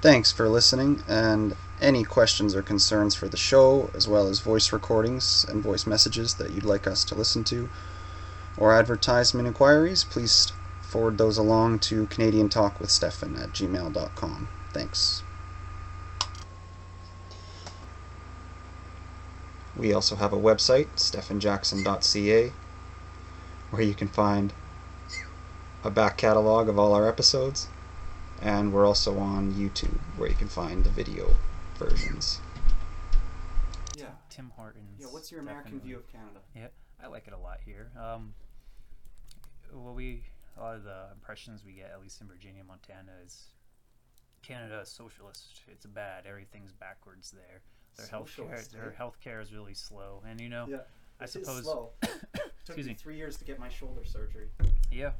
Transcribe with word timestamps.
Thanks 0.00 0.32
for 0.32 0.48
listening, 0.48 1.02
and 1.06 1.54
any 1.78 2.04
questions 2.04 2.54
or 2.54 2.62
concerns 2.62 3.14
for 3.14 3.28
the 3.28 3.36
show, 3.36 3.90
as 3.94 4.08
well 4.08 4.28
as 4.28 4.40
voice 4.40 4.72
recordings 4.72 5.44
and 5.46 5.62
voice 5.62 5.86
messages 5.86 6.34
that 6.34 6.52
you'd 6.52 6.64
like 6.64 6.86
us 6.86 7.04
to 7.04 7.14
listen 7.14 7.44
to, 7.44 7.68
or 8.56 8.72
advertisement 8.72 9.46
inquiries, 9.46 10.04
please 10.04 10.52
forward 10.80 11.18
those 11.18 11.36
along 11.36 11.80
to 11.80 12.06
Canadian 12.06 12.48
Talk 12.48 12.80
with 12.80 12.90
Stefan 12.90 13.36
at 13.36 13.50
gmail.com. 13.52 14.48
Thanks. 14.72 15.22
We 19.76 19.92
also 19.92 20.16
have 20.16 20.32
a 20.32 20.38
website, 20.38 20.88
stefanjackson.ca, 20.96 22.52
where 23.70 23.82
you 23.82 23.94
can 23.94 24.08
find 24.08 24.54
a 25.84 25.90
back 25.90 26.16
catalog 26.16 26.70
of 26.70 26.78
all 26.78 26.94
our 26.94 27.06
episodes, 27.06 27.68
and 28.42 28.72
we're 28.72 28.86
also 28.86 29.18
on 29.18 29.52
YouTube, 29.54 29.98
where 30.16 30.28
you 30.28 30.34
can 30.34 30.48
find 30.48 30.84
the 30.84 30.90
video 30.90 31.30
versions. 31.76 32.40
Yeah. 33.96 34.06
Tim 34.30 34.50
Hortons. 34.56 34.98
Yeah. 35.00 35.06
What's 35.06 35.30
your 35.30 35.40
American 35.40 35.72
definitely. 35.72 35.88
view 35.88 35.96
of 35.98 36.08
Canada? 36.08 36.40
Yeah, 36.54 36.68
I 37.02 37.08
like 37.08 37.26
it 37.26 37.32
a 37.32 37.38
lot 37.38 37.58
here. 37.64 37.90
Um, 37.98 38.34
well, 39.72 39.94
we 39.94 40.22
a 40.58 40.62
lot 40.62 40.76
of 40.76 40.84
the 40.84 41.06
impressions 41.12 41.64
we 41.64 41.72
get, 41.72 41.90
at 41.92 42.00
least 42.02 42.20
in 42.20 42.26
Virginia, 42.26 42.62
Montana, 42.66 43.12
is 43.24 43.44
Canada 44.42 44.80
is 44.80 44.88
socialist. 44.88 45.60
It's 45.68 45.86
bad. 45.86 46.24
Everything's 46.26 46.72
backwards 46.72 47.30
there. 47.30 47.60
Their 47.96 48.06
healthcare, 48.06 48.28
Socialist, 48.28 48.72
their 48.72 48.94
eh? 48.96 49.02
healthcare 49.02 49.42
is 49.42 49.52
really 49.52 49.74
slow, 49.74 50.22
and 50.28 50.40
you 50.40 50.48
know, 50.48 50.66
Yeah. 50.68 50.78
I 51.20 51.24
It 51.24 51.26
is 51.26 51.32
suppose, 51.32 51.64
slow. 51.64 51.90
Took 52.64 52.76
me 52.78 52.82
me, 52.84 52.94
three 52.94 53.16
years 53.16 53.36
to 53.38 53.44
get 53.44 53.58
my 53.58 53.68
shoulder 53.68 54.04
surgery. 54.04 54.48
yeah, 54.90 55.10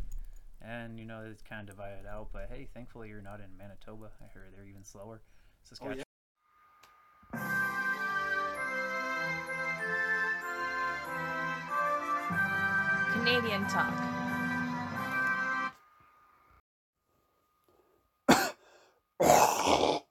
and 0.63 0.99
you 0.99 1.05
know, 1.05 1.23
it's 1.31 1.43
kind 1.43 1.69
of 1.69 1.77
divided 1.77 2.07
out. 2.07 2.29
But 2.33 2.49
hey, 2.51 2.69
thankfully, 2.75 3.09
you're 3.09 3.23
not 3.23 3.41
in 3.41 3.57
Manitoba. 3.57 4.11
I 4.21 4.27
heard 4.33 4.53
they're 4.55 4.67
even 4.67 4.85
slower. 4.85 5.21
Oh 5.23 5.29
Saskatchewan. 5.65 5.99
yeah. 5.99 6.05
Canadian 13.13 13.67
Talk. 13.67 13.95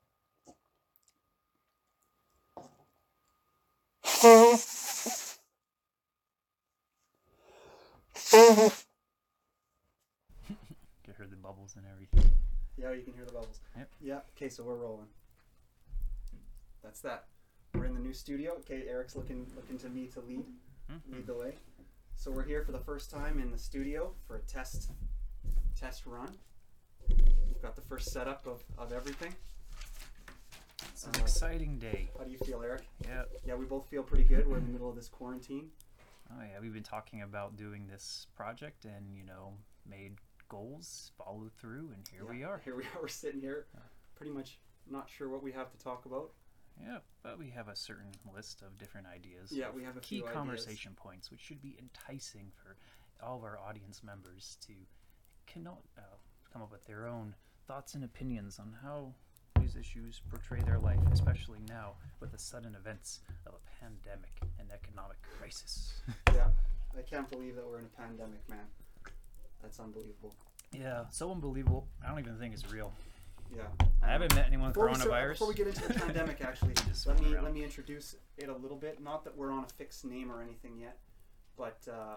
You 11.09 11.13
heard 11.17 11.31
the 11.31 11.36
bubbles 11.38 11.75
and 11.75 11.86
everything. 11.91 12.31
Yeah, 12.78 12.91
you 12.91 13.02
can 13.02 13.13
hear 13.13 13.25
the 13.25 13.34
bubbles. 13.34 13.59
Yep. 13.75 13.89
Yeah. 14.00 14.19
Okay, 14.39 14.47
so 14.47 14.63
we're 14.63 14.75
rolling. 14.75 15.07
That's 16.81 17.01
that. 17.01 17.25
We're 17.73 17.83
in 17.83 17.93
the 17.93 17.99
new 17.99 18.13
studio. 18.13 18.53
Okay, 18.59 18.85
Eric's 18.87 19.17
looking 19.17 19.45
looking 19.53 19.77
to 19.79 19.89
me 19.89 20.07
to 20.13 20.21
lead 20.21 20.45
Mhm. 20.89 21.01
lead 21.11 21.27
the 21.27 21.33
way. 21.33 21.57
So 22.15 22.31
we're 22.31 22.45
here 22.45 22.63
for 22.63 22.71
the 22.71 22.79
first 22.79 23.11
time 23.11 23.37
in 23.41 23.51
the 23.51 23.57
studio 23.57 24.15
for 24.25 24.37
a 24.37 24.41
test 24.43 24.91
test 25.75 26.05
run. 26.05 26.39
We've 27.09 27.61
got 27.61 27.75
the 27.75 27.81
first 27.81 28.11
setup 28.13 28.47
of, 28.47 28.63
of 28.77 28.93
everything. 28.93 29.35
It's 30.83 31.05
an 31.05 31.17
Uh, 31.17 31.21
exciting 31.23 31.77
day. 31.77 32.09
How 32.17 32.23
do 32.23 32.31
you 32.31 32.37
feel, 32.37 32.63
Eric? 32.63 32.87
Yeah. 33.01 33.25
Yeah, 33.43 33.55
we 33.55 33.65
both 33.65 33.89
feel 33.89 34.03
pretty 34.03 34.23
good. 34.23 34.47
We're 34.47 34.59
in 34.59 34.67
the 34.67 34.71
middle 34.71 34.89
of 34.89 34.95
this 34.95 35.09
quarantine. 35.09 35.69
Oh 36.31 36.41
yeah, 36.43 36.61
we've 36.61 36.71
been 36.73 36.81
talking 36.83 37.23
about 37.23 37.57
doing 37.57 37.88
this 37.88 38.28
project 38.35 38.85
and 38.85 39.13
you 39.17 39.23
know 39.25 39.57
made 39.85 40.17
goals, 40.47 41.11
followed 41.17 41.51
through, 41.55 41.91
and 41.91 42.07
here 42.07 42.23
we 42.23 42.41
are. 42.45 42.59
Here 42.59 42.78
we 42.78 42.85
are. 42.85 42.89
We're 43.01 43.09
sitting 43.09 43.41
here, 43.41 43.67
pretty 44.19 44.34
much 44.34 44.59
not 44.91 45.09
sure 45.09 45.30
what 45.30 45.41
we 45.41 45.52
have 45.53 45.72
to 45.72 45.78
talk 45.78 46.06
about. 46.06 46.31
Yeah, 46.80 46.97
but 47.24 47.40
we 47.40 47.50
have 47.50 47.68
a 47.69 47.75
certain 47.75 48.12
list 48.35 48.62
of 48.62 48.78
different 48.78 49.07
ideas. 49.07 49.52
Yeah, 49.52 49.68
we 49.74 49.84
have 49.84 49.97
a 49.97 50.02
key 50.02 50.18
few 50.18 50.25
ideas. 50.25 50.35
conversation 50.35 50.91
points, 50.96 51.31
which 51.31 51.40
should 51.40 51.62
be 51.62 51.78
enticing 51.80 52.52
for 52.56 52.75
all 53.25 53.38
of 53.38 53.44
our 53.44 53.58
audience 53.59 54.02
members 54.03 54.58
to 54.68 54.74
cannot 55.47 55.79
uh, 55.97 56.02
come 56.52 56.62
up 56.62 56.72
with 56.72 56.85
their 56.85 57.08
own 57.08 57.34
thoughts 57.68 57.96
and 57.96 58.03
opinions 58.03 58.59
on 58.59 58.74
how 58.84 59.13
these 59.59 59.75
issues 59.75 60.22
portray 60.29 60.59
their 60.62 60.79
life, 60.79 61.00
especially 61.12 61.59
now 61.68 61.94
with 62.19 62.31
the 62.31 62.38
sudden 62.38 62.75
events 62.75 63.19
of 63.46 63.53
a 63.53 63.84
pandemic 63.84 64.31
and 64.59 64.69
economic 64.72 65.18
crisis. 65.40 66.02
Yeah, 66.34 66.47
I 66.97 67.02
can't 67.02 67.29
believe 67.29 67.56
that 67.56 67.68
we're 67.68 67.79
in 67.79 67.85
a 67.85 68.02
pandemic, 68.02 68.47
man. 68.50 68.66
That's 69.62 69.79
unbelievable. 69.79 70.34
yeah, 70.72 71.03
so 71.12 71.31
unbelievable. 71.31 71.88
I 72.06 72.09
don't 72.09 72.19
even 72.19 72.38
think 72.38 72.53
it's 72.53 72.72
real. 72.72 72.94
Yeah. 73.55 73.63
I 74.01 74.07
haven't 74.11 74.33
met 74.35 74.45
anyone 74.47 74.67
with 74.67 74.75
Before 74.75 74.89
we, 74.89 74.95
start- 74.95 75.09
coronavirus. 75.11 75.29
before 75.33 75.47
we 75.47 75.53
get 75.55 75.67
into 75.67 75.87
the 75.87 75.93
pandemic, 75.99 76.41
actually, 76.41 76.73
let 77.05 77.19
me 77.21 77.33
around. 77.33 77.43
let 77.43 77.53
me 77.53 77.63
introduce 77.63 78.15
it 78.37 78.49
a 78.49 78.55
little 78.55 78.77
bit. 78.77 79.01
Not 79.01 79.23
that 79.25 79.35
we're 79.35 79.51
on 79.51 79.63
a 79.63 79.67
fixed 79.67 80.05
name 80.05 80.31
or 80.31 80.41
anything 80.41 80.77
yet, 80.79 80.97
but 81.57 81.79
uh, 81.91 82.15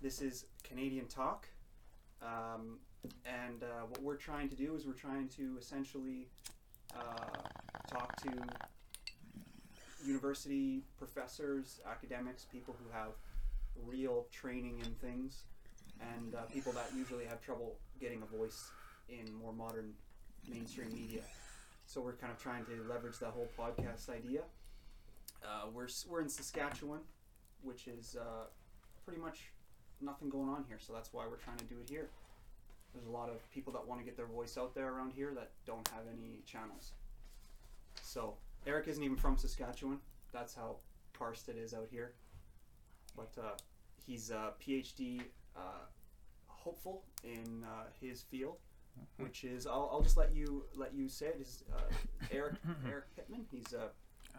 this 0.00 0.20
is 0.22 0.46
Canadian 0.64 1.06
Talk, 1.06 1.46
um, 2.22 2.78
and 3.24 3.62
uh, 3.62 3.86
what 3.88 4.02
we're 4.02 4.16
trying 4.16 4.48
to 4.48 4.56
do 4.56 4.74
is 4.74 4.86
we're 4.86 4.92
trying 4.92 5.28
to 5.30 5.56
essentially 5.58 6.28
uh, 6.96 7.26
talk 7.88 8.16
to 8.22 8.30
university 10.04 10.82
professors, 10.98 11.80
academics, 11.90 12.44
people 12.44 12.74
who 12.82 12.90
have 12.92 13.10
real 13.86 14.26
training 14.32 14.78
in 14.84 14.92
things, 14.94 15.44
and 16.16 16.34
uh, 16.34 16.38
people 16.52 16.72
that 16.72 16.90
usually 16.96 17.24
have 17.26 17.40
trouble 17.42 17.76
getting 18.00 18.22
a 18.22 18.36
voice 18.36 18.70
in 19.08 19.32
more 19.34 19.52
modern 19.52 19.92
mainstream 20.48 20.92
media. 20.94 21.22
So 21.86 22.00
we're 22.00 22.12
kind 22.14 22.32
of 22.32 22.38
trying 22.38 22.64
to 22.66 22.72
leverage 22.88 23.18
that 23.18 23.30
whole 23.30 23.48
podcast 23.58 24.08
idea. 24.08 24.42
Uh, 25.44 25.66
we're 25.72 25.88
we're 26.08 26.20
in 26.20 26.28
Saskatchewan, 26.28 27.00
which 27.62 27.88
is 27.88 28.16
uh, 28.20 28.44
pretty 29.04 29.20
much 29.20 29.50
nothing 30.00 30.28
going 30.28 30.48
on 30.48 30.64
here. 30.68 30.78
So 30.78 30.92
that's 30.92 31.12
why 31.12 31.24
we're 31.28 31.36
trying 31.36 31.58
to 31.58 31.64
do 31.64 31.76
it 31.82 31.88
here. 31.88 32.08
There's 32.94 33.06
a 33.06 33.10
lot 33.10 33.28
of 33.28 33.48
people 33.50 33.72
that 33.72 33.86
want 33.86 34.00
to 34.00 34.04
get 34.04 34.16
their 34.16 34.26
voice 34.26 34.58
out 34.58 34.74
there 34.74 34.92
around 34.92 35.12
here 35.12 35.32
that 35.34 35.50
don't 35.66 35.86
have 35.88 36.02
any 36.12 36.42
channels. 36.44 36.92
So 38.02 38.34
Eric 38.66 38.88
isn't 38.88 39.02
even 39.02 39.16
from 39.16 39.36
Saskatchewan. 39.36 39.98
That's 40.32 40.54
how 40.54 40.76
parsed 41.12 41.48
it 41.48 41.56
is 41.56 41.72
out 41.74 41.88
here. 41.90 42.12
But 43.16 43.30
uh, 43.40 43.56
he's 44.06 44.30
a 44.30 44.52
PhD 44.64 45.22
uh, 45.56 45.86
hopeful 46.46 47.02
in 47.24 47.64
uh, 47.64 47.84
his 48.00 48.22
field, 48.22 48.56
which 49.18 49.44
is 49.44 49.66
I'll, 49.66 49.88
I'll 49.92 50.02
just 50.02 50.16
let 50.16 50.34
you 50.34 50.64
let 50.74 50.94
you 50.94 51.08
say 51.08 51.26
it 51.26 51.38
is 51.40 51.64
uh, 51.74 51.80
Eric 52.32 52.54
Eric 52.88 53.04
Pittman. 53.16 53.46
He's 53.50 53.72
a 53.72 53.90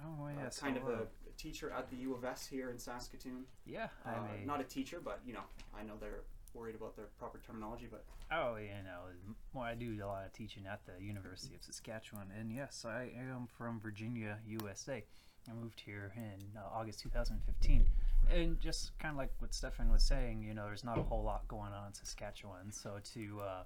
Oh 0.04 0.30
yes, 0.42 0.60
kind 0.60 0.78
of 0.78 0.88
a 0.88 1.08
teacher 1.38 1.72
at 1.72 1.90
the 1.90 1.98
U 1.98 2.16
of 2.16 2.24
S 2.24 2.48
here 2.48 2.70
in 2.70 2.80
Saskatoon. 2.80 3.44
yeah. 3.66 3.88
Uh, 4.06 4.10
I'm 4.10 4.44
a 4.44 4.46
not 4.46 4.62
a 4.62 4.64
teacher, 4.64 5.00
but 5.04 5.20
you 5.26 5.34
know 5.34 5.44
I 5.78 5.84
know 5.84 5.94
they're 6.00 6.24
worried 6.54 6.76
about 6.76 6.96
their 6.96 7.06
proper 7.20 7.40
terminology. 7.46 7.88
But 7.90 8.04
Oh, 8.34 8.56
you 8.56 8.70
know, 8.86 9.34
well, 9.54 9.64
I 9.66 9.76
do 9.76 9.94
a 10.02 10.06
lot 10.08 10.26
of 10.26 10.32
teaching 10.34 10.64
at 10.66 10.80
the 10.86 11.04
University 11.04 11.54
of 11.56 11.62
Saskatchewan, 11.64 12.28
and 12.40 12.52
yes, 12.52 12.86
I 12.88 13.12
am 13.18 13.48
from 13.58 13.80
Virginia, 13.82 14.38
USA. 14.48 15.04
I 15.50 15.54
moved 15.54 15.82
here 15.84 16.14
in 16.16 16.40
uh, 16.58 16.62
August 16.74 17.00
2015, 17.02 17.86
and 18.32 18.60
just 18.62 18.98
kind 19.00 19.12
of 19.12 19.18
like 19.18 19.32
what 19.40 19.54
Stefan 19.54 19.92
was 19.92 20.04
saying, 20.04 20.44
you 20.44 20.54
know, 20.54 20.66
there's 20.66 20.84
not 20.84 20.98
a 20.98 21.04
whole 21.04 21.24
lot 21.24 21.46
going 21.48 21.74
on 21.74 21.88
in 21.88 21.94
Saskatchewan, 21.94 22.72
so 22.72 23.00
to 23.14 23.42
uh, 23.42 23.64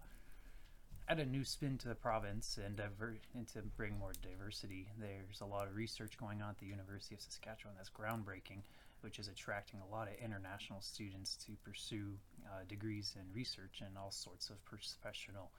add 1.07 1.19
a 1.19 1.25
new 1.25 1.43
spin 1.43 1.77
to 1.79 1.87
the 1.87 1.95
province 1.95 2.57
and 2.63 2.75
diver- 2.75 3.19
and 3.33 3.47
to 3.49 3.61
bring 3.61 3.97
more 3.99 4.13
diversity, 4.21 4.87
there's 4.99 5.41
a 5.41 5.45
lot 5.45 5.67
of 5.67 5.75
research 5.75 6.17
going 6.17 6.41
on 6.41 6.51
at 6.51 6.57
the 6.57 6.65
University 6.65 7.15
of 7.15 7.21
Saskatchewan 7.21 7.75
that's 7.77 7.89
groundbreaking 7.89 8.61
which 9.05 9.19
is 9.19 9.27
attracting 9.27 9.79
a 9.87 9.95
lot 9.95 10.07
of 10.07 10.15
international 10.15 10.81
students 10.81 11.35
to 11.35 11.51
pursue 11.63 12.17
uh, 12.47 12.63
degrees 12.67 13.15
in 13.15 13.21
research 13.35 13.83
and 13.85 13.95
all 13.99 14.09
sorts 14.09 14.49
of 14.49 14.55
professional 14.65 15.51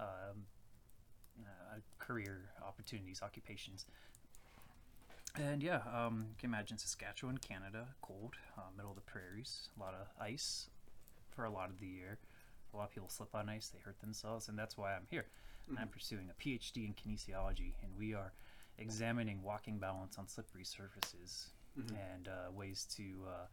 um, 0.00 0.44
uh, 1.40 1.76
career 2.00 2.50
opportunities, 2.66 3.22
occupations. 3.22 3.86
And 5.36 5.62
yeah, 5.62 5.82
um, 5.94 6.26
you 6.28 6.34
can 6.40 6.50
imagine 6.50 6.76
Saskatchewan, 6.76 7.38
Canada, 7.38 7.86
cold, 8.02 8.34
uh, 8.56 8.62
middle 8.76 8.90
of 8.90 8.96
the 8.96 9.02
prairies, 9.02 9.68
a 9.76 9.80
lot 9.80 9.94
of 9.94 10.08
ice 10.20 10.68
for 11.30 11.44
a 11.44 11.50
lot 11.50 11.70
of 11.70 11.78
the 11.78 11.86
year. 11.86 12.18
A 12.72 12.76
lot 12.76 12.84
of 12.84 12.90
people 12.92 13.08
slip 13.08 13.34
on 13.34 13.48
ice, 13.48 13.68
they 13.68 13.78
hurt 13.80 13.98
themselves, 14.00 14.48
and 14.48 14.58
that's 14.58 14.76
why 14.76 14.94
I'm 14.94 15.06
here. 15.10 15.26
And 15.68 15.78
I'm 15.78 15.88
pursuing 15.88 16.30
a 16.30 16.42
PhD 16.42 16.86
in 16.86 16.94
kinesiology, 16.94 17.74
and 17.82 17.90
we 17.98 18.14
are 18.14 18.32
examining 18.78 19.42
walking 19.42 19.78
balance 19.78 20.16
on 20.18 20.26
slippery 20.28 20.64
surfaces 20.64 21.50
and 21.76 22.26
uh, 22.28 22.50
ways 22.52 22.86
to 22.96 23.02
uh, 23.28 23.46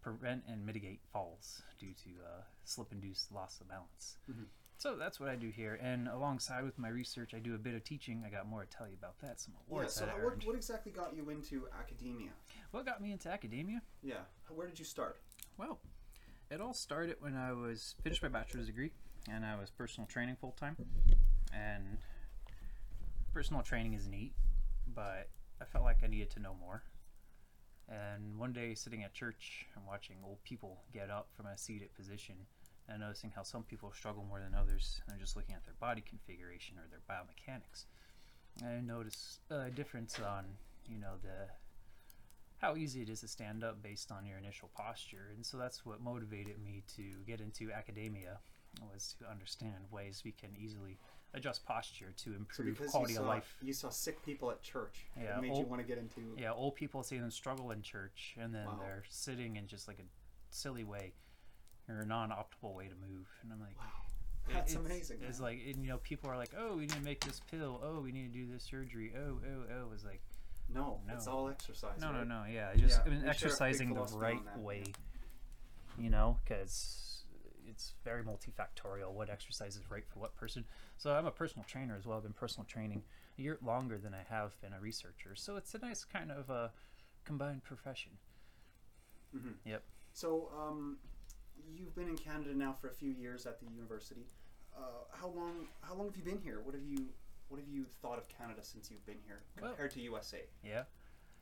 prevent 0.00 0.42
and 0.48 0.64
mitigate 0.64 1.00
falls 1.12 1.62
due 1.78 1.92
to 2.04 2.10
uh, 2.24 2.42
slip-induced 2.64 3.32
loss 3.32 3.60
of 3.60 3.68
balance. 3.68 4.16
Mhm. 4.30 4.46
So 4.78 4.94
that's 4.96 5.18
what 5.18 5.28
I 5.28 5.36
do 5.36 5.48
here, 5.50 5.74
and 5.82 6.06
alongside 6.08 6.62
with 6.64 6.78
my 6.78 6.88
research, 6.88 7.34
I 7.34 7.38
do 7.38 7.54
a 7.54 7.58
bit 7.58 7.74
of 7.74 7.82
teaching. 7.84 8.22
I 8.26 8.30
got 8.30 8.46
more 8.46 8.62
to 8.64 8.68
tell 8.68 8.86
you 8.86 8.94
about 8.94 9.18
that. 9.20 9.40
Some 9.40 9.54
awards. 9.66 9.98
yeah, 10.00 10.12
so 10.12 10.24
what, 10.24 10.44
what 10.46 10.54
exactly 10.54 10.92
got 10.92 11.14
you 11.16 11.28
into 11.30 11.66
academia? 11.78 12.30
What 12.70 12.84
got 12.86 13.00
me 13.02 13.10
into 13.12 13.28
academia? 13.30 13.80
Yeah, 14.02 14.20
where 14.48 14.66
did 14.66 14.78
you 14.78 14.84
start? 14.84 15.20
Well, 15.56 15.80
it 16.50 16.60
all 16.60 16.74
started 16.74 17.16
when 17.20 17.36
I 17.36 17.52
was 17.52 17.94
finished 18.02 18.22
my 18.22 18.28
bachelor's 18.28 18.66
degree, 18.66 18.92
and 19.30 19.44
I 19.44 19.58
was 19.58 19.70
personal 19.70 20.06
training 20.06 20.36
full 20.40 20.52
time, 20.52 20.76
and 21.52 21.98
personal 23.32 23.62
training 23.62 23.94
is 23.94 24.06
neat, 24.06 24.32
but 24.94 25.28
I 25.60 25.64
felt 25.64 25.84
like 25.84 25.98
I 26.02 26.06
needed 26.06 26.30
to 26.30 26.40
know 26.40 26.54
more. 26.60 26.82
And 27.88 28.38
one 28.38 28.52
day, 28.52 28.74
sitting 28.74 29.04
at 29.04 29.14
church, 29.14 29.66
I'm 29.76 29.86
watching 29.86 30.16
old 30.24 30.42
people 30.42 30.78
get 30.92 31.08
up 31.10 31.28
from 31.36 31.46
a 31.46 31.56
seated 31.56 31.94
position 31.94 32.34
and 32.88 33.00
noticing 33.00 33.32
how 33.34 33.42
some 33.42 33.62
people 33.62 33.92
struggle 33.92 34.24
more 34.28 34.40
than 34.40 34.54
others. 34.54 35.00
And 35.08 35.20
just 35.20 35.36
looking 35.36 35.54
at 35.54 35.64
their 35.64 35.74
body 35.80 36.02
configuration 36.06 36.76
or 36.78 36.86
their 36.90 37.00
biomechanics. 37.08 37.84
And 38.60 38.70
I 38.70 38.80
notice 38.80 39.38
a 39.50 39.70
difference 39.70 40.18
on, 40.18 40.44
you 40.88 40.98
know, 40.98 41.14
the 41.22 41.48
how 42.58 42.74
easy 42.76 43.02
it 43.02 43.08
is 43.10 43.20
to 43.20 43.28
stand 43.28 43.62
up 43.62 43.82
based 43.82 44.10
on 44.10 44.24
your 44.24 44.38
initial 44.38 44.70
posture. 44.74 45.32
And 45.34 45.44
so 45.44 45.56
that's 45.56 45.84
what 45.84 46.00
motivated 46.00 46.58
me 46.62 46.82
to 46.96 47.02
get 47.26 47.40
into 47.40 47.70
academia 47.72 48.38
was 48.92 49.14
to 49.18 49.30
understand 49.30 49.74
ways 49.90 50.22
we 50.24 50.32
can 50.32 50.50
easily 50.58 50.98
adjust 51.34 51.64
posture 51.66 52.12
to 52.16 52.34
improve 52.34 52.76
because 52.78 52.90
quality 52.90 53.14
saw, 53.14 53.20
of 53.22 53.26
life. 53.26 53.56
you 53.62 53.72
saw 53.72 53.88
sick 53.90 54.22
people 54.24 54.50
at 54.50 54.62
church, 54.62 55.06
Yeah, 55.20 55.36
it 55.36 55.42
made 55.42 55.48
you 55.48 55.54
old- 55.54 55.70
want 55.70 55.80
to 55.82 55.86
get 55.88 55.98
into. 55.98 56.20
Yeah, 56.38 56.52
old 56.52 56.74
people 56.76 57.02
see 57.02 57.18
them 57.18 57.30
struggle 57.30 57.70
in 57.72 57.82
church, 57.82 58.34
and 58.38 58.54
then 58.54 58.66
Wow. 58.66 58.78
they're 58.80 59.04
sitting 59.08 59.56
in 59.56 59.66
just 59.66 59.86
like 59.88 59.98
a 59.98 60.04
silly 60.50 60.84
way 60.84 61.12
or 61.88 62.00
a 62.00 62.06
non-optimal 62.06 62.74
way 62.74 62.88
to 62.88 62.94
move, 62.94 63.28
and 63.42 63.52
I'm 63.52 63.60
like, 63.60 63.78
Wow, 63.78 63.84
that's 64.52 64.72
it's, 64.74 64.80
amazing. 64.84 65.18
It's 65.22 65.38
man. 65.40 65.44
like, 65.48 65.60
and, 65.66 65.82
you 65.82 65.88
know, 65.88 65.98
people 65.98 66.30
are 66.30 66.36
like, 66.36 66.52
oh, 66.56 66.74
we 66.76 66.82
need 66.82 66.90
to 66.90 67.00
make 67.00 67.24
this 67.24 67.40
pill. 67.50 67.80
Oh, 67.82 68.00
we 68.00 68.12
need 68.12 68.32
to 68.32 68.38
do 68.38 68.46
this 68.50 68.62
surgery. 68.62 69.12
Oh, 69.16 69.38
oh, 69.46 69.62
oh. 69.74 69.92
It's 69.92 70.04
like, 70.04 70.22
no, 70.68 71.00
it's 71.08 71.26
all 71.26 71.48
exercise. 71.48 72.00
no, 72.00 72.12
no, 72.12 72.18
right? 72.18 72.28
no. 72.28 72.44
Yeah, 72.50 72.74
just 72.76 72.98
Yeah, 72.98 73.02
I 73.04 73.08
mean, 73.08 73.18
we 73.18 73.18
share 73.18 73.18
a 73.18 73.20
big 73.22 73.28
exercising 73.30 73.94
the 73.94 74.00
right 74.02 74.44
that, 74.44 74.58
way. 74.58 74.84
yeah. 74.86 76.02
You 76.04 76.10
know, 76.10 76.38
because 76.44 77.24
it's 77.66 77.94
very 78.04 78.22
multifactorial. 78.22 79.12
What 79.12 79.30
exercise 79.30 79.76
is 79.76 79.90
right 79.90 80.04
for 80.06 80.18
what 80.20 80.36
person. 80.36 80.64
So 80.98 81.12
I'm 81.12 81.26
a 81.26 81.30
personal 81.30 81.64
trainer 81.64 81.96
as 81.96 82.06
well. 82.06 82.16
I've 82.18 82.22
been 82.24 82.32
personal 82.32 82.64
training 82.66 83.02
a 83.38 83.42
year 83.42 83.58
longer 83.62 83.98
than 83.98 84.14
I 84.14 84.22
have 84.28 84.60
been 84.60 84.72
a 84.72 84.80
researcher. 84.80 85.34
So 85.34 85.56
it's 85.56 85.74
a 85.74 85.78
nice 85.78 86.04
kind 86.04 86.30
of 86.30 86.50
a 86.50 86.72
combined 87.24 87.64
profession. 87.64 88.12
Mhm. 89.34 89.54
Yep. 89.64 89.82
So, 90.12 90.50
um, 90.56 90.98
you've 91.66 91.94
been 91.94 92.08
in 92.08 92.16
Canada 92.16 92.54
now 92.54 92.72
for 92.72 92.88
a 92.88 92.92
few 92.94 93.10
years 93.10 93.46
at 93.46 93.58
the 93.60 93.66
university. 93.66 94.26
Uh, 94.76 95.04
how 95.12 95.28
long? 95.28 95.68
How 95.82 95.94
long 95.94 96.06
have 96.08 96.16
you 96.16 96.22
been 96.22 96.40
here? 96.40 96.60
What 96.60 96.74
have 96.74 96.84
you? 96.84 97.08
What 97.48 97.60
have 97.60 97.68
you 97.68 97.84
thought 98.02 98.18
of 98.18 98.28
Canada 98.28 98.60
since 98.64 98.90
you've 98.90 99.04
been 99.06 99.20
here 99.24 99.42
Well- 99.60 99.70
compared 99.70 99.92
to 99.92 100.00
USA 100.00 100.48
Yeah. 100.62 100.84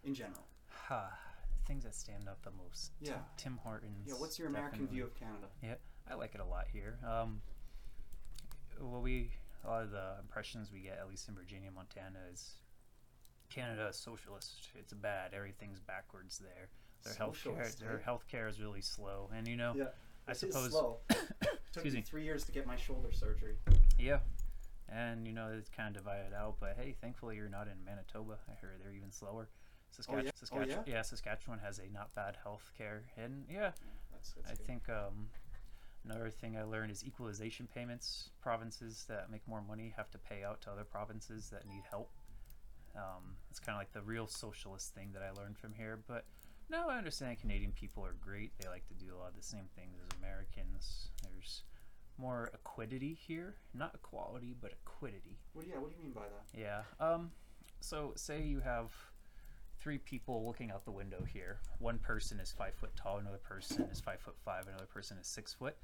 in 0.03 0.15
general? 0.15 0.47
Ha, 0.69 1.19
things 1.67 1.85
that 1.85 1.95
stand 1.95 2.29
out 2.29 2.43
the 2.43 2.51
most. 2.51 2.93
Tim- 2.99 3.15
Yeah. 3.15 3.25
Tim, 3.37 3.57
Hortons. 3.59 4.07
Yeah. 4.09 4.15
What's 4.15 4.39
your 4.39 4.49
American 4.49 4.81
definitely. 4.81 4.97
view 4.97 5.05
of 5.07 5.15
Canada? 5.15 5.49
Yeah, 5.63 5.77
I 6.07 6.15
like 6.15 6.35
it 6.35 6.41
a 6.41 6.45
lot 6.45 6.69
here. 6.69 6.99
Um, 7.03 7.43
well, 8.81 9.01
we 9.01 9.31
a 9.63 9.69
lot 9.69 9.83
of 9.85 9.91
the 9.93 10.17
impressions 10.21 10.71
we 10.71 10.81
get, 10.83 10.99
at 10.99 11.09
least 11.09 11.27
in 11.29 11.35
Virginia, 11.35 11.71
Montana, 11.71 12.19
is 12.31 12.59
Canada 13.49 13.87
is 13.89 13.97
socialist. 13.97 14.69
It's 14.75 14.93
bad. 14.93 15.33
Everything's 15.33 15.81
backwards 15.81 16.37
there. 16.39 16.69
Their 17.03 17.15
healthcare, 17.15 17.77
their 17.79 17.99
healthcare 17.99 18.47
is 18.49 18.61
really 18.61 18.83
slow, 18.83 19.31
and 19.33 19.49
you 19.49 19.57
know, 19.57 19.75
Yeah. 19.75 19.93
I 20.27 20.33
It 20.33 20.35
is 20.35 20.41
suppose. 20.41 20.71
slow. 20.71 21.01
Took 21.09 21.59
Excuse 21.73 21.95
me. 21.95 22.03
three 22.03 22.25
years 22.25 22.45
to 22.45 22.53
get 22.53 22.67
my 22.67 22.77
shoulder 22.77 23.11
surgery. 23.13 23.59
Yeah, 23.99 24.21
and 24.89 25.27
you 25.27 25.33
know 25.33 25.51
it's 25.57 25.71
kind 25.71 25.95
of 25.97 26.03
divided 26.03 26.33
out. 26.35 26.57
But 26.61 26.77
hey, 26.79 26.95
thankfully 27.01 27.37
you're 27.37 27.49
not 27.49 27.67
in 27.67 27.85
Manitoba. 27.85 28.39
I 28.49 28.55
heard 28.61 28.81
they're 28.83 28.93
even 28.93 29.13
slower. 29.13 29.49
Saskatchewan, 29.91 30.25
yeah? 30.25 30.31
Oh, 30.35 30.39
Saskatchewan, 30.41 30.85
yeah? 30.87 31.03
Saskatchewan 31.03 31.59
has 31.61 31.79
a 31.79 31.93
not 31.93 32.15
bad 32.15 32.37
health 32.43 32.73
care, 32.77 33.05
and 33.17 33.45
yeah, 33.49 33.71
That's, 34.13 34.33
that's 34.33 34.47
I 34.47 34.55
good. 34.55 34.67
think 34.67 34.89
um, 34.89 35.29
another 36.05 36.31
thing 36.31 36.57
I 36.57 36.65
learned 36.65 36.91
is 36.91 37.05
equalization 37.05 37.69
payments. 37.73 38.31
Provinces 38.43 39.05
that 39.09 39.31
make 39.31 39.47
more 39.47 39.63
money 39.63 39.95
have 39.97 40.11
to 40.11 40.19
pay 40.19 40.43
out 40.43 40.61
to 40.63 40.71
other 40.71 40.85
provinces 40.85 41.49
that 41.51 41.67
need 41.69 41.83
help. 41.89 42.11
Um, 42.97 43.37
it's 43.51 43.61
kind 43.61 43.77
of 43.77 43.81
like 43.81 43.93
the 43.93 44.03
real 44.03 44.27
socialist 44.27 44.95
thing 44.95 45.11
that 45.13 45.23
I 45.23 45.31
learned 45.31 45.59
from 45.59 45.73
here. 45.75 46.01
But 46.07 46.25
no, 46.71 46.89
I 46.89 46.99
understand 46.99 47.39
Canadian 47.41 47.73
people 47.73 48.05
are 48.05 48.17
great. 48.21 48.53
They 48.59 48.69
like 48.69 48.87
to 48.89 48.95
do 48.95 49.15
a 49.15 49.19
lot 49.19 49.29
of 49.31 49.37
the 49.37 49.43
same 49.43 49.67
things 49.77 49.99
as 50.03 50.19
Americans. 50.19 51.09
There's 51.23 51.63
more 52.19 52.51
equity 52.55 53.17
here, 53.27 53.57
not 53.75 53.95
equality, 53.95 54.55
but 54.61 54.73
equity. 54.87 55.39
What, 55.53 55.67
yeah. 55.67 55.79
What 55.79 55.91
do 55.91 55.97
you 55.97 56.03
mean 56.03 56.13
by 56.13 56.23
that? 56.23 56.59
Yeah. 56.59 56.83
Um, 57.01 57.31
so 57.81 58.13
say 58.17 58.43
you 58.43 58.61
have 58.61 58.91
three 59.81 59.99
people 59.99 60.47
looking 60.47 60.71
out 60.71 60.85
the 60.85 60.91
window 60.91 61.25
here. 61.31 61.59
One 61.79 61.99
person 61.99 62.41
is 62.41 62.55
five 62.57 62.75
foot 62.75 62.93
tall, 62.97 63.19
another 63.19 63.39
person 63.39 63.87
is 63.93 64.01
five 64.01 64.21
foot 64.21 64.37
five, 64.45 64.67
another 64.67 64.87
person 64.87 65.19
is 65.21 65.27
six 65.27 65.53
foot. 65.53 65.77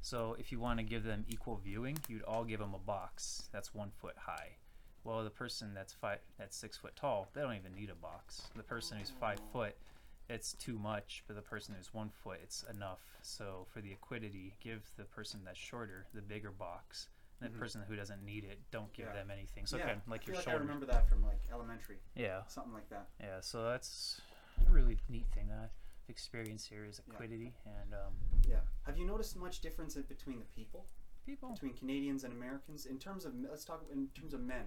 So 0.00 0.36
if 0.38 0.52
you 0.52 0.60
want 0.60 0.78
to 0.78 0.84
give 0.84 1.02
them 1.02 1.24
equal 1.28 1.60
viewing, 1.64 1.98
you'd 2.08 2.22
all 2.22 2.44
give 2.44 2.60
them 2.60 2.74
a 2.74 2.78
box 2.78 3.48
that's 3.52 3.74
one 3.74 3.90
foot 4.00 4.14
high. 4.16 4.50
Well, 5.02 5.24
the 5.24 5.30
person 5.30 5.74
that's 5.74 5.92
five, 5.92 6.18
that's 6.38 6.56
six 6.56 6.76
foot 6.76 6.94
tall, 6.94 7.28
they 7.34 7.40
don't 7.40 7.56
even 7.56 7.74
need 7.74 7.90
a 7.90 7.94
box. 7.94 8.42
The 8.54 8.62
person 8.62 8.98
who's 8.98 9.12
five 9.18 9.40
foot, 9.52 9.74
it's 10.28 10.52
too 10.54 10.78
much, 10.78 11.24
but 11.26 11.36
the 11.36 11.42
person 11.42 11.74
who's 11.76 11.92
one 11.94 12.10
foot, 12.10 12.38
it's 12.42 12.64
enough. 12.74 13.00
So 13.22 13.66
for 13.72 13.80
the 13.80 13.92
equity, 13.92 14.54
give 14.62 14.82
the 14.96 15.04
person 15.04 15.40
that's 15.44 15.58
shorter 15.58 16.06
the 16.14 16.20
bigger 16.22 16.50
box. 16.50 17.08
And 17.40 17.50
the 17.52 17.56
Mhm. 17.56 17.60
person 17.60 17.82
who 17.82 17.94
doesn't 17.94 18.22
need 18.24 18.44
it, 18.44 18.58
don't 18.72 18.92
give 18.92 19.06
Yeah. 19.06 19.12
them 19.14 19.30
anything. 19.30 19.64
So 19.64 19.76
yeah. 19.76 19.86
kind 19.86 20.02
of 20.02 20.08
like 20.08 20.22
I 20.22 20.26
your 20.26 20.36
like 20.36 20.48
I 20.48 20.54
remember 20.54 20.86
that 20.86 21.08
from 21.08 21.24
like 21.24 21.38
elementary, 21.52 22.00
Yeah, 22.16 22.44
something 22.46 22.72
like 22.72 22.88
that. 22.90 23.08
yeah. 23.20 23.40
So 23.40 23.62
that's 23.64 24.20
a 24.66 24.70
really 24.70 24.98
neat 25.08 25.26
thing 25.32 25.46
that 25.48 25.58
I've 25.60 25.70
experienced 26.08 26.66
here 26.68 26.84
is 26.84 27.00
Yeah. 27.06 27.14
equity 27.14 27.54
and 27.64 27.94
um, 27.94 28.14
Yeah. 28.46 28.60
Have 28.86 28.98
you 28.98 29.06
noticed 29.06 29.36
much 29.36 29.60
difference 29.60 29.94
between 29.94 30.40
the 30.40 30.46
people, 30.46 30.88
people. 31.24 31.52
between 31.52 31.74
Canadians 31.74 32.24
and 32.24 32.32
Americans, 32.32 32.86
in 32.86 32.98
terms 32.98 33.24
of 33.24 33.34
let's 33.36 33.64
talk 33.64 33.88
in 33.88 34.08
terms 34.10 34.34
of 34.34 34.40
men? 34.40 34.66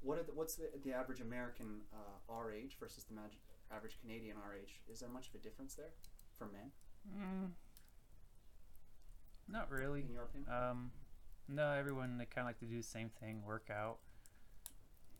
What 0.00 0.18
are 0.18 0.22
the, 0.24 0.32
what's 0.32 0.54
the, 0.56 0.70
the 0.82 0.94
average 0.94 1.20
American 1.20 1.82
uh, 1.92 2.32
our 2.32 2.50
age 2.52 2.76
versus 2.80 3.04
the 3.04 3.12
mag- 3.14 3.36
average 3.74 3.98
Canadian 4.00 4.36
our 4.36 4.54
age? 4.54 4.80
Is 4.88 5.00
there 5.00 5.08
much 5.08 5.28
of 5.28 5.34
a 5.34 5.38
difference 5.38 5.74
there 5.74 5.90
for 6.38 6.46
men, 6.46 6.70
Mm, 7.08 7.50
not 9.48 9.70
really. 9.70 10.00
in 10.02 10.10
your 10.10 10.24
opinion? 10.24 10.50
Um, 10.52 10.92
no, 11.48 11.72
everyone 11.72 12.18
they 12.18 12.26
kind 12.26 12.46
of 12.46 12.50
like 12.50 12.58
to 12.60 12.66
do 12.66 12.76
the 12.76 12.82
same 12.86 13.10
thing: 13.10 13.42
work 13.44 13.68
out, 13.70 13.98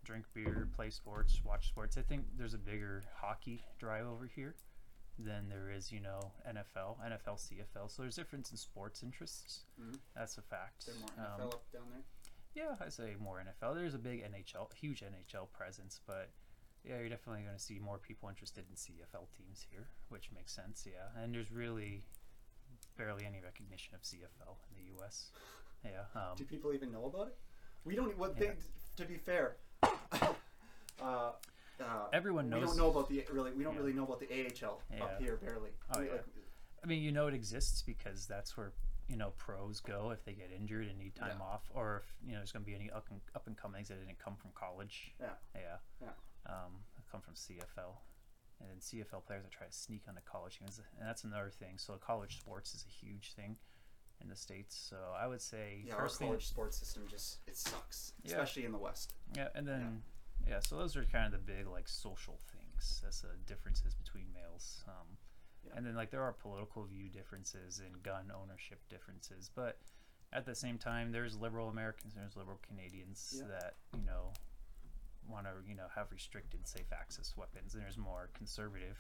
drink 0.04 0.26
beer, 0.34 0.68
play 0.74 0.90
sports, 0.90 1.40
watch 1.44 1.68
sports. 1.68 1.96
I 1.98 2.02
think 2.02 2.26
there's 2.36 2.54
a 2.54 2.58
bigger 2.58 3.02
hockey 3.16 3.64
drive 3.78 4.06
over 4.06 4.26
here 4.26 4.54
than 5.18 5.48
there 5.48 5.70
is, 5.70 5.92
you 5.92 6.00
know, 6.00 6.32
NFL, 6.48 6.96
NFL, 7.04 7.36
CFL. 7.36 7.90
So 7.90 8.02
there's 8.02 8.16
a 8.16 8.20
difference 8.22 8.50
in 8.50 8.56
sports 8.56 9.02
interests. 9.02 9.66
Mhm. 9.78 9.98
That's 10.14 10.38
a 10.38 10.42
fact. 10.42 10.80
Is 10.80 10.86
there 10.86 10.96
more 11.16 11.26
Um, 11.26 11.40
NFL 11.40 11.54
up 11.54 11.70
down 11.70 11.90
there? 11.90 12.02
Yeah, 12.54 12.76
I 12.80 12.88
say 12.88 13.14
more 13.16 13.38
NFL. 13.40 13.74
There's 13.74 13.94
a 13.94 13.98
big 13.98 14.20
NHL, 14.22 14.70
huge 14.74 15.02
NHL 15.02 15.46
presence, 15.52 16.00
but 16.06 16.30
yeah, 16.84 16.98
you're 16.98 17.08
definitely 17.08 17.42
going 17.42 17.56
to 17.56 17.62
see 17.62 17.78
more 17.78 17.98
people 17.98 18.28
interested 18.28 18.64
in 18.68 18.74
CFL 18.76 19.26
teams 19.36 19.64
here, 19.70 19.88
which 20.08 20.30
makes 20.34 20.52
sense. 20.52 20.86
Yeah, 20.86 21.22
and 21.22 21.34
there's 21.34 21.50
really 21.52 22.02
barely 22.98 23.24
any 23.24 23.40
recognition 23.42 23.94
of 23.94 24.02
CFL 24.02 24.56
in 24.70 24.76
the 24.84 24.92
U.S. 24.98 25.30
Yeah, 25.84 26.02
um, 26.14 26.36
Do 26.36 26.44
people 26.44 26.72
even 26.74 26.92
know 26.92 27.04
about 27.06 27.28
it? 27.28 27.36
We 27.84 27.94
don't. 27.94 28.16
What 28.18 28.34
Yeah. 28.38 28.50
they, 28.96 29.02
to 29.02 29.08
be 29.08 29.16
fair, 29.16 29.56
uh, 29.82 30.28
uh, 31.00 31.32
everyone 32.12 32.48
knows. 32.48 32.60
we 32.60 32.66
don't 32.66 32.76
know 32.76 32.90
about 32.90 33.08
the 33.08 33.24
really. 33.32 33.52
We 33.52 33.64
don't 33.64 33.74
Yeah. 33.74 33.80
really 33.80 33.92
know 33.92 34.04
about 34.04 34.20
the 34.20 34.28
AHL 34.30 34.82
Yeah. 34.92 35.04
up 35.04 35.20
here 35.20 35.36
barely. 35.36 35.70
Oh, 35.90 36.00
We, 36.00 36.06
yeah. 36.06 36.12
like, 36.12 36.24
I 36.82 36.86
mean, 36.86 37.02
you 37.02 37.12
know 37.12 37.26
it 37.28 37.34
exists 37.34 37.82
because 37.82 38.26
that's 38.26 38.56
where 38.56 38.72
you 39.08 39.16
know 39.16 39.30
pros 39.38 39.80
go 39.80 40.10
if 40.10 40.24
they 40.24 40.32
get 40.32 40.50
injured 40.52 40.86
and 40.88 40.98
need 40.98 41.14
time 41.14 41.40
off, 41.40 41.62
or 41.74 42.02
if 42.04 42.14
you 42.24 42.32
know 42.32 42.38
there's 42.38 42.52
going 42.52 42.64
to 42.64 42.68
be 42.70 42.74
any 42.76 42.90
up 42.90 43.06
and, 43.10 43.20
up 43.34 43.46
and 43.46 43.56
comings 43.56 43.88
that 43.88 43.98
didn't 44.04 44.18
come 44.18 44.36
from 44.36 44.50
college. 44.54 45.12
Yeah. 45.20 45.26
Yeah. 45.54 45.76
Yeah. 46.00 46.08
Um, 46.46 46.84
come 47.10 47.20
from 47.20 47.34
CFL, 47.34 47.98
and 48.60 48.68
then 48.70 48.78
CFL 48.80 49.24
players 49.26 49.42
that 49.44 49.52
try 49.52 49.66
to 49.66 49.72
sneak 49.72 50.02
onto 50.08 50.20
college 50.24 50.58
games, 50.60 50.80
and 50.98 51.06
that's 51.06 51.24
another 51.24 51.50
thing. 51.50 51.74
So 51.78 51.94
college 51.94 52.38
sports 52.38 52.74
is 52.74 52.84
a 52.86 52.90
huge 53.06 53.34
thing 53.34 53.56
in 54.22 54.28
the 54.28 54.36
states. 54.36 54.74
So 54.88 54.96
I 55.20 55.26
would 55.26 55.42
say 55.42 55.82
yeah, 55.86 55.94
our 55.94 56.08
college 56.08 56.46
sports 56.46 56.76
system 56.78 57.04
just 57.10 57.38
it 57.46 57.56
sucks, 57.56 58.12
Yeah. 58.24 58.32
especially 58.32 58.64
in 58.64 58.72
the 58.72 58.78
West. 58.78 59.14
yeah, 59.36 59.48
and 59.54 59.66
then 59.68 60.02
yeah. 60.48 60.60
so 60.60 60.76
those 60.76 60.96
are 60.96 61.04
kind 61.04 61.26
of 61.26 61.32
the 61.32 61.38
big 61.52 61.66
like 61.66 61.88
social 61.88 62.38
things. 62.52 63.00
That's 63.04 63.20
the 63.20 63.36
differences 63.46 63.94
between 63.94 64.26
males. 64.34 64.82
Um, 64.88 65.18
Yeah. 65.64 65.72
And 65.76 65.86
then 65.86 65.94
like 65.94 66.10
there 66.10 66.22
are 66.22 66.32
political 66.32 66.84
view 66.84 67.08
differences 67.08 67.78
and 67.80 68.02
gun 68.02 68.32
ownership 68.34 68.80
differences, 68.88 69.48
but 69.54 69.78
at 70.32 70.44
the 70.46 70.54
same 70.54 70.78
time, 70.78 71.12
there's 71.12 71.36
liberal 71.36 71.68
Americans, 71.68 72.14
there's 72.14 72.36
liberal 72.36 72.58
Canadians 72.66 73.34
Yeah. 73.38 73.46
that 73.48 73.74
you 73.96 74.02
know 74.04 74.32
want 75.28 75.46
to 75.46 75.52
you 75.68 75.74
know 75.74 75.86
have 75.94 76.10
restricted 76.12 76.66
safe 76.66 76.92
access 76.92 77.34
weapons, 77.36 77.74
and 77.74 77.82
there's 77.82 77.98
more 77.98 78.30
conservative 78.34 78.96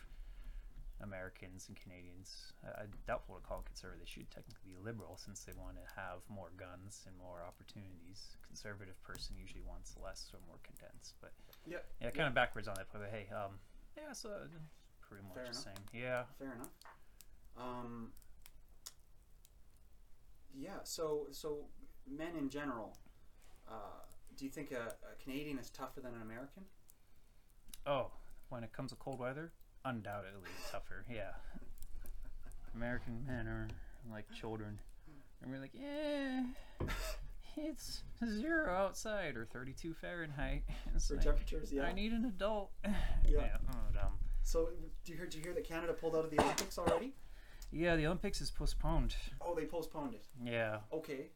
Americans 1.02 1.66
and 1.68 1.76
Canadians. 1.76 2.52
I, 2.64 2.82
I 2.82 2.84
doubtful 3.06 3.34
to 3.36 3.42
call 3.42 3.58
them 3.58 3.66
conservative. 3.66 4.06
They 4.06 4.10
should 4.10 4.30
technically 4.30 4.70
be 4.74 4.78
liberal 4.82 5.18
since 5.18 5.42
they 5.42 5.52
want 5.58 5.76
to 5.76 5.86
have 6.00 6.22
more 6.28 6.50
guns 6.56 7.02
and 7.06 7.16
more 7.18 7.42
opportunities. 7.46 8.36
Conservative 8.46 8.94
person 9.02 9.34
usually 9.36 9.62
wants 9.66 9.96
less 10.02 10.30
or 10.32 10.38
more 10.46 10.58
condensed, 10.62 11.14
but 11.20 11.32
Yeah. 11.66 11.78
yeah, 12.00 12.10
kind 12.10 12.28
of 12.28 12.34
backwards 12.34 12.68
on 12.68 12.74
that. 12.76 12.86
But 12.92 13.08
hey, 13.10 13.26
um, 13.34 13.58
yeah, 13.96 14.12
so 14.12 14.30
uh, 14.30 14.46
pretty 15.00 15.24
much 15.24 15.34
Fair 15.34 15.44
the 15.44 15.50
enough. 15.50 15.62
same. 15.64 15.82
Yeah. 15.92 16.24
Fair 16.38 16.52
enough. 16.54 16.70
Um, 17.56 18.12
yeah. 20.54 20.80
So 20.84 21.26
so 21.32 21.66
men 22.08 22.36
in 22.38 22.48
general, 22.48 22.96
uh, 23.68 24.06
do 24.36 24.44
you 24.44 24.50
think 24.50 24.72
a, 24.72 24.94
a 25.04 25.22
Canadian 25.22 25.58
is 25.58 25.70
tougher 25.70 26.00
than 26.00 26.14
an 26.14 26.22
American? 26.22 26.64
Oh, 27.86 28.10
when 28.48 28.62
it 28.64 28.72
comes 28.72 28.90
to 28.90 28.96
cold 28.96 29.18
weather, 29.18 29.52
undoubtedly 29.84 30.48
tougher. 30.70 31.04
Yeah. 31.10 31.32
American 32.74 33.24
men 33.26 33.46
are 33.46 33.68
like 34.10 34.30
children, 34.32 34.78
and 35.42 35.50
we're 35.52 35.58
like, 35.60 35.72
yeah, 35.74 36.42
it's 37.56 38.02
zero 38.24 38.70
outside 38.70 39.36
or 39.36 39.44
32 39.44 39.94
Fahrenheit. 39.94 40.62
It's 40.94 41.08
For 41.08 41.14
like, 41.16 41.24
temperatures, 41.24 41.72
yeah. 41.72 41.82
I 41.82 41.92
need 41.92 42.12
an 42.12 42.24
adult. 42.24 42.70
Yeah. 43.28 43.56
oh, 43.70 43.76
dumb. 43.94 44.12
So, 44.42 44.70
do 45.04 45.12
you 45.12 45.16
hear? 45.18 45.26
Do 45.26 45.38
you 45.38 45.44
hear 45.44 45.54
that 45.54 45.64
Canada 45.66 45.92
pulled 45.92 46.16
out 46.16 46.24
of 46.24 46.30
the 46.30 46.40
Olympics 46.40 46.76
already? 46.76 47.14
Yeah, 47.70 47.94
the 47.96 48.06
Olympics 48.06 48.40
is 48.40 48.50
postponed. 48.50 49.14
Oh, 49.40 49.54
they 49.54 49.64
postponed 49.64 50.14
it. 50.14 50.26
Yeah, 50.44 50.78
Okay, 50.92 51.28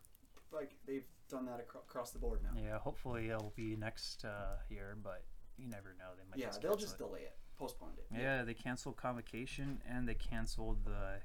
like 0.52 0.72
they've 0.86 1.06
done 1.26 1.46
that 1.46 1.60
acro- 1.60 1.80
across 1.80 2.10
the 2.10 2.18
board 2.18 2.40
now. 2.42 2.50
yeah. 2.60 2.78
Hopefully 2.78 3.28
it'll 3.30 3.52
be 3.56 3.76
next 3.76 4.24
uh, 4.24 4.56
year, 4.68 4.96
but 5.02 5.24
you 5.58 5.68
never 5.68 5.94
know. 5.98 6.10
They 6.16 6.22
might. 6.30 6.38
Yeah, 6.38 6.46
just 6.46 6.62
they'll 6.62 6.76
just 6.76 6.94
it. 6.94 6.98
delay 6.98 7.20
it, 7.20 7.36
postponed 7.58 7.94
it. 7.98 8.06
Yeah, 8.16 8.44
they 8.44 8.54
canceled 8.54 8.96
convocation 8.96 9.80
and 9.88 10.08
they 10.08 10.14
canceled 10.14 10.78
the 10.84 11.20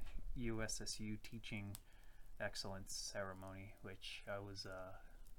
USSU 0.50 1.17
teaching 1.24 1.75
excellence 2.39 2.93
ceremony, 3.13 3.74
which 3.81 4.24
I 4.34 4.39
was 4.39 4.65
uh, 4.65 4.91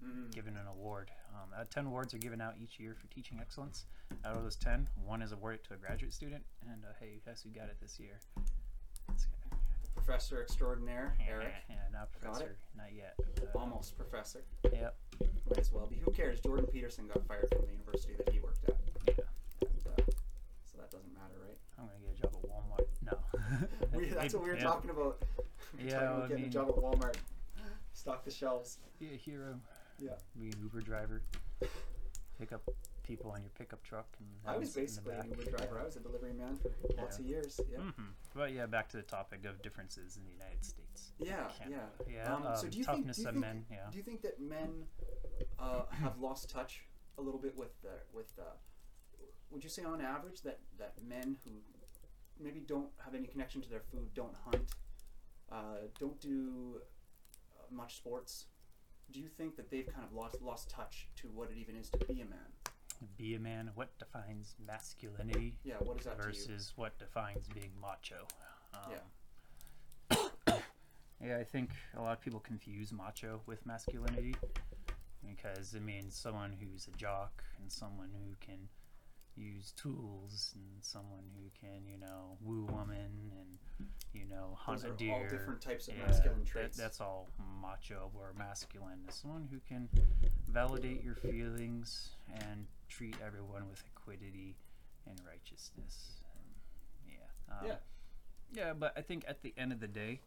Mm. 0.05 0.33
given 0.33 0.57
an 0.57 0.67
award. 0.67 1.13
Um, 1.33 1.51
uh, 1.57 1.63
ten 1.71 1.87
awards 1.87 2.13
are 2.13 2.19
given 2.19 2.41
out 2.41 2.55
each 2.61 2.81
year 2.81 2.97
for 3.01 3.07
teaching 3.07 3.39
excellence. 3.41 3.87
Out 4.25 4.37
of 4.37 4.43
those 4.43 4.57
ten, 4.57 4.89
one 5.05 5.23
is 5.23 5.31
awarded 5.31 5.63
to 5.69 5.75
a 5.75 5.77
graduate 5.77 6.13
student, 6.13 6.43
and 6.69 6.83
uh, 6.85 6.89
hey, 6.99 7.21
guess 7.25 7.43
who 7.43 7.51
got 7.51 7.69
it 7.69 7.77
this 7.81 8.01
year? 8.01 8.19
Professor 10.05 10.43
extraordinaire 10.43 11.15
Eric, 11.29 11.53
Yeah, 11.71 11.77
not 11.93 12.11
professor, 12.13 12.57
not 12.77 12.93
yet. 12.95 13.15
Uh, 13.41 13.59
almost 13.59 13.97
professor. 13.97 14.43
Yep. 14.65 14.97
Might 15.49 15.59
as 15.59 15.73
well 15.73 15.87
be. 15.87 15.97
Who 16.05 16.11
cares? 16.11 16.41
Jordan 16.41 16.67
Peterson 16.67 17.07
got 17.07 17.25
fired 17.27 17.49
from 17.53 17.63
the 17.67 17.73
university 17.73 18.15
that 18.17 18.29
he 18.33 18.41
worked 18.41 18.65
at, 18.69 18.75
Yeah. 19.07 19.15
and, 19.61 19.71
uh, 19.87 20.03
so 20.65 20.79
that 20.79 20.91
doesn't 20.91 21.13
matter, 21.15 21.39
right? 21.41 21.57
I'm 21.79 21.87
gonna 21.87 21.99
get 22.01 22.19
a 22.19 22.21
job 22.21 22.37
at 22.43 22.51
Walmart. 22.51 22.87
No. 23.05 23.19
We, 23.99 24.07
that's 24.09 24.35
what 24.35 24.43
we 24.43 24.51
were 24.51 24.57
Yeah. 24.57 24.63
talking 24.65 24.91
about. 24.91 25.23
We 25.79 25.85
were 25.85 25.89
Yeah, 25.91 25.95
talking 26.01 26.09
about 26.09 26.25
I 26.25 26.29
getting 26.29 26.43
mean- 26.43 26.51
a 26.51 26.53
job 26.53 26.69
at 26.69 26.75
Walmart, 26.77 27.17
stock 27.93 28.25
the 28.25 28.31
shelves. 28.31 28.79
Be 28.99 29.15
a 29.15 29.17
hero. 29.17 29.59
Yeah. 29.99 30.11
Be 30.39 30.49
an 30.49 30.55
Uber 30.63 30.81
driver. 30.81 31.23
Pick 32.41 32.53
up 32.53 32.63
people 33.03 33.31
on 33.31 33.43
your 33.43 33.51
pickup 33.51 33.83
truck. 33.83 34.07
And 34.19 34.29
I 34.47 34.57
was 34.57 34.75
them 34.75 34.87
sit 34.87 34.99
in 34.99 35.05
the 35.05 35.11
basically 35.11 35.31
an 35.33 35.37
back. 35.39 35.47
Uber 35.47 35.57
driver. 35.59 35.81
I 35.81 35.85
was 35.85 35.97
a 35.97 36.01
delivery 36.01 36.33
man 36.33 36.57
for 36.57 36.71
lots 36.97 37.19
Yeah. 37.19 37.25
of 37.25 37.27
years. 37.31 37.61
Yeah. 37.71 37.79
hmm 37.79 38.03
But 38.35 38.53
yeah, 38.53 38.67
back 38.67 38.89
to 38.91 38.97
the 38.97 39.03
topic 39.03 39.45
of 39.45 39.61
differences 39.63 40.17
in 40.17 40.25
the 40.25 40.31
United 40.31 40.65
States. 40.65 41.13
Yeah, 41.19 41.49
yeah. 41.69 41.79
Yeah. 42.09 42.35
Um, 42.35 42.43
so 42.57 42.65
um, 42.65 42.71
do 42.71 42.79
you 42.79 42.85
think- 42.85 42.97
toughness 42.99 43.17
do 43.17 43.23
you 43.23 43.29
of 43.29 43.35
think- 43.35 43.45
men. 43.47 43.67
Yeah. 43.71 43.77
Do 43.91 43.99
you 43.99 44.05
think 44.05 44.23
that 44.23 44.41
men 44.41 44.87
uh, 45.59 45.83
have 45.91 46.19
lost 46.19 46.49
touch 46.51 46.85
a 47.19 47.23
little 47.23 47.41
bit 47.41 47.57
with 47.57 47.81
the 47.83 47.91
with 48.13 48.33
uh, 48.39 48.43
would 49.51 49.63
you 49.63 49.71
say 49.71 49.85
on 49.85 50.01
average 50.01 50.43
that 50.43 50.61
that 50.79 50.95
men 51.07 51.37
who 51.45 51.51
maybe 52.41 52.61
don't 52.61 52.89
have 53.05 53.15
any 53.15 53.27
connection 53.27 53.61
to 53.63 53.69
their 53.69 53.81
food, 53.93 54.15
don't 54.15 54.35
hunt, 54.45 54.71
uh, 55.51 55.87
don't 56.01 56.19
do 56.21 56.81
uh, 57.59 57.65
much 57.75 57.97
sports? 57.97 58.47
Do 59.11 59.21
you 59.21 59.29
think 59.29 59.57
that 59.57 59.71
they've 59.71 59.87
kind 59.87 60.05
of 60.07 60.13
lost 60.15 60.41
lost 60.41 60.71
touch 60.71 61.09
to 61.17 61.29
what 61.29 61.51
it 61.51 61.59
even 61.59 61.77
is 61.77 61.91
to 61.91 61.99
be 61.99 62.21
a 62.23 62.25
man? 62.25 62.49
Be 63.17 63.35
a 63.35 63.41
man. 63.41 63.71
What 63.75 63.99
defines 63.99 64.55
masculinity 64.67 65.55
Yeah, 65.65 65.75
what 65.81 65.99
is 65.99 66.05
that 66.05 66.17
versus 66.23 66.73
what 66.77 66.99
defines 66.99 67.49
being 67.49 67.73
macho? 67.81 68.27
Um, 68.75 68.81
Yeah. 68.91 70.17
yeah, 71.25 71.39
I 71.39 71.45
think 71.45 71.71
a 71.97 72.03
lot 72.03 72.13
of 72.13 72.21
people 72.21 72.41
confuse 72.41 72.93
macho 72.93 73.41
with 73.47 73.65
masculinity 73.67 74.35
because 75.27 75.75
it 75.75 75.83
means 75.83 76.17
someone 76.17 76.57
who's 76.61 76.89
a 76.89 76.97
jock 76.97 77.43
and 77.61 77.71
someone 77.71 78.11
who 78.13 78.35
can 78.41 78.69
use 79.37 79.73
tools 79.73 80.55
and 80.55 80.83
someone 80.83 81.25
who 81.35 81.51
can, 81.59 81.87
you 81.87 81.99
know, 81.99 82.37
woo 82.41 82.65
woman 82.67 83.33
and 83.39 83.89
you 84.15 84.25
know 84.27 84.57
hunt 84.59 84.83
Those 84.83 84.91
a 84.93 84.97
deer. 84.97 85.13
all 85.15 85.29
different 85.29 85.61
types 85.61 85.89
of 85.89 85.97
Yeah, 85.97 86.07
masculine 86.07 86.41
that- 86.41 86.47
traits. 86.47 86.77
that's 86.77 87.01
all 87.01 87.31
macho 87.61 88.11
or 88.15 88.33
masculine. 88.37 89.05
Is 89.09 89.15
someone 89.15 89.49
who 89.51 89.61
can 89.61 89.89
validate 90.49 91.03
your 91.03 91.15
feelings 91.15 92.17
and 92.35 92.67
treat 92.89 93.17
everyone 93.25 93.69
with 93.71 93.83
equity 93.97 94.57
and 95.07 95.21
righteousness. 95.27 96.23
And, 96.35 97.15
yeah. 97.15 97.55
Um, 97.59 97.67
Yeah. 97.67 97.77
Yeah, 98.55 98.73
but 98.75 98.93
I 98.97 99.01
think 99.03 99.25
at 99.27 99.41
the 99.43 99.55
end 99.57 99.73
of 99.73 99.81
the 99.81 99.89
day, 99.89 100.21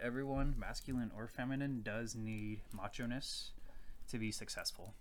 everyone, 0.00 0.56
masculine 0.58 1.12
or 1.16 1.28
feminine, 1.28 1.82
does 1.82 2.16
need 2.16 2.62
macho-ness 2.72 3.52
to 4.08 4.18
be 4.18 4.32
successful. 4.32 4.94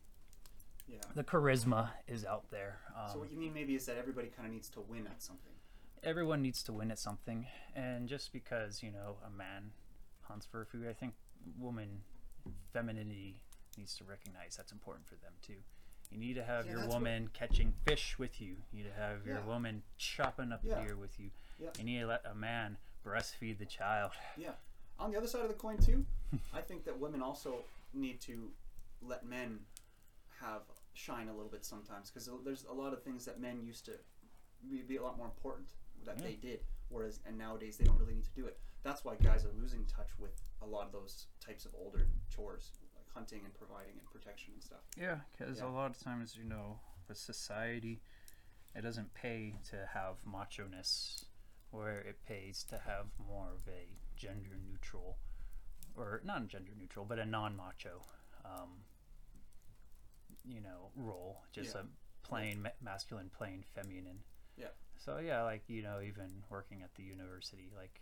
yeah. 0.87 1.01
The 1.15 1.23
charisma 1.23 1.91
is 2.07 2.25
out 2.25 2.49
there. 2.51 2.79
Um, 2.95 3.09
So 3.11 3.19
what 3.19 3.31
you 3.31 3.37
mean 3.37 3.53
maybe 3.53 3.75
is 3.75 3.85
that 3.87 3.97
everybody 3.97 4.27
kind 4.29 4.47
of 4.47 4.53
needs 4.53 4.69
to 4.69 4.81
win 4.81 5.05
at 5.07 5.21
something. 5.21 5.48
Everyone 6.03 6.41
needs 6.41 6.63
to 6.63 6.73
win 6.73 6.91
at 6.91 6.99
something 6.99 7.45
and 7.75 8.07
just 8.07 8.31
because 8.31 8.81
you 8.83 8.91
know 8.91 9.17
a 9.25 9.29
man 9.29 9.71
hunts 10.21 10.45
for 10.45 10.65
food 10.65 10.87
i 10.89 10.93
think 10.93 11.13
woman 11.57 12.01
femininity 12.71 13.41
needs 13.77 13.95
to 13.95 14.03
recognize 14.03 14.55
that's 14.55 14.71
important 14.71 15.05
for 15.07 15.15
them 15.15 15.33
too 15.41 15.55
you 16.11 16.17
need 16.17 16.33
to 16.35 16.43
have 16.43 16.65
Yeah, 16.65 16.71
your 16.71 16.79
that's 16.81 16.93
what- 16.93 17.01
woman 17.01 17.29
catching 17.33 17.73
fish 17.85 18.17
with 18.17 18.41
you 18.41 18.55
you 18.71 18.83
need 18.83 18.89
to 18.89 18.93
have 18.95 19.25
your 19.25 19.37
Yeah. 19.39 19.45
woman 19.45 19.83
chopping 19.97 20.51
up 20.51 20.61
Yeah. 20.63 20.83
deer 20.83 20.95
with 20.95 21.19
you 21.19 21.31
Yeah. 21.59 21.69
you 21.77 21.83
need 21.83 21.99
to 21.99 22.07
let 22.07 22.25
a 22.25 22.35
man 22.35 22.77
breastfeed 23.05 23.57
the 23.57 23.65
child 23.65 24.11
Yeah. 24.37 24.55
On 24.97 25.11
the 25.11 25.17
other 25.17 25.27
side 25.27 25.43
of 25.43 25.47
the 25.47 25.53
coin, 25.53 25.77
too, 25.77 26.05
I 26.53 26.59
think 26.61 26.83
that 26.83 26.99
women 26.99 27.21
also 27.21 27.63
need 27.93 28.19
to 28.21 28.51
let 29.01 29.25
men 29.25 29.65
have 30.41 30.63
shine 30.93 31.29
a 31.29 31.33
little 31.33 31.49
bit 31.49 31.63
sometimes 31.63 32.09
because 32.11 32.29
there's 32.43 32.65
a 32.65 32.73
lot 32.73 32.91
of 32.91 33.01
things 33.01 33.23
that 33.23 33.39
men 33.39 33.63
used 33.63 33.85
to 33.85 33.97
be 34.87 34.97
a 34.97 35.01
lot 35.01 35.15
more 35.15 35.27
important 35.27 35.69
that 36.05 36.17
Yeah. 36.17 36.23
they 36.23 36.35
did, 36.35 36.65
whereas 36.89 37.19
and 37.25 37.37
nowadays 37.37 37.77
they 37.77 37.85
don't 37.85 37.97
really 37.97 38.13
need 38.15 38.25
to 38.25 38.33
do 38.35 38.45
it. 38.45 38.59
That's 38.83 39.03
why 39.03 39.15
guys 39.15 39.45
are 39.45 39.51
losing 39.53 39.85
touch 39.85 40.17
with 40.17 40.41
a 40.61 40.65
lot 40.65 40.85
of 40.85 40.91
those 40.91 41.27
types 41.39 41.65
of 41.65 41.73
older 41.75 42.07
chores, 42.29 42.71
like 42.95 43.09
hunting 43.09 43.41
and 43.45 43.53
providing 43.53 43.97
and 43.99 44.05
protection 44.11 44.53
and 44.53 44.63
stuff. 44.63 44.79
yeah 44.97 45.19
because 45.31 45.59
Yeah. 45.59 45.65
a 45.67 45.69
lot 45.69 45.91
of 45.91 45.99
times 45.99 46.35
you 46.35 46.43
know 46.45 46.79
the 47.07 47.15
society 47.15 48.01
it 48.75 48.81
doesn't 48.81 49.13
pay 49.13 49.55
to 49.69 49.85
have 49.87 50.25
macho-ness 50.25 51.25
where 51.71 51.99
it 52.01 52.23
pays 52.25 52.63
to 52.65 52.77
have 52.77 53.07
more 53.17 53.51
of 53.51 53.67
a 53.67 53.87
gender 54.15 54.55
neutral 54.57 55.17
or 55.95 56.21
not 56.23 56.47
gender 56.47 56.71
neutral 56.77 57.03
but 57.05 57.17
a 57.19 57.25
non-macho 57.25 58.01
um, 58.45 58.83
you 60.45 60.61
know 60.61 60.91
role 60.95 61.43
just 61.51 61.73
Yeah. 61.75 61.81
a 61.81 61.85
plain 62.27 62.61
ma- 62.61 62.69
masculine 62.81 63.29
plain 63.29 63.63
feminine 63.63 64.23
Yeah. 64.59 64.67
so 64.97 65.17
yeah 65.19 65.43
like 65.43 65.63
you 65.67 65.81
know 65.81 65.99
even 66.05 66.29
working 66.49 66.81
at 66.83 66.93
the 66.95 67.03
university 67.03 67.69
like 67.75 67.99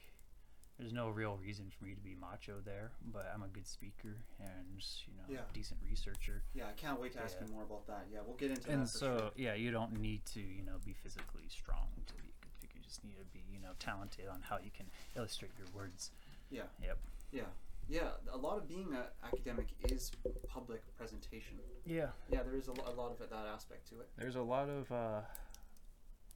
there's 0.80 0.94
no 0.94 1.10
real 1.10 1.38
reason 1.42 1.72
for 1.76 1.86
me 1.86 1.94
to 1.94 2.02
be 2.02 2.16
macho 2.20 2.56
there 2.66 2.92
but 3.12 3.32
i'm 3.34 3.42
a 3.44 3.48
good 3.48 3.68
speaker 3.68 4.18
and 4.40 4.82
you 5.08 5.14
know 5.18 5.24
Yeah. 5.28 5.42
decent 5.54 5.80
researcher 5.88 6.44
Yeah, 6.54 6.66
I 6.70 6.74
can't 6.74 7.00
wait 7.02 7.14
to 7.14 7.22
ask 7.22 7.38
Yeah. 7.40 7.48
you 7.48 7.54
more 7.54 7.64
about 7.64 7.86
that. 7.88 8.06
Yeah, 8.12 8.20
we'll 8.26 8.36
get 8.38 8.52
into 8.52 8.70
and 8.72 8.82
that 8.84 8.92
for 8.92 8.98
so 8.98 9.18
sure. 9.20 9.32
yeah 9.36 9.54
you 9.54 9.72
don't 9.72 10.00
need 10.00 10.26
to 10.34 10.40
you 10.40 10.64
know 10.64 10.78
be 10.86 10.94
physically 10.94 11.48
strong 11.50 11.88
to 12.06 12.14
be 12.16 12.30
a 12.30 12.38
good 12.44 12.54
speaker 12.58 12.74
you 12.78 12.84
just 12.84 13.04
need 13.04 13.18
to 13.18 13.26
be 13.34 13.44
you 13.52 13.60
know 13.60 13.74
talented 13.80 14.28
on 14.28 14.42
how 14.42 14.58
you 14.58 14.72
can 14.76 14.86
illustrate 15.16 15.52
your 15.58 15.68
words 15.76 16.12
Yeah. 16.50 16.64
yep 16.82 16.98
Yeah. 17.32 17.50
Yeah, 17.90 18.10
a 18.34 18.38
lot 18.38 18.58
of 18.58 18.68
being 18.68 18.94
an 18.94 19.06
academic 19.24 19.68
is 19.86 20.12
public 20.50 20.82
presentation. 20.98 21.56
yeah 21.86 22.08
Yeah, 22.30 22.44
there 22.44 22.56
is 22.56 22.68
a, 22.68 22.74
lo- 22.74 22.84
a 22.86 22.92
lot 22.92 23.12
of 23.14 23.22
it, 23.22 23.30
that 23.30 23.46
aspect 23.48 23.88
to 23.90 24.02
it. 24.02 24.10
there's 24.18 24.36
a 24.36 24.42
lot 24.42 24.68
of 24.68 24.92
uh, 24.92 25.22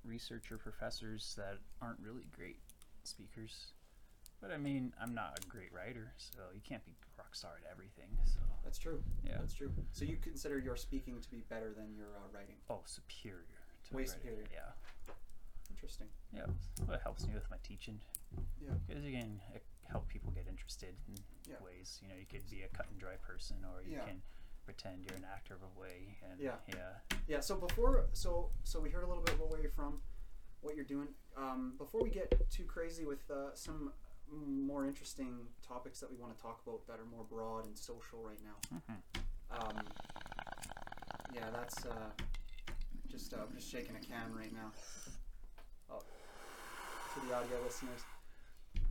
researcher 0.06 0.58
professors 0.58 1.34
that 1.38 1.58
aren't 1.82 2.00
really 2.00 2.26
great 2.36 2.60
speakers 3.04 3.74
but 4.42 4.52
i 4.52 4.58
mean 4.58 4.92
i'm 5.02 5.14
not 5.14 5.38
a 5.44 5.48
great 5.48 5.72
writer 5.74 6.12
so 6.18 6.40
you 6.54 6.62
can't 6.68 6.84
be 6.86 6.94
rock 7.18 7.34
star 7.36 7.52
at 7.64 7.72
everything 7.72 8.10
so 8.26 8.40
That's 8.64 8.78
true. 8.78 9.02
Yeah. 9.26 9.38
That's 9.40 9.54
true. 9.54 9.72
So 9.92 10.06
you 10.06 10.18
consider 10.22 10.58
your 10.60 10.76
speaking 10.78 11.20
to 11.22 11.30
be 11.30 11.42
better 11.50 11.74
than 11.74 11.96
your 11.96 12.14
uh, 12.18 12.30
writing. 12.34 12.56
oh 12.70 12.82
superior 12.86 13.46
to 13.90 13.96
Way 13.96 14.04
writing. 14.04 14.14
superior. 14.22 14.46
yeah 14.54 14.72
Interesting. 15.70 16.08
yeah 16.34 16.46
well, 16.86 16.96
it 16.98 17.02
helps 17.04 17.26
me 17.28 17.34
with 17.34 17.50
my 17.50 17.58
teaching 17.64 18.00
Yeah. 18.62 18.74
because 18.88 19.04
you 19.04 19.14
can 19.18 19.40
help 19.90 20.08
people 20.08 20.32
get 20.32 20.46
interested 20.48 20.96
in 21.10 21.16
Yeah. 21.50 21.58
ways 21.64 22.00
you 22.02 22.08
know 22.10 22.16
you 22.16 22.26
could 22.30 22.48
be 22.50 22.62
a 22.64 22.70
cut 22.70 22.88
and 22.90 23.00
dry 23.00 23.16
person 23.22 23.58
or 23.66 23.82
you 23.84 23.98
Yeah. 23.98 24.06
can 24.06 24.22
pretend 24.66 25.04
you're 25.04 25.18
an 25.18 25.26
actor 25.32 25.54
of 25.56 25.62
a 25.64 25.80
way 25.80 26.18
and 26.30 26.40
Yeah. 26.40 26.56
yeah 26.68 26.94
Yeah. 27.28 27.40
So 27.40 27.56
before, 27.56 28.06
so 28.14 28.50
so 28.64 28.80
we 28.80 28.90
heard 28.90 29.04
a 29.04 29.08
little 29.08 29.24
bit 29.24 29.36
about 29.36 29.50
where 29.50 29.62
you're 29.62 29.72
from, 29.72 30.02
what 30.62 30.76
you're 30.76 30.86
doing. 30.86 31.10
Um, 31.38 31.74
before 31.78 32.02
we 32.04 32.10
get 32.10 32.34
too 32.50 32.66
crazy 32.66 33.06
with 33.06 33.30
uh, 33.32 33.54
some 33.56 33.94
more 34.32 34.86
interesting 34.86 35.48
topics 35.68 36.00
that 36.00 36.10
we 36.10 36.18
want 36.18 36.36
to 36.36 36.42
talk 36.42 36.62
about 36.66 36.86
that 36.88 37.00
are 37.00 37.06
more 37.06 37.24
broad 37.30 37.66
and 37.66 37.78
social 37.78 38.20
right 38.24 38.40
now. 38.44 38.80
Mhm. 38.80 39.22
Um, 39.52 39.84
yeah, 41.34 41.50
that's 41.52 41.86
uh, 41.86 42.10
just 43.08 43.34
uh, 43.34 43.38
I'm 43.48 43.54
just 43.56 43.70
shaking 43.70 43.96
a 43.96 44.00
can 44.00 44.34
right 44.34 44.54
now. 44.54 44.72
Oh, 45.90 46.00
to 47.14 47.28
the 47.28 47.34
audio 47.36 47.62
listeners. 47.64 48.02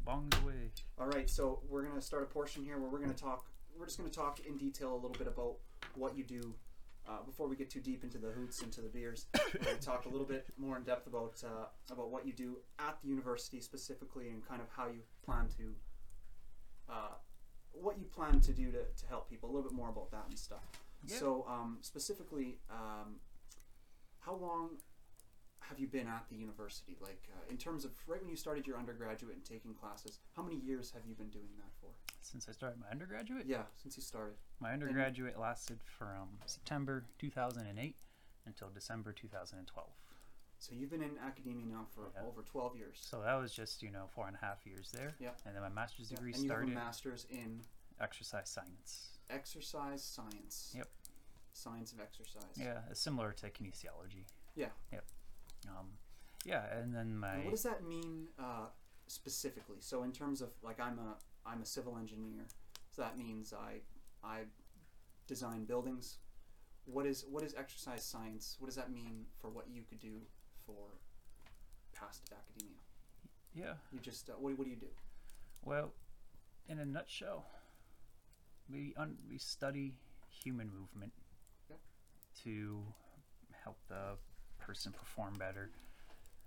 bongs 0.07 0.43
away 0.43 0.71
All 0.99 1.07
right, 1.07 1.29
so 1.29 1.61
we're 1.69 1.83
gonna 1.87 2.00
start 2.03 2.23
a 2.23 2.27
portion 2.27 2.65
here 2.65 2.79
where 2.79 2.91
we're 2.91 2.99
gonna 3.00 3.15
talk. 3.15 3.47
We're 3.79 3.87
just 3.87 3.99
gonna 3.99 4.11
talk 4.11 4.41
in 4.47 4.57
detail 4.57 4.93
a 4.93 5.00
little 5.00 5.17
bit 5.19 5.27
about 5.27 5.57
what 5.95 6.17
you 6.17 6.25
do 6.25 6.55
uh, 7.09 7.23
before 7.25 7.49
we 7.49 7.57
get 7.57 7.71
too 7.71 7.81
deep 7.81 8.05
into 8.05 8.19
the 8.19 8.29
hoots 8.29 8.62
into 8.62 8.81
the 8.81 8.89
beers, 8.89 9.27
we're 9.55 9.65
going 9.65 9.77
to 9.77 9.85
talk 9.85 10.05
a 10.05 10.09
little 10.09 10.27
bit 10.27 10.47
more 10.57 10.77
in 10.77 10.83
depth 10.83 11.07
about 11.07 11.43
uh, 11.45 11.67
about 11.93 12.11
what 12.11 12.27
you 12.27 12.33
do 12.33 12.59
at 12.79 12.97
the 13.03 13.09
university 13.09 13.61
specifically 13.61 14.29
and 14.29 14.47
kind 14.47 14.61
of 14.61 14.69
how 14.77 14.87
you 14.87 15.00
plan 15.25 15.49
to 15.57 15.75
uh, 16.89 17.15
what 17.73 17.99
you 17.99 18.05
plan 18.05 18.41
to 18.41 18.53
do 18.53 18.71
to, 18.71 18.79
to 18.79 19.07
help 19.09 19.29
people. 19.29 19.49
A 19.49 19.53
little 19.53 19.69
bit 19.69 19.77
more 19.77 19.89
about 19.89 20.11
that 20.11 20.25
and 20.29 20.39
stuff. 20.39 20.62
Yeah. 21.07 21.17
So 21.17 21.47
um, 21.49 21.79
specifically, 21.81 22.59
um, 22.71 23.17
how 24.21 24.37
long 24.37 24.77
have 25.61 25.79
you 25.79 25.87
been 25.87 26.07
at 26.07 26.27
the 26.31 26.37
university? 26.37 26.97
Like 27.00 27.29
uh, 27.35 27.50
in 27.50 27.57
terms 27.57 27.85
of 27.85 27.93
right 28.07 28.21
when 28.21 28.31
you 28.31 28.37
started 28.37 28.67
your 28.67 28.77
undergraduate 28.77 29.35
and 29.35 29.45
taking 29.45 29.75
classes, 29.75 30.21
how 30.37 30.43
many 30.43 30.57
years 30.57 30.93
have 30.93 31.03
you 31.09 31.15
been 31.15 31.31
doing 31.31 31.49
that 31.57 31.73
for? 31.81 31.89
Since 32.23 32.49
I 32.49 32.53
started 32.53 32.79
my 32.81 32.89
undergraduate, 32.91 33.47
Yeah, 33.47 33.62
since 33.77 33.97
you 33.97 34.03
started. 34.03 34.37
my 34.61 34.73
undergraduate 34.73 35.39
lasted 35.39 35.79
from 35.83 36.29
September 36.47 37.05
2008 37.19 37.97
until 38.47 38.69
December 38.71 39.12
2012. 39.12 39.89
So 40.59 40.75
you've 40.75 40.91
been 40.91 41.03
in 41.03 41.17
academia 41.19 41.65
now 41.67 41.87
for 41.95 42.11
Yeah. 42.15 42.23
over 42.25 42.43
12 42.43 42.77
years. 42.77 42.99
So 43.00 43.23
that 43.23 43.35
was 43.35 43.53
just 43.55 43.83
you 43.83 43.91
know 43.91 44.07
four 44.09 44.27
and 44.27 44.37
a 44.37 44.39
half 44.39 44.67
years 44.67 44.91
there. 44.93 45.15
Yeah. 45.19 45.31
And 45.47 45.55
then 45.55 45.62
my 45.62 45.71
master's 45.71 46.11
Yeah, 46.11 46.17
degree 46.17 46.35
and 46.35 46.45
you 46.45 46.50
have 46.50 46.62
a 46.62 46.67
master's 46.67 47.25
in 47.31 47.65
exercise 47.99 48.49
science. 48.50 49.19
exercise 49.31 50.03
science. 50.05 50.75
Yep. 50.77 50.89
Science 51.53 51.93
of 51.93 52.00
exercise. 52.00 52.57
Yeah, 52.57 52.83
it's 52.91 53.00
similar 53.00 53.33
to 53.33 53.50
kinesiology. 53.50 54.27
Yeah. 54.55 54.71
Yep. 54.93 55.05
Um, 55.69 55.99
yeah, 56.45 56.67
and 56.77 56.95
then 56.95 57.17
my 57.17 57.35
And 57.35 57.45
what 57.45 57.50
does 57.53 57.62
that 57.62 57.83
mean 57.85 58.29
uh, 58.39 58.67
specifically? 59.07 59.81
So 59.81 60.03
in 60.03 60.12
terms 60.12 60.43
of 60.43 60.50
like 60.62 60.79
I'm 60.79 60.99
a 60.99 61.17
I'm 61.47 61.62
a 61.62 61.66
civil 61.66 61.97
engineer, 61.97 62.47
so 62.90 63.02
that 63.02 63.16
means 63.18 63.52
I 63.52 63.80
I 64.26 64.40
design 65.26 65.64
buildings. 65.64 66.18
What 66.85 67.06
is 67.06 67.25
what 67.28 67.42
is 67.42 67.54
exercise 67.54 68.04
science? 68.04 68.56
What 68.59 68.66
does 68.66 68.76
that 68.76 68.90
mean 68.92 69.26
for 69.40 69.49
what 69.50 69.66
you 69.70 69.82
could 69.88 70.00
do 70.00 70.20
for 70.66 70.88
past 71.92 72.30
academia? 72.32 72.76
yeah. 73.54 73.75
You 73.92 73.99
just 74.00 74.30
uh, 74.30 74.35
what, 74.38 74.56
what 74.59 74.64
do 74.64 74.70
you 74.70 74.76
do? 74.76 74.87
Well, 75.64 75.92
in 76.68 76.78
a 76.78 76.85
nutshell, 76.85 77.47
we 78.70 78.94
un- 78.97 79.18
we 79.28 79.38
study 79.38 79.94
human 80.28 80.68
movement 80.70 81.12
Yeah. 81.68 81.76
to 82.44 82.82
help 83.64 83.76
the 83.88 84.16
person 84.59 84.92
perform 84.92 85.35
better, 85.38 85.70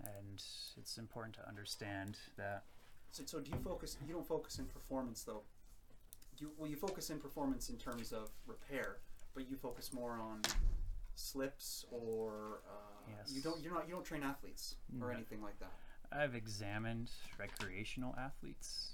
and 0.04 0.42
it's 0.78 0.98
important 0.98 1.36
to 1.36 1.48
understand 1.48 2.18
that 2.38 2.64
So, 3.14 3.22
so 3.28 3.40
do 3.40 3.52
you 3.52 3.58
focus? 3.64 3.96
You 4.08 4.14
don't 4.16 4.28
focus 4.28 4.58
in 4.58 4.66
performance 4.66 5.22
though. 5.24 5.44
You 6.40 6.50
well, 6.58 6.68
you 6.70 6.76
focus 6.76 7.12
in 7.12 7.20
performance 7.20 7.70
in 7.70 7.78
terms 7.78 8.12
of 8.12 8.30
repair, 8.48 8.98
but 9.36 9.48
you 9.48 9.56
focus 9.56 9.94
more 9.94 10.14
on 10.14 10.42
slips 11.14 11.86
or 11.92 12.62
uh, 12.68 13.12
you 13.32 13.40
don't. 13.42 13.62
You're 13.62 13.74
not. 13.74 13.88
You 13.88 13.94
don't 13.94 14.04
train 14.04 14.24
athletes 14.24 14.78
or 15.00 15.10
No. 15.10 15.14
anything 15.14 15.44
like 15.44 15.60
that. 15.60 15.72
I've 16.12 16.34
examined 16.34 17.12
recreational 17.40 18.16
athletes, 18.20 18.94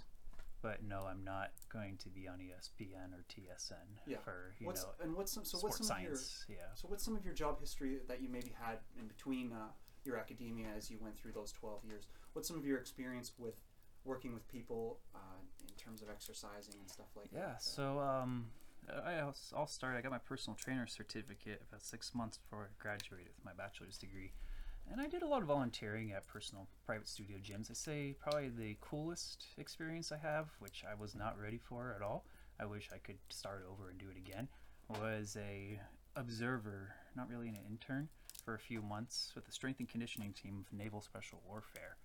but 0.62 0.84
no, 0.84 1.06
I'm 1.10 1.24
not 1.24 1.52
going 1.72 1.96
to 1.98 2.10
be 2.10 2.28
on 2.28 2.40
ESPN 2.40 3.14
or 3.14 3.24
TSN 3.30 3.74
Yeah. 4.06 4.18
for 4.18 4.54
you 4.60 4.68
What's 4.68 4.84
know 4.84 4.90
and 5.02 5.16
what's 5.16 5.32
some? 5.32 5.46
So 5.46 5.60
what's 5.60 5.78
some 5.88 5.96
of 5.96 6.04
your? 6.04 6.16
science. 6.18 6.46
Yeah. 6.50 6.56
So 6.76 6.90
what's 6.90 7.06
some 7.06 7.16
of 7.16 7.24
your 7.24 7.34
job 7.34 7.62
history 7.62 8.00
that 8.10 8.22
you 8.22 8.28
maybe 8.28 8.52
had 8.62 8.80
in 9.00 9.08
between 9.08 9.54
uh, 9.54 9.68
your 10.04 10.18
academia 10.18 10.68
as 10.78 10.92
you 10.92 10.98
went 11.00 11.18
through 11.18 11.32
those 11.32 11.54
twelve 11.54 11.86
years? 11.86 12.08
What's 12.34 12.50
some 12.50 12.58
of 12.58 12.66
your 12.66 12.78
experience 12.78 13.32
with 13.38 13.56
working 14.06 14.34
with 14.34 14.48
people 14.48 15.00
uh, 15.16 15.20
in 15.68 15.76
terms 15.76 16.02
of 16.02 16.10
exercising 16.10 16.76
and 16.80 16.90
stuff 16.90 17.08
like 17.16 17.28
Yeah, 17.34 17.54
that? 17.54 17.64
so 17.64 18.00
um, 18.00 18.48
I, 19.06 19.16
I'll, 19.16 19.36
I'll 19.56 19.68
start. 19.68 19.96
I 19.98 20.02
got 20.02 20.12
my 20.12 20.18
personal 20.20 20.56
trainer 20.56 20.88
certificate 20.88 21.62
about 21.68 21.84
six 21.84 22.14
months 22.16 22.38
before 22.38 22.70
I 22.72 22.82
graduated 22.82 23.30
with 23.36 23.46
my 23.46 23.54
bachelor's 23.54 23.98
degree. 23.98 24.32
And 24.92 25.00
I 25.00 25.08
did 25.08 25.22
a 25.22 25.28
lot 25.28 25.42
of 25.42 25.48
volunteering 25.48 26.14
at 26.14 26.26
personal 26.28 26.68
private 26.86 27.08
studio 27.08 27.38
gyms. 27.38 27.70
I 27.70 27.76
say 27.76 28.16
probably 28.20 28.50
the 28.50 28.76
coolest 28.82 29.46
experience 29.58 30.12
I 30.12 30.18
have, 30.18 30.48
which 30.60 30.84
I 30.90 31.00
was 31.00 31.14
not 31.14 31.40
ready 31.40 31.60
for 31.60 31.94
at 31.96 32.02
all. 32.02 32.26
I 32.60 32.66
wish 32.66 32.90
I 32.94 32.98
could 32.98 33.20
start 33.30 33.66
over 33.72 33.90
and 33.90 34.00
do 34.00 34.08
it 34.10 34.18
again. 34.18 34.48
Was 34.90 35.38
a 35.40 35.80
observer, 36.16 36.96
not 37.16 37.30
really 37.30 37.48
an 37.50 37.58
intern, 37.70 38.10
for 38.44 38.56
a 38.56 38.60
few 38.60 38.82
months 38.82 39.32
with 39.36 39.46
the 39.46 39.52
strength 39.52 39.80
and 39.80 39.88
conditioning 39.88 40.34
team 40.34 40.66
of 40.66 40.76
Naval 40.76 41.02
Special 41.02 41.40
Warfare, 41.48 41.98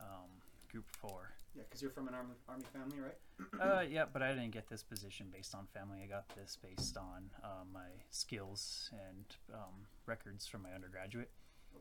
um, 0.00 0.42
Group 0.74 0.90
Four. 0.90 1.30
Yeah, 1.54 1.62
because 1.68 1.80
you're 1.80 1.92
from 1.92 2.08
an 2.08 2.14
army, 2.14 2.34
army 2.48 2.64
family, 2.72 2.98
right? 3.00 3.16
Uh, 3.60 3.82
yeah, 3.88 4.04
but 4.12 4.22
I 4.22 4.32
didn't 4.32 4.50
get 4.50 4.68
this 4.68 4.82
position 4.82 5.26
based 5.32 5.54
on 5.54 5.66
family. 5.72 5.98
I 6.02 6.06
got 6.06 6.28
this 6.36 6.58
based 6.60 6.96
on 6.96 7.30
um, 7.44 7.68
my 7.72 7.86
skills 8.10 8.90
and 8.92 9.24
um, 9.52 9.86
records 10.06 10.46
from 10.48 10.62
my 10.62 10.72
undergraduate. 10.74 11.30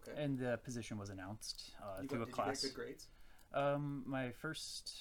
Okay. 0.08 0.21
And 0.21 0.38
the 0.38 0.60
position 0.63 0.97
was 0.99 1.10
announced 1.10 1.71
uh, 1.82 2.01
you 2.03 2.08
through 2.08 2.19
got, 2.19 2.23
a 2.23 2.25
did 2.27 2.36
class. 2.36 2.63
you 2.63 2.69
get 2.69 2.75
good 2.75 2.82
grades? 2.84 3.08
Um, 3.53 4.03
my 4.06 4.29
first 4.32 4.93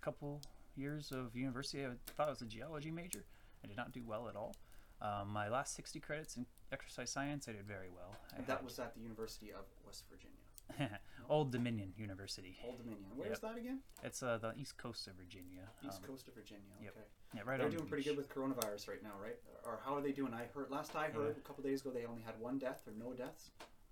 couple 0.00 0.40
years 0.76 1.10
of 1.12 1.34
university, 1.36 1.84
I 1.84 1.90
thought 2.16 2.28
I 2.28 2.30
was 2.30 2.42
a 2.42 2.46
geology 2.46 2.90
major. 2.92 3.24
I 3.64 3.66
did 3.68 3.76
not 3.76 3.92
do 3.92 4.02
well 4.06 4.28
at 4.28 4.36
all. 4.36 4.54
Um, 5.02 5.28
my 5.32 5.48
last 5.48 5.74
60 5.76 5.98
credits 6.00 6.36
in 6.36 6.46
exercise 6.72 7.10
science, 7.10 7.48
I 7.48 7.52
did 7.52 7.66
very 7.66 7.88
well. 7.94 8.14
I 8.32 8.38
And 8.38 8.46
that 8.46 8.58
had- 8.58 8.64
was 8.64 8.78
at 8.78 8.94
the 8.94 9.00
University 9.00 9.50
of 9.52 9.64
West 9.86 10.04
Virginia, 10.10 10.36
Old 11.28 11.52
Dominion 11.52 11.92
University. 11.96 12.56
Old 12.64 12.78
Dominion. 12.78 13.10
Where's 13.14 13.30
Yep. 13.30 13.40
that 13.42 13.56
again? 13.58 13.80
It's 14.02 14.22
uh, 14.22 14.38
the 14.38 14.52
east 14.56 14.76
coast 14.76 15.06
of 15.06 15.14
Virginia. 15.14 15.62
East 15.86 15.98
Um, 16.02 16.08
Coast 16.08 16.28
of 16.28 16.34
Virginia. 16.34 16.62
Okay. 16.76 16.84
yep. 16.86 17.08
Yeah, 17.34 17.40
right 17.44 17.58
They're 17.58 17.66
on 17.66 17.70
the 17.72 17.76
doing 17.78 17.88
pretty 17.88 18.04
good 18.04 18.16
with 18.16 18.28
coronavirus 18.28 18.88
right 18.88 19.02
now, 19.02 19.12
right? 19.22 19.36
Or 19.64 19.78
how 19.84 19.94
are 19.94 20.00
they 20.00 20.12
doing? 20.12 20.34
I 20.34 20.46
heard 20.54 20.70
last 20.70 20.94
I 20.96 21.08
heard 21.10 21.36
a 21.36 21.40
couple 21.40 21.62
days 21.62 21.80
ago 21.82 21.90
they 21.90 22.04
only 22.06 22.22
had 22.22 22.38
one 22.40 22.58
death 22.58 22.82
or 22.86 22.92
no 22.98 23.12
deaths. 23.12 23.50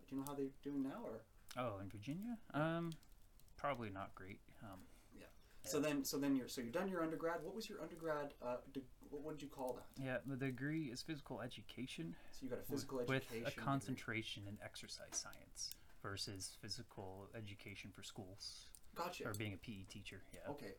Do 0.08 0.16
you 0.16 0.20
know 0.20 0.24
how 0.26 0.34
they're 0.34 0.46
doing 0.64 0.82
now? 0.82 1.02
Or 1.04 1.20
Oh, 1.56 1.78
in 1.80 1.88
Virginia? 1.88 2.36
Um, 2.54 2.92
probably 3.56 3.90
not 3.90 4.14
great. 4.14 4.40
Um, 4.62 4.80
Yeah. 5.18 5.26
so 5.62 5.78
then 5.80 6.04
so 6.04 6.18
then 6.18 6.34
you're 6.34 6.48
so 6.48 6.60
you're 6.60 6.72
done 6.72 6.88
your 6.88 7.02
undergrad. 7.02 7.42
What 7.44 7.54
was 7.54 7.68
your 7.68 7.80
undergrad? 7.80 8.34
Uh, 8.42 8.56
de- 8.72 8.82
what, 9.10 9.38
did 9.38 9.42
you 9.42 9.48
call 9.48 9.72
that? 9.74 9.86
yeah, 10.02 10.18
the 10.26 10.36
degree 10.36 10.86
is 10.86 11.00
physical 11.02 11.40
education 11.40 12.14
So 12.30 12.40
you 12.42 12.50
got 12.50 12.58
a 12.58 12.62
physical 12.62 12.98
with 12.98 13.10
education 13.10 13.46
a 13.46 13.50
degree. 13.50 13.64
concentration 13.64 14.42
in 14.46 14.58
exercise 14.62 15.12
science 15.12 15.70
versus 16.02 16.56
physical 16.60 17.28
education 17.36 17.90
for 17.94 18.02
schools 18.02 18.66
Gotcha. 18.94 19.24
or 19.26 19.34
being 19.34 19.54
a 19.54 19.56
PE 19.56 19.84
teacher. 19.90 20.22
Yeah. 20.32 20.50
Okay. 20.50 20.72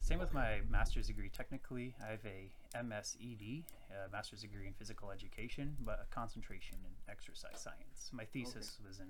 Same 0.00 0.18
with 0.18 0.34
my 0.34 0.60
master's 0.68 1.06
degree. 1.06 1.30
Technically, 1.30 1.94
I 2.06 2.10
have 2.10 2.24
a 2.26 2.50
MSED, 2.76 3.62
a 3.90 4.10
master's 4.12 4.42
degree 4.42 4.66
in 4.66 4.74
physical 4.74 5.10
education, 5.10 5.76
but 5.80 5.98
a 6.06 6.14
concentration 6.14 6.76
in 6.84 6.90
exercise 7.10 7.62
science. 7.62 8.10
My 8.12 8.24
thesis 8.26 8.78
was 8.86 8.98
in 8.98 9.06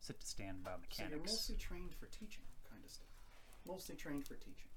sit 0.00 0.20
to 0.20 0.26
stand 0.26 0.58
So 0.64 0.70
biomechanics. 0.70 1.10
you're 1.10 1.18
mostly 1.20 1.56
trained 1.56 1.94
for 1.98 2.04
teaching, 2.06 2.44
kind 2.70 2.84
of 2.84 2.90
stuff. 2.90 3.06
Mostly 3.66 3.94
trained 3.96 4.26
for 4.28 4.34
teaching. 4.34 4.68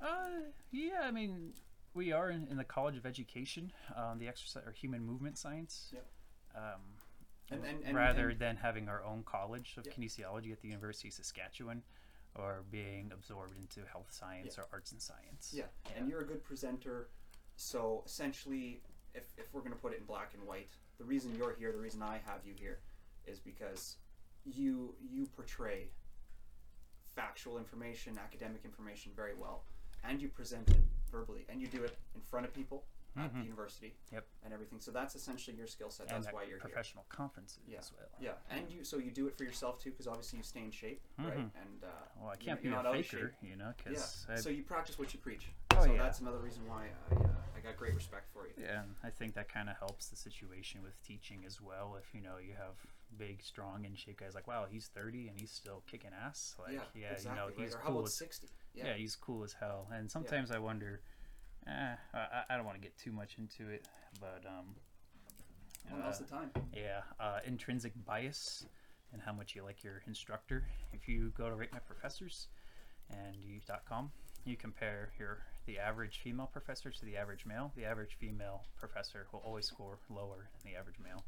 Uh, 0.00 0.50
yeah, 0.72 1.02
I 1.04 1.12
mean, 1.12 1.52
we 1.94 2.10
are 2.10 2.30
in, 2.30 2.48
in 2.50 2.56
the 2.56 2.64
College 2.64 2.96
of 2.96 3.06
Education, 3.06 3.72
um, 3.96 4.18
the 4.18 4.26
exercise 4.26 4.64
or 4.66 4.72
human 4.72 5.04
movement 5.06 5.38
science. 5.38 5.90
Yep. 5.92 6.06
Um, 6.56 6.80
And- 7.50 7.64
and- 7.64 7.84
and- 7.84 7.96
rather 7.96 8.34
than 8.34 8.56
having 8.56 8.88
our 8.88 9.02
own 9.04 9.22
college 9.24 9.76
of 9.76 9.86
Yep. 9.86 9.94
kinesiology 9.94 10.52
at 10.52 10.60
the 10.60 10.68
University 10.68 11.08
of 11.08 11.14
Saskatchewan, 11.14 11.82
or 12.34 12.62
being 12.70 13.12
absorbed 13.12 13.56
into 13.56 13.84
health 13.86 14.10
science 14.10 14.58
or 14.58 14.66
arts 14.72 14.90
and 14.92 15.00
science. 15.00 15.52
Yeah. 15.54 15.66
And 15.94 16.08
you're 16.08 16.20
a 16.22 16.26
good 16.26 16.42
presenter. 16.42 17.08
So 17.56 18.02
essentially, 18.06 18.82
if, 19.14 19.32
if 19.38 19.52
we're 19.54 19.60
going 19.60 19.72
to 19.72 19.78
put 19.78 19.92
it 19.92 20.00
in 20.00 20.04
black 20.06 20.34
and 20.34 20.42
white, 20.44 20.70
the 20.98 21.04
reason 21.04 21.34
you're 21.36 21.54
here, 21.54 21.70
the 21.70 21.78
reason 21.78 22.02
I 22.02 22.18
have 22.18 22.44
you 22.44 22.54
here, 22.54 22.80
is 23.26 23.38
because 23.38 23.98
you 24.44 24.96
you 25.00 25.26
portray 25.26 25.90
factual 27.14 27.58
information, 27.58 28.18
academic 28.18 28.64
information 28.64 29.12
very 29.14 29.34
well, 29.34 29.64
and 30.02 30.20
you 30.20 30.28
present 30.28 30.68
it 30.70 30.80
verbally, 31.10 31.46
and 31.48 31.60
you 31.60 31.68
do 31.68 31.84
it 31.84 31.96
in 32.14 32.20
front 32.20 32.44
of 32.44 32.52
people 32.52 32.84
at 33.16 33.32
the 33.32 33.40
university 33.42 33.94
Mm-hmm. 34.06 34.14
Yep. 34.16 34.26
and 34.44 34.52
everything. 34.54 34.80
So 34.80 34.90
that's 34.90 35.14
essentially 35.14 35.56
your 35.56 35.66
skill 35.66 35.90
set. 35.90 36.08
That's 36.08 36.26
at 36.26 36.34
why 36.34 36.40
you're 36.42 36.50
here. 36.50 36.58
professional 36.58 37.04
conferences 37.08 37.60
Yeah, 37.68 37.78
as 37.78 37.92
well. 37.96 38.08
yeah, 38.20 38.32
and 38.50 38.70
you 38.70 38.84
so 38.84 38.98
you 38.98 39.10
do 39.10 39.26
it 39.26 39.36
for 39.36 39.44
yourself 39.44 39.78
too, 39.82 39.90
because 39.90 40.06
obviously 40.06 40.38
you 40.38 40.42
stay 40.42 40.60
in 40.60 40.70
shape, 40.70 41.00
right? 41.18 41.36
And 41.38 41.82
uh, 41.84 41.86
Well, 42.20 42.30
I 42.30 42.36
can't 42.36 42.62
you're 42.62 42.72
be 42.72 42.78
a 42.78 42.82
not 42.82 42.92
faker, 42.92 43.34
you 43.42 43.56
know, 43.56 43.72
Yeah. 43.86 43.92
because 43.94 44.26
So 44.42 44.48
you 44.50 44.62
practice 44.62 44.98
what 44.98 45.12
you 45.14 45.20
preach. 45.20 45.48
Oh, 45.76 45.84
so 45.84 45.92
yeah. 45.92 46.02
that's 46.02 46.20
another 46.20 46.38
reason 46.38 46.62
why 46.68 46.86
I, 47.10 47.14
uh, 47.14 47.28
I 47.56 47.60
got 47.60 47.76
great 47.76 47.94
respect 47.94 48.28
for 48.32 48.46
you. 48.46 48.52
Yeah, 48.60 48.82
and 48.82 48.94
I 49.02 49.10
think 49.10 49.34
that 49.34 49.48
kind 49.48 49.68
of 49.68 49.76
helps 49.76 50.06
the 50.08 50.16
situation 50.16 50.82
with 50.82 51.00
teaching 51.02 51.44
as 51.46 51.60
well. 51.60 51.96
If 51.98 52.14
you 52.14 52.20
know 52.20 52.36
you 52.38 52.52
have 52.54 52.74
big, 53.16 53.42
strong, 53.42 53.84
in 53.84 53.94
shape 53.94 54.18
guys 54.20 54.34
like, 54.34 54.46
wow, 54.48 54.66
he's 54.68 54.88
30 54.88 55.28
and 55.28 55.38
he's 55.40 55.50
still 55.52 55.82
kicking 55.90 56.10
ass. 56.24 56.56
Like, 56.60 56.74
yeah, 56.74 56.80
yeah, 56.94 57.06
exactly. 57.12 57.30
you 57.30 57.36
know, 57.36 57.46
right? 57.46 57.54
he's 57.58 57.74
how 57.74 57.80
cool 57.88 57.98
about 57.98 58.06
as 58.08 58.14
sixty? 58.14 58.48
yeah. 58.74 58.86
Yeah, 58.88 58.94
he's 58.94 59.14
cool 59.16 59.44
as 59.44 59.52
hell. 59.52 59.86
And 59.92 60.10
sometimes 60.10 60.50
I 60.50 60.58
wonder, 60.58 61.00
eh, 61.68 61.94
I, 62.14 62.42
I 62.50 62.56
don't 62.56 62.64
want 62.64 62.76
to 62.76 62.82
get 62.82 62.96
too 62.98 63.12
much 63.12 63.36
into 63.38 63.70
it, 63.70 63.86
but 64.20 64.42
um, 64.46 64.74
well, 65.90 66.00
now's 66.00 66.20
uh, 66.20 66.24
the 66.24 66.30
time. 66.30 66.50
yeah, 66.74 67.00
uh, 67.20 67.40
intrinsic 67.46 67.92
bias 68.06 68.66
and 69.12 69.22
how 69.22 69.32
much 69.32 69.54
you 69.54 69.62
like 69.62 69.82
your 69.84 70.02
instructor. 70.06 70.64
If 70.92 71.08
you 71.08 71.32
go 71.36 71.48
to 71.48 71.54
rate 71.54 71.72
my 71.72 71.78
professors 71.78 72.48
and 73.10 73.36
you 73.36 73.60
.com, 73.88 74.10
you 74.44 74.56
compare 74.56 75.10
your 75.18 75.38
the 75.66 75.78
average 75.78 76.20
female 76.22 76.46
professor 76.52 76.90
to 76.90 77.04
the 77.06 77.16
average 77.16 77.46
male, 77.46 77.72
the 77.74 77.84
average 77.86 78.16
female 78.20 78.64
professor 78.78 79.26
will 79.32 79.40
always 79.46 79.66
score 79.66 79.98
lower 80.10 80.48
than 80.62 80.72
the 80.72 80.78
average 80.78 80.96
male. 81.02 81.24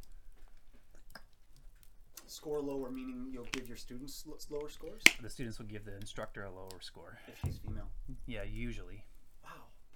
Score 2.27 2.61
lower, 2.61 2.91
meaning 2.91 3.29
you'll 3.33 3.47
give 3.53 3.69
your 3.69 3.77
students 3.77 4.25
l- 4.27 4.37
lower 4.51 4.69
scores 4.69 5.01
The 5.23 5.31
students 5.31 5.59
will 5.59 5.67
give 5.67 5.85
the 5.85 5.95
instructor 5.97 6.43
a 6.45 6.51
lower 6.51 6.81
score. 6.81 7.17
if 7.29 7.39
she's 7.45 7.59
female. 7.59 7.89
Yeah, 8.27 8.43
usually. 8.43 9.05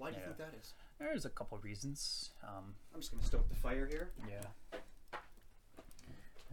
Why 0.00 0.10
do 0.10 0.16
you 0.16 0.22
Yeah. 0.22 0.26
think 0.28 0.38
that 0.38 0.54
is? 0.54 0.72
There's 0.98 1.26
a 1.26 1.30
couple 1.30 1.58
of 1.58 1.62
reasons. 1.62 2.30
Um, 2.42 2.74
I'm 2.94 3.00
just 3.00 3.12
gonna 3.12 3.22
stoke 3.22 3.46
the 3.50 3.54
fire 3.54 3.86
here. 3.86 4.10
Yeah. 4.26 4.40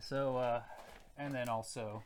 So, 0.02 0.36
uh, 0.36 0.64
and 1.18 1.34
then 1.34 1.48
also, 1.48 2.04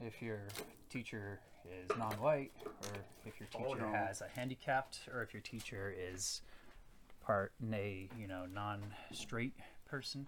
if 0.00 0.22
your 0.22 0.48
teacher 0.88 1.40
is 1.70 1.90
non-white, 1.98 2.52
or 2.64 3.04
if 3.26 3.38
your 3.38 3.50
Oh, 3.54 3.58
teacher 3.74 3.80
no. 3.82 3.92
has 3.92 4.22
a 4.22 4.28
handicapped, 4.28 5.08
or 5.12 5.22
if 5.22 5.34
your 5.34 5.42
teacher 5.42 5.90
is 5.94 6.40
part 7.20 7.52
nay, 7.60 8.08
you 8.16 8.26
know 8.26 8.46
non-straight 8.46 9.54
person, 9.84 10.26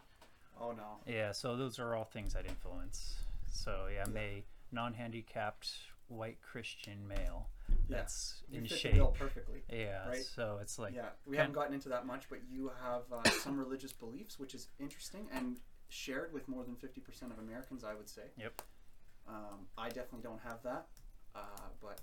Oh 0.58 0.72
no. 0.72 1.00
yeah. 1.06 1.32
So 1.32 1.56
those 1.56 1.78
are 1.78 1.94
all 1.94 2.04
things 2.04 2.34
that 2.34 2.44
influence. 2.44 3.24
So 3.48 3.86
yeah, 3.86 4.04
may 4.04 4.44
non-handicapped 4.72 5.72
white 6.08 6.40
Christian 6.42 7.08
male. 7.08 7.48
Yeah. 7.88 7.96
That's 7.98 8.42
You 8.50 8.58
in 8.58 8.64
fit 8.64 8.70
the 8.70 8.76
shape. 8.76 8.94
bill 8.94 9.08
perfectly. 9.18 9.62
Yeah. 9.72 10.08
right? 10.08 10.22
So 10.24 10.58
it's 10.60 10.78
like 10.78 10.94
yeah, 10.94 11.10
we 11.26 11.36
haven't 11.36 11.52
gotten 11.54 11.74
into 11.74 11.88
that 11.90 12.06
much, 12.06 12.24
but 12.28 12.40
you 12.50 12.70
have 12.82 13.02
uh, 13.12 13.28
some 13.42 13.58
religious 13.58 13.92
beliefs, 13.92 14.38
which 14.38 14.54
is 14.54 14.68
interesting 14.78 15.28
and 15.32 15.58
shared 15.88 16.32
with 16.32 16.48
more 16.48 16.64
than 16.64 16.74
50% 16.74 17.30
of 17.30 17.38
Americans, 17.38 17.84
I 17.84 17.94
would 17.94 18.08
say. 18.08 18.22
Yep. 18.38 18.62
Um, 19.28 19.66
I 19.78 19.88
definitely 19.88 20.22
don't 20.22 20.40
have 20.42 20.62
that, 20.64 20.86
uh, 21.34 21.40
but 21.80 22.00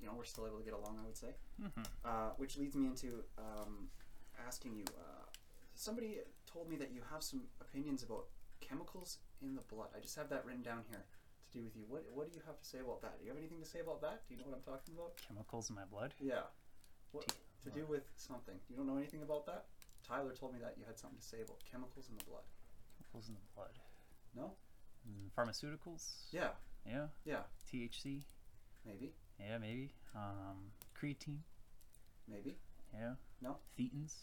you 0.00 0.06
know 0.06 0.12
we're 0.16 0.24
still 0.24 0.46
able 0.46 0.58
to 0.58 0.64
get 0.64 0.74
along, 0.74 0.98
I 1.02 1.06
would 1.06 1.16
say. 1.16 1.34
Mhm. 1.60 1.84
Uh, 2.04 2.30
which 2.36 2.56
leads 2.56 2.74
me 2.76 2.86
into 2.86 3.24
um, 3.38 3.88
asking 4.46 4.76
you. 4.76 4.84
Uh, 4.98 5.24
somebody 5.74 6.18
told 6.46 6.68
me 6.70 6.76
that 6.76 6.92
you 6.92 7.02
have 7.12 7.22
some 7.22 7.42
opinions 7.60 8.02
about 8.02 8.26
chemicals 8.60 9.18
in 9.42 9.54
the 9.54 9.60
blood. 9.62 9.88
I 9.96 10.00
just 10.00 10.16
have 10.16 10.28
that 10.30 10.44
written 10.44 10.62
down 10.62 10.82
here 10.88 11.04
do 11.54 11.62
with 11.62 11.76
you. 11.76 11.84
What 11.88 12.02
What 12.12 12.26
do 12.28 12.34
you 12.34 12.42
have 12.46 12.58
to 12.58 12.66
say 12.66 12.80
about 12.80 13.00
that? 13.02 13.18
Do 13.18 13.24
you 13.24 13.30
have 13.30 13.38
anything 13.38 13.60
to 13.60 13.66
say 13.66 13.80
about 13.80 14.00
that? 14.02 14.26
Do 14.26 14.34
you 14.34 14.40
know 14.40 14.50
what 14.50 14.58
I'm 14.58 14.66
talking 14.66 14.94
about? 14.94 15.14
chemicals 15.16 15.70
in 15.70 15.76
my 15.76 15.86
blood. 15.86 16.12
Yeah. 16.20 16.50
What 17.12 17.28
T- 17.28 17.34
to 17.64 17.70
do 17.70 17.86
with 17.86 18.02
something? 18.16 18.58
You 18.68 18.76
don't 18.76 18.86
know 18.86 18.96
anything 18.96 19.22
about 19.22 19.46
that? 19.46 19.66
Tyler 20.02 20.34
told 20.34 20.52
me 20.52 20.60
that 20.60 20.74
you 20.76 20.84
had 20.84 20.98
something 20.98 21.18
to 21.18 21.24
say 21.24 21.40
about 21.40 21.62
chemicals 21.70 22.10
in 22.10 22.18
the 22.18 22.24
blood. 22.24 22.42
Chemicals 22.98 23.28
in 23.28 23.34
the 23.34 23.46
blood. 23.54 23.78
No? 24.34 24.56
Mm, 25.06 25.30
pharmaceuticals. 25.32 26.26
Yeah. 26.32 26.50
Yeah. 26.84 27.06
Yeah. 27.24 27.44
THC. 27.70 28.24
Maybe. 28.84 29.14
Yeah, 29.38 29.58
maybe. 29.58 29.94
Um, 30.14 30.72
creatine. 30.98 31.40
Maybe. 32.28 32.58
Yeah. 32.92 33.14
No? 33.40 33.56
Thetans. 33.78 34.14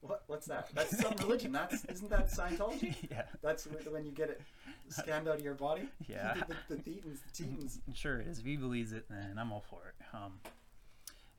What? 0.00 0.22
What's 0.28 0.46
that? 0.46 0.68
That's 0.74 0.98
some 0.98 1.14
religion. 1.18 1.52
That's 1.52 1.84
isn't 1.84 2.08
that 2.10 2.30
Scientology? 2.30 2.94
yeah. 3.10 3.22
That's 3.42 3.66
when 3.66 3.92
when 3.92 4.04
you 4.06 4.12
get 4.12 4.30
it 4.30 4.40
scanned 4.88 5.28
out 5.28 5.36
of 5.36 5.44
your 5.44 5.54
body. 5.54 5.88
Yeah. 6.08 6.34
the, 6.68 6.74
the, 6.74 6.82
the 6.82 6.90
thetans, 6.90 7.18
the 7.34 7.44
tetans. 7.44 7.78
Sure 7.94 8.20
it 8.20 8.26
is. 8.26 8.38
If 8.38 8.46
he 8.46 8.56
believes 8.56 8.92
it, 8.92 9.04
then 9.10 9.36
I'm 9.38 9.52
all 9.52 9.64
for 9.68 9.80
it. 9.88 10.16
Um, 10.16 10.40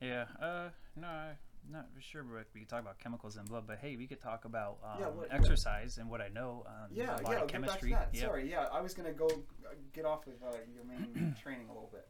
yeah. 0.00 0.26
Uh, 0.40 0.68
no, 0.96 1.08
I'm 1.08 1.36
not 1.72 1.86
sure. 1.98 2.22
But 2.22 2.46
we 2.54 2.60
could 2.60 2.68
talk 2.68 2.80
about 2.80 3.00
chemicals 3.00 3.36
in 3.36 3.44
blood. 3.46 3.64
But 3.66 3.78
hey, 3.80 3.96
we 3.96 4.06
could 4.06 4.20
talk 4.20 4.44
about 4.44 4.78
um, 4.84 5.00
Yeah, 5.00 5.06
what- 5.08 5.32
exercise 5.32 5.98
and 5.98 6.08
what 6.08 6.20
I 6.20 6.28
know. 6.28 6.64
Um, 6.66 6.90
Yeah, 6.92 7.04
a 7.04 7.10
lot 7.10 7.10
yeah. 7.10 7.16
of 7.16 7.26
I'll 7.26 7.30
get 7.32 7.38
back 7.38 7.46
to 7.46 7.52
chemistry. 7.52 7.90
that. 7.90 8.08
Yep. 8.12 8.22
Sorry. 8.24 8.50
Yeah, 8.50 8.66
I 8.72 8.80
was 8.80 8.94
gonna 8.94 9.12
go 9.12 9.26
uh, 9.26 9.74
get 9.92 10.04
off 10.04 10.26
of 10.28 10.34
uh, 10.42 10.56
your 10.72 10.84
main 10.84 11.34
training 11.42 11.66
a 11.68 11.72
little 11.72 11.90
bit. 11.92 12.06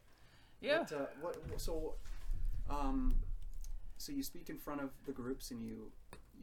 Yeah. 0.61 0.79
What, 0.79 0.91
uh, 0.93 1.05
what, 1.21 1.59
so, 1.61 1.95
um, 2.69 3.15
so 3.97 4.11
you 4.11 4.21
speak 4.23 4.49
in 4.49 4.57
front 4.57 4.81
of 4.81 4.91
the 5.05 5.11
groups 5.11 5.51
and 5.51 5.61
you 5.63 5.91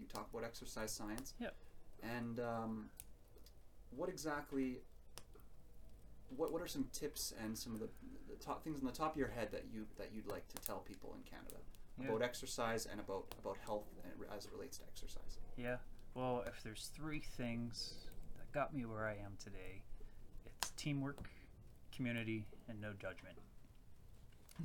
you 0.01 0.07
talk 0.07 0.29
about 0.33 0.45
exercise 0.45 0.91
science. 0.93 1.35
Yeah. 1.41 1.49
And 2.03 2.41
um, 2.41 2.89
what 3.91 4.09
exactly? 4.09 4.79
What 6.37 6.53
what 6.53 6.63
are 6.63 6.69
some 6.69 6.87
tips 6.93 7.35
and 7.43 7.57
some 7.59 7.75
of 7.75 7.81
the, 7.81 7.89
the 8.29 8.37
top 8.37 8.63
things 8.63 8.81
on 8.81 8.87
the 8.87 8.93
top 8.93 9.13
of 9.13 9.19
your 9.19 9.29
head 9.29 9.49
that 9.53 9.65
you 9.73 9.87
that 9.99 10.11
you'd 10.15 10.27
like 10.29 10.49
to 10.49 10.57
tell 10.63 10.79
people 10.79 11.15
in 11.17 11.23
Canada 11.29 11.57
Yeah. 12.01 12.09
about 12.09 12.23
exercise 12.23 12.87
and 12.87 13.01
about 13.01 13.35
about 13.43 13.57
health 13.65 13.87
and 14.05 14.13
as 14.37 14.47
it 14.47 14.53
relates 14.53 14.79
to 14.79 14.85
exercise? 14.85 15.39
Yeah. 15.57 15.77
Well, 16.15 16.45
if 16.47 16.63
there's 16.63 16.91
three 16.95 17.21
things 17.21 17.95
that 18.37 18.51
got 18.53 18.75
me 18.75 18.85
where 18.85 19.07
I 19.07 19.13
am 19.13 19.35
today, 19.43 19.83
it's 20.63 20.71
teamwork, 20.77 21.29
community, 21.95 22.47
and 22.69 22.81
no 22.81 22.93
judgment. 22.93 23.37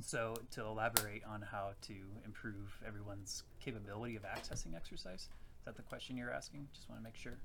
So, 0.00 0.34
to 0.52 0.62
elaborate 0.62 1.22
on 1.24 1.42
how 1.42 1.70
to 1.82 1.94
improve 2.24 2.78
everyone's 2.86 3.44
capability 3.60 4.16
of 4.16 4.22
accessing 4.22 4.74
exercise, 4.76 5.22
is 5.22 5.64
that 5.64 5.76
the 5.76 5.82
question 5.82 6.16
you're 6.16 6.32
asking? 6.32 6.68
Just 6.74 6.88
want 6.88 7.00
to 7.00 7.04
make 7.04 7.16
sure. 7.16 7.38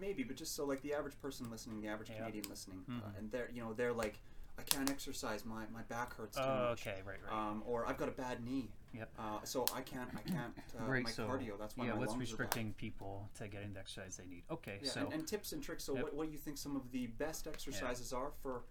Maybe, 0.00 0.22
but 0.22 0.36
just 0.36 0.54
so 0.54 0.64
like 0.64 0.82
the 0.82 0.94
average 0.94 1.20
person 1.20 1.50
listening, 1.50 1.80
the 1.80 1.88
average 1.88 2.10
Yeah. 2.10 2.18
Canadian 2.18 2.44
listening, 2.48 2.84
uh, 2.88 2.92
Mhm. 2.92 3.18
and 3.18 3.30
they're 3.32 3.50
you 3.50 3.62
know 3.62 3.72
they're 3.72 3.92
like, 3.92 4.18
I 4.58 4.62
can't 4.62 4.90
exercise, 4.90 5.44
my 5.44 5.66
my 5.72 5.82
back 5.82 6.14
hurts 6.14 6.36
too 6.36 6.42
Oh, 6.42 6.68
much. 6.70 6.86
okay, 6.86 7.02
right, 7.02 7.18
right. 7.24 7.32
um, 7.32 7.62
or 7.66 7.86
I've 7.86 7.96
got 7.96 8.08
a 8.08 8.12
bad 8.12 8.44
knee. 8.44 8.70
Yep. 8.92 9.10
Uh, 9.18 9.42
so 9.44 9.64
I 9.74 9.80
can't, 9.80 10.10
I 10.14 10.20
can't, 10.20 10.52
uh, 10.78 10.84
Great. 10.84 11.04
my 11.04 11.10
so, 11.10 11.26
cardio. 11.26 11.58
That's 11.58 11.76
why 11.78 11.86
yeah, 11.86 11.92
my 11.94 11.98
what's 12.00 12.10
lungs 12.10 12.20
restricting 12.30 12.74
people 12.74 13.30
to 13.36 13.48
getting 13.48 13.72
the 13.72 13.80
exercise 13.80 14.18
they 14.18 14.26
need? 14.26 14.44
Okay. 14.50 14.80
Yeah, 14.82 14.90
so 14.90 15.00
and, 15.06 15.12
and 15.14 15.26
tips 15.26 15.52
and 15.52 15.62
tricks. 15.62 15.82
So 15.84 15.94
Yep. 15.94 16.02
what, 16.04 16.14
what 16.14 16.26
do 16.26 16.32
you 16.32 16.38
think 16.38 16.58
some 16.58 16.76
of 16.76 16.92
the 16.92 17.06
best 17.06 17.46
exercises 17.46 18.12
are 18.12 18.30
for, 18.42 18.64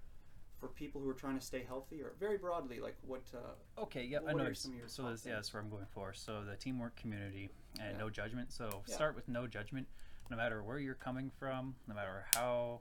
for 0.62 0.67
people 0.67 1.02
who 1.02 1.10
are 1.10 1.13
trying 1.15 1.38
to 1.38 1.43
stay 1.43 1.63
healthy, 1.67 2.02
or 2.02 2.13
very 2.19 2.38
broadly, 2.38 2.80
like 2.80 2.95
what? 3.06 3.24
Uh, 3.34 3.82
Okay, 3.82 4.04
yep, 4.06 4.24
I 4.28 4.34
know. 4.34 4.43
are 4.45 4.54
some 4.54 4.71
of 4.74 4.78
your 4.78 4.88
So 4.88 5.10
this, 5.10 5.26
yeah, 5.26 5.34
that's 5.36 5.52
where 5.52 5.62
I'm 5.62 5.69
going 5.71 5.88
for. 5.88 6.13
So 6.13 6.43
the 6.45 6.56
teamwork, 6.56 6.95
community, 6.95 7.50
and 7.80 7.93
Yeah. 7.93 7.97
no 7.97 8.10
judgment. 8.12 8.52
So 8.54 8.84
Yeah. 8.88 8.93
start 8.95 9.15
with 9.15 9.28
no 9.28 9.47
judgment. 9.47 9.88
No 10.30 10.38
matter 10.38 10.63
where 10.63 10.78
you're 10.78 10.95
coming 10.95 11.32
from, 11.32 11.76
no 11.88 11.95
matter 11.95 12.26
how 12.36 12.80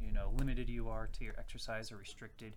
you 0.00 0.10
know 0.12 0.30
limited 0.38 0.68
you 0.68 0.88
are 0.88 1.06
to 1.08 1.24
your 1.24 1.38
exercise 1.38 1.92
or 1.92 1.98
restricted, 1.98 2.54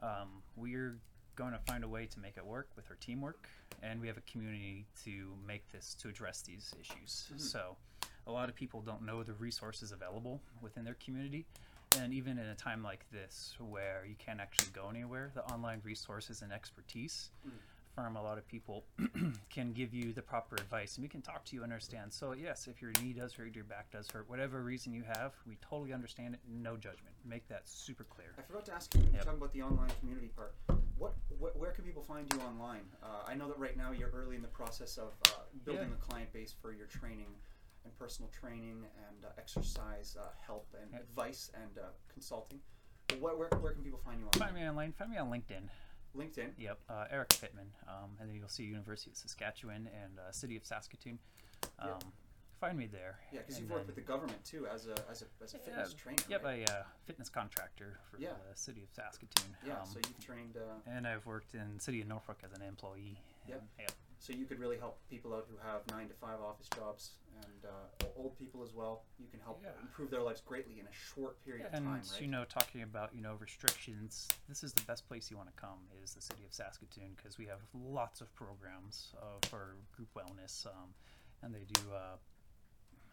um, 0.00 0.42
we're 0.56 0.98
going 1.34 1.52
to 1.52 1.58
find 1.60 1.82
a 1.84 1.88
way 1.88 2.06
to 2.06 2.20
make 2.20 2.36
it 2.36 2.44
work 2.44 2.68
with 2.76 2.88
our 2.90 2.96
teamwork, 2.96 3.48
and 3.82 3.98
we 4.00 4.06
have 4.06 4.18
a 4.18 4.22
community 4.22 4.86
to 5.04 5.34
make 5.46 5.68
this 5.72 5.94
to 5.94 6.08
address 6.08 6.42
these 6.42 6.74
issues. 6.78 7.30
Mhm. 7.32 7.40
So 7.40 7.76
a 8.26 8.30
lot 8.30 8.48
of 8.50 8.54
people 8.54 8.82
don't 8.82 9.02
know 9.02 9.22
the 9.24 9.34
resources 9.34 9.90
available 9.90 10.42
within 10.60 10.84
their 10.84 10.94
community. 10.94 11.46
And 12.00 12.12
even 12.12 12.38
in 12.38 12.46
a 12.46 12.54
time 12.54 12.82
like 12.82 13.04
this, 13.12 13.54
where 13.58 14.04
you 14.08 14.14
can't 14.18 14.40
actually 14.40 14.68
go 14.72 14.88
anywhere, 14.90 15.30
the 15.34 15.44
online 15.52 15.80
resources 15.84 16.42
and 16.42 16.52
expertise 16.52 17.30
Mm. 17.46 17.52
from 17.94 18.16
a 18.16 18.22
lot 18.22 18.38
of 18.38 18.46
people 18.48 18.84
can 19.50 19.72
give 19.72 19.94
you 19.94 20.12
the 20.12 20.22
proper 20.22 20.56
advice, 20.56 20.96
and 20.96 21.04
we 21.04 21.08
can 21.08 21.22
talk 21.22 21.44
to 21.44 21.54
you 21.54 21.62
and 21.62 21.72
understand. 21.72 22.12
So 22.12 22.32
yes, 22.32 22.66
if 22.66 22.82
your 22.82 22.90
knee 23.00 23.12
does 23.12 23.32
hurt, 23.34 23.54
your 23.54 23.64
back 23.64 23.90
does 23.92 24.10
hurt, 24.10 24.28
whatever 24.28 24.62
reason 24.62 24.92
you 24.92 25.04
have, 25.06 25.32
we 25.46 25.56
totally 25.60 25.92
understand 25.92 26.34
it. 26.34 26.40
No 26.48 26.76
judgment. 26.76 27.14
Make 27.24 27.46
that 27.48 27.62
super 27.68 28.02
clear. 28.04 28.34
I 28.38 28.42
forgot 28.42 28.64
to 28.66 28.74
ask 28.74 28.92
you. 28.96 29.02
Yep. 29.12 29.24
talking 29.24 29.38
about 29.38 29.52
the 29.52 29.62
online 29.62 29.90
community 30.00 30.30
part. 30.34 30.54
What, 30.98 31.14
wh- 31.40 31.56
where 31.60 31.70
can 31.70 31.84
people 31.84 32.02
find 32.02 32.26
you 32.34 32.40
online? 32.40 32.82
Uh, 33.02 33.06
I 33.28 33.34
know 33.34 33.46
that 33.48 33.58
right 33.58 33.76
now 33.76 33.92
you're 33.92 34.10
early 34.10 34.34
in 34.36 34.42
the 34.42 34.48
process 34.48 34.96
of 34.98 35.12
uh, 35.26 35.30
building 35.64 35.88
Yeah. 35.90 35.94
a 35.94 36.10
client 36.10 36.32
base 36.32 36.52
for 36.60 36.72
your 36.72 36.86
training 36.86 37.26
and 37.84 37.96
personal 37.98 38.30
training 38.30 38.84
and 39.08 39.24
uh, 39.24 39.28
exercise 39.38 40.16
uh, 40.20 40.26
help 40.46 40.66
and 40.80 40.98
advice 41.00 41.50
and 41.54 41.78
uh, 41.78 41.88
consulting. 42.12 42.58
But 43.08 43.20
what, 43.20 43.38
where, 43.38 43.48
where 43.60 43.72
can 43.72 43.82
people 43.82 44.00
find 44.04 44.18
you 44.20 44.26
online? 44.26 44.40
Find 44.48 44.54
me 44.54 44.68
online. 44.68 44.92
Find 44.92 45.10
me 45.10 45.18
on 45.18 45.30
LinkedIn. 45.30 45.68
LinkedIn. 46.16 46.50
Yep, 46.58 46.78
uh, 46.88 47.04
Eric 47.10 47.28
Pittman, 47.40 47.66
um, 47.88 48.10
and 48.20 48.28
then 48.28 48.36
you'll 48.36 48.48
see 48.48 48.62
University 48.62 49.10
of 49.10 49.16
Saskatchewan 49.16 49.88
and 50.02 50.18
uh, 50.18 50.30
City 50.30 50.56
of 50.56 50.64
Saskatoon. 50.64 51.18
Um, 51.78 51.88
Yep. 51.90 52.04
Find 52.60 52.78
me 52.78 52.86
there. 52.86 53.18
Yeah, 53.30 53.40
because 53.40 53.60
you've 53.60 53.68
worked 53.68 53.86
with 53.88 53.96
the 53.96 54.00
government 54.00 54.42
too 54.42 54.66
as 54.72 54.86
a 54.86 54.94
as 55.10 55.20
a, 55.22 55.44
as 55.44 55.52
a 55.52 55.58
fitness 55.58 55.90
Yeah, 55.98 56.02
trainer. 56.02 56.22
Yep, 56.30 56.44
right? 56.44 56.70
a 56.70 56.72
uh, 56.72 56.82
fitness 57.04 57.28
contractor 57.28 57.98
for 58.10 58.16
Yeah. 58.18 58.28
the 58.48 58.56
City 58.56 58.82
of 58.84 58.88
Saskatoon. 58.94 59.54
yeah. 59.66 59.72
um, 59.74 59.86
so 59.86 59.98
you've 59.98 60.24
trained. 60.24 60.56
Uh, 60.56 60.90
and 60.90 61.06
I've 61.06 61.26
worked 61.26 61.54
in 61.54 61.78
City 61.80 62.00
of 62.00 62.06
Norfolk 62.08 62.38
as 62.44 62.52
an 62.58 62.62
employee. 62.62 63.18
Yep. 63.48 63.58
and- 63.58 63.68
yep. 63.80 63.92
So 64.24 64.32
you 64.32 64.46
could 64.46 64.58
really 64.58 64.78
help 64.78 64.98
people 65.10 65.34
out 65.34 65.46
who 65.50 65.56
have 65.68 65.82
nine 65.90 66.08
to 66.08 66.14
five 66.14 66.40
office 66.40 66.66
jobs 66.74 67.16
and 67.42 67.70
uh, 67.70 68.06
old 68.16 68.38
people 68.38 68.62
as 68.64 68.72
well. 68.72 69.02
You 69.18 69.26
can 69.30 69.38
help 69.40 69.60
Yeah. 69.62 69.72
improve 69.82 70.10
their 70.10 70.22
lives 70.22 70.40
greatly 70.40 70.80
in 70.80 70.86
a 70.86 70.92
short 70.92 71.44
period 71.44 71.66
and 71.66 71.84
of 71.84 71.92
time, 71.92 72.02
right? 72.10 72.20
you 72.22 72.26
know, 72.26 72.46
talking 72.46 72.80
about 72.82 73.14
you 73.14 73.20
know 73.20 73.34
restrictions, 73.38 74.26
this 74.48 74.64
is 74.64 74.72
the 74.72 74.82
best 74.84 75.06
place 75.06 75.30
you 75.30 75.36
want 75.36 75.54
to 75.54 75.60
come 75.60 75.78
is 76.02 76.14
the 76.14 76.22
city 76.22 76.42
of 76.46 76.54
Saskatoon 76.54 77.12
because 77.16 77.36
we 77.36 77.44
have 77.44 77.58
lots 77.74 78.22
of 78.22 78.34
programs 78.34 79.12
uh, 79.20 79.46
for 79.46 79.76
group 79.94 80.08
wellness, 80.16 80.66
um, 80.68 80.94
and 81.42 81.54
they 81.54 81.66
do 81.74 81.82
uh, 81.92 82.16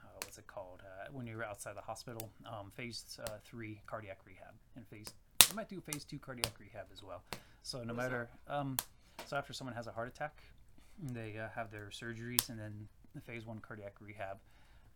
uh, 0.04 0.08
what's 0.24 0.38
it 0.38 0.48
called 0.48 0.82
uh, 0.86 1.10
when 1.12 1.28
you're 1.28 1.44
outside 1.44 1.76
the 1.76 1.82
hospital, 1.82 2.32
um, 2.46 2.72
phase 2.74 3.20
uh, 3.26 3.32
three 3.44 3.82
cardiac 3.86 4.20
rehab, 4.26 4.54
and 4.78 4.88
phase 4.88 5.14
they 5.50 5.56
might 5.56 5.68
do 5.68 5.82
phase 5.82 6.06
two 6.06 6.20
cardiac 6.20 6.54
rehab 6.58 6.86
as 6.94 7.04
well. 7.04 7.22
So 7.64 7.84
no 7.84 7.94
matter 7.94 8.30
um, 8.48 8.78
so 9.26 9.36
after 9.36 9.52
someone 9.52 9.76
has 9.76 9.88
a 9.88 9.92
heart 9.92 10.08
attack, 10.08 10.42
they 11.02 11.38
uh, 11.38 11.48
have 11.56 11.72
their 11.72 11.90
surgeries, 11.92 12.50
and 12.50 12.60
then 12.60 12.88
the 13.16 13.22
phase 13.22 13.46
one 13.46 13.60
cardiac 13.60 13.94
rehab 14.00 14.38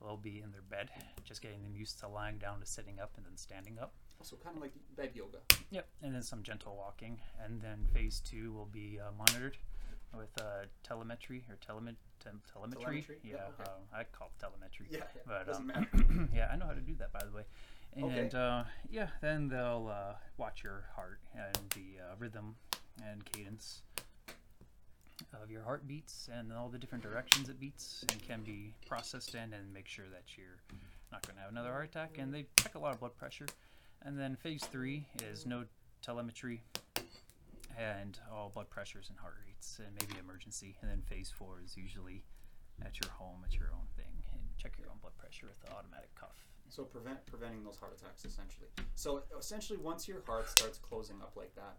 They'll 0.01 0.17
be 0.17 0.41
in 0.43 0.51
their 0.51 0.61
bed, 0.61 0.89
just 1.23 1.41
getting 1.41 1.63
them 1.63 1.75
used 1.75 1.99
to 1.99 2.07
lying 2.07 2.37
down 2.37 2.59
to 2.59 2.65
sitting 2.65 2.99
up 2.99 3.11
and 3.17 3.25
then 3.25 3.37
standing 3.37 3.79
up. 3.79 3.93
Also, 4.19 4.35
kind 4.43 4.55
of 4.55 4.61
like 4.61 4.73
bed 4.95 5.11
yoga. 5.13 5.39
Yep, 5.71 5.87
and 6.03 6.13
then 6.13 6.21
some 6.21 6.43
gentle 6.43 6.75
walking, 6.75 7.19
and 7.43 7.61
then 7.61 7.87
phase 7.93 8.21
two 8.23 8.53
will 8.53 8.67
be 8.71 8.99
uh, 8.99 9.11
monitored 9.17 9.57
with 10.15 10.29
uh, 10.39 10.65
telemetry 10.83 11.43
or 11.49 11.55
telemet- 11.55 11.95
tem- 12.23 12.41
telemetry. 12.51 12.83
Telemetry? 12.83 13.17
Yeah, 13.23 13.35
Yeah, 13.35 13.41
okay. 13.59 13.71
um, 13.71 13.81
I 13.93 14.03
call 14.03 14.27
it 14.27 14.39
telemetry. 14.39 14.87
Yeah, 14.89 14.99
yeah, 15.15 15.21
but 15.27 15.47
doesn't 15.47 15.71
um, 15.75 16.29
yeah, 16.35 16.49
I 16.51 16.55
know 16.55 16.65
how 16.65 16.73
to 16.73 16.81
do 16.81 16.95
that 16.99 17.11
by 17.11 17.21
the 17.25 17.35
way. 17.35 17.43
Okay. 17.97 18.19
And 18.19 18.35
uh, 18.35 18.63
yeah, 18.89 19.07
then 19.21 19.47
they'll 19.47 19.89
uh, 19.91 20.15
watch 20.37 20.63
your 20.63 20.85
heart 20.95 21.19
and 21.33 21.57
the 21.71 22.01
uh, 22.01 22.15
rhythm 22.19 22.55
and 23.03 23.25
cadence 23.25 23.81
of 25.41 25.49
your 25.49 25.63
heartbeats 25.63 26.29
and 26.37 26.51
all 26.51 26.69
the 26.69 26.77
different 26.77 27.03
directions 27.03 27.49
it 27.49 27.59
beats 27.59 28.03
and 28.11 28.21
can 28.27 28.41
be 28.41 28.73
processed 28.87 29.35
in 29.35 29.53
and 29.53 29.73
make 29.73 29.87
sure 29.87 30.05
that 30.11 30.23
you're 30.37 30.59
not 31.11 31.25
going 31.25 31.35
to 31.35 31.41
have 31.41 31.51
another 31.51 31.71
heart 31.71 31.85
attack. 31.85 32.17
And 32.17 32.33
they 32.33 32.45
check 32.57 32.75
a 32.75 32.79
lot 32.79 32.93
of 32.93 32.99
blood 32.99 33.15
pressure. 33.17 33.47
And 34.03 34.19
then 34.19 34.35
phase 34.35 34.63
three 34.63 35.05
is 35.31 35.45
no 35.45 35.63
telemetry 36.01 36.61
and 37.77 38.19
all 38.31 38.51
blood 38.53 38.69
pressures 38.69 39.09
and 39.09 39.17
heart 39.19 39.35
rates 39.45 39.79
and 39.79 39.87
maybe 39.99 40.19
emergency. 40.19 40.75
And 40.81 40.91
then 40.91 41.01
phase 41.01 41.31
four 41.35 41.61
is 41.63 41.75
usually 41.77 42.23
at 42.85 42.99
your 42.99 43.09
home 43.11 43.43
at 43.45 43.55
your 43.55 43.69
own 43.73 43.87
thing 43.95 44.11
and 44.33 44.41
check 44.57 44.73
your 44.77 44.87
own 44.89 44.97
blood 45.01 45.17
pressure 45.17 45.47
with 45.47 45.59
the 45.61 45.71
automatic 45.71 46.13
cuff. 46.15 46.35
So 46.69 46.83
prevent 46.83 47.25
preventing 47.25 47.63
those 47.63 47.77
heart 47.77 47.97
attacks 47.97 48.25
essentially. 48.25 48.67
So 48.95 49.23
essentially, 49.37 49.79
once 49.79 50.07
your 50.07 50.21
heart 50.25 50.49
starts 50.49 50.77
closing 50.77 51.21
up 51.21 51.33
like 51.35 51.55
that, 51.55 51.77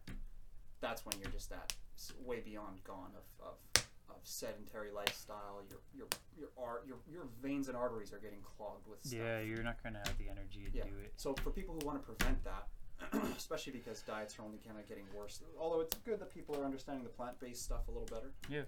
that's 0.80 1.04
when 1.04 1.14
you're 1.20 1.30
just 1.30 1.52
at 1.52 1.74
way 2.24 2.40
beyond 2.40 2.82
gone 2.84 3.10
of, 3.16 3.46
of, 3.48 3.82
of 4.10 4.16
sedentary 4.22 4.90
lifestyle. 4.90 5.62
Your 5.70 5.80
your 5.96 6.06
your 6.38 6.48
ar- 6.58 6.82
your 6.86 6.98
your 7.10 7.24
veins 7.42 7.68
and 7.68 7.76
arteries 7.76 8.12
are 8.12 8.18
getting 8.18 8.40
clogged 8.56 8.86
with 8.88 9.02
stuff. 9.02 9.18
Yeah, 9.18 9.40
you're 9.40 9.62
not 9.62 9.82
going 9.82 9.94
to 9.94 10.00
have 10.00 10.16
the 10.18 10.28
energy 10.30 10.68
to 10.70 10.76
Yeah. 10.78 10.84
do 10.84 10.96
it. 11.04 11.12
So 11.16 11.34
for 11.42 11.50
people 11.50 11.76
who 11.78 11.86
want 11.86 12.00
to 12.00 12.04
prevent 12.12 12.38
that, 12.44 12.66
especially 13.36 13.72
because 13.72 14.02
diets 14.02 14.38
are 14.38 14.42
only 14.42 14.58
kind 14.66 14.78
of 14.78 14.86
getting 14.88 15.04
worse. 15.16 15.40
Although 15.58 15.80
it's 15.80 15.96
good 16.04 16.20
that 16.20 16.32
people 16.32 16.56
are 16.56 16.64
understanding 16.64 17.04
the 17.04 17.10
plant-based 17.10 17.62
stuff 17.62 17.88
a 17.88 17.90
little 17.90 18.08
better. 18.08 18.32
Yeah. 18.48 18.62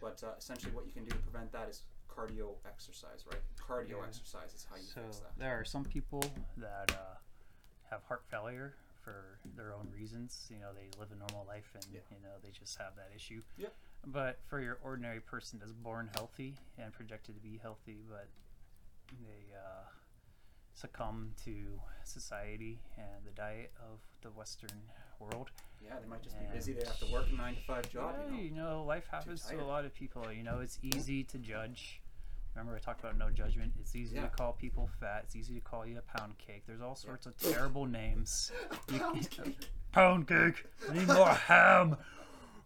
But 0.00 0.22
uh, 0.22 0.32
essentially, 0.38 0.72
what 0.72 0.86
you 0.86 0.92
can 0.92 1.04
do 1.04 1.10
to 1.10 1.18
prevent 1.18 1.52
that 1.52 1.68
is 1.68 1.82
cardio 2.08 2.54
exercise, 2.66 3.24
right? 3.30 3.40
Cardio 3.60 3.98
Yeah. 4.00 4.06
exercise 4.06 4.52
is 4.54 4.66
how 4.68 4.76
you 4.76 4.82
So 4.82 5.00
fix 5.02 5.18
that. 5.20 5.32
there 5.38 5.58
are 5.58 5.64
some 5.64 5.84
people 5.84 6.22
that 6.58 6.90
uh, 6.92 7.16
have 7.90 8.02
heart 8.04 8.22
failure 8.30 8.74
for 9.06 9.38
their 9.56 9.72
own 9.72 9.88
reasons. 9.94 10.48
You 10.50 10.58
know, 10.58 10.70
they 10.74 10.88
live 10.98 11.12
a 11.12 11.16
normal 11.16 11.46
life 11.46 11.70
and 11.74 11.84
Yeah. 11.92 12.00
you 12.10 12.20
know 12.22 12.34
they 12.42 12.50
just 12.50 12.76
have 12.78 12.96
that 12.96 13.10
issue. 13.14 13.40
Yep. 13.56 13.72
But 14.06 14.38
for 14.48 14.60
your 14.60 14.78
ordinary 14.82 15.20
person 15.20 15.58
that's 15.60 15.72
born 15.72 16.10
healthy 16.16 16.54
and 16.76 16.92
projected 16.92 17.36
to 17.36 17.40
be 17.40 17.58
healthy, 17.62 17.98
but 18.08 18.26
they 19.22 19.54
uh, 19.54 19.84
succumb 20.74 21.32
to 21.44 21.80
society 22.04 22.80
and 22.96 23.24
the 23.24 23.30
diet 23.30 23.72
of 23.78 24.00
the 24.22 24.30
Western 24.30 24.82
world. 25.20 25.50
Yeah, 25.84 25.98
they 26.00 26.06
might 26.08 26.22
just 26.22 26.38
be 26.38 26.46
busy. 26.52 26.72
They 26.72 26.84
have 26.84 26.98
to 26.98 27.12
work 27.12 27.26
a 27.32 27.34
nine 27.36 27.54
to 27.54 27.60
five 27.62 27.88
job. 27.88 28.14
Yeah, 28.32 28.40
You 28.40 28.50
know? 28.50 28.84
life 28.84 29.06
happens 29.10 29.44
to 29.46 29.60
a 29.60 29.64
lot 29.64 29.84
of 29.84 29.94
people. 29.94 30.32
You 30.32 30.42
know, 30.42 30.58
it's 30.60 30.78
easy 30.82 31.22
to 31.24 31.38
judge. 31.38 32.00
Remember, 32.56 32.74
I 32.74 32.78
talked 32.80 33.00
about 33.00 33.18
no 33.18 33.28
judgment. 33.30 33.72
It's 33.78 33.94
easy 33.94 34.16
Yeah. 34.16 34.22
to 34.22 34.28
call 34.28 34.54
people 34.54 34.88
fat. 34.98 35.22
It's 35.24 35.36
easy 35.36 35.54
to 35.54 35.60
call 35.60 35.84
you 35.86 35.98
a 35.98 36.18
pound 36.18 36.38
cake. 36.38 36.62
There's 36.66 36.80
all 36.80 36.94
sorts 36.94 37.26
of 37.26 37.36
terrible 37.36 37.84
names. 37.84 38.50
Pound 38.88 39.28
cake. 39.30 39.68
Pound 39.92 40.26
cake. 40.28 40.64
I 40.88 40.94
need 40.94 41.06
more 41.08 41.28
ham. 41.34 41.96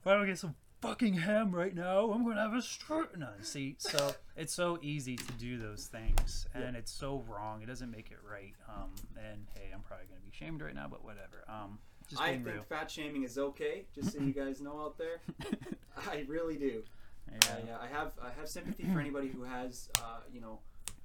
If 0.01 0.07
I 0.07 0.13
don't 0.13 0.21
we 0.23 0.27
get 0.29 0.39
some 0.39 0.55
fucking 0.81 1.15
ham 1.15 1.53
right 1.53 1.75
now, 1.75 2.13
I'm 2.13 2.25
gonna 2.25 2.41
have 2.41 2.55
a 2.55 2.63
stroke. 2.63 3.19
No, 3.19 3.31
see, 3.43 3.75
so 3.79 4.15
it's 4.37 4.55
so 4.55 4.79
easy 4.81 5.17
to 5.17 5.33
do 5.33 5.59
those 5.59 5.87
things, 5.87 6.47
and 6.55 6.77
it's 6.77 6.93
so 6.93 7.25
wrong. 7.29 7.61
It 7.63 7.67
doesn't 7.67 7.91
make 7.91 8.11
it 8.13 8.19
right. 8.29 8.55
Um, 8.69 8.91
and 9.19 9.47
hey, 9.55 9.71
I'm 9.75 9.81
probably 9.83 10.07
gonna 10.07 10.21
be 10.21 10.31
shamed 10.33 10.63
right 10.63 10.75
now, 10.75 10.87
but 10.89 11.05
whatever. 11.05 11.45
Um, 11.49 11.81
just 12.09 12.23
I 12.23 12.31
think 12.33 12.47
real. 12.47 12.63
fat 12.63 12.91
shaming 12.91 13.25
is 13.25 13.37
okay. 13.39 13.87
Just 13.95 14.13
so 14.13 14.21
you 14.21 14.33
guys 14.33 14.61
know 14.61 14.81
out 14.81 14.97
there, 14.99 15.21
I 16.11 16.25
really 16.29 16.57
do. 16.57 16.83
Yeah. 17.33 17.39
I, 17.71 17.73
uh, 17.73 17.79
I 17.85 17.87
have 17.89 18.13
I 18.23 18.31
have 18.39 18.49
sympathy 18.49 18.85
for 18.93 19.01
anybody 19.01 19.29
who 19.29 19.43
has 19.43 19.89
uh, 19.99 20.21
you 20.33 20.41
know 20.41 20.59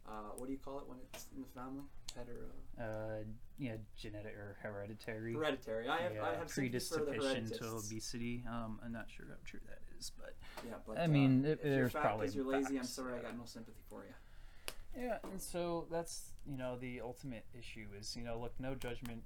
uh, 0.07 0.31
what 0.37 0.45
do 0.47 0.51
you 0.53 0.59
call 0.59 0.79
it 0.79 0.87
when 0.87 0.97
it's 1.13 1.25
in 1.35 1.41
the 1.41 1.47
family? 1.49 1.83
Head 2.15 2.27
or 2.29 2.81
uh, 2.81 2.85
uh, 2.85 3.23
yeah, 3.57 3.73
genetic 3.97 4.35
or 4.35 4.55
hereditary. 4.61 5.33
hereditary. 5.33 5.87
I 5.89 5.97
have 6.01 6.13
yeah, 6.15 6.23
I 6.23 6.35
have 6.35 6.49
sympathy 6.49 6.79
for 6.79 6.99
the 6.99 7.05
predisposition 7.11 7.49
to 7.59 7.65
obesity. 7.75 8.43
Um, 8.49 8.79
I'm 8.85 8.91
not 8.93 9.07
sure 9.09 9.25
how 9.29 9.35
true 9.45 9.59
that 9.67 9.79
is, 9.99 10.11
but 10.17 10.35
Yeah, 10.65 10.75
but 10.87 10.97
I 10.97 11.07
mean, 11.07 11.43
uh, 11.45 11.49
it- 11.49 11.59
if 11.59 11.65
you're 11.65 11.73
there's 11.75 11.91
fat 11.91 12.01
probably 12.03 12.25
because 12.27 12.35
you're 12.35 12.45
lazy, 12.45 12.77
I'm 12.77 12.83
sorry, 12.85 13.13
I 13.19 13.21
got 13.21 13.37
no 13.37 13.43
sympathy 13.45 13.81
for 13.89 14.03
you. 14.05 15.03
yeah. 15.03 15.17
And 15.31 15.41
so 15.41 15.87
that's 15.91 16.31
you 16.45 16.57
know 16.57 16.77
the 16.77 17.01
ultimate 17.01 17.45
issue 17.57 17.87
is 17.99 18.15
you 18.15 18.23
know 18.23 18.39
look 18.39 18.53
no 18.59 18.75
judgment. 18.75 19.23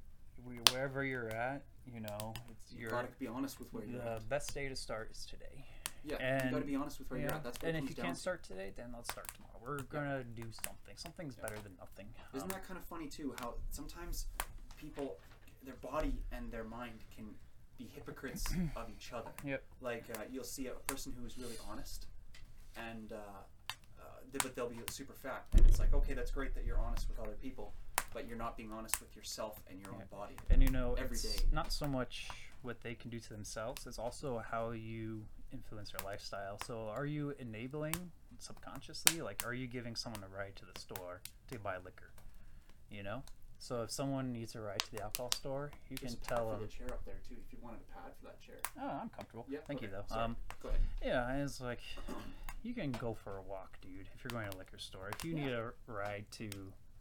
We, 0.47 0.55
wherever 0.71 1.03
you're 1.03 1.27
at, 1.29 1.63
you 1.85 1.99
know, 1.99 2.33
it's 2.49 2.71
You 2.71 2.83
your 2.83 2.91
gotta 2.91 3.09
be 3.19 3.27
honest 3.27 3.59
with 3.59 3.73
where 3.73 3.83
you're 3.83 3.99
the 4.01 4.13
at. 4.15 4.29
best 4.29 4.53
day 4.53 4.69
to 4.69 4.75
start 4.75 5.11
is 5.11 5.25
today. 5.25 5.65
Yeah, 6.03 6.13
you 6.13 6.19
gotta 6.51 6.57
and- 6.57 6.65
be 6.65 6.75
honest 6.75 6.99
with 6.99 7.09
where 7.11 7.19
you're 7.19 7.31
at. 7.31 7.43
That's 7.43 7.61
what 7.61 7.73
and 7.75 7.77
if 7.83 7.89
you 7.89 7.95
can't 8.01 8.17
start 8.17 8.43
today, 8.43 8.71
then 8.75 8.91
let's 8.95 9.11
start 9.11 9.27
tomorrow. 9.35 9.59
We're 9.61 9.83
gonna 9.83 10.23
do 10.23 10.51
something. 10.65 10.95
Something's 10.95 11.35
Yeah. 11.37 11.43
better 11.43 11.59
than 11.61 11.75
nothing. 11.77 12.13
Isn't 12.33 12.43
Um, 12.43 12.49
that 12.49 12.63
kind 12.63 12.77
of 12.79 12.85
funny 12.85 13.07
too? 13.09 13.35
How 13.39 13.55
sometimes 13.69 14.27
people, 14.77 15.17
their 15.63 15.75
body 15.75 16.23
and 16.31 16.51
their 16.51 16.63
mind 16.63 17.03
can 17.15 17.35
be 17.77 17.85
hypocrites 17.87 18.45
of 18.75 18.89
each 18.89 19.11
other. 19.13 19.31
Yep. 19.43 19.63
Like 19.81 20.05
uh, 20.17 20.23
you'll 20.29 20.43
see 20.43 20.67
a 20.67 20.73
person 20.87 21.13
who's 21.13 21.37
really 21.37 21.57
honest, 21.69 22.07
and 22.75 23.11
uh, 23.11 23.15
uh, 23.99 24.03
but 24.31 24.55
they'll 24.55 24.69
be 24.69 24.79
super 24.89 25.13
fat, 25.13 25.45
and 25.53 25.65
it's 25.65 25.79
like, 25.79 25.93
okay, 25.93 26.13
that's 26.13 26.31
great 26.31 26.53
that 26.55 26.65
you're 26.65 26.79
honest 26.79 27.07
with 27.09 27.19
other 27.19 27.35
people, 27.41 27.73
but 28.13 28.27
you're 28.27 28.37
not 28.37 28.55
being 28.57 28.71
honest 28.71 28.99
with 29.01 29.15
yourself 29.15 29.61
and 29.69 29.79
your 29.81 29.91
own 29.93 30.03
body. 30.09 30.37
And 30.49 30.63
you 30.63 30.69
know, 30.69 30.93
every 30.95 31.17
it's 31.17 31.35
day. 31.41 31.47
not 31.51 31.71
so 31.73 31.87
much 31.87 32.29
what 32.61 32.81
they 32.81 32.95
can 32.95 33.09
do 33.09 33.19
to 33.19 33.29
themselves; 33.29 33.85
it's 33.87 33.99
also 33.99 34.39
how 34.39 34.71
you 34.71 35.25
influence 35.53 35.91
their 35.91 36.05
lifestyle. 36.05 36.57
So, 36.65 36.89
are 36.93 37.05
you 37.05 37.33
enabling 37.39 37.95
subconsciously? 38.39 39.21
Like, 39.21 39.43
are 39.45 39.53
you 39.53 39.67
giving 39.67 39.95
someone 39.95 40.23
a 40.23 40.37
ride 40.37 40.55
to 40.57 40.65
the 40.65 40.79
store 40.79 41.21
to 41.51 41.59
buy 41.59 41.75
liquor? 41.77 42.11
You 42.91 43.03
know. 43.03 43.23
So 43.61 43.81
if 43.81 43.91
someone 43.91 44.31
needs 44.31 44.55
a 44.55 44.61
ride 44.61 44.79
to 44.79 44.91
the 44.95 45.03
alcohol 45.03 45.31
store, 45.33 45.69
you 45.89 45.97
There's 45.99 46.15
can 46.15 46.21
tell 46.23 46.49
them. 46.51 46.61
the 46.61 46.67
chair 46.67 46.87
up 46.91 47.03
there 47.03 47.15
too. 47.27 47.35
If 47.45 47.51
you 47.51 47.59
wanted 47.61 47.81
a 47.89 47.93
pad 47.93 48.13
for 48.19 48.27
that 48.27 48.39
chair. 48.41 48.55
Oh, 48.81 48.99
I'm 49.01 49.09
comfortable. 49.09 49.45
Yeah. 49.49 49.59
Thank 49.67 49.81
you 49.81 49.89
though. 49.89 50.03
sorry. 50.07 50.23
Um, 50.23 50.37
Go 50.63 50.69
ahead. 50.69 50.79
yeah, 51.03 51.43
it's 51.43 51.59
like 51.59 51.81
you 52.63 52.73
can 52.73 52.91
go 52.93 53.13
for 53.21 53.37
a 53.37 53.41
walk, 53.41 53.77
dude. 53.81 54.07
If 54.15 54.23
you're 54.23 54.29
going 54.31 54.49
to 54.49 54.55
a 54.55 54.59
liquor 54.59 54.77
store, 54.77 55.09
if 55.13 55.25
you 55.25 55.33
need 55.35 55.51
a 55.51 55.71
ride 55.87 56.23
to 56.37 56.49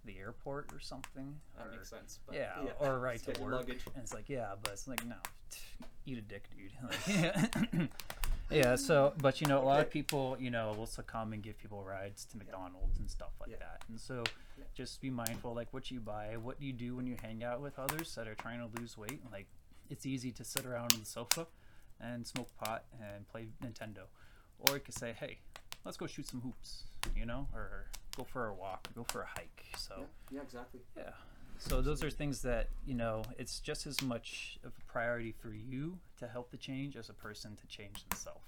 the 0.05 0.19
airport 0.19 0.73
or 0.73 0.81
something, 0.81 1.33
That 1.57 1.69
or- 1.69 1.71
makes 1.71 1.91
sense. 1.91 2.19
But 2.27 2.35
yeah, 2.35 2.51
or 2.81 2.95
a 2.95 2.99
ride 2.99 3.21
to 3.33 3.41
work. 3.41 3.53
luggage. 3.53 3.83
And 3.95 4.03
it's 4.03 4.13
like, 4.13 4.29
yeah, 4.29 4.49
but 4.61 4.73
it's 4.73 4.89
like, 4.89 5.07
no, 5.07 5.15
eat 6.07 6.19
a 6.19 6.23
dick, 6.23 6.49
dude. 6.57 6.73
Like, 6.83 7.91
yeah, 8.51 8.77
so, 8.77 9.13
but 9.21 9.41
you 9.41 9.47
know, 9.47 9.61
a 9.61 9.65
lot 9.65 9.81
of 9.81 9.91
people, 9.91 10.37
you 10.39 10.51
know, 10.51 10.75
will 10.77 10.87
succumb 10.87 11.33
and 11.33 11.43
give 11.43 11.59
people 11.59 11.85
rides 11.85 12.25
to 12.27 12.39
McDonald's 12.39 12.99
and 12.99 13.11
stuff 13.11 13.33
like 13.41 13.51
Yeah. 13.51 13.59
that. 13.59 13.85
And 13.89 14.01
so, 14.01 14.25
Yeah. 14.59 14.65
just 14.75 15.01
be 15.01 15.11
mindful, 15.11 15.55
like 15.55 15.73
what 15.73 15.91
you 15.91 16.01
buy, 16.01 16.37
what 16.37 16.61
you 16.61 16.73
do 16.73 16.97
when 16.97 17.07
you 17.07 17.17
hang 17.21 17.45
out 17.45 17.61
with 17.61 17.79
others 17.79 18.15
that 18.15 18.27
are 18.27 18.35
trying 18.35 18.59
to 18.61 18.81
lose 18.81 18.97
weight. 18.97 19.21
Like, 19.31 19.47
it's 19.91 20.07
easy 20.07 20.33
to 20.33 20.45
sit 20.45 20.65
around 20.67 20.93
on 20.95 21.01
the 21.01 21.07
sofa 21.07 21.47
and 22.01 22.27
smoke 22.27 22.55
pot 22.57 22.85
and 23.01 23.27
play 23.29 23.49
Nintendo, 23.63 24.05
or 24.59 24.75
you 24.75 24.81
could 24.81 24.95
say, 24.95 25.13
hey, 25.13 25.39
let's 25.85 25.97
go 25.97 26.07
shoot 26.07 26.27
some 26.27 26.41
hoops, 26.41 26.85
you 27.17 27.27
know, 27.27 27.49
or 27.53 27.87
go 28.17 28.25
for 28.25 28.47
a 28.49 28.55
walk, 28.55 28.89
go 28.95 29.05
for 29.05 29.23
a 29.23 29.27
hike. 29.27 29.65
So. 29.77 29.95
Yeah, 29.99 30.07
yeah, 30.39 30.43
exactly. 30.43 30.81
Yeah. 30.97 31.11
So 31.59 31.83
those 31.83 32.03
are 32.03 32.11
things 32.11 32.43
that, 32.43 32.69
you 32.87 32.95
know, 32.95 33.23
it's 33.37 33.61
just 33.61 33.87
as 33.87 34.01
much 34.01 34.59
of 34.65 34.73
a 34.79 34.93
priority 34.93 35.33
for 35.33 35.53
you 35.53 35.99
to 36.19 36.27
help 36.27 36.51
the 36.51 36.57
change 36.57 36.97
as 36.97 37.09
a 37.09 37.13
person 37.13 37.57
to 37.57 37.67
change 37.67 38.05
themselves. 38.09 38.41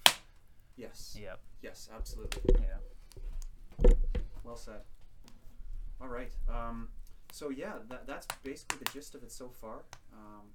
Yes. 0.77 1.17
Yep. 1.21 1.41
Yes, 1.63 1.89
absolutely. 1.95 2.55
Yeah. 2.61 3.91
Well 4.45 4.57
said. 4.57 4.81
All 6.01 6.09
right. 6.09 6.33
Um, 6.49 6.89
so 7.33 7.51
yeah, 7.51 7.75
that, 7.89 8.07
that's 8.07 8.27
basically 8.43 8.79
the 8.83 8.91
gist 8.91 9.15
of 9.15 9.23
it 9.23 9.33
so 9.33 9.51
far. 9.61 9.83
Um, 10.13 10.47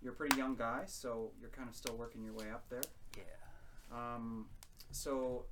you're 0.00 0.12
a 0.12 0.16
pretty 0.16 0.36
young 0.36 0.54
guy, 0.54 0.82
so 0.86 1.32
you're 1.40 1.50
kind 1.50 1.68
of 1.68 1.74
still 1.74 1.96
working 1.96 2.22
your 2.22 2.34
way 2.34 2.50
up 2.50 2.64
there. 2.70 2.82
Yeah. 3.16 3.24
Um, 3.92 4.46
so, 4.92 5.46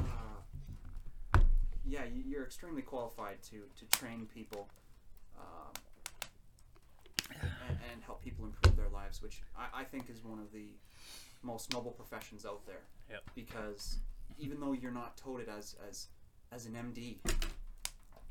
uh, 0.00 1.38
yeah, 1.84 2.04
you, 2.04 2.22
you're 2.26 2.44
extremely 2.44 2.82
qualified 2.82 3.42
to, 3.50 3.62
to 3.78 3.98
train 3.98 4.26
people 4.32 4.68
um, 5.38 5.72
and, 8.02 8.06
help 8.06 8.22
people 8.22 8.44
improve 8.44 8.76
their 8.76 8.88
lives, 8.88 9.22
which 9.22 9.42
I, 9.56 9.80
I 9.80 9.84
think 9.84 10.10
is 10.10 10.24
one 10.24 10.38
of 10.38 10.52
the 10.52 10.68
most 11.42 11.72
noble 11.72 11.90
professions 11.92 12.44
out 12.44 12.64
there. 12.66 12.82
Yep. 13.10 13.22
Because 13.34 13.98
even 14.38 14.60
though 14.60 14.72
you're 14.72 14.92
not 14.92 15.16
touted 15.16 15.48
as 15.48 15.76
as 15.88 16.08
as 16.50 16.66
an 16.66 16.72
MD, 16.74 17.16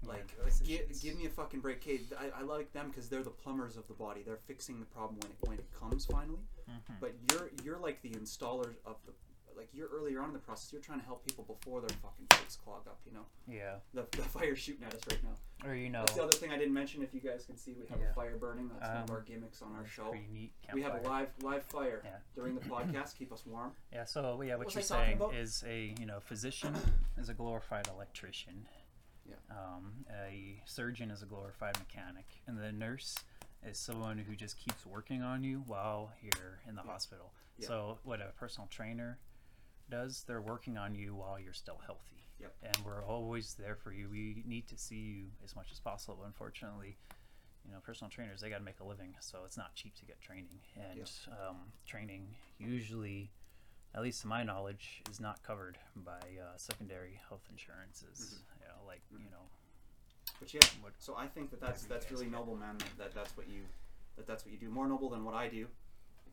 like 0.05 0.27
give, 0.65 1.01
give 1.01 1.17
me 1.17 1.25
a 1.25 1.29
fucking 1.29 1.59
break. 1.59 1.81
Kate, 1.81 2.11
I, 2.19 2.39
I 2.39 2.43
like 2.43 2.71
them 2.73 2.87
because 2.89 3.07
they're 3.09 3.23
the 3.23 3.29
plumbers 3.29 3.77
of 3.77 3.87
the 3.87 3.93
body. 3.93 4.21
They're 4.25 4.39
fixing 4.47 4.79
the 4.79 4.85
problem 4.85 5.19
when 5.21 5.31
it 5.31 5.37
when 5.49 5.57
it 5.57 5.65
comes 5.79 6.05
finally 6.05 6.39
Mhm. 6.69 6.99
but 7.01 7.13
you're 7.31 7.49
you're 7.63 7.79
like 7.79 8.01
the 8.01 8.11
installer 8.11 8.75
of 8.85 8.95
the 9.05 9.11
like 9.57 9.69
you're 9.73 9.87
earlier 9.89 10.19
on 10.21 10.27
in 10.29 10.33
the 10.33 10.39
process. 10.39 10.71
You're 10.71 10.81
trying 10.81 10.99
to 10.99 11.05
help 11.05 11.25
people 11.25 11.43
before 11.43 11.81
their 11.81 11.89
fucking 12.01 12.25
face 12.31 12.57
clog 12.63 12.87
up. 12.87 12.99
You 13.05 13.13
know, 13.13 13.25
Yeah. 13.47 13.75
the, 13.93 14.05
the 14.11 14.23
fire's 14.23 14.59
shooting 14.59 14.83
at 14.85 14.93
us 14.93 15.01
right 15.09 15.19
now. 15.23 15.67
Or 15.69 15.75
you 15.75 15.89
know, 15.89 15.99
That's 16.01 16.13
the 16.13 16.23
other 16.23 16.37
thing 16.37 16.51
I 16.51 16.57
didn't 16.57 16.73
mention. 16.73 17.01
If 17.03 17.13
you 17.13 17.19
guys 17.19 17.45
can 17.45 17.57
see, 17.57 17.73
we 17.73 17.85
have 17.87 17.99
Yeah. 17.99 18.11
a 18.11 18.13
fire 18.13 18.37
burning. 18.37 18.69
That's 18.69 18.81
one 18.87 18.97
of 19.03 19.09
Um, 19.09 19.15
our 19.15 19.21
gimmicks 19.21 19.61
on 19.61 19.75
our 19.75 19.85
show. 19.85 20.09
pretty 20.09 20.27
neat. 20.31 20.53
We 20.73 20.81
have 20.81 20.95
a 20.95 21.07
live 21.07 21.29
live 21.41 21.63
fire 21.65 22.01
Yeah. 22.03 22.17
during 22.35 22.55
the 22.55 22.61
podcast. 22.75 23.17
Keep 23.17 23.31
us 23.31 23.45
warm. 23.45 23.73
Yeah, 23.91 24.05
so 24.05 24.41
yeah, 24.41 24.55
what, 24.55 24.65
was 24.65 24.75
you're 24.75 24.83
saying 24.83 25.21
is 25.33 25.63
a 25.67 25.93
you 25.99 26.05
know 26.05 26.19
physician 26.19 26.75
is 27.17 27.29
a 27.29 27.33
glorified 27.33 27.87
electrician. 27.87 28.67
Yeah. 29.27 29.35
Um, 29.49 30.05
a 30.09 30.61
surgeon 30.65 31.11
is 31.11 31.21
a 31.21 31.25
glorified 31.25 31.77
mechanic, 31.79 32.25
and 32.47 32.57
the 32.57 32.71
nurse 32.71 33.15
is 33.63 33.77
someone 33.77 34.17
who 34.17 34.35
just 34.35 34.57
keeps 34.57 34.85
working 34.87 35.21
on 35.21 35.43
you 35.43 35.59
while 35.67 36.11
you're 36.21 36.59
in 36.67 36.73
the 36.75 36.81
Yeah. 36.83 36.91
hospital. 36.91 37.31
Yeah. 37.57 37.67
So 37.67 37.99
what 38.03 38.19
a 38.19 38.31
personal 38.37 38.67
trainer 38.69 39.19
does, 39.91 40.23
they're 40.27 40.41
working 40.41 40.77
on 40.77 40.95
you 40.95 41.13
while 41.13 41.39
you're 41.39 41.53
still 41.53 41.79
healthy. 41.85 42.23
Yep. 42.39 42.53
And 42.63 42.77
we're 42.83 43.05
always 43.05 43.53
there 43.53 43.75
for 43.75 43.91
you. 43.93 44.09
We 44.09 44.43
need 44.47 44.67
to 44.69 44.77
see 44.77 44.95
you 44.95 45.25
as 45.45 45.55
much 45.55 45.67
as 45.71 45.79
possible. 45.79 46.23
Unfortunately, 46.25 46.97
you 47.63 47.71
know, 47.71 47.77
personal 47.85 48.09
trainers 48.09 48.41
they 48.41 48.49
got 48.49 48.57
to 48.57 48.63
make 48.63 48.79
a 48.79 48.83
living, 48.83 49.13
so 49.19 49.39
it's 49.45 49.57
not 49.57 49.75
cheap 49.75 49.93
to 49.99 50.05
get 50.05 50.19
training. 50.21 50.57
And 50.75 51.07
um, 51.47 51.57
training 51.85 52.29
usually, 52.57 53.29
at 53.93 54.01
least 54.01 54.21
to 54.21 54.27
my 54.27 54.43
knowledge, 54.43 55.03
is 55.11 55.19
not 55.19 55.43
covered 55.43 55.77
by 55.95 56.13
uh, 56.41 56.57
secondary 56.57 57.19
health 57.29 57.43
insurances. 57.51 58.39
You 58.59 58.65
know, 58.67 58.87
like 58.87 59.01
you 59.11 59.29
know, 59.29 59.45
But 60.39 60.51
yeah, 60.51 60.61
What- 60.81 60.93
so 60.97 61.15
I 61.15 61.27
think 61.27 61.51
that 61.51 61.61
that's 61.61 61.83
that's 61.83 62.09
really 62.09 62.25
noble, 62.27 62.55
man. 62.55 62.77
That, 62.79 62.97
that 62.97 63.13
that's 63.13 63.37
what 63.37 63.47
you 63.47 63.61
that 64.15 64.25
that's 64.25 64.43
what 64.45 64.51
you 64.51 64.57
do. 64.57 64.69
More 64.69 64.87
noble 64.87 65.09
than 65.09 65.23
what 65.23 65.35
I 65.35 65.47
do, 65.47 65.67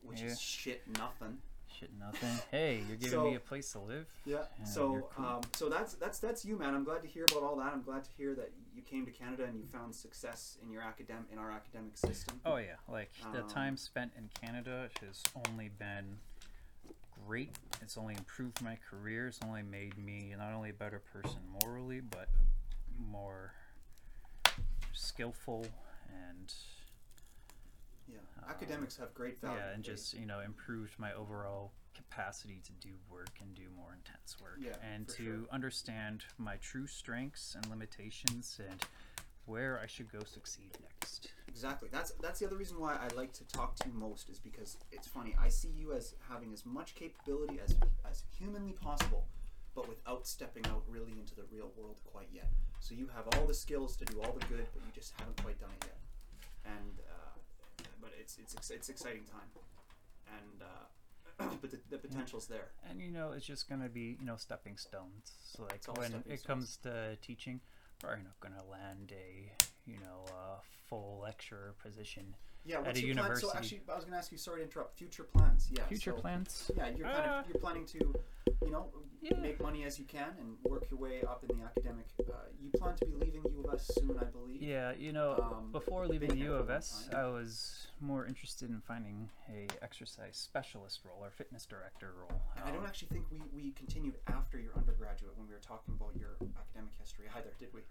which 0.01 0.21
Yeah. 0.21 0.27
is 0.29 0.39
shit 0.41 0.81
nothing. 0.97 1.37
Shit, 1.77 1.89
nothing. 1.99 2.29
hey, 2.51 2.83
you're 2.87 2.97
giving 2.97 3.11
So- 3.19 3.25
me 3.29 3.35
a 3.35 3.39
place 3.39 3.71
to 3.73 3.79
live. 3.79 4.07
Yeah. 4.25 4.43
Yeah, 4.59 4.65
so 4.65 5.09
cool. 5.15 5.25
um, 5.25 5.41
so 5.53 5.69
that's 5.69 5.93
that's 5.95 6.19
that's 6.19 6.43
you, 6.45 6.57
man. 6.57 6.73
I'm 6.75 6.83
glad 6.83 7.01
to 7.01 7.07
hear 7.07 7.25
about 7.25 7.43
all 7.43 7.55
that. 7.57 7.73
I'm 7.73 7.81
glad 7.83 8.03
to 8.05 8.09
hear 8.17 8.33
that 8.35 8.51
you 8.75 8.81
came 8.81 9.05
to 9.05 9.11
Canada 9.11 9.43
and 9.45 9.59
you 9.59 9.65
found 9.65 9.93
success 9.95 10.57
in 10.63 10.71
your 10.71 10.81
academic 10.81 11.25
in 11.31 11.37
our 11.37 11.51
academic 11.51 11.97
system. 11.97 12.39
Oh 12.45 12.57
yeah, 12.57 12.75
like 12.87 13.11
the 13.33 13.43
Um, 13.43 13.49
time 13.49 13.77
spent 13.77 14.11
in 14.17 14.29
Canada 14.41 14.89
has 15.01 15.23
only 15.47 15.69
been 15.69 16.17
great. 17.27 17.55
It's 17.81 17.97
only 17.97 18.15
improved 18.15 18.61
my 18.61 18.77
career. 18.89 19.27
It's 19.27 19.39
only 19.45 19.61
made 19.63 19.97
me 19.97 20.33
not 20.37 20.53
only 20.53 20.69
a 20.69 20.73
better 20.73 20.99
person 20.99 21.39
morally, 21.61 21.99
but 22.01 22.29
more 22.97 23.53
skillful 24.93 25.65
and 26.29 26.53
Yeah. 28.11 28.17
Academics 28.49 28.97
have 28.97 29.13
great 29.13 29.39
value. 29.39 29.57
yeah, 29.59 29.73
and 29.73 29.83
just 29.83 30.13
you 30.13 30.25
know 30.25 30.39
improved 30.39 30.97
my 30.97 31.13
overall 31.13 31.71
capacity 31.95 32.61
to 32.65 32.71
do 32.87 32.93
work 33.09 33.29
and 33.41 33.53
do 33.53 33.63
more 33.75 33.93
intense 33.93 34.37
work, 34.41 34.57
Yeah, 34.59 34.75
and 34.93 35.07
to 35.09 35.23
sure. 35.23 35.35
understand 35.51 36.23
my 36.37 36.55
true 36.57 36.87
strengths 36.87 37.55
and 37.55 37.65
limitations 37.69 38.59
and 38.67 38.81
where 39.45 39.79
I 39.79 39.87
should 39.87 40.11
go 40.11 40.19
succeed 40.23 40.71
next. 40.81 41.31
Exactly. 41.47 41.89
That's 41.91 42.11
that's 42.21 42.39
the 42.39 42.45
other 42.47 42.55
reason 42.57 42.79
why 42.79 42.95
I 42.95 43.13
like 43.15 43.33
to 43.33 43.43
talk 43.47 43.75
to 43.77 43.87
you 43.87 43.93
most 43.93 44.29
is 44.29 44.39
because 44.39 44.77
it's 44.91 45.07
funny. 45.07 45.35
I 45.39 45.49
see 45.49 45.69
you 45.69 45.93
as 45.93 46.15
having 46.29 46.53
as 46.53 46.65
much 46.65 46.95
capability 46.95 47.59
as 47.63 47.75
as 48.09 48.23
humanly 48.39 48.73
possible, 48.73 49.25
but 49.75 49.87
without 49.89 50.25
stepping 50.27 50.65
out 50.67 50.83
really 50.87 51.11
into 51.19 51.35
the 51.35 51.43
real 51.51 51.71
world 51.77 51.99
quite 52.05 52.29
yet. 52.33 52.49
So 52.79 52.95
you 52.95 53.07
have 53.15 53.25
all 53.37 53.45
the 53.45 53.53
skills 53.53 53.95
to 53.97 54.05
do 54.05 54.21
all 54.21 54.31
the 54.31 54.45
good, 54.47 54.65
but 54.73 54.81
you 54.85 54.91
just 54.95 55.13
haven't 55.19 55.41
quite 55.43 55.59
done 55.59 55.69
it 55.81 55.85
yet. 55.87 55.97
And 56.65 56.99
uh, 57.09 57.18
it's 58.19 58.37
it's 58.37 58.55
ex- 58.55 58.69
it's 58.71 58.89
exciting 58.89 59.23
time, 59.23 59.49
and 60.27 60.61
uh, 60.61 61.45
but 61.61 61.71
the, 61.71 61.79
the 61.89 61.97
potential's 61.97 62.47
there. 62.47 62.69
and 62.89 63.01
you 63.01 63.11
know 63.11 63.31
it's 63.31 63.45
just 63.45 63.69
gonna 63.69 63.89
be 63.89 64.17
you 64.19 64.25
know 64.25 64.35
stepping 64.35 64.77
stones. 64.77 65.33
So 65.43 65.63
like 65.63 65.81
all 65.87 65.95
when 65.95 66.09
stepping 66.09 66.31
it 66.33 66.43
comes 66.43 66.77
to 66.83 67.17
teaching 67.21 67.61
probably 67.99 68.23
not 68.23 68.39
gonna 68.39 68.63
land 68.69 69.11
a 69.13 69.51
you 69.85 69.97
know 69.97 70.25
uh, 70.27 70.57
full 70.87 71.19
lecturer 71.21 71.75
position 71.81 72.35
Yeah. 72.69 72.77
At 72.77 72.85
What's 72.85 72.99
a 72.99 73.05
your 73.05 73.15
plan? 73.15 73.35
So 73.35 73.51
actually, 73.55 73.81
I 73.91 73.95
was 73.95 74.03
going 74.03 74.13
to 74.13 74.19
ask 74.19 74.31
you. 74.31 74.37
Sorry 74.37 74.59
to 74.59 74.63
interrupt. 74.65 74.95
Future 74.97 75.23
plans. 75.23 75.69
Yeah. 75.71 75.83
future 75.85 76.13
so- 76.15 76.21
plans 76.21 76.71
Yeah, 76.77 76.89
you're 76.89 77.07
kind 77.07 77.29
Uh, 77.31 77.39
of 77.39 77.49
you're 77.49 77.59
planning 77.59 77.85
to, 77.87 78.13
you 78.63 78.71
know, 78.71 78.91
Yeah. 79.21 79.37
make 79.37 79.59
money 79.59 79.83
as 79.85 79.97
you 79.97 80.05
can 80.05 80.35
and 80.39 80.57
work 80.63 80.89
your 80.91 80.99
way 80.99 81.23
up 81.23 81.43
in 81.49 81.57
the 81.57 81.63
academic. 81.65 82.05
Uh, 82.19 82.33
you 82.61 82.69
plan 82.69 82.95
to 82.97 83.05
be 83.05 83.13
leaving 83.15 83.43
U 83.51 83.63
of 83.67 83.73
S 83.73 83.87
soon, 83.99 84.17
I 84.19 84.25
believe. 84.25 84.61
yeah 84.61 84.91
you 84.93 85.11
know 85.11 85.35
Um, 85.37 85.71
before 85.71 86.05
leaving 86.07 86.35
u 86.37 86.53
of 86.53 86.67
long 86.67 86.77
s 86.77 87.07
time. 87.07 87.15
i 87.25 87.27
was 87.27 87.87
more 88.01 88.25
interested 88.25 88.69
in 88.69 88.79
finding 88.81 89.29
a 89.49 89.67
exercise 89.81 90.37
specialist 90.37 91.03
role 91.05 91.23
or 91.25 91.31
fitness 91.31 91.65
director 91.65 92.13
role 92.13 92.41
And 92.55 92.63
I 92.65 92.71
don't 92.71 92.79
Um, 92.79 92.85
actually 92.85 93.09
think 93.09 93.25
we, 93.31 93.39
we 93.53 93.71
continued 93.71 94.15
after 94.27 94.57
your 94.59 94.73
undergraduate 94.77 95.35
when 95.37 95.47
we 95.47 95.53
were 95.53 95.59
talking 95.73 95.93
about 95.99 96.15
your 96.15 96.33
academic 96.57 96.93
history 96.99 97.27
either, 97.35 97.53
did 97.57 97.73
we? 97.73 97.81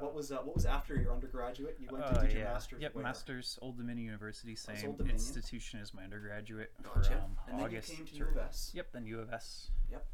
What 0.00 0.14
was 0.14 0.32
uh, 0.32 0.36
what 0.38 0.54
was 0.54 0.66
after 0.66 0.94
your 0.96 1.12
undergraduate? 1.12 1.76
You 1.80 1.88
went 1.90 2.04
to 2.06 2.10
uh, 2.18 2.22
do 2.24 2.28
your 2.32 2.38
yeah. 2.44 2.52
master's. 2.52 2.80
Yep, 2.82 2.94
where? 2.94 3.04
Masters, 3.04 3.58
Old 3.62 3.76
Dominion 3.76 4.06
University, 4.06 4.54
same 4.56 4.76
Old 4.86 4.98
Dominion. 4.98 5.16
institution 5.16 5.80
as 5.80 5.92
my 5.94 6.02
undergraduate 6.04 6.72
Gotcha. 6.82 7.10
from 7.10 7.36
and 7.48 7.58
then 7.58 7.64
August. 7.66 7.90
you 7.90 7.96
came 7.96 8.06
to 8.06 8.14
U 8.16 8.24
of 8.30 8.36
S. 8.38 8.70
Yep, 8.74 8.86
then 8.92 9.06
U 9.06 9.20
of 9.20 9.32
S. 9.32 9.70
Yep. 9.90 10.06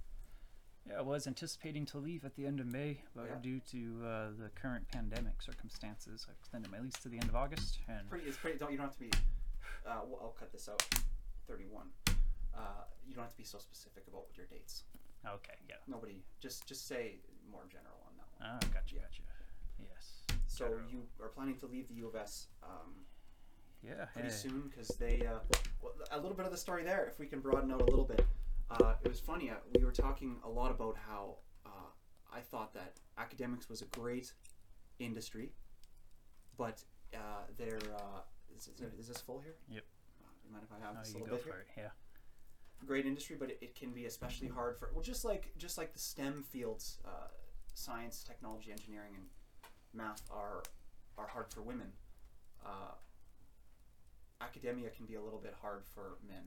Yeah, 0.89 0.99
I 0.99 1.03
was 1.03 1.27
anticipating 1.27 1.85
to 1.87 1.99
leave 1.99 2.25
at 2.25 2.35
the 2.37 2.47
end 2.47 2.61
of 2.61 2.67
May, 2.67 3.03
but 3.15 3.27
Yeah. 3.29 3.35
due 3.43 3.61
to 3.73 4.07
uh, 4.07 4.29
the 4.39 4.49
current 4.55 4.89
pandemic 4.89 5.43
circumstances, 5.43 6.27
I 6.29 6.33
extended 6.41 6.71
my 6.73 6.81
lease 6.81 6.95
to 7.03 7.09
the 7.11 7.17
end 7.19 7.29
of 7.29 7.37
August. 7.37 7.79
And 7.89 8.09
Pretty, 8.09 8.27
it's 8.27 8.39
pretty. 8.39 8.57
Don't 8.59 8.71
you 8.73 8.79
don't 8.79 8.87
have 8.87 8.95
to 8.95 9.01
be. 9.01 9.11
Uh, 9.87 10.01
well, 10.07 10.19
I'll 10.23 10.37
cut 10.39 10.51
this 10.53 10.69
out. 10.69 10.83
Thirty-one. 11.47 11.89
Uh, 12.57 12.61
you 13.07 13.15
don't 13.15 13.23
have 13.25 13.31
to 13.33 13.37
be 13.39 13.45
so 13.45 13.59
specific 13.59 14.05
about 14.09 14.25
your 14.37 14.47
dates. 14.47 14.85
okay, 15.27 15.55
yeah. 15.69 15.77
Nobody. 15.87 16.23
Just 16.41 16.67
just 16.67 16.87
say 16.89 17.17
more 17.51 17.63
general 17.71 18.01
on 18.07 18.13
that 18.17 18.27
one. 18.39 18.61
Ah, 18.63 18.67
gotcha, 18.73 18.97
Yeah. 18.97 19.03
gotcha. 19.03 19.23
Yes. 19.81 20.23
So 20.47 20.65
General. 20.65 20.91
you 20.91 21.03
are 21.23 21.29
planning 21.29 21.57
to 21.59 21.67
leave 21.67 21.89
the 21.89 21.95
U 21.95 22.09
of 22.09 22.15
S 22.17 22.49
um, 22.63 22.95
Yeah. 23.83 24.07
pretty 24.13 24.29
hey. 24.29 24.35
soon 24.35 24.69
because 24.69 24.89
they 24.97 25.27
uh, 25.27 25.39
well, 25.83 25.93
a 26.11 26.19
little 26.19 26.37
bit 26.37 26.47
of 26.47 26.53
the 26.53 26.59
story 26.59 26.83
there. 26.85 27.07
If 27.07 27.19
we 27.19 27.27
can 27.27 27.41
broaden 27.41 27.71
out 27.71 27.81
a 27.81 27.85
little 27.85 28.05
bit, 28.05 28.27
uh, 28.71 28.95
it 29.03 29.09
was 29.09 29.21
funny. 29.21 29.51
Uh, 29.51 29.55
we 29.77 29.85
were 29.85 29.93
talking 29.93 30.37
a 30.45 30.49
lot 30.49 30.71
about 30.71 30.97
how 30.97 31.37
uh, 31.67 31.91
I 32.33 32.41
thought 32.41 32.75
that 32.75 32.99
academics 33.17 33.69
was 33.69 33.83
a 33.83 33.87
great 33.87 34.33
industry, 34.99 35.53
but 36.57 36.83
uh, 37.15 37.45
they're 37.57 37.79
uh, 37.97 38.21
is, 38.57 38.69
is, 38.69 38.93
is 38.99 39.09
this 39.09 39.21
full 39.21 39.41
here? 39.41 39.55
Yep. 39.71 39.85
Uh, 40.23 40.27
you 40.45 40.53
mind 40.53 40.65
if 40.69 40.77
I 40.77 40.85
have 40.85 40.97
Oh, 40.97 41.01
this 41.03 41.15
a 41.15 41.19
little 41.19 41.37
bit 41.37 41.45
here? 41.45 41.67
it. 41.77 41.81
Yeah. 41.81 41.89
Great 42.87 43.07
industry, 43.07 43.37
but 43.39 43.51
it, 43.51 43.59
it 43.61 43.75
can 43.75 43.91
be 43.93 44.05
especially 44.07 44.49
hard 44.49 44.77
for 44.79 44.91
well, 44.93 45.03
just 45.03 45.25
like 45.25 45.53
just 45.57 45.79
like 45.79 45.93
the 45.93 45.99
STEM 45.99 46.45
fields, 46.51 46.99
uh, 47.05 47.29
science, 47.75 48.23
technology, 48.23 48.71
engineering, 48.71 49.15
and 49.17 49.25
math 49.95 50.23
are 50.31 50.63
are 51.17 51.27
hard 51.27 51.47
for 51.53 51.63
women. 51.63 51.93
Uh, 52.65 52.93
academia 54.41 54.91
can 54.91 55.07
be 55.07 55.15
a 55.15 55.23
little 55.23 55.39
bit 55.41 55.55
hard 55.61 55.83
for 55.95 56.19
men. 56.29 56.45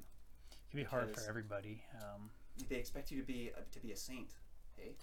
It 0.51 0.71
can 0.71 0.79
be 0.79 0.83
hard 0.83 1.13
for 1.13 1.21
everybody. 1.27 1.83
Um, 2.01 2.29
They 2.69 2.77
expect 2.77 3.11
you 3.11 3.19
to 3.19 3.25
be 3.25 3.51
uh, 3.55 3.61
to 3.71 3.79
be 3.79 3.91
a 3.91 3.97
saint. 3.97 4.31
Hey, 4.77 4.95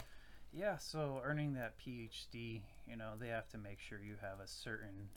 Yeah, 0.53 0.79
so 0.79 1.21
earning 1.25 1.53
that 1.55 1.79
PhD, 1.79 2.63
you 2.87 2.97
know, 2.97 3.13
they 3.19 3.29
have 3.29 3.49
to 3.51 3.59
make 3.59 3.79
sure 3.81 3.99
you 4.01 4.17
have 4.23 4.41
a 4.41 4.47
certain 4.49 5.09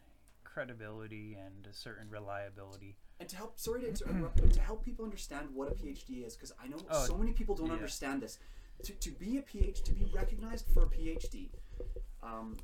credibility 0.43 1.38
and 1.45 1.65
a 1.67 1.73
certain 1.73 2.10
reliability. 2.10 2.97
and 3.21 3.29
to 3.29 3.38
help 3.38 3.57
sorry 3.57 3.81
to 3.93 4.05
interrupt, 4.10 4.41
but 4.41 4.51
to 4.51 4.60
help 4.62 4.84
people 4.84 5.05
understand 5.05 5.47
what 5.53 5.69
a 5.69 5.71
PhD 5.71 6.25
is, 6.25 6.36
because 6.36 6.51
I 6.62 6.67
know 6.67 6.77
Oh, 6.89 7.05
so 7.05 7.15
many 7.17 7.31
people 7.31 7.55
don't 7.55 7.67
yeah. 7.67 7.73
understand 7.73 8.21
this. 8.21 8.39
To, 8.84 8.93
to 8.93 9.12
be 9.12 9.38
a 9.38 9.43
PhD, 9.43 9.84
to 9.84 9.93
be 9.93 10.05
recognized 10.05 10.65
for 10.73 10.84
a 10.84 10.88
PhD, 10.88 11.49
um, 12.23 12.57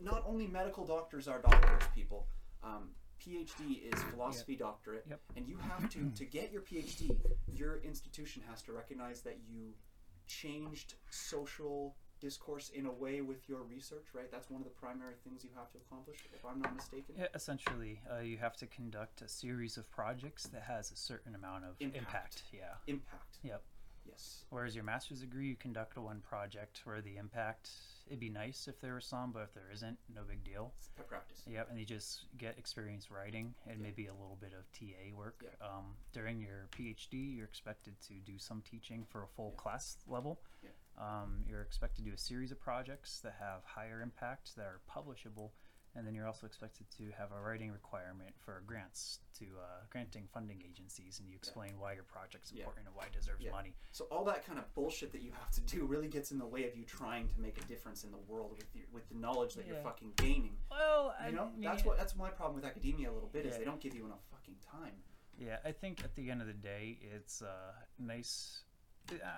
not 0.00 0.22
only 0.26 0.46
medical 0.46 0.84
doctors 0.86 1.28
are 1.28 1.40
doctors, 1.40 1.82
people. 1.94 2.26
Um, 2.62 2.90
PhD 3.20 3.82
is 3.92 4.02
philosophy 4.04 4.56
doctorate, 4.56 5.04
Yep. 5.08 5.20
and 5.36 5.48
you 5.48 5.56
have 5.58 5.88
to 5.90 6.10
to 6.10 6.24
get 6.24 6.52
your 6.52 6.62
PhD. 6.62 7.16
Your 7.54 7.78
institution 7.78 8.42
has 8.48 8.62
to 8.62 8.72
recognize 8.72 9.22
that 9.22 9.38
you 9.48 9.74
changed 10.26 10.94
social 11.10 11.96
discourse 12.20 12.70
in 12.70 12.86
a 12.86 12.90
way 12.92 13.20
with 13.20 13.46
your 13.48 13.62
research, 13.62 14.06
right? 14.14 14.30
That's 14.30 14.48
one 14.50 14.60
of 14.62 14.64
the 14.64 14.72
primary 14.74 15.14
things 15.22 15.44
you 15.44 15.50
have 15.54 15.70
to 15.72 15.78
accomplish, 15.78 16.18
if 16.34 16.44
I'm 16.44 16.60
not 16.60 16.74
mistaken. 16.74 17.14
Yeah, 17.18 17.26
essentially, 17.34 18.00
uh, 18.10 18.20
you 18.20 18.38
have 18.38 18.56
to 18.56 18.66
conduct 18.66 19.20
a 19.22 19.28
series 19.28 19.76
of 19.76 19.90
projects 19.90 20.44
that 20.48 20.62
has 20.62 20.90
a 20.90 20.96
certain 20.96 21.34
amount 21.34 21.64
of 21.64 21.76
Impact. 21.80 21.98
impact. 22.06 22.42
Yeah. 22.52 22.74
Impact. 22.86 23.38
Yep. 23.42 23.62
Yes. 24.16 24.44
Whereas 24.50 24.74
your 24.74 24.84
master's 24.84 25.20
degree, 25.20 25.48
you 25.48 25.56
conduct 25.56 25.98
one 25.98 26.20
project 26.20 26.80
where 26.84 27.02
the 27.02 27.16
impact, 27.16 27.70
it'd 28.06 28.18
be 28.18 28.30
nice 28.30 28.66
if 28.66 28.80
there 28.80 28.94
was 28.94 29.04
some, 29.04 29.30
but 29.32 29.42
if 29.42 29.52
there 29.54 29.70
isn't, 29.72 29.98
no 30.14 30.22
big 30.26 30.42
deal. 30.42 30.72
Practice. 31.06 31.42
Yep, 31.46 31.68
and 31.70 31.78
you 31.78 31.84
just 31.84 32.24
get 32.38 32.56
experience 32.58 33.10
writing 33.10 33.54
and 33.68 33.80
maybe 33.80 34.06
a 34.06 34.12
little 34.12 34.38
bit 34.40 34.52
of 34.58 34.64
TA 34.72 35.14
work. 35.14 35.42
Yeah. 35.42 35.66
Um, 35.66 35.96
during 36.12 36.40
your 36.40 36.68
PhD, 36.76 37.36
you're 37.36 37.44
expected 37.44 37.94
to 38.08 38.14
do 38.24 38.38
some 38.38 38.62
teaching 38.68 39.04
for 39.08 39.22
a 39.22 39.26
full 39.36 39.52
class 39.52 39.98
level. 40.08 40.40
Yeah. 40.62 40.70
Um, 40.98 41.44
you're 41.46 41.60
expected 41.60 42.04
to 42.04 42.10
do 42.10 42.14
a 42.14 42.18
series 42.18 42.50
of 42.50 42.58
projects 42.60 43.20
that 43.20 43.34
have 43.38 43.62
higher 43.66 44.00
impact, 44.00 44.56
that 44.56 44.64
are 44.64 44.80
publishable, 44.90 45.50
and 45.96 46.06
then 46.06 46.14
you're 46.14 46.26
also 46.26 46.46
expected 46.46 46.86
to 46.98 47.04
have 47.18 47.32
a 47.32 47.40
writing 47.40 47.72
requirement 47.72 48.34
for 48.38 48.62
grants 48.66 49.20
to 49.38 49.44
uh, 49.58 49.84
granting 49.90 50.28
funding 50.32 50.62
agencies, 50.68 51.18
and 51.20 51.28
you 51.28 51.36
explain 51.36 51.78
why 51.78 51.94
your 51.94 52.04
project's 52.04 52.52
Yeah. 52.52 52.60
important 52.60 52.86
and 52.86 52.94
why 52.94 53.06
it 53.06 53.12
deserves 53.12 53.42
Yeah. 53.42 53.50
money. 53.50 53.74
So 53.92 54.04
all 54.06 54.24
that 54.24 54.44
kind 54.44 54.58
of 54.58 54.72
bullshit 54.74 55.12
that 55.12 55.22
you 55.22 55.32
have 55.32 55.50
to 55.52 55.60
do 55.62 55.86
really 55.86 56.08
gets 56.08 56.30
in 56.32 56.38
the 56.38 56.46
way 56.46 56.68
of 56.68 56.76
you 56.76 56.84
trying 56.84 57.28
to 57.28 57.40
make 57.40 57.56
a 57.58 57.64
difference 57.66 58.04
in 58.04 58.10
the 58.10 58.18
world 58.18 58.50
with 58.56 58.74
your, 58.74 58.86
with 58.92 59.08
the 59.08 59.14
knowledge 59.14 59.54
that 59.54 59.66
you're 59.66 59.76
fucking 59.82 60.12
gaining. 60.16 60.56
Well, 60.70 61.14
You 61.24 61.32
know, 61.32 61.46
mean, 61.50 61.62
that's 61.62 61.84
what 61.84 61.96
that's 61.96 62.14
my 62.14 62.30
problem 62.30 62.56
with 62.56 62.64
academia 62.64 63.10
a 63.10 63.14
little 63.14 63.28
bit 63.30 63.46
is 63.46 63.56
they 63.56 63.64
don't 63.64 63.80
give 63.80 63.94
you 63.94 64.04
enough 64.04 64.24
fucking 64.30 64.56
time. 64.70 65.02
Yeah, 65.38 65.58
I 65.64 65.72
think 65.72 66.02
at 66.02 66.14
the 66.14 66.30
end 66.30 66.40
of 66.40 66.46
the 66.46 66.54
day, 66.54 66.98
it's 67.02 67.42
uh, 67.42 67.72
nice. 67.98 68.62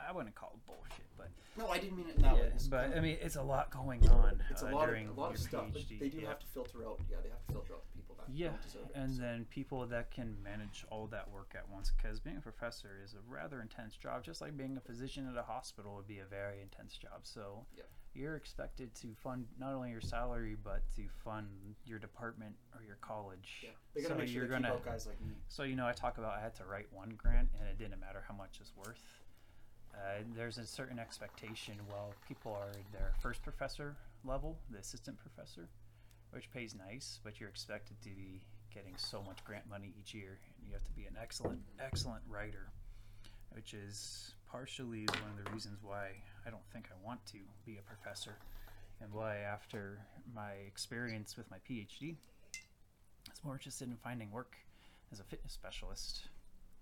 I 0.08 0.12
wouldn't 0.12 0.34
call 0.34 0.52
it 0.54 0.66
bullshit, 0.66 1.04
but 1.16 1.28
No, 1.56 1.68
I 1.68 1.78
didn't 1.78 1.96
mean 1.96 2.06
it 2.08 2.16
in 2.16 2.22
that 2.22 2.34
way. 2.34 2.40
yeah, 2.40 2.46
It's 2.54 2.66
but 2.68 2.96
I 2.96 3.00
mean, 3.00 3.18
it's 3.20 3.36
a 3.36 3.42
lot 3.42 3.70
going 3.70 4.06
on 4.08 4.40
it's 4.50 4.62
uh, 4.62 4.68
a 4.68 4.72
lot 4.74 4.88
of 4.88 4.94
a 4.96 5.20
lot 5.20 5.32
of 5.32 5.38
stuff, 5.38 5.66
PhD. 5.74 5.98
they 5.98 6.08
do 6.08 6.18
yeah. 6.18 6.28
have 6.28 6.38
to 6.40 6.46
filter 6.46 6.86
out. 6.86 7.00
Yeah, 7.10 7.16
they 7.22 7.28
have 7.28 7.44
to 7.46 7.52
filter 7.52 7.74
out 7.74 7.82
the 7.92 7.96
people 7.98 8.16
that 8.18 8.32
Yeah, 8.32 8.48
it. 8.48 8.90
and 8.94 9.14
so. 9.14 9.20
then 9.22 9.46
people 9.50 9.86
that 9.86 10.10
can 10.10 10.36
manage 10.42 10.84
all 10.90 11.06
that 11.08 11.30
work 11.30 11.54
at 11.56 11.68
once. 11.68 11.92
Because 11.96 12.20
being 12.20 12.36
a 12.36 12.40
professor 12.40 13.00
is 13.04 13.14
a 13.14 13.18
rather 13.32 13.60
intense 13.60 13.96
job, 13.96 14.24
just 14.24 14.40
like 14.40 14.56
being 14.56 14.76
a 14.76 14.80
physician 14.80 15.28
at 15.30 15.36
a 15.38 15.42
hospital 15.42 15.96
would 15.96 16.06
be 16.08 16.20
a 16.20 16.24
very 16.26 16.60
intense 16.62 16.96
job. 16.96 17.20
So 17.24 17.64
Yeah. 17.76 17.84
you're 18.14 18.36
expected 18.36 18.94
to 18.96 19.14
fund 19.14 19.46
not 19.58 19.74
only 19.74 19.90
your 19.90 20.00
salary, 20.00 20.56
but 20.62 20.82
to 20.96 21.08
fund 21.24 21.48
your 21.84 21.98
department 21.98 22.56
or 22.74 22.82
your 22.82 22.96
college. 22.96 23.60
yeah, 23.62 23.70
they 23.94 24.02
gotta 24.02 24.14
so 24.14 24.18
make 24.18 24.28
sure 24.28 24.36
you're 24.42 24.48
gonna. 24.48 24.68
out 24.68 24.84
guys 24.84 25.06
like 25.06 25.20
me. 25.20 25.34
So 25.48 25.62
you 25.64 25.76
know, 25.76 25.86
I 25.86 25.92
talk 25.92 26.18
about 26.18 26.36
I 26.38 26.40
had 26.40 26.54
to 26.56 26.64
write 26.64 26.86
one 26.92 27.10
grant, 27.16 27.48
and 27.58 27.68
it 27.68 27.78
didn't 27.78 28.00
matter 28.00 28.24
how 28.26 28.34
much 28.34 28.58
it's 28.60 28.72
worth. 28.76 29.00
Uh, 29.98 30.22
there's 30.36 30.58
a 30.58 30.66
certain 30.66 30.98
expectation 30.98 31.74
while 31.88 32.14
people 32.28 32.52
are 32.52 32.72
their 32.92 33.12
first 33.20 33.42
professor 33.42 33.96
level, 34.24 34.56
the 34.70 34.78
assistant 34.78 35.18
professor, 35.18 35.68
which 36.30 36.50
pays 36.52 36.74
nice, 36.74 37.18
but 37.24 37.40
you're 37.40 37.48
expected 37.48 38.00
to 38.00 38.10
be 38.10 38.40
getting 38.72 38.94
so 38.96 39.22
much 39.26 39.44
grant 39.44 39.68
money 39.68 39.92
each 39.98 40.14
year, 40.14 40.38
and 40.58 40.68
you 40.68 40.72
have 40.72 40.84
to 40.84 40.92
be 40.92 41.06
an 41.06 41.16
excellent, 41.20 41.60
excellent 41.80 42.22
writer, 42.28 42.68
which 43.50 43.74
is 43.74 44.34
partially 44.50 45.06
one 45.20 45.32
of 45.36 45.44
the 45.44 45.50
reasons 45.50 45.78
why 45.82 46.10
I 46.46 46.50
don't 46.50 46.62
think 46.72 46.86
I 46.90 47.06
want 47.06 47.24
to 47.26 47.38
be 47.66 47.78
a 47.78 47.82
professor, 47.82 48.36
and 49.00 49.12
why 49.12 49.38
after 49.38 49.98
my 50.32 50.52
experience 50.66 51.36
with 51.36 51.50
my 51.50 51.58
PhD, 51.68 52.14
I 52.54 53.30
was 53.30 53.44
more 53.44 53.54
interested 53.54 53.88
in 53.88 53.96
finding 53.96 54.30
work 54.30 54.54
as 55.12 55.18
a 55.18 55.24
fitness 55.24 55.52
specialist. 55.52 56.28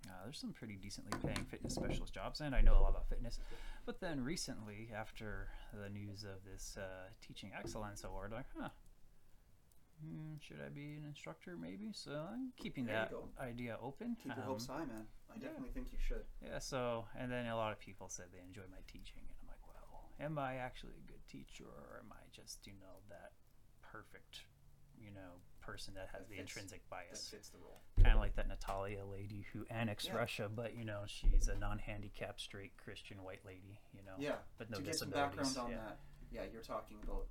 Uh, 0.08 0.24
there's 0.24 0.38
some 0.38 0.52
pretty 0.52 0.76
decently 0.76 1.18
paying 1.24 1.44
fitness 1.46 1.74
specialist 1.74 2.14
jobs, 2.14 2.40
and 2.40 2.54
I 2.54 2.60
know 2.60 2.78
a 2.78 2.80
lot 2.80 2.90
about 2.90 3.08
fitness. 3.08 3.38
But 3.84 4.00
then 4.00 4.22
recently, 4.22 4.90
after 4.94 5.48
the 5.74 5.88
news 5.88 6.24
of 6.24 6.44
this 6.50 6.76
uh, 6.76 7.08
Teaching 7.20 7.50
Excellence 7.56 8.04
Award, 8.04 8.32
like, 8.32 8.46
huh, 8.58 8.68
hmm, 10.00 10.34
should 10.40 10.58
I 10.64 10.68
be 10.68 10.94
an 10.94 11.04
instructor 11.06 11.56
maybe? 11.56 11.90
So 11.92 12.26
I'm 12.30 12.52
keeping 12.56 12.86
There 12.86 13.08
that 13.10 13.12
idea 13.42 13.78
open. 13.80 14.16
Keep 14.22 14.36
your 14.36 14.44
Um, 14.44 14.50
hopes 14.50 14.66
high, 14.66 14.84
man. 14.84 15.06
I 15.30 15.34
yeah. 15.36 15.48
definitely 15.48 15.70
think 15.74 15.92
you 15.92 15.98
should. 15.98 16.24
yeah, 16.42 16.58
so, 16.58 17.06
and 17.18 17.30
then 17.30 17.46
a 17.46 17.56
lot 17.56 17.72
of 17.72 17.78
people 17.80 18.08
said 18.08 18.26
they 18.32 18.40
enjoy 18.46 18.66
my 18.70 18.82
teaching, 18.86 19.22
and 19.26 19.36
I'm 19.42 19.48
like, 19.48 19.60
well, 19.66 20.10
am 20.20 20.38
I 20.38 20.56
actually 20.56 20.94
a 20.98 21.06
good 21.10 21.26
teacher, 21.28 21.64
or 21.66 22.00
am 22.00 22.12
I 22.12 22.22
just, 22.32 22.66
you 22.66 22.74
know, 22.74 23.02
that 23.08 23.32
perfect, 23.82 24.46
you 24.98 25.10
know, 25.10 25.40
person 25.66 25.94
that 25.94 26.08
has 26.12 26.20
That 26.22 26.28
the 26.30 26.36
fits- 26.36 26.50
intrinsic 26.56 26.82
That 26.88 26.90
bias? 26.90 27.28
fits 27.28 27.48
the 27.50 27.58
role. 27.58 27.80
kind 27.98 28.14
of 28.14 28.20
like 28.20 28.36
that 28.36 28.48
Natalia 28.48 29.04
lady 29.04 29.46
who 29.52 29.66
annexed 29.70 30.06
Yeah. 30.08 30.16
Russia, 30.16 30.48
but 30.48 30.74
you 30.74 30.84
know 30.84 31.02
she's 31.06 31.48
a 31.48 31.56
non-handicapped, 31.56 32.40
straight 32.40 32.76
Christian 32.76 33.22
white 33.22 33.44
lady. 33.44 33.80
You 33.92 34.02
know, 34.04 34.14
Yeah. 34.18 34.36
but 34.58 34.70
no 34.70 34.76
to 34.78 34.82
get 34.82 34.94
some 34.96 35.10
background 35.10 35.56
on 35.58 35.70
yeah. 35.70 35.76
that, 35.78 35.98
yeah, 36.30 36.44
you're 36.52 36.62
talking 36.62 36.98
about 37.02 37.26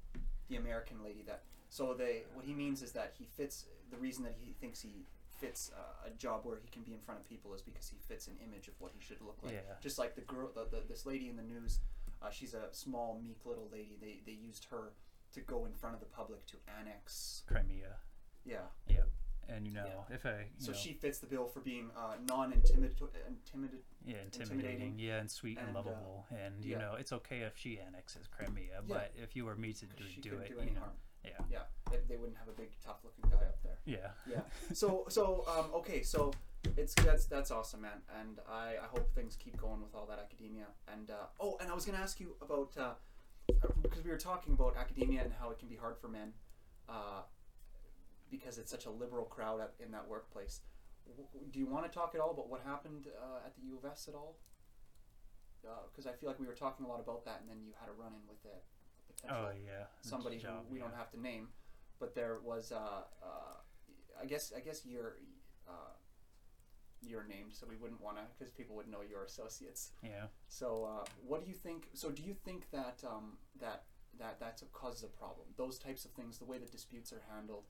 the 0.50 0.58
American 0.58 1.02
lady 1.04 1.24
that. 1.24 1.44
So 1.70 1.94
they, 1.94 2.26
what 2.34 2.46
he 2.46 2.54
means 2.54 2.82
is 2.82 2.92
that 2.94 3.14
he 3.18 3.26
fits. 3.26 3.66
The 3.90 3.98
reason 3.98 4.24
that 4.24 4.36
he 4.40 4.54
thinks 4.54 4.82
he 4.82 5.06
fits 5.40 5.72
uh, 5.76 6.08
a 6.08 6.12
job 6.12 6.46
where 6.46 6.58
he 6.58 6.70
can 6.70 6.84
be 6.84 6.94
in 6.94 7.00
front 7.00 7.20
of 7.20 7.26
people 7.28 7.54
is 7.54 7.62
because 7.62 7.88
he 7.90 7.98
fits 8.08 8.28
an 8.28 8.38
image 8.44 8.68
of 8.68 8.74
what 8.80 8.92
he 8.94 9.02
should 9.02 9.20
look 9.22 9.38
like. 9.44 9.54
Yeah. 9.54 9.76
Just 9.82 9.98
like 10.00 10.16
the 10.16 10.22
girl, 10.22 10.50
the, 10.54 10.66
the, 10.72 10.84
this 10.88 11.06
lady 11.06 11.28
in 11.28 11.36
the 11.36 11.44
news, 11.44 11.80
uh, 12.22 12.30
she's 12.30 12.54
a 12.54 12.70
small, 12.72 13.20
meek 13.22 13.46
little 13.46 13.68
lady. 13.72 13.98
They 14.00 14.22
they 14.26 14.32
used 14.38 14.66
her 14.66 14.94
to 15.34 15.42
go 15.42 15.66
in 15.66 15.74
front 15.74 15.96
of 15.96 16.00
the 16.00 16.06
public 16.08 16.46
to 16.48 16.58
annex. 16.80 17.44
Crimea. 17.48 17.98
Yeah. 18.46 18.58
Yeah, 18.88 19.02
and 19.50 19.66
you 19.68 19.74
know 19.74 20.06
if 20.10 20.26
I, 20.26 20.30
you 20.30 20.46
So 20.60 20.72
know, 20.72 20.78
she 20.78 20.94
fits 20.94 21.20
the 21.20 21.28
bill 21.28 21.46
for 21.48 21.60
being 21.62 21.90
uh, 21.98 22.16
non-intimidated. 22.28 23.10
Intimidated. 23.28 23.80
yeah, 24.06 24.18
intimidating, 24.24 24.60
intimidating, 24.60 25.00
yeah, 25.00 25.20
and 25.20 25.30
sweet 25.32 25.58
and, 25.58 25.68
and, 25.70 25.78
uh, 25.78 25.80
lovable, 25.80 26.26
and 26.32 26.64
you 26.64 26.74
yeah. 26.74 26.78
know 26.80 26.94
it's 27.00 27.12
okay 27.14 27.40
if 27.40 27.58
she 27.58 27.80
annexes 27.80 28.28
Crimea, 28.28 28.64
Yeah. 28.88 28.96
but 28.96 29.12
if 29.22 29.36
you 29.36 29.46
were 29.46 29.56
me 29.56 29.74
to 29.74 29.86
do, 29.86 30.04
She 30.14 30.22
do 30.22 30.36
it, 30.38 30.48
do 30.50 30.54
you 30.56 30.60
any 30.62 30.72
know, 30.72 30.80
harm. 30.82 30.92
yeah, 31.24 31.32
Yeah. 31.52 31.60
They, 31.92 31.98
they 32.10 32.18
wouldn't 32.18 32.38
have 32.38 32.48
a 32.48 32.52
big, 32.52 32.70
tough-looking 32.84 33.30
guy 33.30 33.46
up 33.46 33.62
there. 33.64 33.78
yeah, 33.86 34.12
yeah. 34.30 34.42
So 34.74 35.06
so 35.10 35.44
um, 35.48 35.72
okay, 35.76 36.02
so 36.04 36.32
it's 36.78 36.94
that's 36.96 37.26
that's 37.26 37.52
awesome, 37.52 37.82
man, 37.82 38.02
and 38.20 38.40
I, 38.50 38.76
I 38.84 38.88
hope 38.92 39.14
things 39.14 39.36
keep 39.36 39.56
going 39.58 39.82
with 39.82 39.94
all 39.96 40.06
that 40.08 40.20
academia. 40.20 40.66
And 40.92 41.10
uh, 41.12 41.28
oh, 41.40 41.58
and 41.62 41.70
I 41.72 41.74
was 41.76 41.86
gonna 41.86 42.00
ask 42.00 42.20
you 42.20 42.36
about 42.42 42.72
uh, 42.78 42.94
because 43.82 44.04
we 44.04 44.10
were 44.12 44.18
talking 44.18 44.54
about 44.54 44.76
academia 44.78 45.22
and 45.24 45.32
how 45.40 45.50
it 45.52 45.60
can 45.60 45.68
be 45.68 45.76
hard 45.76 45.98
for 46.00 46.08
men, 46.08 46.34
uh, 46.90 47.22
because 48.30 48.58
it's 48.58 48.72
such 48.72 48.86
a 48.86 48.90
liberal 48.90 49.26
crowd 49.26 49.62
at, 49.62 49.74
in 49.84 49.92
that 49.92 50.08
workplace. 50.08 50.62
W- 51.08 51.28
Do 51.52 51.60
you 51.60 51.68
want 51.68 51.86
to 51.86 51.92
talk 51.92 52.14
at 52.16 52.22
all 52.22 52.32
about 52.32 52.50
what 52.50 52.62
happened 52.66 53.08
uh, 53.08 53.46
at 53.46 53.56
the 53.56 53.62
U 53.68 53.78
of 53.78 53.90
S 53.90 54.08
at 54.08 54.16
all? 54.16 54.38
Because 55.92 56.06
I 56.06 56.12
feel 56.14 56.30
like 56.30 56.40
we 56.40 56.46
were 56.46 56.54
talking 56.54 56.86
a 56.86 56.90
lot 56.90 57.00
about 57.00 57.26
that, 57.26 57.42
and 57.42 57.50
then 57.50 57.58
you 57.66 57.74
had 57.80 57.90
a 57.90 57.94
run-in 57.94 58.22
with 58.30 58.38
a 58.46 58.58
potential 59.12 59.48
oh 59.50 59.52
yeah, 59.66 59.86
somebody 60.02 60.38
job, 60.38 60.66
who 60.68 60.74
we 60.74 60.78
yeah. 60.78 60.86
don't 60.86 60.96
have 60.96 61.10
to 61.12 61.20
name, 61.20 61.48
but 62.00 62.14
there 62.14 62.38
was 62.44 62.72
uh, 62.72 63.02
uh, 63.24 63.56
I 64.22 64.26
guess 64.28 64.54
I 64.56 64.60
guess 64.60 64.86
you're 64.86 65.18
uh, 65.68 65.94
you're 67.02 67.26
named, 67.28 67.54
so 67.54 67.66
we 67.68 67.78
wouldn't 67.78 68.00
want 68.00 68.18
to 68.18 68.24
because 68.38 68.52
people 68.54 68.76
would 68.76 68.88
know 68.88 69.02
your 69.02 69.24
associates. 69.24 69.92
Yeah. 70.04 70.26
So 70.50 70.88
uh, 70.88 71.06
what 71.26 71.44
do 71.44 71.50
you 71.50 71.56
think? 71.56 71.90
So 71.94 72.12
do 72.12 72.22
you 72.22 72.34
think 72.34 72.70
that 72.72 73.02
um, 73.04 73.38
that 73.60 73.86
that 74.20 74.40
that's 74.40 74.62
a 74.62 74.66
causes 74.66 75.04
a 75.04 75.08
problem? 75.08 75.48
Those 75.58 75.80
types 75.80 76.06
of 76.06 76.12
things, 76.12 76.38
the 76.38 76.46
way 76.46 76.60
that 76.60 76.72
disputes 76.72 77.12
are 77.12 77.24
handled, 77.34 77.64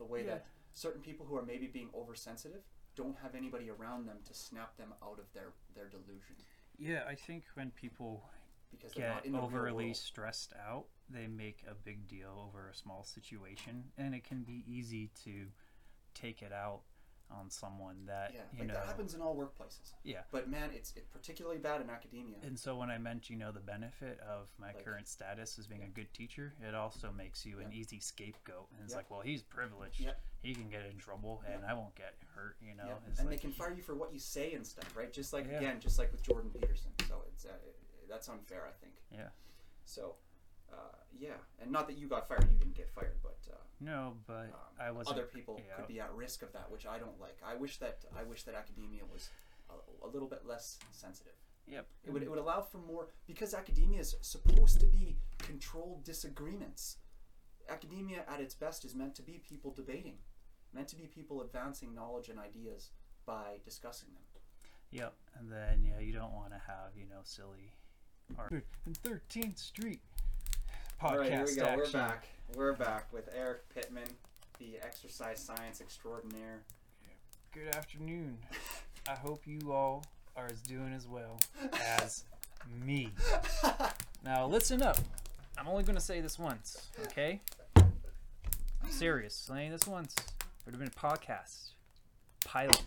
the 0.00 0.04
way 0.06 0.24
Yeah. 0.24 0.34
that 0.34 0.46
certain 0.72 1.02
people 1.02 1.26
who 1.26 1.36
are 1.36 1.42
maybe 1.44 1.68
being 1.68 1.90
oversensitive 1.94 2.62
don't 2.96 3.16
have 3.18 3.34
anybody 3.36 3.70
around 3.70 4.06
them 4.06 4.18
to 4.24 4.34
snap 4.34 4.76
them 4.76 4.92
out 5.02 5.20
of 5.20 5.32
their 5.32 5.52
their 5.74 5.88
delusion. 5.88 6.36
Yeah, 6.76 7.04
I 7.06 7.14
think 7.14 7.44
when 7.54 7.70
people 7.70 8.28
because 8.70 8.92
get 8.94 9.26
overly 9.34 9.94
stressed 9.94 10.52
out, 10.54 10.86
they 11.08 11.26
make 11.26 11.62
a 11.68 11.74
big 11.74 12.08
deal 12.08 12.42
over 12.48 12.68
a 12.68 12.74
small 12.74 13.04
situation, 13.04 13.92
and 13.98 14.14
it 14.14 14.24
can 14.24 14.42
be 14.42 14.64
easy 14.66 15.08
to 15.24 15.52
take 16.14 16.42
it 16.42 16.52
out 16.52 16.82
on 17.30 17.50
someone 17.50 18.04
that 18.06 18.32
Yeah, 18.34 18.40
you 18.52 18.58
like 18.60 18.68
know. 18.68 18.74
that 18.74 18.86
happens 18.86 19.14
in 19.14 19.20
all 19.20 19.36
workplaces. 19.36 19.92
Yeah. 20.02 20.22
But 20.30 20.48
man, 20.48 20.70
it's 20.74 20.92
it's 20.96 21.08
particularly 21.08 21.58
bad 21.58 21.80
in 21.80 21.90
academia. 21.90 22.36
And 22.42 22.58
so 22.58 22.76
when 22.76 22.90
I 22.90 22.98
meant, 22.98 23.30
you 23.30 23.36
know, 23.36 23.52
the 23.52 23.60
benefit 23.60 24.18
of 24.20 24.50
my 24.58 24.68
Like- 24.68 24.84
current 24.84 25.08
status 25.08 25.58
as 25.58 25.66
being 25.66 25.80
Yeah. 25.82 25.86
a 25.88 25.90
good 25.90 26.12
teacher, 26.12 26.54
it 26.66 26.74
also 26.74 27.12
makes 27.12 27.46
you 27.46 27.60
an 27.60 27.72
easy 27.72 28.00
scapegoat. 28.00 28.68
And 28.72 28.80
it's 28.82 28.92
Yeah. 28.92 28.96
like, 28.98 29.10
well, 29.10 29.20
he's 29.20 29.42
privileged. 29.42 30.00
Yeah. 30.00 30.14
He 30.42 30.54
can 30.54 30.68
get 30.70 30.86
in 30.86 30.98
trouble, 30.98 31.42
and 31.46 31.62
Yeah. 31.62 31.70
I 31.70 31.74
won't 31.74 31.94
get 31.94 32.14
hurt. 32.34 32.56
You 32.60 32.74
know. 32.74 32.86
Yeah, 32.86 32.96
and 33.06 33.18
like, 33.18 33.28
they 33.28 33.36
can 33.38 33.52
fire 33.52 33.72
you 33.72 33.82
for 33.82 33.94
what 33.94 34.12
you 34.12 34.18
say 34.18 34.54
and 34.54 34.66
stuff, 34.66 34.96
right? 34.96 35.12
Just 35.12 35.32
like 35.32 35.46
Yeah. 35.46 35.58
again, 35.58 35.80
just 35.80 35.98
like 35.98 36.10
with 36.12 36.22
Jordan 36.22 36.50
Peterson. 36.50 36.92
So 37.08 37.22
it's 37.28 37.44
uh, 37.44 37.56
that's 38.08 38.28
unfair, 38.28 38.66
I 38.66 38.72
think. 38.72 38.94
Yeah. 39.12 39.28
So, 39.84 40.16
uh, 40.72 40.96
yeah, 41.18 41.38
and 41.60 41.70
not 41.70 41.86
that 41.88 41.96
you 41.98 42.06
got 42.06 42.28
fired, 42.28 42.46
you 42.50 42.58
didn't 42.58 42.76
get 42.76 42.88
fired, 42.90 43.16
but 43.22 43.38
uh, 43.50 43.56
No, 43.80 44.14
but 44.26 44.50
um, 44.52 44.70
I 44.80 44.90
wasn't. 44.90 45.16
other 45.16 45.26
people 45.26 45.60
yeah. 45.66 45.76
could 45.76 45.88
be 45.88 46.00
at 46.00 46.12
risk 46.14 46.42
of 46.42 46.52
that, 46.52 46.70
which 46.70 46.86
I 46.86 46.98
don't 46.98 47.20
like. 47.20 47.38
I 47.46 47.54
wish 47.54 47.78
that 47.78 47.98
I 48.16 48.22
wish 48.22 48.42
that 48.44 48.54
academia 48.54 49.02
was 49.12 49.28
a, 49.68 50.06
a 50.06 50.08
little 50.08 50.28
bit 50.28 50.46
less 50.46 50.78
sensitive. 50.92 51.32
Yep. 51.66 51.86
It 52.04 52.10
would, 52.12 52.22
it 52.22 52.30
would 52.30 52.38
allow 52.38 52.62
for 52.62 52.78
more 52.78 53.08
because 53.26 53.54
academia 53.54 54.00
is 54.00 54.16
supposed 54.22 54.80
to 54.80 54.86
be 54.86 55.16
controlled 55.38 56.04
disagreements. 56.04 56.96
Academia 57.68 58.24
at 58.28 58.40
its 58.40 58.54
best 58.54 58.84
is 58.84 58.94
meant 58.94 59.14
to 59.14 59.22
be 59.22 59.40
people 59.48 59.70
debating, 59.70 60.16
meant 60.74 60.88
to 60.88 60.96
be 60.96 61.04
people 61.06 61.42
advancing 61.42 61.94
knowledge 61.94 62.28
and 62.28 62.38
ideas 62.40 62.90
by 63.24 63.58
discussing 63.64 64.08
them. 64.14 64.22
Yep. 64.90 65.14
And 65.38 65.52
then 65.52 65.84
yeah, 65.84 66.00
you 66.00 66.12
don't 66.12 66.32
want 66.32 66.50
to 66.52 66.60
have 66.66 66.96
you 66.96 67.06
know 67.08 67.20
silly. 67.22 67.72
Art 68.38 68.64
and 68.86 68.96
Thirteenth 68.98 69.58
Street 69.58 70.00
podcast 71.00 71.10
All 71.12 71.18
right, 71.18 71.32
here 71.32 71.46
we 71.46 71.54
go. 71.54 71.74
We're 71.76 71.90
back. 71.90 72.28
We're 72.54 72.72
back 72.74 73.10
with 73.10 73.30
Eric 73.34 73.62
Pittman, 73.74 74.08
the 74.58 74.76
exercise 74.82 75.40
science 75.40 75.80
extraordinaire. 75.80 76.60
Good 77.52 77.74
afternoon. 77.74 78.36
I 79.08 79.14
hope 79.14 79.46
you 79.46 79.72
all 79.72 80.04
are 80.36 80.46
as 80.52 80.60
doing 80.60 80.92
as 80.92 81.08
well 81.08 81.40
as 81.96 82.24
me. 82.84 83.10
Now 84.22 84.44
listen 84.44 84.82
up. 84.82 84.98
I'm 85.56 85.66
only 85.66 85.82
gonna 85.82 85.98
say 85.98 86.20
this 86.20 86.38
once, 86.38 86.90
okay? 87.04 87.40
I'm 87.76 88.90
serious. 88.90 89.34
Saying 89.34 89.70
this 89.70 89.86
once. 89.86 90.14
Would 90.66 90.74
have 90.74 90.78
been 90.78 90.88
a 90.88 90.90
podcast. 90.90 91.70
Pilot. 92.44 92.82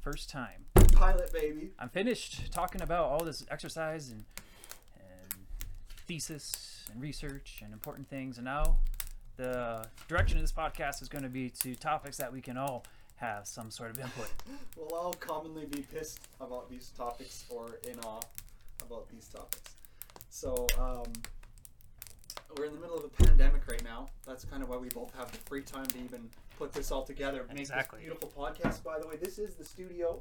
First 0.00 0.30
time. 0.30 0.66
Pilot 0.92 1.32
baby. 1.32 1.72
I'm 1.80 1.88
finished 1.88 2.52
talking 2.52 2.80
about 2.80 3.06
all 3.06 3.24
this 3.24 3.44
exercise 3.50 4.10
and 4.10 4.24
thesis 6.06 6.84
and 6.92 7.00
research 7.00 7.60
and 7.64 7.72
important 7.72 8.08
things, 8.08 8.38
and 8.38 8.44
now 8.44 8.76
the 9.36 9.86
direction 10.08 10.36
of 10.36 10.42
this 10.42 10.52
podcast 10.52 11.02
is 11.02 11.08
going 11.08 11.24
to 11.24 11.30
be 11.30 11.48
to 11.50 11.74
topics 11.74 12.16
that 12.18 12.32
we 12.32 12.40
can 12.40 12.56
all 12.56 12.84
have 13.16 13.46
some 13.46 13.70
sort 13.70 13.90
of 13.90 13.98
input. 13.98 14.28
We'll 14.76 14.88
all 14.98 15.12
commonly 15.14 15.66
be 15.66 15.82
pissed 15.82 16.28
about 16.40 16.68
these 16.68 16.90
topics 16.96 17.44
or 17.50 17.78
in 17.88 17.98
awe 18.00 18.20
about 18.84 19.08
these 19.10 19.28
topics. 19.28 19.76
So, 20.30 20.66
um, 20.78 21.04
we're 22.58 22.66
in 22.66 22.74
the 22.74 22.80
middle 22.80 22.98
of 22.98 23.04
a 23.04 23.08
pandemic 23.24 23.66
right 23.68 23.82
now. 23.84 24.08
That's 24.26 24.44
kind 24.44 24.62
of 24.62 24.68
why 24.68 24.76
we 24.76 24.88
both 24.88 25.14
have 25.16 25.30
the 25.32 25.38
free 25.38 25.62
time 25.62 25.86
to 25.86 25.98
even 25.98 26.28
put 26.58 26.72
this 26.72 26.90
all 26.90 27.02
together. 27.02 27.46
Make 27.48 27.60
Exactly. 27.60 28.00
this 28.00 28.06
beautiful 28.08 28.30
podcast. 28.36 28.82
By 28.82 28.98
the 28.98 29.06
way, 29.08 29.16
this 29.16 29.38
is 29.38 29.54
the 29.54 29.64
studio 29.64 30.20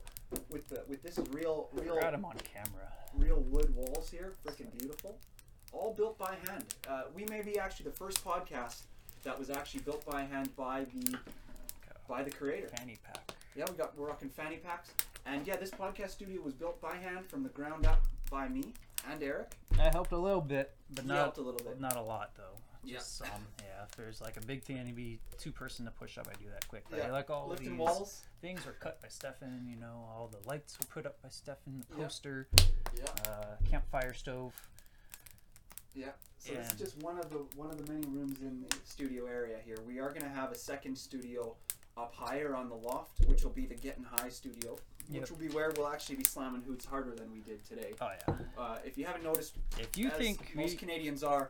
with 0.49 0.69
the 0.69 0.83
with 0.87 1.03
this 1.03 1.17
is 1.17 1.27
real 1.29 1.67
real 1.73 1.99
Got 1.99 2.13
him 2.13 2.23
on 2.23 2.37
camera. 2.37 2.87
real 3.15 3.41
wood 3.49 3.73
walls 3.75 4.09
here. 4.09 4.33
Freaking 4.45 4.71
beautiful. 4.77 5.17
All 5.71 5.93
built 5.93 6.17
by 6.17 6.35
hand. 6.47 6.65
Uh, 6.87 7.03
we 7.15 7.25
may 7.25 7.41
be 7.41 7.57
actually 7.57 7.85
the 7.89 7.95
first 7.95 8.23
podcast 8.23 8.83
that 9.23 9.37
was 9.37 9.49
actually 9.49 9.81
built 9.81 10.05
by 10.05 10.23
hand 10.23 10.55
by 10.55 10.85
the 10.93 11.17
by 12.07 12.23
the 12.23 12.31
creator. 12.31 12.67
Fanny 12.77 12.97
pack. 13.05 13.31
Yeah, 13.55 13.65
we 13.69 13.77
got 13.77 13.97
we're 13.97 14.07
rocking 14.07 14.29
fanny 14.29 14.57
packs, 14.57 14.91
and 15.25 15.45
yeah, 15.47 15.55
this 15.55 15.71
podcast 15.71 16.09
studio 16.11 16.41
was 16.41 16.53
built 16.53 16.79
by 16.81 16.95
hand 16.95 17.25
from 17.25 17.43
the 17.43 17.49
ground 17.49 17.85
up 17.85 18.01
by 18.29 18.47
me 18.47 18.73
and 19.09 19.21
Eric. 19.23 19.51
I 19.79 19.89
helped 19.89 20.11
a 20.11 20.17
little 20.17 20.41
bit, 20.41 20.73
but 20.93 21.05
not 21.05 21.17
helped 21.17 21.37
a 21.37 21.41
little 21.41 21.59
bit. 21.65 21.79
Not 21.79 21.95
a 21.95 22.01
lot 22.01 22.31
though. 22.35 22.43
Yeah. 22.83 22.95
Just 22.97 23.17
some. 23.19 23.27
Yeah. 23.59 23.83
If 23.83 23.95
there's 23.95 24.21
like 24.21 24.37
a 24.37 24.41
big 24.45 24.63
thing, 24.63 24.77
and 24.77 24.95
be 24.95 25.19
two 25.37 25.51
person 25.51 25.85
to 25.85 25.91
push 25.91 26.17
up, 26.17 26.27
I 26.29 26.33
do 26.41 26.49
that 26.51 26.67
quick. 26.67 26.83
But 26.89 26.99
Yeah, 26.99 27.07
I 27.07 27.11
like 27.11 27.29
all 27.29 27.47
Lifting 27.47 27.71
these 27.71 27.79
walls. 27.79 28.21
things 28.41 28.65
were 28.65 28.73
cut 28.73 29.01
by 29.01 29.07
Stefan. 29.07 29.67
You 29.69 29.75
know, 29.77 30.05
all 30.09 30.29
the 30.31 30.45
lights 30.47 30.77
were 30.79 30.87
put 30.87 31.05
up 31.05 31.21
by 31.21 31.29
Stefan. 31.29 31.83
The 31.89 31.97
Yeah. 31.97 32.03
poster, 32.03 32.47
Yeah, 32.97 33.05
uh, 33.29 33.55
campfire 33.69 34.13
stove. 34.13 34.53
Yeah. 35.95 36.09
So 36.37 36.53
this 36.53 36.71
is 36.71 36.79
just 36.79 36.97
one 37.03 37.19
of 37.19 37.29
the 37.29 37.37
one 37.55 37.69
of 37.69 37.85
the 37.85 37.91
many 37.91 38.07
rooms 38.07 38.41
in 38.41 38.65
the 38.67 38.75
studio 38.85 39.25
area 39.25 39.57
here. 39.63 39.77
We 39.85 39.99
are 39.99 40.11
gonna 40.11 40.29
have 40.29 40.51
a 40.51 40.57
second 40.57 40.97
studio 40.97 41.55
up 41.97 42.13
higher 42.15 42.55
on 42.55 42.69
the 42.69 42.75
loft, 42.75 43.25
which 43.27 43.43
will 43.43 43.51
be 43.51 43.65
the 43.65 43.75
Getting 43.75 44.03
High 44.03 44.29
studio, 44.29 44.77
which 45.09 45.29
will 45.29 45.37
be 45.37 45.49
where 45.49 45.71
we'll 45.75 45.87
actually 45.87 46.15
be 46.15 46.23
slamming 46.23 46.61
hoots 46.61 46.85
harder 46.85 47.13
than 47.13 47.31
we 47.31 47.41
did 47.41 47.63
today. 47.67 47.93
Oh 48.01 48.09
yeah. 48.27 48.35
Uh, 48.57 48.77
if 48.85 48.97
you 48.97 49.05
haven't 49.05 49.23
noticed, 49.23 49.55
If 49.77 49.97
you 49.97 50.09
think 50.09 50.55
most 50.55 50.71
we, 50.71 50.77
Canadians 50.77 51.23
are, 51.23 51.49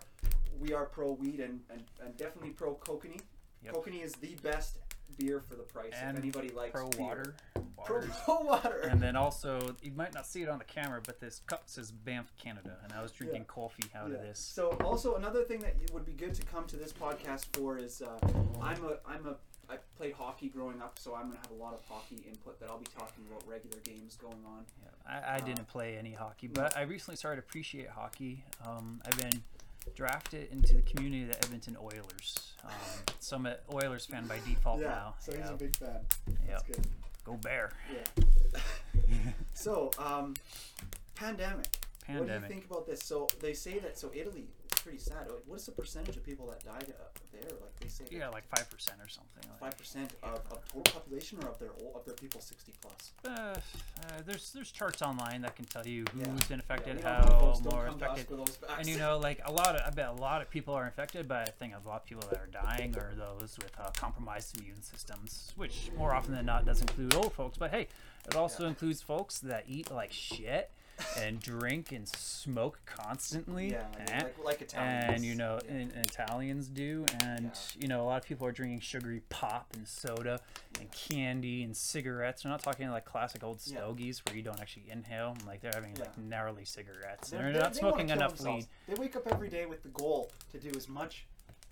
we 0.60 0.74
are 0.74 0.86
pro 0.86 1.12
weed 1.14 1.40
and, 1.40 1.62
and, 1.70 1.84
and 2.04 2.18
definitely 2.18 2.52
pro 2.52 2.76
kokanee. 2.76 3.22
Yep. 3.64 3.74
Kokanee 3.76 4.04
is 4.04 4.14
the 4.14 4.36
best 4.42 4.78
beer 5.18 5.42
for 5.48 5.56
the 5.56 5.64
price. 5.64 5.94
And 6.00 6.18
if 6.18 6.24
anybody 6.24 6.50
likes 6.50 6.72
pro 6.72 6.90
beer. 6.90 7.00
water, 7.02 7.36
Pro, 7.86 7.96
water. 7.98 8.10
pro 8.26 8.40
water. 8.42 8.80
And 8.90 9.02
then 9.02 9.16
also, 9.16 9.76
you 9.82 9.92
might 9.92 10.14
not 10.14 10.26
see 10.28 10.42
it 10.44 10.50
on 10.50 10.60
the 10.60 10.66
camera, 10.66 11.02
but 11.06 11.20
this 11.20 11.42
cup 11.48 11.64
says 11.66 11.92
Banff, 11.92 12.32
Canada, 12.38 12.78
and 12.84 12.94
I 12.94 13.02
was 13.02 13.12
drinking 13.12 13.42
Yeah. 13.42 13.48
coffee 13.54 13.84
out 13.96 14.10
Yeah. 14.10 14.16
of 14.16 14.22
this. 14.22 14.40
So 14.40 14.70
also 14.84 15.16
another 15.16 15.44
thing 15.44 15.60
that 15.62 15.76
would 15.94 16.06
be 16.06 16.14
good 16.14 16.34
to 16.36 16.44
come 16.44 16.66
to 16.68 16.76
this 16.78 16.94
podcast 16.94 17.46
for 17.54 17.78
is 17.78 18.02
uh, 18.02 18.18
I'm 18.62 18.84
a 18.86 18.98
I'm 19.08 19.26
a 19.28 19.36
I 19.70 19.78
played 19.96 20.12
hockey 20.14 20.50
growing 20.50 20.82
up, 20.82 21.00
so 21.00 21.16
I'm 21.16 21.28
gonna 21.30 21.40
have 21.42 21.52
a 21.52 21.62
lot 21.64 21.74
of 21.74 21.80
hockey 21.88 22.18
input 22.28 22.60
that 22.60 22.70
I'll 22.70 22.78
be 22.78 22.88
talking 22.98 23.24
about 23.32 23.48
regular 23.48 23.78
games 23.86 24.18
going 24.18 24.44
on. 24.46 24.66
Yeah, 24.84 24.90
I, 25.08 25.36
I 25.36 25.40
didn't 25.40 25.68
play 25.70 25.98
any 25.98 26.12
hockey, 26.12 26.48
but 26.48 26.76
I 26.76 26.82
recently 26.82 27.16
started 27.16 27.42
to 27.42 27.48
appreciate 27.48 27.88
hockey. 27.90 28.44
Um, 28.68 29.02
I've 29.06 29.18
been 29.18 29.42
drafted 29.96 30.52
into 30.52 30.74
the 30.74 30.82
community 30.82 31.24
of 31.24 31.30
the 31.30 31.38
Edmonton 31.46 31.78
Oilers. 31.82 32.54
Um, 32.64 32.72
so 33.20 33.38
I'm 33.38 33.46
an 33.46 33.56
Oilers 33.74 34.06
fan 34.06 34.28
by 34.28 34.38
default 34.46 34.82
now. 34.82 35.16
so 35.20 35.32
he's 35.32 35.42
yeah. 35.42 35.54
a 35.54 35.58
big 35.58 35.76
fan. 35.76 36.00
yeah. 36.28 36.34
That's 36.50 36.64
good. 36.64 36.88
Go 37.24 37.34
Bear. 37.34 37.72
Yeah. 37.94 39.16
so 39.54 39.92
um, 40.00 40.36
pandemic. 41.16 41.68
What 42.08 42.28
do 42.28 42.34
you 42.34 42.40
think 42.42 42.66
about 42.66 42.88
this? 42.88 43.02
So 43.04 43.28
they 43.42 43.54
say 43.54 43.80
that 43.80 43.98
so 43.98 44.12
Italy. 44.14 44.48
Pretty 44.84 44.98
sad. 44.98 45.28
Like, 45.30 45.44
What 45.46 45.60
is 45.60 45.66
the 45.68 45.72
percentage 45.74 46.18
of 46.18 46.24
people 46.26 46.48
that 46.48 46.64
died 46.66 46.88
there? 46.88 47.42
Like 47.62 47.80
they 47.80 47.88
say. 47.88 48.04
Yeah, 48.12 48.30
like 48.30 48.44
five 48.56 48.70
percent 48.70 48.98
or 49.02 49.08
something. 49.08 49.44
Like. 49.50 49.60
Five 49.60 49.78
percent 49.78 50.12
of, 50.24 50.42
of 50.52 50.68
total 50.68 50.82
population, 50.94 51.40
or 51.44 51.50
of 51.50 51.60
their 51.60 51.70
ol- 51.82 51.94
of 51.96 52.06
their 52.06 52.14
people 52.16 52.42
sixty 52.42 52.74
plus. 52.82 53.12
Uh, 53.26 53.30
uh, 53.30 54.22
there's 54.26 54.52
there's 54.54 54.72
charts 54.72 55.02
online 55.02 55.42
that 55.42 55.56
can 55.56 55.66
tell 55.66 55.86
you 55.88 56.04
who's 56.14 56.22
Yeah. 56.26 56.34
been 56.50 56.60
affected, 56.60 57.00
Yeah, 57.00 57.24
we 57.24 57.30
don't 57.30 57.40
know, 57.40 57.54
how 57.54 57.70
more 57.72 57.88
affected. 57.88 58.28
for 58.28 58.36
those 58.36 58.56
facts. 58.56 58.74
And 58.80 58.88
you 58.88 58.98
know, 58.98 59.18
like 59.18 59.42
a 59.46 59.52
lot 59.52 59.76
of, 59.76 59.82
I 59.86 59.90
bet 59.92 60.10
a 60.10 60.14
lot 60.14 60.42
of 60.42 60.50
people 60.50 60.74
are 60.74 60.86
infected, 60.86 61.28
but 61.28 61.48
I 61.48 61.52
think 61.52 61.74
a 61.74 61.88
lot 61.88 62.02
of 62.02 62.06
people 62.06 62.28
that 62.30 62.40
are 62.40 62.48
dying 62.52 62.96
are 62.98 63.14
those 63.16 63.58
with 63.62 63.72
uh, 63.80 63.90
compromised 63.96 64.58
immune 64.60 64.82
systems, 64.82 65.52
which 65.56 65.90
more 65.98 66.14
often 66.14 66.34
than 66.36 66.46
not 66.46 66.66
does 66.66 66.82
include 66.82 67.14
old 67.16 67.34
folks. 67.34 67.58
But 67.58 67.72
hey, 67.72 67.88
it 68.28 68.36
also 68.36 68.66
includes 68.68 69.02
folks 69.02 69.40
that 69.40 69.66
eat 69.68 69.92
like 69.92 70.12
shit 70.12 70.70
and 71.20 71.40
drink 71.40 71.92
and 71.92 72.08
smoke 72.08 72.80
constantly. 72.86 73.72
yeah, 73.72 73.86
like, 74.08 74.44
like 74.44 74.62
Italians. 74.62 75.14
and 75.16 75.26
you 75.26 75.36
know, 75.36 75.60
yeah. 75.66 75.72
and, 75.74 75.92
and 75.94 76.06
Italians 76.06 76.68
do, 76.68 77.06
and 77.24 77.46
Yeah. 77.46 77.52
you 77.82 77.88
know, 77.88 78.02
a 78.02 78.06
lot 78.06 78.18
of 78.22 78.24
people 78.26 78.46
are 78.48 78.52
drinking 78.52 78.80
sugary 78.82 79.22
pop 79.30 79.68
and 79.76 79.88
soda 79.88 80.40
and 80.80 80.92
candy 80.92 81.64
and 81.64 81.76
cigarettes. 81.76 82.44
They're 82.44 82.52
not 82.52 82.64
talking 82.64 82.90
like 82.90 83.06
classic 83.06 83.44
old 83.44 83.60
Yeah. 83.66 83.78
stogies 83.78 84.22
where 84.26 84.36
you 84.36 84.42
don't 84.42 84.60
actually 84.60 84.86
inhale. 84.90 85.36
Like 85.46 85.62
they're 85.62 85.72
having 85.74 85.96
like 85.96 86.10
Yeah. 86.18 86.24
gnarly 86.30 86.66
cigarettes. 86.66 87.30
They're- 87.30 87.42
They're, 87.42 87.54
they- 87.54 87.60
not 87.60 87.74
they 87.74 87.80
smoking 87.80 88.10
enough 88.10 88.36
themselves. 88.38 88.68
weed. 88.88 88.96
They 88.96 89.02
wake 89.02 89.16
up 89.16 89.28
every 89.28 89.50
day 89.50 89.66
with 89.66 89.84
the 89.84 89.90
goal 89.90 90.32
to 90.52 90.60
do 90.60 90.72
as 90.78 90.88
much 90.90 91.26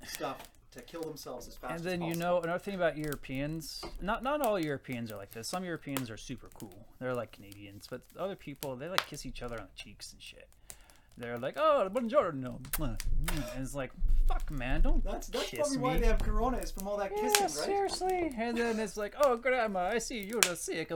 stuff 0.05 0.37
to 0.71 0.81
kill 0.81 1.01
themselves 1.01 1.47
as 1.47 1.55
fast 1.55 1.75
And 1.75 1.83
then 1.83 2.01
you 2.01 2.15
know 2.15 2.39
another 2.41 2.59
thing 2.59 2.75
about 2.75 2.97
Europeans. 2.97 3.83
Not 4.01 4.23
not 4.23 4.41
all 4.41 4.59
Europeans 4.59 5.11
are 5.11 5.17
like 5.17 5.31
this. 5.31 5.47
Some 5.47 5.63
Europeans 5.63 6.09
are 6.09 6.17
super 6.17 6.49
cool. 6.53 6.85
They're 6.99 7.15
like 7.15 7.31
Canadians, 7.31 7.87
but 7.89 8.01
other 8.17 8.35
people 8.35 8.75
they 8.75 8.87
like 8.87 9.05
kiss 9.07 9.25
each 9.25 9.41
other 9.41 9.55
on 9.59 9.67
the 9.73 9.81
cheeks 9.81 10.13
and 10.13 10.21
shit. 10.21 10.47
They're 11.17 11.37
like, 11.37 11.55
oh, 11.57 11.89
buongiorno, 11.93 12.59
and 12.79 12.97
it's 13.61 13.75
like, 13.75 13.91
fuck, 14.25 14.49
man, 14.49 14.79
don't 14.79 15.03
That's 15.03 15.27
that's 15.27 15.49
kiss 15.49 15.59
probably 15.59 15.77
me. 15.77 15.83
why 15.83 15.97
they 15.97 16.05
have 16.05 16.19
corona 16.19 16.57
is 16.59 16.71
from 16.71 16.87
all 16.87 16.95
that 16.95 17.11
Yeah, 17.13 17.23
kissing, 17.23 17.43
right? 17.47 17.51
seriously. 17.65 18.33
And 18.37 18.57
then 18.57 18.79
it's 18.79 18.95
like, 18.95 19.15
oh, 19.19 19.35
grandma, 19.35 19.87
I 19.87 19.97
see 19.97 20.19
you're 20.21 20.41
sick. 20.55 20.91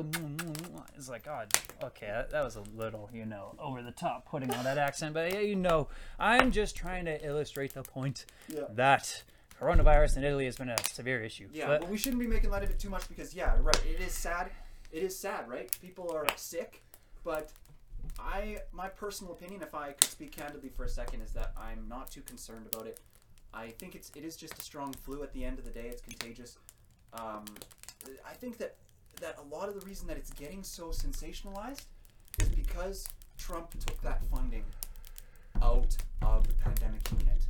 It's 0.96 1.10
like, 1.10 1.26
God, 1.26 1.54
okay, 1.84 2.08
that, 2.08 2.30
that 2.32 2.42
was 2.46 2.56
a 2.56 2.64
little, 2.74 3.10
you 3.14 3.26
know, 3.26 3.54
over 3.60 3.82
the 3.82 3.92
top 3.92 4.26
putting 4.26 4.50
on 4.54 4.64
that 4.64 4.78
accent. 4.78 5.14
But 5.14 5.34
yeah, 5.34 5.40
you 5.42 5.58
know, 5.58 5.90
I'm 6.18 6.52
just 6.52 6.78
trying 6.78 7.04
to 7.04 7.26
illustrate 7.26 7.74
the 7.74 7.84
point 7.84 8.26
Yeah. 8.48 8.62
that 8.76 9.24
coronavirus 9.64 10.18
in 10.18 10.24
Italy 10.24 10.46
has 10.46 10.58
been 10.58 10.70
a 10.70 10.84
severe 10.86 11.22
issue. 11.22 11.48
Yeah, 11.54 11.68
but 11.68 11.82
but 11.82 11.90
we 11.90 11.98
shouldn't 11.98 12.20
be 12.20 12.28
making 12.28 12.50
light 12.50 12.64
of 12.64 12.70
it 12.70 12.80
too 12.80 12.90
much 12.90 13.08
because 13.08 13.34
yeah, 13.34 13.56
right. 13.62 13.82
It 13.86 14.02
is 14.02 14.14
sad. 14.14 14.50
It 14.92 15.04
is 15.04 15.18
sad, 15.18 15.50
right? 15.50 15.76
People 15.82 16.12
are 16.12 16.26
sick, 16.36 16.84
but 17.24 17.52
I, 18.20 18.58
my 18.72 18.90
personal 18.90 19.34
opinion, 19.34 19.62
if 19.62 19.74
I 19.74 19.92
could 19.92 20.10
speak 20.10 20.32
candidly 20.36 20.70
for 20.70 20.84
a 20.84 20.90
second, 20.90 21.22
is 21.22 21.32
that 21.32 21.54
I'm 21.58 21.88
not 21.88 22.12
too 22.12 22.22
concerned 22.22 22.68
about 22.74 22.88
it. 22.88 23.00
I 23.54 23.68
think 23.70 23.96
it's 23.96 24.12
it 24.16 24.24
is 24.24 24.36
just 24.36 24.58
a 24.60 24.62
strong 24.62 24.94
flu. 24.94 25.24
At 25.24 25.34
the 25.34 25.44
end 25.44 25.60
of 25.60 25.66
the 25.66 25.72
day, 25.72 25.88
it's 25.88 26.02
contagious. 26.02 26.58
Um, 27.14 27.46
I 28.28 28.34
think 28.34 28.58
that 28.58 28.76
that 29.22 29.38
a 29.40 29.56
lot 29.56 29.70
of 29.70 29.80
the 29.80 29.86
reason 29.86 30.08
that 30.08 30.18
it's 30.18 30.32
getting 30.32 30.64
so 30.64 30.88
sensationalized 30.88 31.86
is 32.40 32.50
because 32.50 33.08
Trump 33.38 33.72
took 33.86 34.02
that 34.02 34.22
funding 34.26 34.64
out 35.62 35.96
of 36.22 36.48
the 36.48 36.54
pandemic 36.56 37.02
unit 37.12 37.44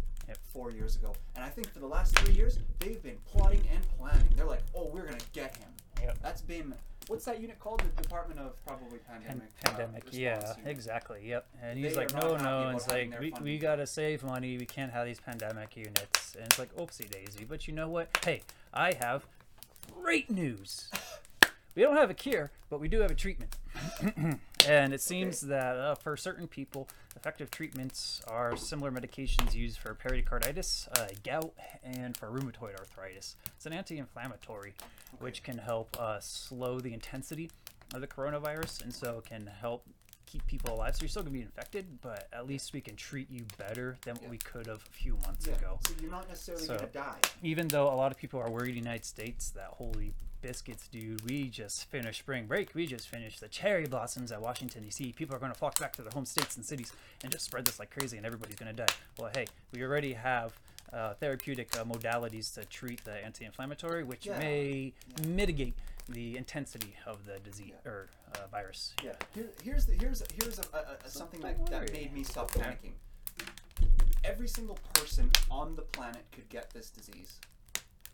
Four 0.52 0.72
years 0.72 0.96
ago. 0.96 1.14
And 1.36 1.44
I 1.44 1.50
think 1.50 1.72
for 1.74 1.80
the 1.80 1.88
last 1.88 2.18
three 2.20 2.34
years, 2.34 2.60
they've 2.80 3.02
been 3.02 3.18
plotting 3.26 3.64
and 3.74 3.82
planning. 3.98 4.28
They're 4.36 4.46
like, 4.46 4.64
oh, 4.76 4.90
we're 4.94 5.06
going 5.06 5.18
to 5.18 5.26
get 5.34 5.58
him. 5.58 5.70
Yep. 6.02 6.18
That's 6.22 6.42
been, 6.42 6.74
what's 7.08 7.26
that 7.26 7.40
unit 7.42 7.60
called? 7.60 7.82
The 7.82 8.02
Department 8.04 8.40
of 8.40 8.62
probably 8.66 8.98
Pan- 9.00 9.22
Pandemic. 9.22 9.50
uh, 9.66 9.70
pandemic, 9.70 10.04
yeah, 10.12 10.40
Unit. 10.58 10.58
exactly, 10.72 11.22
yep. 11.26 11.46
And 11.62 11.78
he's 11.80 11.96
like, 11.96 12.14
no, 12.14 12.36
no, 12.38 12.68
and 12.68 12.76
it's 12.78 12.88
like 12.90 13.18
we, 13.20 13.34
we 13.42 13.58
gotta 13.58 13.88
save 13.88 14.24
money. 14.24 14.58
We 14.58 14.66
can't 14.66 14.92
have 14.92 15.06
these 15.06 15.20
pandemic 15.20 15.78
units. 15.78 16.36
And 16.36 16.46
it's 16.46 16.60
like, 16.60 16.76
oopsie 16.76 17.10
daisy. 17.10 17.46
But 17.46 17.68
you 17.68 17.74
know 17.74 17.88
what? 17.90 18.10
Hey, 18.24 18.42
I 18.74 18.94
have 19.00 19.26
great 20.02 20.30
news. 20.30 20.90
We 21.76 21.82
don't 21.82 21.96
have 21.98 22.12
a 22.12 22.14
cure, 22.14 22.52
but 22.70 22.80
we 22.80 22.88
do 22.88 23.00
have 23.00 23.10
a 23.10 23.16
treatment. 23.16 23.56
And 24.68 24.94
it 24.94 25.02
seems 25.02 25.42
that 25.42 25.76
uh, 25.76 25.96
for 25.96 26.16
certain 26.16 26.48
people, 26.48 26.88
effective 27.16 27.52
treatments 27.52 28.22
are 28.28 28.56
similar 28.56 28.92
medications 28.92 29.54
used 29.54 29.78
for 29.78 29.94
pericarditis, 29.94 30.88
uh, 30.98 31.08
gout, 31.24 31.54
and 31.84 32.16
for 32.18 32.28
rheumatoid 32.28 32.78
arthritis. 32.78 33.36
It's 33.56 33.66
an 33.66 33.74
anti-inflammatory, 33.74 34.74
which 35.20 35.44
can 35.44 35.58
help 35.58 35.98
uh, 36.00 36.20
slow 36.20 36.80
the 36.80 36.94
intensity 36.94 37.50
of 37.94 38.02
the 38.02 38.08
coronavirus, 38.08 38.84
and 38.84 38.94
so 38.94 39.22
can 39.28 39.50
help 39.62 39.86
keep 40.34 40.46
people 40.48 40.74
alive. 40.74 40.96
So 40.96 41.02
you're 41.04 41.10
still 41.10 41.22
gonna 41.24 41.32
be 41.34 41.42
infected, 41.42 41.86
but 42.02 42.28
at 42.34 42.48
least 42.48 42.74
we 42.74 42.82
can 42.82 42.96
treat 42.96 43.30
you 43.30 43.46
better 43.58 43.98
than 44.02 44.16
what 44.16 44.24
Yeah. 44.24 44.30
we 44.30 44.38
could 44.40 44.66
have 44.66 44.84
a 44.84 44.90
few 44.92 45.16
months 45.18 45.46
Yeah, 45.46 45.56
ago 45.56 45.80
so 45.88 45.94
you're 46.02 46.10
not 46.10 46.28
necessarily 46.28 46.66
So- 46.66 46.78
going 46.78 46.88
to 46.88 46.94
die. 46.94 47.20
even 47.44 47.68
though 47.68 47.88
a 47.88 47.96
lot 47.96 48.12
of 48.12 48.18
people 48.18 48.40
are 48.40 48.50
worried 48.50 48.70
in 48.70 48.76
the 48.76 48.80
United 48.90 49.06
States 49.06 49.52
that 49.52 49.68
holy 49.68 50.14
biscuits, 50.42 50.88
dude, 50.90 51.22
we 51.22 51.48
just 51.50 51.86
finished 51.86 52.20
spring 52.20 52.48
break. 52.48 52.74
We 52.76 52.86
just 52.88 53.08
finished 53.08 53.40
the 53.40 53.48
cherry 53.48 53.86
blossoms 53.86 54.32
at 54.32 54.42
Washington 54.42 54.84
D.C. 54.84 55.14
People 55.14 55.36
are 55.36 55.40
going 55.40 55.54
to 55.54 55.58
flock 55.58 55.80
back 55.80 55.94
to 55.94 56.02
their 56.02 56.12
home 56.12 56.26
states 56.26 56.58
and 56.58 56.66
cities 56.66 56.92
and 57.24 57.32
just 57.32 57.46
spread 57.46 57.64
this 57.66 57.80
like 57.80 57.92
crazy, 57.92 58.18
and 58.18 58.26
everybody's 58.26 58.56
going 58.58 58.76
to 58.76 58.86
die. 58.86 58.94
Well, 59.18 59.32
hey, 59.34 59.46
we 59.72 59.84
already 59.84 60.14
have 60.14 60.60
uh, 60.92 61.14
therapeutic 61.16 61.76
uh, 61.78 61.84
modalities 61.86 62.54
to 62.56 62.66
treat 62.66 63.04
the 63.06 63.14
anti-inflammatory, 63.24 64.04
which 64.04 64.26
Yeah. 64.26 64.38
may 64.38 64.94
mitigate 65.26 65.76
the 66.10 66.38
intensity 66.38 66.96
of 67.06 67.26
the 67.26 67.40
disease 67.40 67.74
or 67.86 68.10
uh, 68.36 68.48
virus. 68.52 68.94
Yeah. 69.04 69.14
Here, 69.34 69.50
here's 69.64 69.86
the, 69.86 69.94
here's 69.94 70.22
here's 70.42 70.60
a, 70.60 70.64
a, 70.74 71.06
a, 71.06 71.10
something 71.10 71.40
that, 71.42 71.66
that 71.68 71.92
made 71.94 72.14
me 72.14 72.24
stop 72.24 72.52
panicking. 72.52 72.94
every 74.24 74.48
single 74.48 74.78
person 74.94 75.32
on 75.50 75.76
the 75.76 75.82
planet 75.82 76.24
could 76.32 76.48
get 76.50 76.70
this 76.72 76.90
disease, 76.90 77.40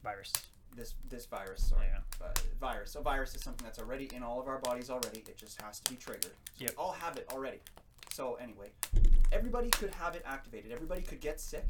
Virus. 0.03 0.33
this 0.75 0.93
this 1.09 1.25
virus. 1.25 1.63
Sorry, 1.69 1.87
Yeah. 1.91 2.25
uh, 2.25 2.31
virus. 2.59 2.95
A 2.95 3.01
virus 3.01 3.35
is 3.35 3.41
something 3.41 3.65
that's 3.65 3.79
already 3.79 4.09
in 4.15 4.23
all 4.23 4.39
of 4.39 4.47
our 4.47 4.59
bodies 4.59 4.89
already. 4.89 5.19
It 5.19 5.37
just 5.37 5.61
has 5.61 5.79
to 5.81 5.91
be 5.91 5.97
triggered. 5.97 6.25
So 6.55 6.63
Yep. 6.65 6.69
We 6.71 6.75
all 6.77 6.91
have 6.93 7.17
it 7.17 7.27
already. 7.33 7.59
So 8.11 8.35
anyway, 8.35 8.69
everybody 9.31 9.69
could 9.69 9.93
have 9.95 10.15
it 10.15 10.23
activated. 10.25 10.71
Everybody 10.71 11.01
could 11.01 11.19
get 11.21 11.39
sick, 11.39 11.67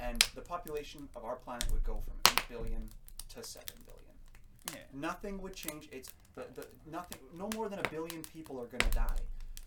and 0.00 0.20
the 0.34 0.40
population 0.42 1.08
of 1.16 1.24
our 1.24 1.36
planet 1.36 1.66
would 1.72 1.84
go 1.84 2.00
from 2.04 2.14
eight 2.32 2.42
billion 2.48 2.88
to 3.34 3.42
seven 3.42 3.76
billion. 3.84 4.05
Yeah. 4.72 4.80
Nothing 4.92 5.40
would 5.42 5.54
change. 5.54 5.88
It's 5.92 6.08
the, 6.34 6.44
the 6.54 6.66
nothing. 6.90 7.18
No 7.34 7.48
more 7.54 7.68
than 7.68 7.78
a 7.78 7.88
billion 7.88 8.22
people 8.22 8.60
are 8.60 8.66
gonna 8.66 8.90
die. 8.92 9.20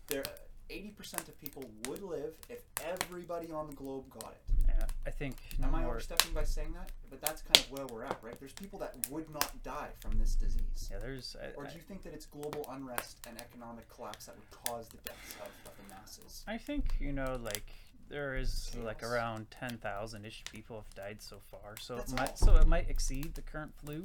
There, 0.08 0.22
uh, 0.26 0.30
eighty 0.68 0.90
percent 0.90 1.28
of 1.28 1.40
people 1.40 1.64
would 1.88 2.02
live 2.02 2.34
if 2.48 2.60
everybody 2.84 3.50
on 3.52 3.66
the 3.68 3.74
globe 3.74 4.04
got 4.10 4.32
it. 4.32 4.54
Yeah. 4.68 4.86
I 5.06 5.10
think 5.10 5.36
no 5.58 5.66
Am 5.68 5.74
I 5.74 5.80
more. 5.80 5.90
overstepping 5.90 6.32
by 6.32 6.44
saying 6.44 6.72
that? 6.74 6.90
But 7.10 7.20
that's 7.20 7.42
kind 7.42 7.56
of 7.58 7.70
where 7.72 7.86
we're 7.86 8.04
at, 8.04 8.18
right? 8.22 8.38
There's 8.38 8.52
people 8.52 8.78
that 8.80 8.94
would 9.10 9.28
not 9.30 9.50
die 9.62 9.88
from 10.00 10.18
this 10.18 10.34
disease. 10.36 10.88
Yeah. 10.90 10.98
There's. 11.00 11.36
I, 11.42 11.48
Or 11.56 11.64
do 11.66 11.74
you 11.74 11.80
think 11.80 12.02
that 12.02 12.12
it's 12.14 12.26
global 12.26 12.66
unrest 12.70 13.18
and 13.28 13.40
economic 13.40 13.88
collapse 13.88 14.26
that 14.26 14.36
would 14.36 14.50
cause 14.68 14.88
the 14.88 14.98
deaths 14.98 15.34
of, 15.40 15.70
of 15.70 15.76
the 15.76 15.94
masses? 15.94 16.44
I 16.46 16.56
think 16.58 16.94
you 17.00 17.12
know, 17.12 17.38
like 17.42 17.66
there 18.08 18.36
is 18.36 18.70
like 18.84 19.00
Chaos. 19.00 19.12
around 19.12 19.50
ten 19.50 19.76
thousand 19.78 20.24
ish 20.24 20.42
people 20.52 20.76
have 20.76 20.94
died 20.94 21.20
so 21.20 21.38
far. 21.50 21.76
So 21.80 21.96
That's 21.96 22.12
it 22.12 22.16
might 22.18 22.38
so 22.38 22.56
it 22.56 22.66
might 22.68 22.88
exceed 22.88 23.34
the 23.34 23.42
current 23.42 23.72
flu. 23.76 24.02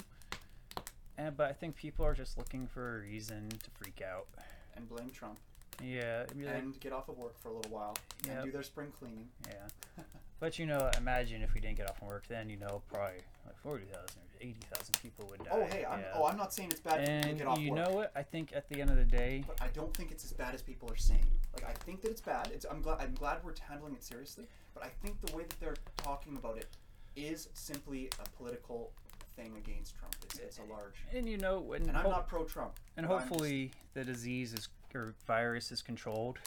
And 1.18 1.36
but 1.36 1.49
I 1.49 1.53
think 1.53 1.76
people 1.76 2.05
are 2.05 2.13
just 2.13 2.38
looking 2.38 2.68
for 2.68 2.97
a 2.97 3.01
reason 3.01 3.49
to 3.49 3.70
freak 3.72 4.01
out. 4.01 4.28
And 4.76 4.88
blame 4.89 5.09
Trump 5.09 5.39
Yeah, 5.82 6.26
like- 6.36 6.55
and 6.55 6.80
get 6.80 6.91
off 6.91 7.07
of 7.09 7.18
work 7.18 7.39
for 7.39 7.49
a 7.49 7.53
little 7.53 7.72
while 7.72 7.95
Yep. 8.26 8.36
and 8.36 8.45
do 8.45 8.51
their 8.51 8.63
spring 8.63 8.91
cleaning. 8.99 9.30
yeah. 9.47 10.03
But 10.38 10.59
you 10.59 10.66
know, 10.66 10.91
imagine 10.97 11.41
if 11.41 11.53
we 11.53 11.61
didn't 11.61 11.78
get 11.78 11.89
off 11.89 11.97
from 11.97 12.09
work, 12.09 12.28
then 12.28 12.49
you 12.49 12.57
know 12.57 12.82
probably 12.91 13.22
like 13.45 13.57
forty 13.63 13.86
thousand 13.86 14.22
or 14.22 14.38
eighty 14.41 14.59
thousand 14.70 14.99
people 15.01 15.26
would 15.32 15.39
oh, 15.49 15.59
die. 15.59 15.70
Oh 15.72 15.74
hey, 15.74 15.86
I'm, 15.86 16.03
oh 16.13 16.26
I'm 16.26 16.36
not 16.36 16.53
saying 16.53 16.72
it's 16.72 16.82
bad 16.82 17.05
to 17.05 17.09
and 17.09 17.38
get 17.38 17.47
off 17.47 17.57
work. 17.57 17.66
you 17.66 17.72
know 17.72 17.89
what? 17.91 18.11
I 18.18 18.22
think 18.22 18.51
at 18.53 18.68
the 18.68 18.82
end 18.82 18.89
of 18.89 18.97
the 18.97 19.05
day, 19.05 19.45
But 19.47 19.61
I 19.61 19.70
don't 19.70 19.93
think 19.95 20.11
it's 20.11 20.26
as 20.26 20.34
bad 20.34 20.53
as 20.53 20.61
people 20.61 20.91
are 20.91 20.97
saying. 20.97 21.26
Like 21.53 21.66
I 21.66 21.72
think 21.86 22.01
that 22.01 22.11
it's 22.11 22.20
bad. 22.20 22.51
It's 22.53 22.66
I'm 22.70 22.82
glad 22.82 22.99
I'm 22.99 23.13
glad 23.13 23.45
we're 23.45 23.53
handling 23.66 23.93
it 23.93 24.03
seriously. 24.03 24.45
But 24.74 24.84
I 24.84 24.89
think 25.01 25.22
the 25.22 25.34
way 25.36 25.43
that 25.43 25.57
they're 25.61 25.78
talking 25.95 26.36
about 26.36 26.57
it 26.57 26.68
is 27.16 27.47
simply 27.53 28.09
a 28.20 28.30
political 28.38 28.91
thing 29.36 29.53
against 29.57 29.95
Trump. 29.97 30.15
It's, 30.23 30.39
it's 30.39 30.59
a 30.59 30.63
large. 30.71 30.95
and 31.13 31.27
you 31.27 31.38
know, 31.38 31.59
when 31.59 31.83
And 31.89 31.97
I'm 31.97 32.03
not 32.09 32.27
pro-Trump. 32.27 32.73
and 32.97 33.07
but 33.07 33.13
I'm 33.13 33.19
just- 33.19 33.29
hopefully 33.29 33.71
the 33.93 34.03
disease 34.03 34.53
is 34.53 34.69
or 34.93 35.13
virus 35.27 35.71
is 35.73 35.81
controlled 35.81 36.38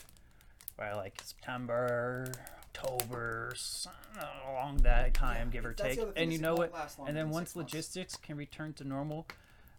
by 0.79 0.95
like 0.95 1.21
September, 1.23 2.33
October, 2.75 3.55
along 4.49 4.79
that 4.79 5.13
time, 5.13 5.49
Yeah, 5.49 5.53
give 5.53 5.65
or 5.67 5.75
take. 5.75 6.01
And 6.17 6.33
you 6.33 6.39
know 6.39 6.55
what? 6.55 6.73
And 7.07 7.15
then 7.17 7.29
once 7.31 7.51
six 7.51 7.57
months. 7.57 7.73
logistics 7.75 8.17
can 8.17 8.37
return 8.39 8.73
to 8.75 8.85
normal, 8.85 9.27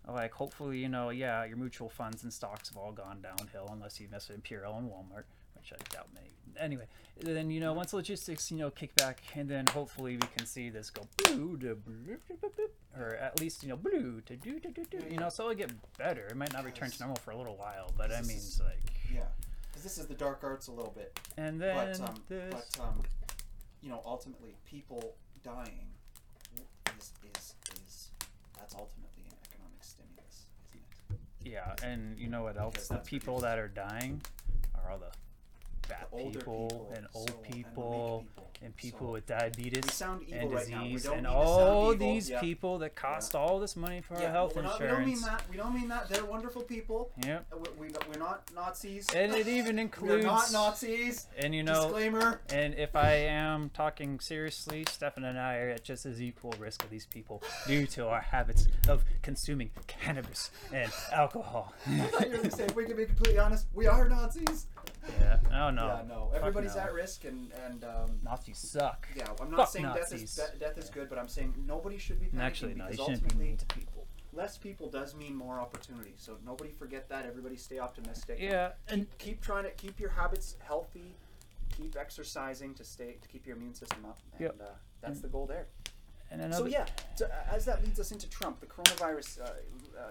like 0.07 0.33
hopefully 0.33 0.77
you 0.77 0.89
know, 0.89 1.09
yeah, 1.09 1.45
your 1.45 1.57
mutual 1.57 1.89
funds 1.89 2.23
and 2.23 2.31
stocks 2.31 2.69
have 2.69 2.77
all 2.77 2.91
gone 2.91 3.21
downhill 3.21 3.69
unless 3.71 3.99
you 3.99 4.07
mess 4.11 4.27
with 4.27 4.35
Imperial 4.37 4.77
and 4.77 4.87
Walmart, 4.89 5.23
which 5.55 5.73
I 5.73 5.77
doubt 5.93 6.09
many. 6.13 6.27
Anyway, 6.59 6.85
then 7.17 7.49
you 7.49 7.59
know 7.59 7.73
once 7.73 7.93
logistics 7.93 8.51
you 8.51 8.57
know 8.57 8.69
kick 8.69 8.93
back, 8.95 9.23
and 9.35 9.49
then 9.49 9.65
hopefully 9.67 10.13
we 10.17 10.27
can 10.37 10.45
see 10.45 10.69
this 10.69 10.89
go 10.91 11.07
or 12.99 13.15
at 13.15 13.39
least 13.39 13.63
you 13.63 13.69
know 13.69 13.77
blue 13.77 14.21
to 14.25 14.35
do 14.35 14.59
do 14.59 14.69
do 14.71 14.83
do. 14.85 14.99
You 15.09 15.17
know, 15.17 15.29
so 15.29 15.43
it'll 15.43 15.55
get 15.55 15.71
better. 15.97 16.25
It 16.27 16.35
might 16.37 16.53
not 16.53 16.65
return 16.65 16.89
to 16.91 16.99
normal 16.99 17.17
for 17.17 17.31
a 17.31 17.37
little 17.37 17.55
while, 17.57 17.91
but 17.97 18.11
I 18.11 18.21
mean, 18.21 18.37
it's 18.37 18.59
like. 18.59 18.79
Yeah, 19.13 19.21
because 19.69 19.83
this 19.83 19.97
is 19.97 20.05
the 20.07 20.13
dark 20.13 20.39
arts 20.43 20.67
a 20.67 20.71
little 20.71 20.91
bit. 20.91 21.19
And 21.37 21.59
then 21.59 21.75
But 21.75 22.01
um, 22.09 22.15
this. 22.27 22.53
but 22.75 22.83
um, 22.83 23.01
you 23.81 23.89
know, 23.89 24.01
ultimately, 24.05 24.55
people 24.65 25.15
dying 25.43 25.87
is 26.97 27.11
is 27.35 27.55
is 27.85 28.09
that's 28.57 28.75
ultimately 28.75 29.23
an 29.25 29.35
economic 29.49 29.81
stimulus, 29.83 30.45
isn't 30.73 31.15
it? 31.43 31.51
yeah, 31.51 31.73
and 31.87 32.17
you 32.19 32.27
know 32.27 32.43
what 32.43 32.57
else? 32.57 32.73
Because 32.73 32.89
The 32.89 32.97
people 32.97 33.39
that 33.39 33.57
are 33.57 33.67
dying 33.69 34.21
are 34.75 34.91
all 34.91 34.99
the 34.99 35.11
fat 35.89 36.07
people, 36.15 36.31
people, 36.31 36.91
and 36.95 37.07
so- 37.11 37.19
old 37.19 37.29
and 37.31 37.43
people 37.43 37.53
people. 37.53 38.25
and 38.61 38.75
people 38.75 39.07
So- 39.07 39.11
with 39.13 39.25
diabetes 39.25 40.01
and 40.01 40.19
right. 40.51 40.59
Disease 40.67 40.69
don't 40.69 40.73
and 40.73 40.83
mean 40.83 40.97
to 40.97 40.99
sound 41.01 41.27
all 41.27 41.95
these 41.95 42.29
Yeah. 42.29 42.39
people 42.41 42.77
that 42.79 42.95
cost 42.95 43.33
all 43.35 43.59
this 43.59 43.75
money 43.75 44.01
for 44.01 44.15
our 44.15 44.29
health 44.29 44.55
we're 44.55 44.61
not- 44.63 44.79
insurance. 44.81 44.97
we 44.99 45.05
don't 45.05 45.05
mean 45.13 45.21
that. 45.21 45.49
We 45.49 45.57
don't 45.57 45.73
mean 45.73 45.87
that. 45.89 46.09
They're 46.09 46.25
wonderful 46.25 46.61
people. 46.63 47.11
Yep. 47.25 47.45
We, 47.77 47.87
we, 47.87 47.93
we're 48.11 48.19
not 48.19 48.49
Nazis. 48.53 49.07
And 49.15 49.33
it 49.33 49.47
even 49.47 49.79
includes. 49.85 50.23
We're 50.25 50.31
not 50.31 50.51
Nazis. 50.51 51.27
and 51.37 51.55
you 51.55 51.63
know 51.63 51.83
Disclaimer. 51.83 52.41
and 52.49 52.73
if 52.75 52.95
I 52.95 53.11
am 53.13 53.69
talking 53.71 54.19
seriously, 54.19 54.85
Stefan 54.89 55.23
and 55.23 55.39
I 55.39 55.55
are 55.57 55.69
at 55.69 55.83
just 55.83 56.05
as 56.05 56.21
equal 56.21 56.53
risk 56.59 56.83
of 56.83 56.89
these 56.89 57.05
people 57.05 57.41
due 57.65 57.87
to 57.87 58.07
our 58.07 58.21
habits 58.21 58.67
of 58.87 59.05
consuming 59.21 59.71
cannabis 59.87 60.51
and 60.73 60.91
alcohol. 61.11 61.73
I 61.87 61.97
thought 62.07 62.21
you 62.25 62.31
were 62.31 62.37
going 62.37 62.49
to 62.49 62.55
say, 62.55 62.65
if 62.65 62.75
we 62.75 62.85
can 62.85 62.97
be 62.97 63.05
completely 63.05 63.39
honest, 63.39 63.67
we 63.73 63.87
are 63.87 64.07
Nazis. 64.09 64.67
Yeah. 65.19 65.37
Oh 65.53 65.69
no. 65.69 65.87
Yeah, 65.87 66.01
no. 66.07 66.29
Fuck 66.31 66.39
Everybody's 66.41 66.75
no. 66.75 66.81
at 66.81 66.93
risk, 66.93 67.25
and, 67.25 67.51
and 67.65 67.83
um, 67.83 68.19
Nazis 68.23 68.57
suck. 68.57 69.07
yeah, 69.15 69.27
I'm 69.41 69.49
not 69.51 69.57
Fuck 69.61 69.69
saying 69.69 69.85
death 69.93 70.13
is, 70.13 70.35
de- 70.35 70.57
death 70.59 70.77
is 70.77 70.89
good, 70.89 71.09
but 71.09 71.17
I'm 71.17 71.27
saying 71.27 71.53
nobody 71.65 71.97
should 71.97 72.19
be 72.19 72.27
panicking 72.27 72.39
actually, 72.39 72.73
no, 72.75 72.85
you 72.85 72.91
because 72.91 73.05
shouldn't 73.05 73.23
be 73.23 73.25
ultimately, 73.29 73.45
mean 73.47 73.57
to 73.57 73.65
people. 73.67 74.07
less 74.33 74.57
people 74.57 74.89
does 74.89 75.15
mean 75.15 75.35
more 75.35 75.59
opportunity. 75.59 76.13
So 76.17 76.37
nobody 76.45 76.71
forget 76.71 77.09
that. 77.09 77.25
Everybody 77.25 77.55
stay 77.57 77.79
optimistic. 77.79 78.37
Yeah, 78.39 78.71
and 78.87 79.07
Keep, 79.11 79.17
keep 79.17 79.41
trying 79.41 79.63
to 79.63 79.71
keep 79.71 79.99
your 79.99 80.11
habits 80.11 80.55
healthy. 80.59 81.15
Keep 81.77 81.95
exercising 81.97 82.73
to 82.75 82.83
stay 82.83 83.17
to 83.21 83.27
keep 83.27 83.45
your 83.45 83.55
immune 83.55 83.73
system 83.75 84.03
up, 84.05 84.19
and 84.33 84.41
Yep. 84.41 84.55
uh, 84.61 84.65
that's 85.01 85.21
the 85.21 85.27
goal 85.27 85.45
there. 85.45 85.67
and 86.31 86.41
another. 86.41 86.63
So 86.63 86.65
yeah, 86.67 86.85
so, 87.15 87.25
uh, 87.25 87.55
as 87.55 87.65
that 87.65 87.83
leads 87.83 87.99
us 87.99 88.11
into 88.11 88.29
Trump, 88.29 88.59
the 88.59 88.65
coronavirus 88.65 89.39
uh, 89.41 89.43
uh, 89.97 90.01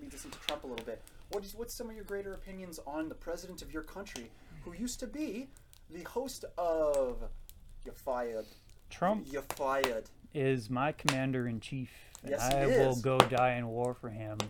leads 0.00 0.14
us 0.14 0.24
into 0.24 0.38
Trump 0.40 0.64
a 0.64 0.66
little 0.66 0.84
bit. 0.84 1.00
What 1.30 1.44
is 1.44 1.54
what's 1.54 1.72
some 1.74 1.88
of 1.88 1.94
your 1.94 2.04
greater 2.04 2.34
opinions 2.34 2.80
on 2.86 3.08
the 3.08 3.14
president 3.14 3.62
of 3.62 3.72
your 3.72 3.82
country, 3.82 4.30
who 4.64 4.72
used 4.74 5.00
to 5.00 5.06
be 5.06 5.48
the 5.90 6.02
host 6.04 6.44
of 6.58 7.22
"You 7.84 7.92
Fired"? 7.92 8.46
Trump 8.90 9.26
You 9.30 9.40
fired. 9.56 10.04
is 10.34 10.68
my 10.70 10.92
commander 10.92 11.48
in 11.48 11.60
chief, 11.60 11.90
and 12.22 12.30
Yes, 12.32 12.48
he 12.48 12.54
I 12.58 12.66
will 12.66 12.96
go 12.96 13.18
die 13.18 13.54
in 13.54 13.66
war 13.68 13.94
for 13.94 14.10
him. 14.10 14.38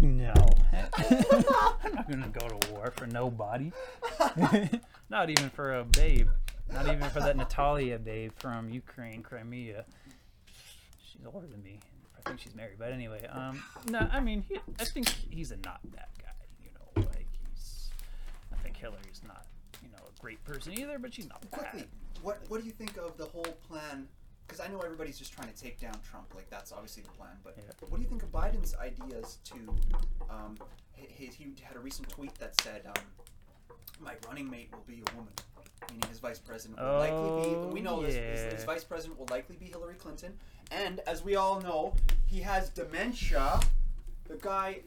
No. 0.00 0.32
I'm 0.72 1.94
not 1.94 2.08
gonna 2.08 2.28
go 2.28 2.48
to 2.48 2.72
war 2.72 2.92
for 2.96 3.06
nobody. 3.06 3.72
not 5.10 5.30
even 5.30 5.50
for 5.50 5.74
a 5.76 5.84
babe. 5.84 6.28
Not 6.72 6.86
even 6.86 7.08
for 7.10 7.20
that 7.20 7.36
Natalia 7.36 7.98
babe 7.98 8.32
from 8.38 8.70
Ukraine, 8.70 9.22
Crimea. 9.22 9.84
She's 11.02 11.26
older 11.26 11.46
than 11.46 11.62
me. 11.62 11.80
I 12.16 12.28
think 12.28 12.40
she's 12.40 12.54
married, 12.54 12.76
but 12.78 12.92
anyway. 12.92 13.26
Um, 13.30 13.62
no, 13.90 14.08
I 14.10 14.20
mean, 14.20 14.42
he, 14.48 14.58
I 14.80 14.84
think 14.84 15.08
he's 15.30 15.50
a 15.50 15.56
not 15.56 15.80
bad 15.92 16.06
guy. 16.18 16.32
You 16.62 16.70
know, 16.74 17.06
like 17.08 17.26
he's. 17.50 17.90
I 18.52 18.56
think 18.56 18.63
Hillary's 18.76 19.20
not, 19.26 19.46
you 19.82 19.88
know, 19.90 19.98
a 20.06 20.20
great 20.20 20.42
person 20.44 20.72
either, 20.78 20.98
but 20.98 21.12
she's 21.14 21.28
not 21.28 21.40
bad. 21.50 21.60
Quickly, 21.60 21.84
what 22.22 22.38
what 22.48 22.60
do 22.60 22.66
you 22.66 22.72
think 22.72 22.96
of 22.96 23.16
the 23.16 23.26
whole 23.26 23.44
plan? 23.68 24.08
Because 24.46 24.60
I 24.60 24.68
know 24.68 24.80
everybody's 24.80 25.18
just 25.18 25.32
trying 25.32 25.48
to 25.50 25.54
take 25.58 25.80
down 25.80 25.94
Trump, 26.08 26.34
like 26.34 26.50
that's 26.50 26.70
obviously 26.72 27.02
the 27.02 27.10
plan. 27.10 27.36
But, 27.42 27.56
Yeah. 27.56 27.64
what 27.88 27.96
do 27.96 28.02
you 28.02 28.08
think 28.08 28.22
of 28.22 28.30
Biden's 28.30 28.74
ideas 28.76 29.38
to? 29.44 29.54
Um, 30.28 30.58
he, 30.92 31.06
he 31.06 31.26
he 31.54 31.54
had 31.62 31.76
a 31.76 31.80
recent 31.80 32.08
tweet 32.10 32.34
that 32.36 32.60
said, 32.60 32.82
um, 32.86 33.04
"My 34.00 34.14
running 34.26 34.50
mate 34.50 34.68
will 34.72 34.84
be 34.86 35.02
a 35.10 35.16
woman," 35.16 35.32
meaning 35.90 36.08
his 36.08 36.18
vice 36.18 36.38
president 36.38 36.78
will 36.80 36.98
likely 36.98 37.48
be. 37.50 37.56
Oh, 37.56 37.70
We 37.72 37.80
know 37.80 38.02
this. 38.02 38.14
His, 38.14 38.52
his 38.52 38.60
yeah. 38.62 38.66
vice 38.66 38.84
president 38.84 39.18
will 39.18 39.28
likely 39.30 39.56
be 39.56 39.64
Hillary 39.66 39.94
Clinton, 39.94 40.34
and 40.70 41.00
as 41.00 41.24
we 41.24 41.36
all 41.36 41.60
know, 41.62 41.94
he 42.26 42.40
has 42.40 42.68
dementia. 42.68 43.60
The 44.28 44.36
guy 44.36 44.80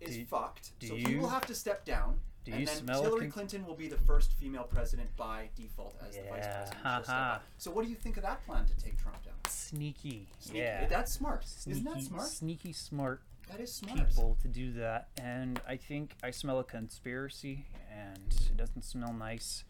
is 0.00 0.16
Do- 0.16 0.24
fucked, 0.26 0.78
do 0.80 0.88
so 0.88 0.94
he 0.96 1.12
you- 1.12 1.18
will 1.20 1.28
have 1.28 1.46
to 1.46 1.54
step 1.54 1.84
down. 1.84 2.18
Do 2.44 2.52
and 2.52 2.60
you 2.60 2.66
then 2.66 2.76
smell 2.76 3.02
Hillary 3.02 3.28
Clinton 3.28 3.66
will 3.66 3.74
be 3.74 3.88
the 3.88 3.96
first 3.96 4.32
female 4.32 4.64
president 4.64 5.14
by 5.16 5.48
default 5.56 5.94
as 6.06 6.16
the 6.16 6.22
vice 6.22 6.30
president. 6.46 6.74
She'll 6.82 7.04
step 7.04 7.42
So 7.58 7.70
what 7.70 7.84
do 7.84 7.90
you 7.90 7.96
think 7.96 8.16
of 8.16 8.22
that 8.24 8.44
plan 8.46 8.64
to 8.66 8.76
take 8.84 9.00
Trump 9.00 9.22
down? 9.24 9.34
Sneaky. 9.48 10.28
Sneaky. 10.40 10.58
Yeah. 10.58 10.86
That's 10.88 11.12
smart. 11.12 11.44
sneaky, 11.46 11.80
Isn't 11.80 11.92
that 11.94 12.02
smart? 12.02 12.26
Sneaky 12.28 12.72
smart 12.72 13.22
That 13.50 13.60
is 13.60 13.72
smart. 13.72 14.08
people 14.08 14.36
to 14.42 14.48
do 14.48 14.72
that, 14.74 15.08
and 15.20 15.60
I 15.68 15.76
think 15.76 16.14
I 16.22 16.30
smell 16.30 16.58
a 16.58 16.64
conspiracy, 16.64 17.66
and 17.90 18.18
it 18.50 18.56
doesn't 18.56 18.82
smell 18.82 19.12
nice. 19.12 19.64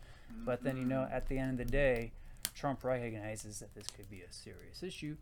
But 0.45 0.63
then 0.63 0.77
you 0.79 0.85
know, 0.85 1.01
Mm-hmm. 1.01 1.15
at 1.15 1.29
the 1.29 1.37
end 1.39 1.51
of 1.61 1.67
the 1.67 1.71
day, 1.71 2.13
Trump 2.55 2.85
recognizes 2.85 3.59
that 3.61 3.75
this 3.75 3.87
could 3.89 4.09
be 4.11 4.23
a 4.23 4.33
serious 4.33 4.83
issue, 4.83 5.17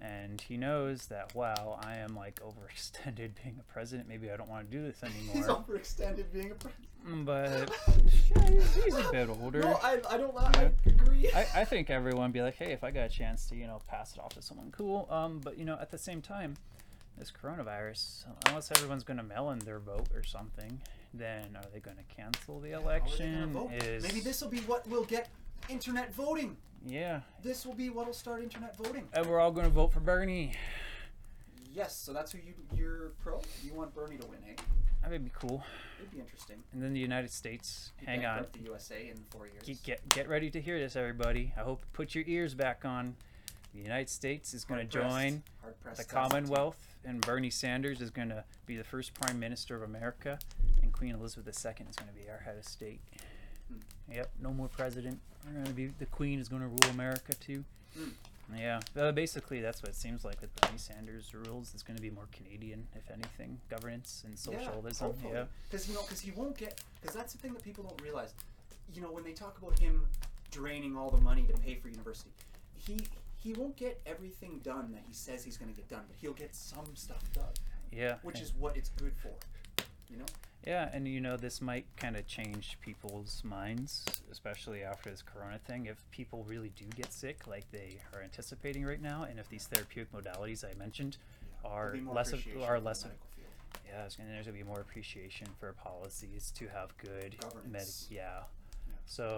and 0.00 0.40
he 0.40 0.56
knows 0.56 1.06
that 1.06 1.34
wow, 1.34 1.78
I 1.84 1.96
am 1.96 2.16
like 2.16 2.40
overextended 2.44 3.32
being 3.42 3.56
a 3.58 3.72
president. 3.72 4.08
Maybe 4.08 4.30
I 4.30 4.36
don't 4.36 4.48
want 4.48 4.70
to 4.70 4.76
do 4.76 4.82
this 4.82 5.02
anymore 5.02 5.34
He's 5.34 5.46
overextended 5.46 6.32
being 6.32 6.50
a 6.50 6.54
president. 6.54 6.86
Mm, 7.08 7.24
but 7.24 7.70
yeah, 8.36 8.50
he's, 8.50 8.84
he's 8.84 8.94
a 8.94 9.10
bit 9.10 9.28
older. 9.28 9.60
No, 9.60 9.78
I, 9.82 9.98
I 10.08 10.18
don't 10.18 10.36
I 10.36 10.70
agree. 10.86 11.30
I, 11.34 11.46
I 11.56 11.64
think 11.64 11.88
everyone 11.88 12.24
would 12.24 12.32
be 12.32 12.42
like, 12.42 12.56
hey, 12.56 12.72
if 12.72 12.84
I 12.84 12.90
got 12.90 13.06
a 13.06 13.08
chance 13.08 13.46
to, 13.46 13.56
you 13.56 13.66
know, 13.66 13.80
pass 13.88 14.14
it 14.14 14.20
off 14.20 14.34
to 14.34 14.42
someone 14.42 14.70
cool. 14.70 15.08
Um, 15.10 15.40
but 15.42 15.58
you 15.58 15.64
know, 15.64 15.78
at 15.80 15.90
the 15.90 15.98
same 15.98 16.20
time, 16.20 16.56
this 17.18 17.30
coronavirus, 17.30 18.24
unless 18.48 18.70
everyone's 18.70 19.04
going 19.04 19.16
to 19.18 19.22
mail 19.22 19.50
in 19.50 19.60
their 19.60 19.78
vote 19.78 20.08
or 20.14 20.22
something, 20.22 20.80
then 21.14 21.56
are 21.56 21.64
they 21.72 21.80
going 21.80 21.96
to 21.96 22.14
cancel 22.14 22.60
the 22.60 22.70
How 22.70 22.78
are 22.88 23.00
they 23.00 23.24
gonna 23.24 23.62
election? 23.62 23.70
Is 23.72 24.02
Maybe 24.02 24.20
this 24.20 24.40
will 24.42 24.50
be 24.50 24.60
what 24.60 24.88
will 24.88 25.04
get 25.04 25.28
internet 25.68 26.14
voting. 26.14 26.56
Yeah, 26.84 27.20
This 27.42 27.66
will 27.66 27.74
be 27.74 27.90
what'll 27.90 28.12
start 28.14 28.42
internet 28.42 28.76
voting. 28.76 29.06
and 29.12 29.26
we're 29.26 29.38
all 29.38 29.50
going 29.52 29.66
to 29.66 29.72
vote 29.72 29.92
for 29.92 30.00
Bernie. 30.00 30.52
Yes, 31.74 31.94
so 31.94 32.12
that's 32.12 32.32
who 32.32 32.38
you 32.38 32.54
you're 32.74 33.10
pro. 33.22 33.40
You 33.62 33.74
want 33.74 33.94
Bernie 33.94 34.16
to 34.16 34.26
win, 34.26 34.38
eh? 34.48 34.54
That 35.02 35.10
would 35.12 35.24
be 35.24 35.30
cool. 35.34 35.62
It'd 35.98 36.10
be 36.10 36.18
interesting. 36.20 36.62
And 36.72 36.82
then 36.82 36.92
the 36.92 37.00
United 37.00 37.30
States. 37.30 37.92
He'd 37.98 38.06
Hang 38.08 38.18
on. 38.26 38.34
bankrupt 38.36 38.52
The 38.54 38.64
USA 38.64 39.08
in 39.08 39.16
four 39.30 39.46
years. 39.46 39.62
Get, 39.64 39.82
get 39.82 40.08
get 40.08 40.28
ready 40.28 40.50
to 40.50 40.60
hear 40.60 40.78
this, 40.78 40.96
everybody. 40.96 41.52
I 41.56 41.60
hope 41.60 41.84
put 41.92 42.14
your 42.14 42.24
ears 42.26 42.54
back 42.54 42.84
on. 42.84 43.14
The 43.72 43.80
United 43.80 44.08
States 44.10 44.52
is 44.52 44.64
going 44.64 44.88
to 44.88 44.98
Hard-pressed- 44.98 45.16
join 45.32 45.42
hard-pressed 45.62 45.98
the 45.98 46.04
Commonwealth, 46.04 46.96
and 47.04 47.20
Bernie 47.20 47.50
Sanders 47.50 48.00
is 48.00 48.10
going 48.10 48.30
to 48.30 48.42
be 48.66 48.76
the 48.76 48.82
first 48.84 49.14
Prime 49.14 49.38
Minister 49.38 49.76
of 49.76 49.82
America, 49.82 50.38
and 50.82 50.92
Queen 50.92 51.14
Elizabeth 51.14 51.54
II 51.64 51.70
is 51.88 51.94
going 51.96 52.08
to 52.12 52.14
be 52.20 52.28
our 52.28 52.38
head 52.38 52.56
of 52.58 52.64
state. 52.64 53.00
Hmm. 53.68 53.78
Yep, 54.12 54.30
no 54.42 54.52
more 54.52 54.66
president. 54.68 55.20
We're 55.46 55.64
to 55.64 55.72
be 55.72 55.86
the 55.98 56.06
Queen 56.06 56.38
is 56.38 56.48
going 56.48 56.62
to 56.62 56.68
rule 56.68 56.90
America 56.90 57.34
too. 57.34 57.64
Hmm. 57.96 58.10
Yeah, 58.56 58.80
uh, 58.98 59.12
basically 59.12 59.60
that's 59.60 59.82
what 59.82 59.90
it 59.90 59.94
seems 59.94 60.24
like 60.24 60.40
with 60.40 60.54
Bernie 60.56 60.78
Sanders 60.78 61.32
rules. 61.34 61.70
It's 61.72 61.84
going 61.84 61.96
to 61.96 62.02
be 62.02 62.10
more 62.10 62.26
Canadian, 62.32 62.86
if 62.96 63.08
anything, 63.10 63.60
governance 63.70 64.24
and 64.26 64.36
socialism. 64.36 65.14
Yeah, 65.24 65.44
Because 65.68 65.88
you 65.88 65.94
know, 65.94 66.02
because 66.02 66.20
he 66.20 66.32
won't 66.32 66.56
get. 66.58 66.82
Because 67.00 67.14
that's 67.14 67.32
the 67.32 67.38
thing 67.38 67.52
that 67.54 67.62
people 67.62 67.84
don't 67.84 68.00
realize. 68.02 68.34
You 68.92 69.02
know, 69.02 69.12
when 69.12 69.22
they 69.22 69.32
talk 69.32 69.56
about 69.62 69.78
him 69.78 70.06
draining 70.50 70.96
all 70.96 71.10
the 71.10 71.20
money 71.20 71.42
to 71.42 71.52
pay 71.58 71.76
for 71.76 71.88
university, 71.88 72.30
he 72.76 72.98
he 73.38 73.52
won't 73.52 73.76
get 73.76 74.00
everything 74.04 74.60
done 74.62 74.92
that 74.92 75.02
he 75.06 75.14
says 75.14 75.44
he's 75.44 75.56
going 75.56 75.70
to 75.70 75.76
get 75.76 75.88
done, 75.88 76.02
but 76.08 76.16
he'll 76.20 76.32
get 76.32 76.54
some 76.54 76.94
stuff 76.94 77.22
done, 77.32 77.44
yeah. 77.92 78.16
which 78.22 78.36
and- 78.36 78.44
is 78.44 78.52
what 78.58 78.76
it's 78.76 78.90
good 78.90 79.12
for. 79.22 79.32
You 80.10 80.18
know. 80.18 80.24
Yeah, 80.66 80.90
and 80.92 81.08
you 81.08 81.20
know, 81.22 81.36
this 81.38 81.62
might 81.62 81.86
kind 81.96 82.16
of 82.16 82.26
change 82.26 82.76
people's 82.82 83.42
minds, 83.44 84.04
especially 84.30 84.82
after 84.82 85.08
this 85.10 85.22
corona 85.22 85.58
thing. 85.66 85.86
If 85.86 85.96
people 86.10 86.44
really 86.46 86.70
do 86.76 86.84
get 86.94 87.12
sick, 87.12 87.46
like 87.46 87.70
they 87.70 87.98
are 88.14 88.20
anticipating 88.22 88.84
right 88.84 89.00
now, 89.00 89.22
and 89.28 89.38
if 89.38 89.48
these 89.48 89.66
therapeutic 89.66 90.12
modalities 90.12 90.62
I 90.64 90.76
mentioned 90.78 91.16
are 91.64 91.92
be 91.92 92.00
more 92.00 92.14
less 92.14 92.32
of, 92.34 92.44
are 92.62 92.78
less 92.78 93.04
of, 93.04 93.10
yeah, 93.86 94.06
gonna- 94.18 94.28
there's 94.30 94.46
gonna 94.46 94.56
be 94.58 94.62
more 94.64 94.80
appreciation 94.80 95.46
for 95.58 95.72
policies 95.72 96.50
to 96.56 96.68
have 96.68 96.94
good. 96.98 97.36
Yeah. 98.10 98.42
So 99.06 99.34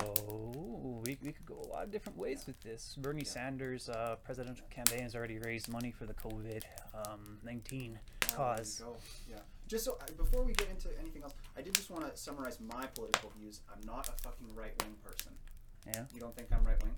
we, 1.06 1.16
we 1.22 1.32
could 1.32 1.46
go 1.46 1.54
a 1.64 1.68
lot 1.68 1.84
of 1.84 1.90
different 1.90 2.18
ways 2.18 2.44
with 2.46 2.60
this. 2.60 2.94
Bernie 3.00 3.22
Yeah. 3.22 3.28
Sanders' 3.30 3.88
uh, 3.88 4.16
presidential 4.24 4.66
campaign 4.70 5.02
has 5.02 5.14
already 5.14 5.38
raised 5.38 5.68
money 5.70 5.92
for 5.92 6.04
the 6.04 6.14
COVID 6.14 6.62
um, 6.94 7.38
19 7.44 7.98
Oh, 8.32 8.34
cause. 8.34 8.78
there 8.78 8.88
you 8.88 8.92
go. 8.94 8.98
Yeah. 9.30 9.36
Just 9.72 9.86
so 9.86 9.96
I- 10.02 10.12
before 10.12 10.42
we 10.44 10.52
get 10.52 10.68
into 10.68 10.88
anything 11.00 11.22
else, 11.22 11.32
I 11.56 11.62
did 11.62 11.74
just 11.74 11.88
want 11.88 12.04
to 12.06 12.14
summarize 12.14 12.60
my 12.60 12.84
political 12.88 13.32
views. 13.38 13.62
I'm 13.72 13.80
not 13.86 14.06
a 14.06 14.12
fucking 14.22 14.54
right 14.54 14.74
wing 14.82 14.94
person. 15.02 15.32
Yeah. 15.86 16.04
You 16.12 16.20
don't 16.20 16.36
think 16.36 16.48
I'm 16.52 16.62
right 16.62 16.76
wing? 16.84 16.94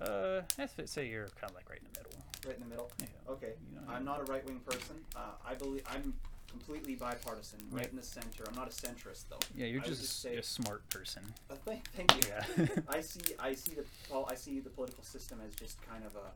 Uh, 0.00 0.40
let's 0.56 0.90
say 0.90 1.06
you're 1.06 1.28
kind 1.38 1.50
of 1.50 1.54
like 1.54 1.68
right 1.68 1.78
in 1.80 1.86
the 1.92 2.00
middle. 2.00 2.18
Right 2.46 2.54
in 2.56 2.62
the 2.62 2.68
middle. 2.70 2.90
Yeah. 2.98 3.08
Okay. 3.32 3.52
You 3.70 3.76
know, 3.76 3.82
I'm 3.92 4.06
not 4.06 4.20
a 4.20 4.24
right 4.24 4.42
wing 4.46 4.60
person. 4.60 4.96
Uh, 5.14 5.32
I 5.46 5.52
believe 5.54 5.82
I'm 5.86 6.14
completely 6.50 6.94
bipartisan, 6.94 7.58
right 7.70 7.82
Yep. 7.82 7.90
in 7.90 7.96
the 7.98 8.02
center. 8.02 8.44
I'm 8.48 8.54
not 8.54 8.68
a 8.68 8.70
centrist 8.70 9.24
though. 9.28 9.36
Yeah, 9.54 9.66
you're 9.66 9.82
I 9.82 9.86
just, 9.86 10.00
just 10.00 10.22
say- 10.22 10.36
a 10.36 10.42
smart 10.42 10.88
person. 10.88 11.24
Uh, 11.50 11.56
thank, 11.66 11.86
thank 11.90 12.14
you. 12.16 12.32
Yeah. 12.32 12.66
I 12.88 13.00
see. 13.02 13.34
I 13.38 13.54
see 13.54 13.74
the. 13.74 13.84
Well, 14.10 14.26
I 14.30 14.34
see 14.34 14.60
the 14.60 14.70
political 14.70 15.04
system 15.04 15.40
as 15.46 15.54
just 15.56 15.76
kind 15.82 16.04
of 16.06 16.16
a. 16.16 16.30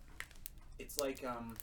It's 0.78 1.00
like 1.00 1.24
um. 1.24 1.56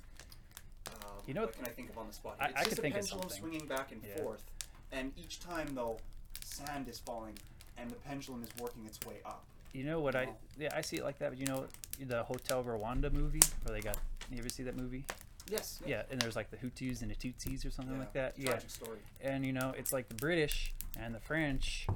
Uh, 0.87 0.91
You 1.27 1.33
know 1.33 1.41
what 1.41 1.53
can 1.55 1.65
I 1.65 1.69
think 1.69 1.89
of 1.89 1.97
on 1.97 2.07
the 2.07 2.13
spot? 2.13 2.37
I- 2.39 2.47
It's 2.49 2.55
I 2.55 2.63
just 2.63 2.69
could 2.69 2.79
a 2.79 2.81
think 2.83 2.95
pendulum 2.95 3.21
something. 3.23 3.39
swinging 3.39 3.67
back 3.67 3.91
and 3.91 4.03
Yeah. 4.03 4.17
forth, 4.23 4.43
and 4.91 5.11
each 5.17 5.39
time 5.39 5.73
though, 5.75 5.99
sand 6.43 6.87
is 6.87 6.99
falling, 6.99 7.37
and 7.77 7.89
the 7.89 7.95
pendulum 7.97 8.43
is 8.43 8.49
working 8.59 8.85
its 8.85 8.99
way 9.05 9.21
up. 9.25 9.43
You 9.73 9.83
know 9.83 9.99
what 9.99 10.15
I? 10.15 10.29
Yeah, 10.57 10.69
I 10.75 10.81
see 10.81 10.97
it 10.97 11.03
like 11.03 11.19
that. 11.19 11.29
But 11.29 11.37
you 11.37 11.45
know 11.45 11.67
the 11.99 12.23
Hotel 12.23 12.63
Rwanda 12.63 13.11
movie 13.11 13.41
where 13.63 13.75
they 13.75 13.81
got. 13.81 13.97
You 14.31 14.39
ever 14.39 14.49
see 14.49 14.63
that 14.63 14.75
movie? 14.75 15.05
Yes. 15.47 15.81
Yeah, 15.85 16.03
and 16.11 16.21
there's 16.21 16.35
like 16.35 16.49
the 16.51 16.57
Hutus 16.57 17.01
and 17.01 17.09
the 17.11 17.15
Tutsis 17.15 17.65
or 17.65 17.71
something 17.71 17.95
Yeah, 17.95 17.99
like 17.99 18.13
that. 18.13 18.37
Yeah, 18.37 18.51
Tragic 18.51 18.69
story. 18.69 18.99
and 19.21 19.45
you 19.45 19.51
know 19.53 19.71
it's 19.77 19.91
like 19.91 20.07
the 20.07 20.15
British 20.15 20.73
and 20.97 21.13
the 21.15 21.19
French, 21.19 21.87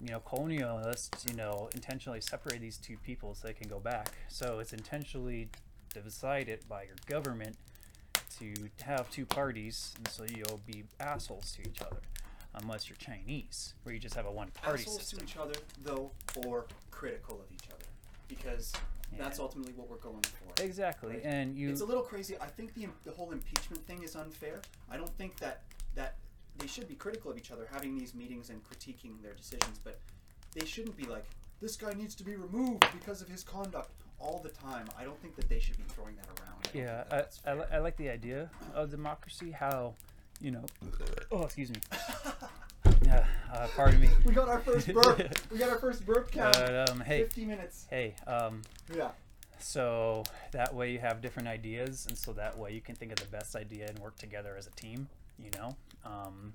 you 0.00 0.08
know, 0.08 0.20
colonialists, 0.20 1.26
you 1.28 1.34
know, 1.34 1.68
intentionally 1.74 2.20
separate 2.20 2.60
these 2.60 2.76
two 2.78 2.96
people 2.98 3.34
so 3.34 3.46
they 3.46 3.54
can 3.54 3.68
go 3.68 3.80
back. 3.80 4.10
So 4.28 4.58
it's 4.58 4.72
intentionally 4.74 5.48
decided 5.94 6.66
by 6.68 6.82
your 6.84 6.96
government 7.06 7.56
to 8.40 8.54
have 8.84 9.10
two 9.10 9.26
parties, 9.26 9.94
and 9.96 10.08
so 10.08 10.24
you'll 10.34 10.60
be 10.66 10.84
assholes 11.00 11.52
to 11.56 11.68
each 11.68 11.80
other, 11.82 11.98
unless 12.54 12.88
you're 12.88 12.96
Chinese, 12.96 13.74
where 13.82 13.94
you 13.94 14.00
just 14.00 14.14
have 14.14 14.26
a 14.26 14.30
one-party 14.32 14.82
Assholes 14.82 14.98
system. 15.00 15.18
to 15.20 15.24
each 15.24 15.36
other 15.36 15.54
though, 15.82 16.10
or 16.46 16.66
critical 16.90 17.36
of 17.40 17.52
each 17.52 17.68
other, 17.72 17.84
because 18.28 18.72
that's 19.16 19.38
ultimately 19.38 19.72
what 19.74 19.88
we're 19.88 19.96
going 19.96 20.22
for. 20.22 20.62
Exactly, 20.62 21.14
Right. 21.14 21.24
and 21.24 21.56
you. 21.56 21.70
It's 21.70 21.80
a 21.80 21.84
little 21.86 22.02
crazy. 22.02 22.36
I 22.40 22.46
think 22.46 22.74
the 22.74 22.88
the 23.04 23.10
whole 23.12 23.30
impeachment 23.32 23.86
thing 23.86 24.02
is 24.02 24.14
unfair. 24.16 24.60
I 24.90 24.96
don't 24.96 25.14
think 25.16 25.36
that 25.38 25.62
that 25.94 26.16
they 26.58 26.66
should 26.66 26.88
be 26.88 26.94
critical 26.94 27.30
of 27.30 27.38
each 27.38 27.50
other, 27.50 27.66
having 27.72 27.96
these 27.96 28.14
meetings 28.14 28.50
and 28.50 28.62
critiquing 28.64 29.20
their 29.22 29.34
decisions, 29.34 29.78
but 29.82 29.98
they 30.54 30.64
shouldn't 30.66 30.96
be 30.96 31.04
like 31.04 31.24
this 31.60 31.76
guy 31.76 31.92
needs 31.92 32.14
to 32.16 32.24
be 32.24 32.36
removed 32.36 32.84
because 32.92 33.20
of 33.22 33.28
his 33.28 33.42
conduct 33.42 33.90
all 34.20 34.40
the 34.42 34.48
time. 34.50 34.86
I 34.98 35.04
don't 35.04 35.20
think 35.22 35.36
that 35.36 35.48
they 35.48 35.58
should 35.60 35.76
be 35.76 35.84
throwing 35.88 36.16
that 36.16 36.26
around. 36.40 36.57
I 36.74 36.76
don't 36.76 36.84
Yeah, 36.84 37.04
I, 37.10 37.50
I, 37.50 37.54
li- 37.54 37.66
I 37.74 37.78
like 37.78 37.96
the 37.96 38.08
idea 38.08 38.50
of 38.74 38.90
democracy. 38.90 39.50
How, 39.50 39.94
you 40.40 40.50
know, 40.50 40.64
oh 41.32 41.42
excuse 41.44 41.70
me. 41.70 41.76
Yeah, 43.04 43.24
uh, 43.52 43.66
pardon 43.74 44.00
me. 44.00 44.08
we 44.24 44.32
got 44.34 44.48
our 44.48 44.58
first 44.60 44.92
burp. 44.92 45.18
we 45.50 45.58
got 45.58 45.70
our 45.70 45.78
first 45.78 46.04
burp 46.04 46.30
count. 46.30 46.54
But 46.58 46.90
um, 46.90 47.00
hey, 47.00 47.22
Fifty 47.22 47.44
minutes. 47.44 47.86
hey, 47.88 48.14
um, 48.26 48.62
Yeah. 48.94 49.10
so 49.58 50.24
that 50.52 50.74
way 50.74 50.92
you 50.92 50.98
have 50.98 51.22
different 51.22 51.48
ideas, 51.48 52.06
and 52.08 52.18
so 52.18 52.32
that 52.34 52.58
way 52.58 52.72
you 52.72 52.80
can 52.82 52.94
think 52.96 53.12
of 53.12 53.18
the 53.18 53.26
best 53.26 53.56
idea 53.56 53.86
and 53.88 53.98
work 53.98 54.16
together 54.18 54.56
as 54.58 54.66
a 54.66 54.70
team. 54.72 55.08
You 55.42 55.50
know, 55.58 55.76
um, 56.04 56.52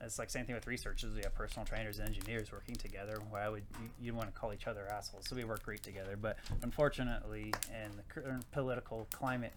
it's 0.00 0.18
like 0.18 0.30
same 0.30 0.44
thing 0.44 0.54
with 0.54 0.66
researchers. 0.66 1.14
We 1.14 1.22
have 1.22 1.34
personal 1.34 1.64
trainers 1.64 1.98
and 1.98 2.08
engineers 2.08 2.52
working 2.52 2.74
together. 2.74 3.18
Why 3.30 3.48
would 3.48 3.64
you, 3.80 3.88
you 4.00 4.14
want 4.14 4.32
to 4.32 4.38
call 4.38 4.52
each 4.52 4.66
other 4.66 4.86
assholes? 4.92 5.26
So 5.28 5.36
we 5.36 5.44
work 5.44 5.62
great 5.62 5.82
together. 5.82 6.16
But 6.20 6.38
unfortunately, 6.62 7.52
in 7.70 7.96
the 7.96 8.02
current 8.08 8.44
political 8.52 9.06
climate, 9.12 9.52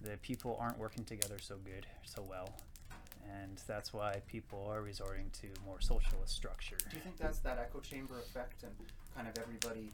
the 0.00 0.16
people 0.18 0.56
aren't 0.60 0.78
working 0.78 1.04
together 1.04 1.36
so 1.40 1.56
good, 1.64 1.86
so 2.04 2.24
well. 2.28 2.50
And 3.42 3.60
that's 3.66 3.92
why 3.92 4.20
people 4.26 4.68
are 4.70 4.82
resorting 4.82 5.30
to 5.40 5.48
more 5.64 5.80
socialist 5.80 6.34
structure. 6.34 6.76
Do 6.90 6.96
you 6.96 7.02
think 7.02 7.16
that's 7.16 7.38
that 7.40 7.58
echo 7.58 7.80
chamber 7.80 8.18
effect 8.18 8.62
and 8.62 8.72
kind 9.16 9.26
of 9.26 9.36
everybody, 9.42 9.90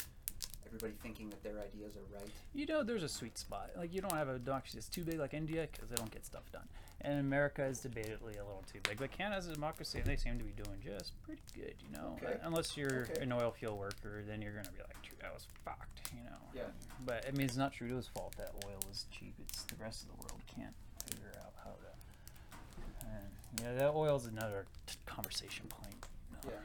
everybody 0.66 0.92
thinking 1.02 1.30
that 1.30 1.42
their 1.42 1.58
ideas 1.60 1.96
are 1.96 2.18
right? 2.18 2.30
You 2.54 2.66
know, 2.66 2.82
there's 2.82 3.02
a 3.02 3.08
sweet 3.08 3.38
spot. 3.38 3.70
Like, 3.76 3.94
you 3.94 4.00
don't 4.00 4.12
have 4.12 4.28
a 4.28 4.38
democracy 4.38 4.76
that's 4.76 4.88
too 4.88 5.04
big 5.04 5.18
like 5.18 5.32
India 5.32 5.66
because 5.70 5.88
they 5.88 5.96
don't 5.96 6.10
get 6.10 6.26
stuff 6.26 6.50
done. 6.52 6.68
And 7.04 7.18
America 7.18 7.64
is 7.64 7.80
debatably 7.80 8.34
a 8.38 8.44
little 8.44 8.62
too 8.72 8.78
big. 8.88 8.98
But 8.98 9.10
Canada's 9.10 9.48
a 9.48 9.52
democracy 9.54 9.98
and 9.98 10.06
they 10.06 10.14
seem 10.16 10.38
to 10.38 10.44
be 10.44 10.52
doing 10.52 10.78
just 10.84 11.20
pretty 11.24 11.42
good, 11.54 11.74
you 11.84 11.90
know? 11.96 12.16
Okay. 12.22 12.36
Unless 12.42 12.76
you're 12.76 13.08
Okay. 13.10 13.22
an 13.22 13.32
oil 13.32 13.50
field 13.50 13.76
worker, 13.78 14.22
then 14.26 14.40
you're 14.40 14.52
going 14.52 14.64
to 14.66 14.70
be 14.70 14.78
like, 14.78 15.02
Trudeau 15.02 15.34
was 15.34 15.46
fucked, 15.64 16.12
you 16.16 16.22
know? 16.22 16.36
Yeah. 16.54 16.62
But, 17.04 17.26
I 17.26 17.32
mean, 17.32 17.46
it's 17.46 17.56
not 17.56 17.72
Trudeau's 17.72 18.06
fault 18.06 18.34
that 18.38 18.52
oil 18.64 18.78
is 18.90 19.06
cheap. 19.10 19.34
It's 19.48 19.64
the 19.64 19.74
rest 19.82 20.02
of 20.04 20.08
the 20.10 20.14
world 20.14 20.40
can't 20.46 20.74
figure 21.10 21.32
out 21.44 21.52
how 21.64 21.70
to. 21.72 23.06
And, 23.08 23.26
yeah, 23.60 23.74
that 23.80 23.94
oil's 23.94 24.26
another 24.26 24.66
t- 24.86 24.94
conversation 25.04 25.66
point. 25.66 26.06
No, 26.44 26.50
Yeah. 26.50 26.58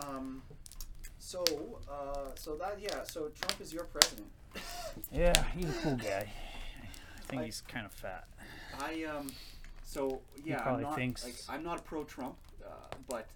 yeah. 0.00 0.02
Um, 0.08 0.42
so, 1.18 1.44
uh, 1.90 2.30
so 2.36 2.56
that 2.56 2.78
yeah, 2.80 3.02
so 3.04 3.28
Trump 3.38 3.60
is 3.60 3.72
your 3.74 3.84
president. 3.84 4.28
Yeah, 5.12 5.34
he's 5.54 5.68
a 5.68 5.72
cool 5.82 5.96
guy. 5.96 6.32
I 7.16 7.20
think 7.28 7.42
I- 7.42 7.44
he's 7.44 7.60
kind 7.68 7.84
of 7.84 7.92
fat. 7.92 8.26
I 8.80 9.04
um, 9.04 9.28
so 9.84 10.20
yeah, 10.44 10.62
I'm 10.64 10.82
not 10.82 10.94
thinks- 10.96 11.24
like 11.24 11.36
I'm 11.48 11.62
not 11.62 11.84
pro 11.84 12.04
Trump, 12.04 12.36
uh, 12.64 12.70
but 13.08 13.26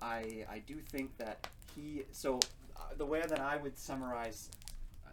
I 0.00 0.44
I 0.50 0.60
do 0.60 0.76
think 0.76 1.16
that 1.18 1.46
he 1.74 2.04
so 2.12 2.38
uh, 2.76 2.80
the 2.96 3.06
way 3.06 3.22
that 3.28 3.40
I 3.40 3.56
would 3.56 3.78
summarize, 3.78 4.50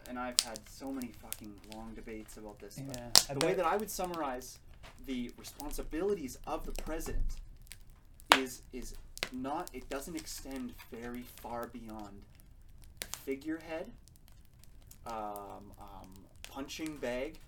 and 0.08 0.18
I've 0.18 0.40
had 0.40 0.60
so 0.68 0.92
many 0.92 1.08
fucking 1.08 1.52
long 1.74 1.92
debates 1.94 2.36
about 2.36 2.58
this. 2.58 2.78
Yeah, 2.78 3.34
the 3.34 3.46
way 3.46 3.54
that 3.54 3.66
I 3.66 3.76
would 3.76 3.90
summarize 3.90 4.58
the 5.06 5.30
responsibilities 5.38 6.38
of 6.46 6.64
the 6.64 6.72
president 6.82 7.36
is 8.38 8.62
is 8.72 8.94
not 9.32 9.70
it 9.72 9.88
doesn't 9.90 10.16
extend 10.16 10.74
very 10.90 11.24
far 11.42 11.66
beyond 11.66 12.22
figurehead, 13.24 13.90
um, 15.06 15.72
um, 15.80 16.08
punching 16.48 16.96
bag, 16.98 17.38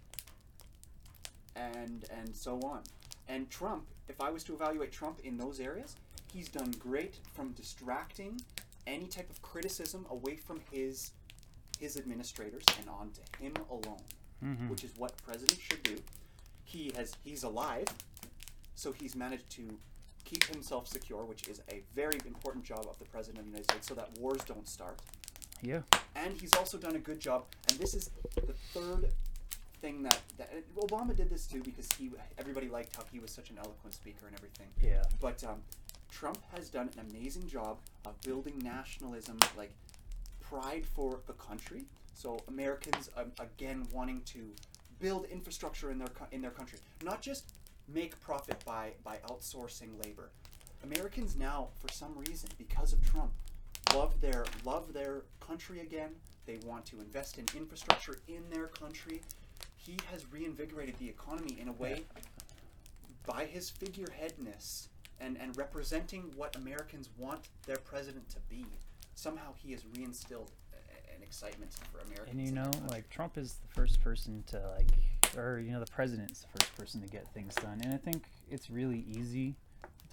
and 1.57 2.05
and 2.11 2.34
so 2.34 2.61
on. 2.62 2.82
And 3.28 3.51
Trump, 3.51 3.86
if 4.09 4.20
I 4.20 4.30
was 4.30 4.42
to 4.44 4.55
evaluate 4.55 4.90
Trump 4.92 5.20
in 5.24 5.36
those 5.36 5.61
areas, 5.61 5.96
he's 6.32 6.49
done 6.49 6.70
great 6.78 7.16
from 7.34 7.53
distracting 7.53 8.40
any 8.86 9.07
type 9.07 9.28
of 9.30 9.42
criticism 9.42 10.07
away 10.11 10.36
from 10.36 10.61
his 10.70 11.12
his 11.78 11.96
administrators 11.96 12.64
and 12.78 12.88
onto 12.88 13.20
him 13.38 13.55
alone 13.70 14.03
Mhm. 14.42 14.68
which 14.68 14.84
is 14.84 14.94
what 14.96 15.16
presidents 15.22 15.61
should 15.62 15.82
do. 15.82 16.01
He 16.64 16.92
has 16.96 17.12
he's 17.24 17.42
alive, 17.42 17.86
so 18.74 18.92
he's 18.92 19.14
managed 19.16 19.51
to 19.51 19.78
keep 20.24 20.44
himself 20.44 20.86
secure, 20.86 21.24
which 21.24 21.49
is 21.49 21.61
a 21.70 21.82
very 21.94 22.18
important 22.26 22.64
job 22.64 22.86
of 22.88 22.99
the 22.99 23.05
president 23.07 23.38
of 23.40 23.44
the 23.46 23.51
United 23.51 23.70
States, 23.70 23.88
so 23.88 23.94
that 23.94 24.16
wars 24.18 24.42
don't 24.44 24.68
start. 24.68 25.01
Yeah. 25.61 25.82
and 26.14 26.40
he's 26.40 26.55
also 26.55 26.78
done 26.78 26.94
a 26.94 27.01
good 27.01 27.18
job. 27.20 27.46
And 27.68 27.78
this 27.80 27.94
is 27.94 28.11
the 28.36 28.53
third 28.72 29.12
thing 29.80 30.02
that, 30.02 30.20
that 30.36 30.50
Obama 30.76 31.14
did 31.14 31.30
this 31.30 31.46
too 31.46 31.62
because 31.62 31.88
he 31.98 32.10
everybody 32.38 32.68
liked 32.68 32.96
how 32.96 33.04
he 33.12 33.18
was 33.18 33.30
such 33.30 33.50
an 33.50 33.58
eloquent 33.58 33.94
speaker 33.94 34.26
and 34.26 34.36
everything. 34.36 34.68
Yeah. 34.82 35.02
But 35.20 35.42
um, 35.44 35.62
Trump 36.10 36.38
has 36.54 36.68
done 36.68 36.90
an 36.96 37.06
amazing 37.10 37.48
job 37.48 37.78
of 38.06 38.20
building 38.22 38.58
nationalism, 38.62 39.38
like 39.56 39.72
pride 40.40 40.84
for 40.86 41.20
the 41.26 41.34
country. 41.34 41.84
So 42.14 42.38
Americans 42.48 43.10
um, 43.16 43.32
again 43.38 43.86
wanting 43.92 44.22
to 44.26 44.50
build 45.00 45.26
infrastructure 45.26 45.90
in 45.90 45.98
their 45.98 46.08
co- 46.08 46.26
in 46.32 46.42
their 46.42 46.50
country, 46.50 46.78
not 47.02 47.22
just 47.22 47.52
make 47.92 48.20
profit 48.20 48.62
by 48.64 48.92
by 49.04 49.18
outsourcing 49.28 50.02
labor. 50.04 50.30
Americans 50.84 51.36
now, 51.36 51.68
for 51.80 51.92
some 51.92 52.14
reason, 52.26 52.48
because 52.56 52.92
of 52.92 53.04
Trump, 53.10 53.32
love 53.94 54.20
their 54.20 54.44
love 54.64 54.92
their 54.92 55.22
country 55.40 55.80
again. 55.80 56.10
They 56.46 56.58
want 56.64 56.86
to 56.86 57.00
invest 57.00 57.38
in 57.38 57.44
infrastructure 57.56 58.18
in 58.26 58.42
their 58.50 58.68
country. 58.68 59.20
He 59.89 59.97
has 60.11 60.30
reinvigorated 60.30 60.99
the 60.99 61.09
economy 61.09 61.57
in 61.59 61.68
a 61.68 61.72
way 61.72 62.03
by 63.26 63.47
his 63.47 63.70
figureheadness 63.70 64.91
and, 65.18 65.39
and 65.41 65.57
representing 65.57 66.30
what 66.36 66.55
Americans 66.57 67.09
want 67.16 67.49
their 67.64 67.78
president 67.78 68.28
to 68.28 68.36
be. 68.51 68.66
Somehow 69.14 69.55
he 69.57 69.72
has 69.72 69.84
reinstilled 69.84 70.51
an 71.16 71.22
excitement 71.22 71.74
for 71.91 72.01
Americans. 72.01 72.36
And 72.36 72.47
you 72.47 72.53
know, 72.53 72.70
like 72.91 73.09
Trump 73.09 73.39
is 73.39 73.55
the 73.66 73.74
first 73.74 74.03
person 74.03 74.45
to 74.49 74.61
like, 74.76 74.91
or 75.39 75.59
you 75.59 75.72
know, 75.72 75.80
the 75.80 75.91
president's 75.91 76.43
the 76.43 76.59
first 76.59 76.76
person 76.76 77.01
to 77.01 77.07
get 77.07 77.26
things 77.32 77.55
done. 77.55 77.80
And 77.82 77.95
I 77.95 77.97
think 77.97 78.24
it's 78.51 78.68
really 78.68 79.07
easy 79.09 79.57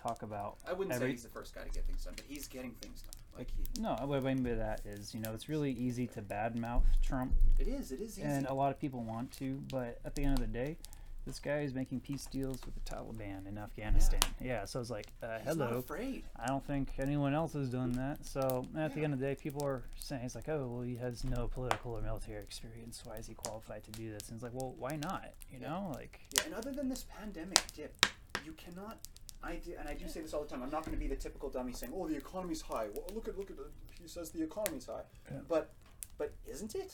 talk 0.06 0.22
about. 0.22 0.58
I 0.68 0.74
wouldn't 0.74 0.98
say 1.00 1.10
he's 1.12 1.24
the 1.24 1.30
first 1.30 1.56
guy 1.56 1.62
to 1.62 1.70
get 1.70 1.86
things 1.86 2.04
done, 2.04 2.14
but 2.16 2.26
he's 2.28 2.48
getting 2.48 2.72
things 2.82 3.02
done. 3.02 3.14
Like 3.38 3.50
he, 3.50 3.82
No, 3.82 3.96
what 4.06 4.18
I 4.18 4.22
mean 4.22 4.44
by 4.44 4.54
that 4.54 4.82
is, 4.86 5.14
you 5.14 5.20
know, 5.20 5.34
it's 5.34 5.50
really 5.50 5.72
easy 5.72 6.08
to 6.08 6.22
badmouth 6.22 6.84
Trump, 7.04 7.34
it 7.60 7.68
is, 7.68 7.92
it 7.92 8.00
is 8.00 8.18
easy. 8.18 8.22
and 8.22 8.46
a 8.48 8.54
lot 8.54 8.72
of 8.72 8.80
people 8.80 9.04
want 9.04 9.32
to, 9.40 9.62
but 9.72 10.00
at 10.06 10.16
the 10.16 10.24
end 10.24 10.34
of 10.34 10.40
the 10.40 10.48
day, 10.52 10.78
this 11.26 11.40
guy 11.40 11.62
is 11.62 11.74
making 11.74 12.00
peace 12.02 12.28
deals 12.28 12.60
with 12.64 12.76
the 12.76 12.82
Taliban 12.82 13.48
in 13.48 13.58
Afghanistan. 13.58 14.20
Yeah, 14.40 14.48
yeah 14.48 14.66
so 14.66 14.80
it's 14.80 14.92
like, 14.92 15.08
uh, 15.24 15.40
hello. 15.44 15.80
afraid. 15.80 16.24
I 16.40 16.46
don't 16.46 16.64
think 16.66 16.90
anyone 17.00 17.34
else 17.34 17.54
has 17.54 17.68
done 17.70 17.94
that. 17.94 18.24
So 18.24 18.68
at 18.78 18.94
the 18.94 19.04
end 19.04 19.12
of 19.14 19.20
the 19.20 19.26
day, 19.26 19.34
people 19.36 19.66
are 19.66 19.82
saying 19.98 20.22
it's 20.24 20.36
like, 20.36 20.48
oh, 20.50 20.68
well, 20.72 20.84
he 20.84 20.96
has 20.98 21.24
no 21.24 21.48
political 21.48 21.94
or 21.94 22.02
military 22.02 22.44
experience. 22.44 23.02
Why 23.04 23.16
is 23.16 23.26
he 23.26 23.34
qualified 23.34 23.84
to 23.86 23.92
do 23.92 24.12
this? 24.12 24.30
And 24.30 24.36
it's 24.36 24.44
like, 24.44 24.54
well, 24.54 24.76
why 24.78 24.98
not? 24.98 25.34
You 25.52 25.58
Yeah. 25.62 25.70
know, 25.70 25.92
like, 25.96 26.20
Yeah, 26.38 26.44
and 26.46 26.54
other 26.54 26.72
than 26.72 26.90
this 26.90 27.06
pandemic 27.10 27.60
dip, 27.76 28.06
you 28.46 28.52
cannot. 28.54 29.00
I 29.44 29.56
do, 29.56 29.74
and 29.80 29.88
I 29.88 29.94
do 29.94 30.08
say 30.08 30.22
this 30.22 30.34
all 30.34 30.44
the 30.44 30.50
time. 30.50 30.64
I'm 30.64 30.70
not 30.72 30.84
going 30.86 30.98
to 30.98 31.00
be 31.00 31.08
the 31.08 31.16
typical 31.16 31.50
dummy 31.50 31.72
saying, 31.74 31.94
"Oh, 31.96 32.08
the 32.08 32.18
economy's 32.18 32.62
high." 32.62 32.88
Well, 32.94 33.06
look 33.14 33.28
at 33.28 33.38
look 33.38 33.52
at. 33.52 33.58
He 34.02 34.08
says 34.08 34.32
the 34.32 34.44
economy's 34.44 34.86
high, 34.88 35.04
Yeah. 35.32 35.40
but 35.48 35.72
but 36.18 36.34
isn't 36.48 36.74
it? 36.76 36.94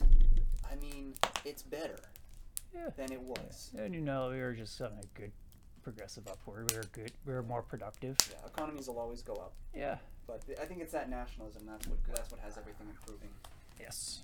I 0.70 0.76
mean, 0.76 1.14
it's 1.46 1.62
better 1.64 2.00
Yeah. 2.74 2.90
than 2.96 3.12
it 3.12 3.22
was. 3.22 3.72
and 3.78 3.94
you 3.94 4.02
know, 4.02 4.30
we 4.30 4.40
were 4.42 4.54
just 4.54 4.82
on 4.82 4.92
a 5.02 5.06
good 5.20 5.32
progressive 5.84 6.28
upward. 6.28 6.70
We 6.72 6.78
were 6.78 6.84
good. 6.92 7.12
We 7.26 7.34
were 7.34 7.44
more 7.44 7.62
productive. 7.64 8.18
Yeah, 8.30 8.46
economies 8.46 8.88
will 8.88 9.00
always 9.00 9.22
go 9.22 9.34
up, 9.36 9.54
Yeah. 9.74 9.98
but 10.28 10.44
I 10.62 10.66
think 10.66 10.82
it's 10.82 10.92
that 10.92 11.10
nationalism. 11.10 11.66
That's 11.66 11.88
what 11.88 11.98
that's 12.14 12.32
what 12.32 12.40
has 12.42 12.58
everything 12.58 12.88
improving. 12.90 13.30
Yes. 13.80 14.24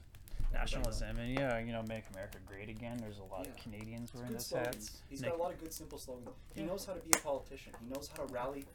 Nationalism 0.61 1.17
and 1.19 1.33
yeah, 1.33 1.59
you 1.59 1.71
know, 1.71 1.83
make 1.87 2.03
America 2.13 2.37
great 2.45 2.69
again. 2.69 2.97
There's 2.97 3.19
a 3.19 3.23
lot 3.23 3.45
of 3.47 3.55
Canadians 3.57 4.13
wearing 4.13 4.29
Good 4.29 4.37
those 4.37 4.47
slogans. 4.47 4.75
hats. 4.75 5.01
He's 5.09 5.21
Make- 5.21 5.31
got 5.31 5.39
a 5.39 5.43
lot 5.43 5.53
of 5.53 5.59
good 5.59 5.73
simple 5.73 5.97
slogans. 5.99 6.29
He 6.53 6.61
Yeah. 6.61 6.67
knows 6.67 6.85
how 6.85 6.93
to 6.93 6.99
be 6.99 7.11
a 7.17 7.21
politician. 7.21 7.73
He 7.79 7.85
knows 7.93 8.07
how 8.09 8.25
to 8.25 8.33
rally. 8.33 8.65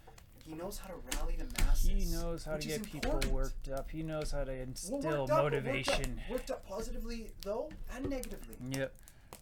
He 0.45 0.55
knows 0.55 0.79
how 0.79 0.89
to 0.89 0.95
rally 1.19 1.37
the 1.37 1.45
masses. 1.65 1.89
he 1.89 2.05
knows 2.17 2.45
how 2.45 2.53
to 2.57 2.59
is 2.59 2.67
get 2.79 2.83
people 2.85 3.21
worked 3.31 3.69
up. 3.69 3.91
He 3.91 4.03
knows 4.03 4.31
how 4.33 4.45
to 4.45 4.53
Well, 4.53 4.61
instill 4.61 4.93
worked 4.99 5.07
up, 5.07 5.15
but 5.15 5.21
worked 5.21 5.31
up- 5.31 5.43
motivation. 5.45 6.21
Worked 6.31 6.51
up, 6.51 6.67
positively 6.67 7.31
though, 7.43 7.71
and 7.95 8.09
negatively. 8.09 8.57
Yep. 8.71 8.95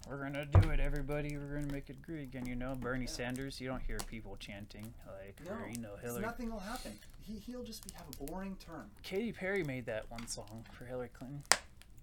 We're 0.08 0.22
gonna 0.22 0.46
do 0.46 0.70
it, 0.70 0.80
everybody. 0.80 1.36
We're 1.36 1.54
gonna 1.60 1.72
make 1.72 1.90
it 1.90 2.00
great 2.02 2.22
again. 2.22 2.46
You 2.46 2.54
know, 2.56 2.74
Bernie 2.74 3.04
Yeah. 3.04 3.10
Sanders. 3.10 3.60
You 3.60 3.68
don't 3.68 3.82
hear 3.82 3.98
people 4.06 4.36
chanting 4.38 4.94
like, 5.06 5.40
No, 5.44 5.52
or 5.52 5.68
you 5.68 5.78
know, 5.78 5.90
'cause 5.94 6.02
Hillary. 6.04 6.22
nothing 6.22 6.50
will 6.50 6.58
happen. 6.60 6.98
He 7.20 7.38
he'll 7.38 7.62
just 7.64 7.84
be, 7.86 7.92
have 7.94 8.06
a 8.08 8.24
boring 8.24 8.56
term. 8.56 8.90
Katy 9.02 9.32
Perry 9.32 9.62
made 9.62 9.84
that 9.86 10.10
one 10.10 10.26
song 10.26 10.64
for 10.72 10.84
Hillary 10.86 11.10
Clinton. 11.10 11.44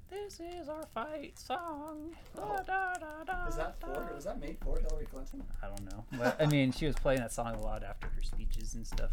This 0.09 0.39
is 0.39 0.69
our 0.69 0.85
fight 0.93 1.37
song. 1.37 2.15
Oh. 2.37 2.55
da, 2.65 2.93
da, 2.93 3.23
da, 3.25 3.45
Was 3.45 3.57
that 3.57 3.79
for? 3.79 4.09
Was 4.15 4.23
that 4.23 4.39
made 4.39 4.57
for 4.61 4.79
Hillary 4.79 5.05
Clinton? 5.05 5.43
I 5.61 5.67
don't 5.67 5.83
know, 5.91 6.05
but 6.17 6.41
I 6.41 6.45
mean, 6.45 6.71
she 6.71 6.85
was 6.85 6.95
playing 6.95 7.19
that 7.19 7.33
song 7.33 7.55
a 7.55 7.61
lot 7.61 7.83
after 7.83 8.07
her 8.07 8.21
speeches 8.21 8.73
and 8.75 8.87
stuff. 8.87 9.11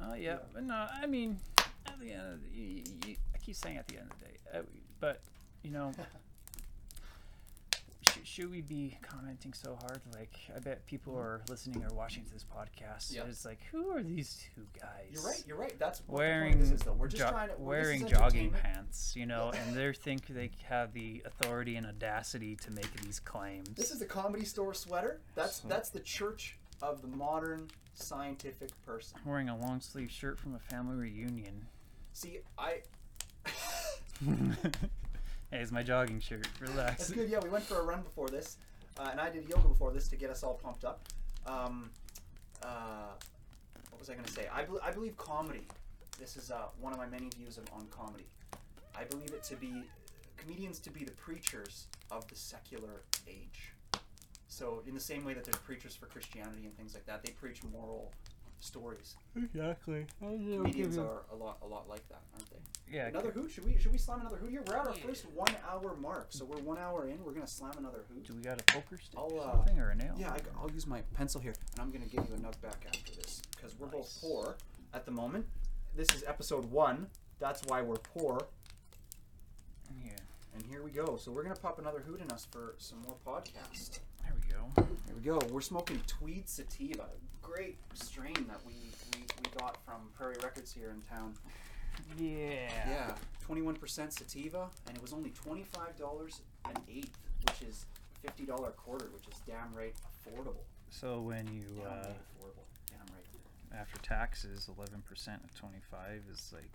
Oh 0.00 0.12
yeah, 0.14 0.16
Yeah. 0.16 0.36
but 0.52 0.64
no, 0.64 0.86
I 0.92 1.06
mean, 1.06 1.38
at 1.86 1.98
the 1.98 2.12
end, 2.12 2.34
of 2.34 2.40
the, 2.42 2.58
you, 2.58 2.82
you, 3.06 3.16
I 3.34 3.38
keep 3.38 3.56
saying 3.56 3.78
at 3.78 3.88
the 3.88 3.96
end 3.98 4.10
of 4.12 4.18
the 4.18 4.24
day, 4.26 4.36
uh, 4.54 4.62
but 5.00 5.22
you 5.62 5.70
know, 5.70 5.92
should 8.26 8.50
we 8.50 8.60
be 8.60 8.98
commenting 9.02 9.52
so 9.52 9.78
hard? 9.80 10.00
Like, 10.14 10.36
I 10.54 10.58
bet 10.58 10.84
people 10.86 11.12
mm-hmm. 11.12 11.22
are 11.22 11.42
listening 11.48 11.84
or 11.84 11.94
watching 11.94 12.24
to 12.24 12.32
this 12.32 12.44
podcast. 12.44 13.14
Yeah. 13.14 13.22
It's 13.28 13.44
like, 13.44 13.60
who 13.70 13.90
are 13.90 14.02
these 14.02 14.44
two 14.54 14.62
guys? 14.78 15.06
You're 15.12 15.22
right. 15.22 15.44
You're 15.46 15.56
right. 15.56 15.78
That's 15.78 16.00
what 16.00 16.06
the 16.06 16.12
point 16.12 16.18
Wearing 16.18 16.60
is. 16.60 16.84
We're 16.84 17.06
just 17.06 17.22
jo- 17.22 17.30
trying 17.30 17.48
to 17.50 17.54
wearing 17.58 18.06
jogging 18.08 18.50
pants, 18.50 19.14
you 19.14 19.26
know, 19.26 19.52
and 19.54 19.76
they 19.76 19.92
think 19.92 20.26
they 20.26 20.50
have 20.68 20.92
the 20.92 21.22
authority 21.24 21.76
and 21.76 21.86
audacity 21.86 22.56
to 22.56 22.72
make 22.72 22.92
these 23.02 23.20
claims. 23.20 23.68
This 23.76 23.92
is 23.92 24.00
the 24.00 24.06
comedy 24.06 24.44
store 24.44 24.74
sweater. 24.74 25.20
That's 25.36 25.62
So- 25.62 25.68
that's 25.68 25.90
the 25.90 26.00
church 26.00 26.58
of 26.82 27.02
the 27.02 27.08
modern 27.08 27.68
scientific 27.94 28.70
person. 28.84 29.18
wearing 29.24 29.48
a 29.48 29.56
long 29.56 29.80
sleeve 29.80 30.10
shirt 30.10 30.38
from 30.38 30.54
a 30.54 30.58
family 30.58 30.96
reunion. 30.96 31.68
See, 32.12 32.40
I. 32.58 32.82
hey, 35.56 35.62
it's 35.62 35.72
my 35.72 35.82
jogging 35.82 36.20
shirt. 36.20 36.46
Relax. 36.60 36.98
That's 36.98 37.10
good. 37.10 37.30
Yeah, 37.30 37.38
we 37.42 37.48
went 37.48 37.64
for 37.64 37.80
a 37.80 37.82
run 37.82 38.02
before 38.02 38.28
this, 38.28 38.58
uh, 38.98 39.08
and 39.10 39.20
I 39.20 39.30
did 39.30 39.48
yoga 39.48 39.68
before 39.68 39.90
this 39.90 40.08
to 40.08 40.16
get 40.16 40.30
us 40.30 40.42
all 40.42 40.54
pumped 40.54 40.84
up. 40.84 41.08
Um, 41.46 41.90
uh, 42.62 43.12
what 43.90 43.98
was 43.98 44.10
I 44.10 44.14
going 44.14 44.26
to 44.26 44.32
say? 44.32 44.48
I, 44.52 44.64
bel 44.64 44.80
I 44.82 44.90
believe 44.90 45.16
comedy. 45.16 45.66
This 46.18 46.36
is 46.36 46.50
uh, 46.50 46.66
one 46.80 46.92
of 46.92 46.98
my 46.98 47.06
many 47.06 47.28
views 47.38 47.58
of, 47.58 47.64
on 47.74 47.86
comedy. 47.90 48.26
I 48.94 49.04
believe 49.04 49.30
it 49.30 49.42
to 49.44 49.56
be 49.56 49.82
comedians 50.36 50.78
to 50.80 50.90
be 50.90 51.04
the 51.04 51.12
preachers 51.12 51.86
of 52.10 52.26
the 52.28 52.36
secular 52.36 53.02
age. 53.26 53.72
So, 54.48 54.82
in 54.86 54.94
the 54.94 55.00
same 55.00 55.24
way 55.24 55.34
that 55.34 55.44
there's 55.44 55.58
preachers 55.58 55.94
for 55.94 56.06
Christianity 56.06 56.64
and 56.64 56.76
things 56.76 56.94
like 56.94 57.06
that, 57.06 57.22
they 57.22 57.32
preach 57.32 57.60
moral 57.72 58.12
stories. 58.66 59.14
Exactly. 59.36 60.06
Comedians 60.20 60.98
are 60.98 61.22
a 61.32 61.36
lot, 61.36 61.58
a 61.62 61.66
lot 61.66 61.88
like 61.88 62.06
that, 62.08 62.20
aren't 62.34 62.50
they? 62.50 62.94
Yeah. 62.96 63.06
Another 63.08 63.30
hoot? 63.30 63.50
Should 63.50 63.64
we, 63.64 63.78
should 63.78 63.92
we 63.92 63.98
slam 63.98 64.20
another 64.20 64.36
hoot 64.36 64.50
here? 64.50 64.62
We're 64.66 64.76
at 64.76 64.86
our 64.88 64.94
Yeah. 64.94 65.06
first 65.06 65.24
one-hour 65.30 65.96
mark, 65.96 66.26
so 66.30 66.44
we're 66.44 66.58
one 66.58 66.78
hour 66.78 67.08
in. 67.08 67.24
We're 67.24 67.32
gonna 67.32 67.46
slam 67.46 67.72
another 67.78 68.04
hoot. 68.08 68.24
Do 68.24 68.34
we 68.34 68.42
got 68.42 68.60
a 68.60 68.64
poker 68.64 68.96
stick 68.98 69.18
I'll, 69.18 69.32
or 69.32 69.40
uh, 69.46 69.52
something 69.52 69.78
or 69.78 69.90
a 69.90 69.94
nail? 69.96 70.14
Yeah, 70.18 70.32
I, 70.34 70.62
will 70.62 70.70
use 70.72 70.86
my 70.86 71.00
pencil 71.14 71.40
here, 71.40 71.54
and 71.72 71.80
I'm 71.80 71.90
gonna 71.90 72.06
give 72.06 72.28
you 72.28 72.34
a 72.34 72.38
nug 72.38 72.60
back 72.60 72.84
after 72.86 73.12
this 73.14 73.42
because 73.56 73.78
we're 73.78 73.86
both 73.88 74.16
poor 74.20 74.56
at 74.94 75.04
the 75.04 75.10
moment. 75.12 75.46
This 75.94 76.08
is 76.14 76.24
episode 76.26 76.64
one. 76.70 77.06
That's 77.38 77.62
why 77.66 77.82
we're 77.82 77.96
poor, 77.96 78.46
Yeah. 80.04 80.12
and 80.54 80.64
here 80.66 80.82
we 80.82 80.90
go. 80.90 81.16
So 81.16 81.30
we're 81.32 81.42
gonna 81.42 81.56
pop 81.56 81.78
another 81.78 82.00
hoot 82.00 82.20
in 82.20 82.30
us 82.30 82.46
for 82.50 82.74
some 82.78 83.00
more 83.02 83.16
podcast. 83.26 84.00
There 84.22 84.32
we 84.40 84.52
go. 84.52 84.82
Here 85.06 85.14
we 85.14 85.22
go. 85.22 85.38
We're 85.52 85.60
smoking 85.60 86.00
Tweed 86.06 86.48
Sativa, 86.48 87.08
great 87.50 87.76
strain 87.94 88.34
that 88.48 88.60
we, 88.66 88.74
we, 89.14 89.20
we 89.22 89.58
got 89.58 89.78
from 89.84 90.08
Prairie 90.16 90.36
Records 90.42 90.72
here 90.72 90.90
in 90.90 91.00
town. 91.02 91.34
Yeah. 92.18 92.68
Yeah, 92.88 93.14
21% 93.48 94.12
sativa, 94.12 94.68
and 94.86 94.96
it 94.96 95.02
was 95.02 95.12
only 95.12 95.30
$25 95.30 96.40
an 96.66 96.76
eighth, 96.90 97.18
which 97.46 97.68
is 97.68 97.86
$50 98.26 98.68
a 98.68 98.70
quarter, 98.72 99.06
which 99.14 99.26
is 99.28 99.40
damn 99.46 99.74
right 99.74 99.94
affordable. 100.26 100.64
So 100.90 101.20
when 101.20 101.46
you 101.52 101.62
Damn 101.76 101.86
uh, 101.86 101.94
right 101.94 102.06
affordable. 102.06 102.66
Damn 102.90 103.06
right. 103.14 103.80
after 103.80 103.98
taxes, 104.02 104.68
eleven 104.76 105.02
percent 105.02 105.42
of 105.44 105.54
twenty 105.58 105.80
five 105.90 106.22
is 106.32 106.52
like 106.54 106.70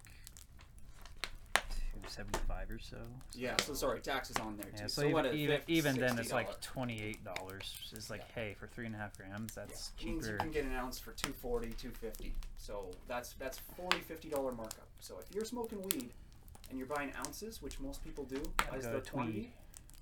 two 2.01 2.09
seventy 2.09 2.39
five 2.47 2.69
or 2.69 2.79
so. 2.79 2.97
Yeah, 3.35 3.55
so 3.61 3.73
sorry, 3.73 3.99
taxes 3.99 4.37
on 4.37 4.57
there 4.57 4.65
too. 4.65 4.71
Yeah, 4.81 4.87
so 4.87 5.01
so, 5.03 5.09
what, 5.09 5.25
even 5.27 5.37
even, 5.39 5.57
fifth, 5.57 5.69
even 5.69 5.97
then 5.97 6.19
it's 6.19 6.31
like 6.31 6.59
twenty 6.61 7.01
eight 7.01 7.23
dollars. 7.23 7.91
It's 7.95 8.09
like 8.09 8.21
Yeah. 8.35 8.43
hey, 8.43 8.55
for 8.59 8.67
three 8.67 8.85
and 8.85 8.95
a 8.95 8.97
half 8.97 9.17
grams, 9.17 9.53
Yeah, 9.55 9.63
that's 9.65 9.91
means 10.03 10.27
you 10.27 10.37
can 10.37 10.51
get 10.51 10.65
an 10.65 10.73
ounce 10.75 10.99
for 10.99 11.11
240 11.11 11.67
250 11.73 12.33
So 12.57 12.85
that's 13.07 13.33
that's 13.33 13.59
40 13.77 13.99
50 13.99 14.29
dollar 14.29 14.51
markup. 14.51 14.87
So 14.99 15.15
if 15.19 15.33
you're 15.33 15.45
smoking 15.45 15.81
weed 15.83 16.11
and 16.69 16.77
you're 16.77 16.87
buying 16.87 17.11
ounces, 17.19 17.61
which 17.61 17.79
most 17.79 18.03
people 18.03 18.23
do, 18.25 18.41
as 18.73 18.85
go 18.85 18.93
the 18.93 19.01
to 19.01 19.11
quantity, 19.11 19.51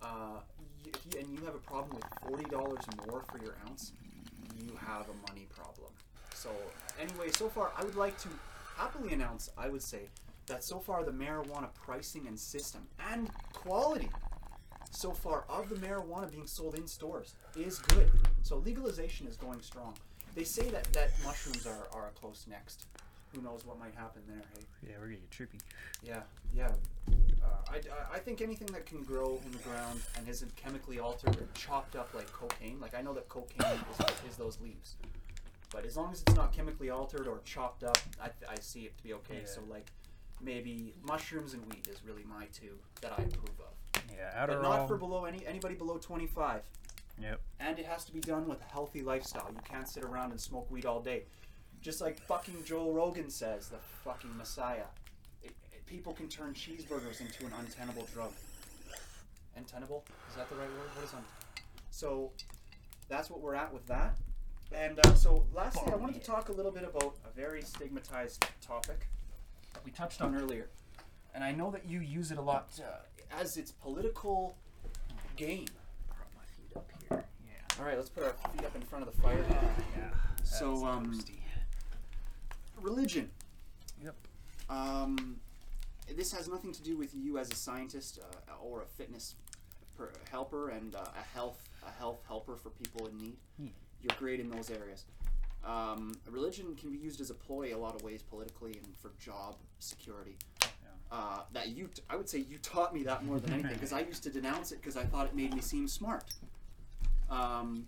uh, 0.01 0.05
y- 0.85 0.91
y- 1.13 1.19
and 1.19 1.29
you 1.37 1.45
have 1.45 1.55
a 1.55 1.59
problem 1.59 1.95
with 1.95 2.05
forty 2.27 2.49
dollars 2.49 2.83
more 3.07 3.23
for 3.31 3.39
your 3.43 3.55
ounce, 3.67 3.91
you 4.57 4.71
have 4.85 5.05
a 5.09 5.27
money 5.31 5.47
problem. 5.55 5.91
So 6.33 6.49
anyway, 6.99 7.29
so 7.31 7.49
far 7.49 7.71
I 7.77 7.83
would 7.83 7.95
like 7.95 8.17
to 8.21 8.29
happily 8.77 9.13
announce, 9.13 9.49
I 9.57 9.67
would 9.67 9.81
say, 9.83 10.03
that 10.49 10.63
so 10.63 10.79
far 10.79 11.03
the 11.03 11.11
marijuana 11.11 11.69
pricing 11.73 12.27
and 12.27 12.37
system 12.37 12.81
and 13.11 13.29
quality 13.53 14.09
so 14.91 15.11
far 15.11 15.45
of 15.47 15.69
the 15.69 15.75
marijuana 15.75 16.29
being 16.29 16.47
sold 16.47 16.75
in 16.75 16.85
stores 16.87 17.35
is 17.55 17.77
good. 17.79 18.09
So 18.41 18.57
legalization 18.57 19.27
is 19.27 19.37
going 19.37 19.61
strong. 19.61 19.93
They 20.35 20.43
say 20.43 20.67
that, 20.69 20.91
that 20.93 21.11
mushrooms 21.23 21.65
are, 21.67 21.87
are 21.93 22.07
a 22.07 22.19
close 22.19 22.45
next. 22.49 22.87
who 23.33 23.41
knows 23.41 23.65
what 23.65 23.79
might 23.79 23.93
happen 23.95 24.23
there? 24.27 24.41
Hey. 24.55 24.65
Yeah, 24.89 24.95
we're 24.99 25.05
gonna 25.05 25.17
get 25.17 25.29
trippy. 25.31 25.59
Yeah, 26.03 26.21
yeah. 26.53 26.69
Uh, 27.43 27.45
I, 27.71 27.75
I- 27.77 28.15
I 28.15 28.19
think 28.19 28.41
anything 28.41 28.67
that 28.73 28.85
can 28.87 29.03
grow 29.03 29.39
in 29.45 29.51
the 29.51 29.59
ground 29.59 30.01
and 30.17 30.27
isn't 30.27 30.53
chemically 30.55 30.99
altered 30.99 31.35
or 31.37 31.47
chopped 31.53 31.95
up 31.95 32.09
like 32.15 32.31
cocaine, 32.33 32.79
like 32.81 32.95
I 32.95 33.01
know 33.01 33.13
that 33.13 33.29
cocaine 33.29 33.61
is, 33.99 34.31
is 34.31 34.35
those 34.37 34.59
leaves, 34.59 34.95
but 35.71 35.85
as 35.85 35.95
long 35.95 36.11
as 36.11 36.23
it's 36.23 36.35
not 36.35 36.51
chemically 36.51 36.89
altered 36.89 37.27
or 37.27 37.39
chopped 37.45 37.83
up, 37.83 37.97
I, 38.21 38.29
I 38.51 38.55
see 38.59 38.81
it 38.81 38.97
to 38.97 39.03
be 39.03 39.13
okay. 39.13 39.41
Yeah. 39.41 39.47
So 39.47 39.61
like 39.69 39.85
maybe 40.41 40.93
mushrooms 41.03 41.53
and 41.53 41.65
weed 41.65 41.87
is 41.87 42.03
really 42.05 42.23
my 42.23 42.45
two 42.53 42.77
that 43.01 43.13
I 43.17 43.23
approve 43.23 43.59
of, 43.59 44.01
Yeah, 44.15 44.45
but 44.45 44.61
not 44.61 44.87
for 44.87 44.97
below 44.97 45.25
any 45.25 45.45
anybody 45.45 45.75
below 45.75 45.97
25. 45.97 46.61
Yep. 47.21 47.41
And 47.59 47.79
it 47.79 47.85
has 47.85 48.05
to 48.05 48.13
be 48.13 48.21
done 48.21 48.47
with 48.47 48.61
a 48.61 48.71
healthy 48.71 49.01
lifestyle. 49.01 49.49
You 49.51 49.59
can't 49.69 49.87
sit 49.87 50.03
around 50.03 50.31
and 50.31 50.39
smoke 50.39 50.71
weed 50.71 50.85
all 50.85 51.01
day. 51.01 51.23
Just 51.81 52.01
like 52.01 52.19
fucking 52.21 52.63
Joe 52.65 52.91
Rogan 52.91 53.29
says, 53.29 53.67
the 53.69 53.77
fucking 54.03 54.35
messiah. 54.37 54.85
It, 55.43 55.51
it- 55.73 55.85
people 55.85 56.13
can 56.13 56.27
turn 56.29 56.53
cheeseburgers 56.53 57.19
into 57.19 57.45
an 57.45 57.51
untenable 57.59 58.07
drug. 58.13 58.31
Untenable? 59.55 60.05
Is 60.29 60.35
that 60.35 60.49
the 60.49 60.55
right 60.55 60.69
word? 60.69 60.89
What 60.95 61.03
is 61.03 61.13
un? 61.13 61.23
So 61.89 62.31
that's 63.09 63.29
what 63.29 63.41
we're 63.41 63.55
at 63.55 63.73
with 63.73 63.85
that. 63.87 64.15
And 64.71 64.99
uh, 65.05 65.15
so, 65.15 65.45
lastly, 65.53 65.91
I 65.91 65.95
wanted 65.95 66.21
to 66.21 66.25
talk 66.25 66.49
a 66.49 66.51
little 66.51 66.71
bit 66.71 66.83
about 66.83 67.15
a 67.25 67.35
very 67.35 67.63
stigmatized 67.63 68.45
topic 68.61 69.07
we 69.85 69.91
touched 69.91 70.21
on 70.21 70.35
earlier. 70.35 70.69
And 71.33 71.43
I 71.43 71.51
know 71.51 71.71
that 71.71 71.85
you 71.87 71.99
use 71.99 72.31
it 72.31 72.37
a 72.37 72.41
lot 72.41 72.69
uh, 72.79 73.39
as 73.39 73.57
its 73.57 73.71
political 73.71 74.55
game. 75.35 75.67
Prop 76.07 76.27
my 76.35 76.43
feet 76.57 76.75
up 76.75 76.89
here. 77.07 77.25
Yeah. 77.45 77.79
All 77.79 77.85
right, 77.85 77.97
let's 77.97 78.09
put 78.09 78.23
our 78.23 78.33
feet 78.51 78.65
up 78.65 78.75
in 78.75 78.81
front 78.81 79.07
of 79.07 79.15
the 79.15 79.21
fire. 79.21 79.45
Yeah. 79.97 80.09
So, 80.43 80.85
um. 80.85 81.19
Religion. 82.81 83.29
Yep. 84.03 84.15
Um, 84.69 85.39
this 86.15 86.31
has 86.31 86.47
nothing 86.47 86.71
to 86.71 86.81
do 86.81 86.97
with 86.97 87.13
you 87.13 87.37
as 87.37 87.51
a 87.51 87.55
scientist 87.55 88.19
uh, 88.21 88.53
or 88.63 88.81
a 88.81 88.85
fitness 88.85 89.35
per- 89.97 90.11
helper 90.31 90.69
and 90.69 90.95
uh, 90.95 90.99
a 90.99 91.35
health 91.35 91.61
a 91.85 91.91
health 91.91 92.21
helper 92.27 92.55
for 92.55 92.69
people 92.69 93.07
in 93.07 93.17
need. 93.17 93.37
Yeah. 93.57 93.69
You're 94.01 94.17
great 94.17 94.39
in 94.39 94.49
those 94.49 94.69
areas. 94.69 95.05
Um, 95.65 96.13
religion 96.29 96.75
can 96.75 96.91
be 96.91 96.97
used 96.97 97.19
as 97.21 97.29
a 97.29 97.33
ploy 97.33 97.75
a 97.75 97.77
lot 97.77 97.95
of 97.95 98.01
ways 98.01 98.21
politically 98.21 98.79
and 98.83 98.95
for 98.97 99.11
job 99.19 99.55
security. 99.79 100.37
Uh, 101.11 101.39
that 101.53 101.69
you, 101.69 101.87
t- 101.87 102.03
I 102.07 102.15
would 102.15 102.29
say 102.29 102.37
you 102.37 102.59
taught 102.59 102.93
me 102.93 103.01
that 103.03 103.25
more 103.25 103.39
than 103.39 103.51
anything 103.53 103.73
because 103.73 103.93
I 103.93 104.01
used 104.01 104.21
to 104.23 104.29
denounce 104.29 104.71
it 104.71 104.79
because 104.79 104.95
I 104.95 105.03
thought 105.03 105.25
it 105.25 105.35
made 105.35 105.53
me 105.55 105.61
seem 105.61 105.87
smart. 105.87 106.23
Um, 107.31 107.87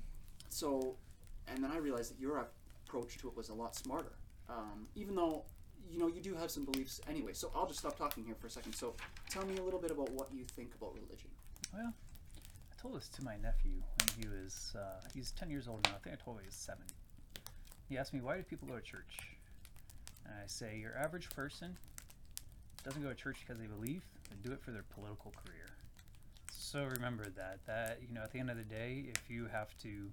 so, 0.50 0.96
and 1.48 1.64
then 1.64 1.72
I 1.72 1.78
realized 1.78 2.12
that 2.12 2.20
your 2.20 2.48
approach 2.88 3.18
to 3.20 3.28
it 3.28 3.38
was 3.38 3.50
a 3.50 3.54
lot 3.54 3.76
smarter. 3.76 4.14
Um, 4.50 4.88
even 4.96 5.16
though, 5.16 5.44
you 5.90 6.00
know, 6.00 6.08
you 6.08 6.20
do 6.20 6.34
have 6.34 6.50
some 6.50 6.66
beliefs 6.66 7.00
anyway. 7.08 7.34
So 7.34 7.52
I'll 7.56 7.68
just 7.68 7.80
stop 7.80 7.98
talking 7.98 8.24
here 8.26 8.36
for 8.36 8.48
a 8.48 8.50
second. 8.50 8.74
So 8.74 8.96
tell 9.30 9.46
me 9.46 9.58
a 9.58 9.64
little 9.64 9.80
bit 9.80 9.92
about 9.92 10.10
what 10.12 10.30
you 10.34 10.44
think 10.44 10.72
about 10.80 10.94
religion. 10.96 11.30
Well, 11.74 11.94
I 12.72 12.82
told 12.82 12.96
this 12.96 13.08
to 13.10 13.24
my 13.24 13.38
nephew 13.38 13.72
when 14.00 14.10
he 14.20 14.28
was 14.28 14.76
uh, 14.76 15.08
he's 15.14 15.32
ten 15.32 15.50
years 15.50 15.68
old 15.68 15.84
now. 15.86 15.92
I 15.96 16.00
think 16.04 16.18
I 16.20 16.24
told 16.24 16.38
him 16.38 16.44
he 16.44 16.48
was 16.48 16.56
seven. 16.56 16.84
He 17.92 17.98
asked 17.98 18.14
me 18.14 18.22
why 18.22 18.38
do 18.38 18.44
people 18.44 18.70
go 18.70 18.76
to 18.76 18.82
church, 18.82 19.36
and 20.26 20.34
I 20.42 20.48
say 20.48 20.78
your 20.78 20.98
average 20.98 21.30
person 21.30 21.76
doesn't 22.86 23.04
go 23.04 23.10
to 23.10 23.16
church 23.16 23.44
because 23.46 23.60
they 23.60 23.68
believe; 23.68 24.02
they 24.30 24.38
do 24.48 24.54
it 24.54 24.62
for 24.62 24.72
their 24.72 24.86
political 24.96 25.34
career. 25.44 25.68
So 26.54 26.86
remember 26.86 27.26
that 27.36 27.60
that 27.68 28.00
you 28.02 28.16
know 28.16 28.22
at 28.22 28.32
the 28.32 28.40
end 28.40 28.50
of 28.50 28.56
the 28.56 28.64
day, 28.64 29.08
if 29.10 29.30
you 29.30 29.46
have 29.48 29.78
to 29.80 30.10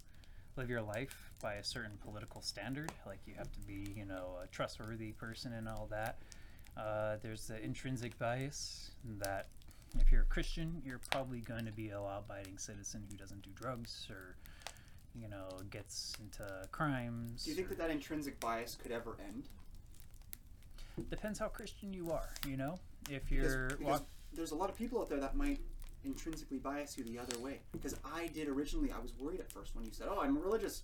live 0.56 0.68
your 0.68 0.82
life 0.82 1.30
by 1.40 1.54
a 1.54 1.62
certain 1.62 1.96
political 2.02 2.42
standard, 2.42 2.90
like 3.06 3.20
you 3.26 3.34
have 3.38 3.52
to 3.52 3.60
be 3.60 3.94
you 3.96 4.04
know 4.04 4.38
a 4.42 4.48
trustworthy 4.48 5.12
person 5.12 5.52
and 5.52 5.68
all 5.68 5.86
that. 5.88 6.18
Uh, 6.76 7.18
there's 7.22 7.46
the 7.46 7.62
intrinsic 7.62 8.18
bias 8.18 8.90
that 9.20 9.46
if 10.00 10.10
you're 10.10 10.22
a 10.22 10.26
Christian, 10.26 10.82
you're 10.84 11.00
probably 11.12 11.42
going 11.42 11.64
to 11.64 11.72
be 11.72 11.90
a 11.90 12.00
law-abiding 12.00 12.58
citizen 12.58 13.04
who 13.08 13.16
doesn't 13.16 13.42
do 13.42 13.50
drugs 13.54 14.08
or, 14.10 14.36
you 15.20 15.28
know, 15.28 15.48
gets 15.70 16.14
into 16.20 16.46
crimes. 16.70 17.44
Do 17.44 17.50
you 17.50 17.56
think 17.56 17.68
that 17.68 17.78
that 17.78 17.90
intrinsic 17.90 18.38
bias 18.40 18.76
could 18.80 18.92
ever 18.92 19.16
end? 19.26 19.48
depends 21.10 21.38
how 21.38 21.48
Christian 21.48 21.92
you 21.92 22.10
are? 22.10 22.28
You 22.46 22.56
know, 22.56 22.78
if 23.10 23.30
you're 23.30 23.68
because 23.68 23.86
walk- 23.86 24.06
there's 24.32 24.50
a 24.50 24.56
lot 24.56 24.70
of 24.70 24.76
people 24.76 25.00
out 25.00 25.08
there 25.08 25.20
that 25.20 25.36
might 25.36 25.60
intrinsically 26.04 26.58
bias 26.58 26.96
you 26.96 27.04
the 27.04 27.18
other 27.18 27.38
way. 27.38 27.60
Because 27.72 27.96
I 28.04 28.28
did 28.28 28.48
originally, 28.48 28.90
I 28.92 28.98
was 29.00 29.12
worried 29.18 29.40
at 29.40 29.50
first 29.52 29.74
when 29.74 29.84
you 29.84 29.92
said, 29.92 30.08
"Oh, 30.10 30.20
I'm 30.20 30.38
religious," 30.38 30.82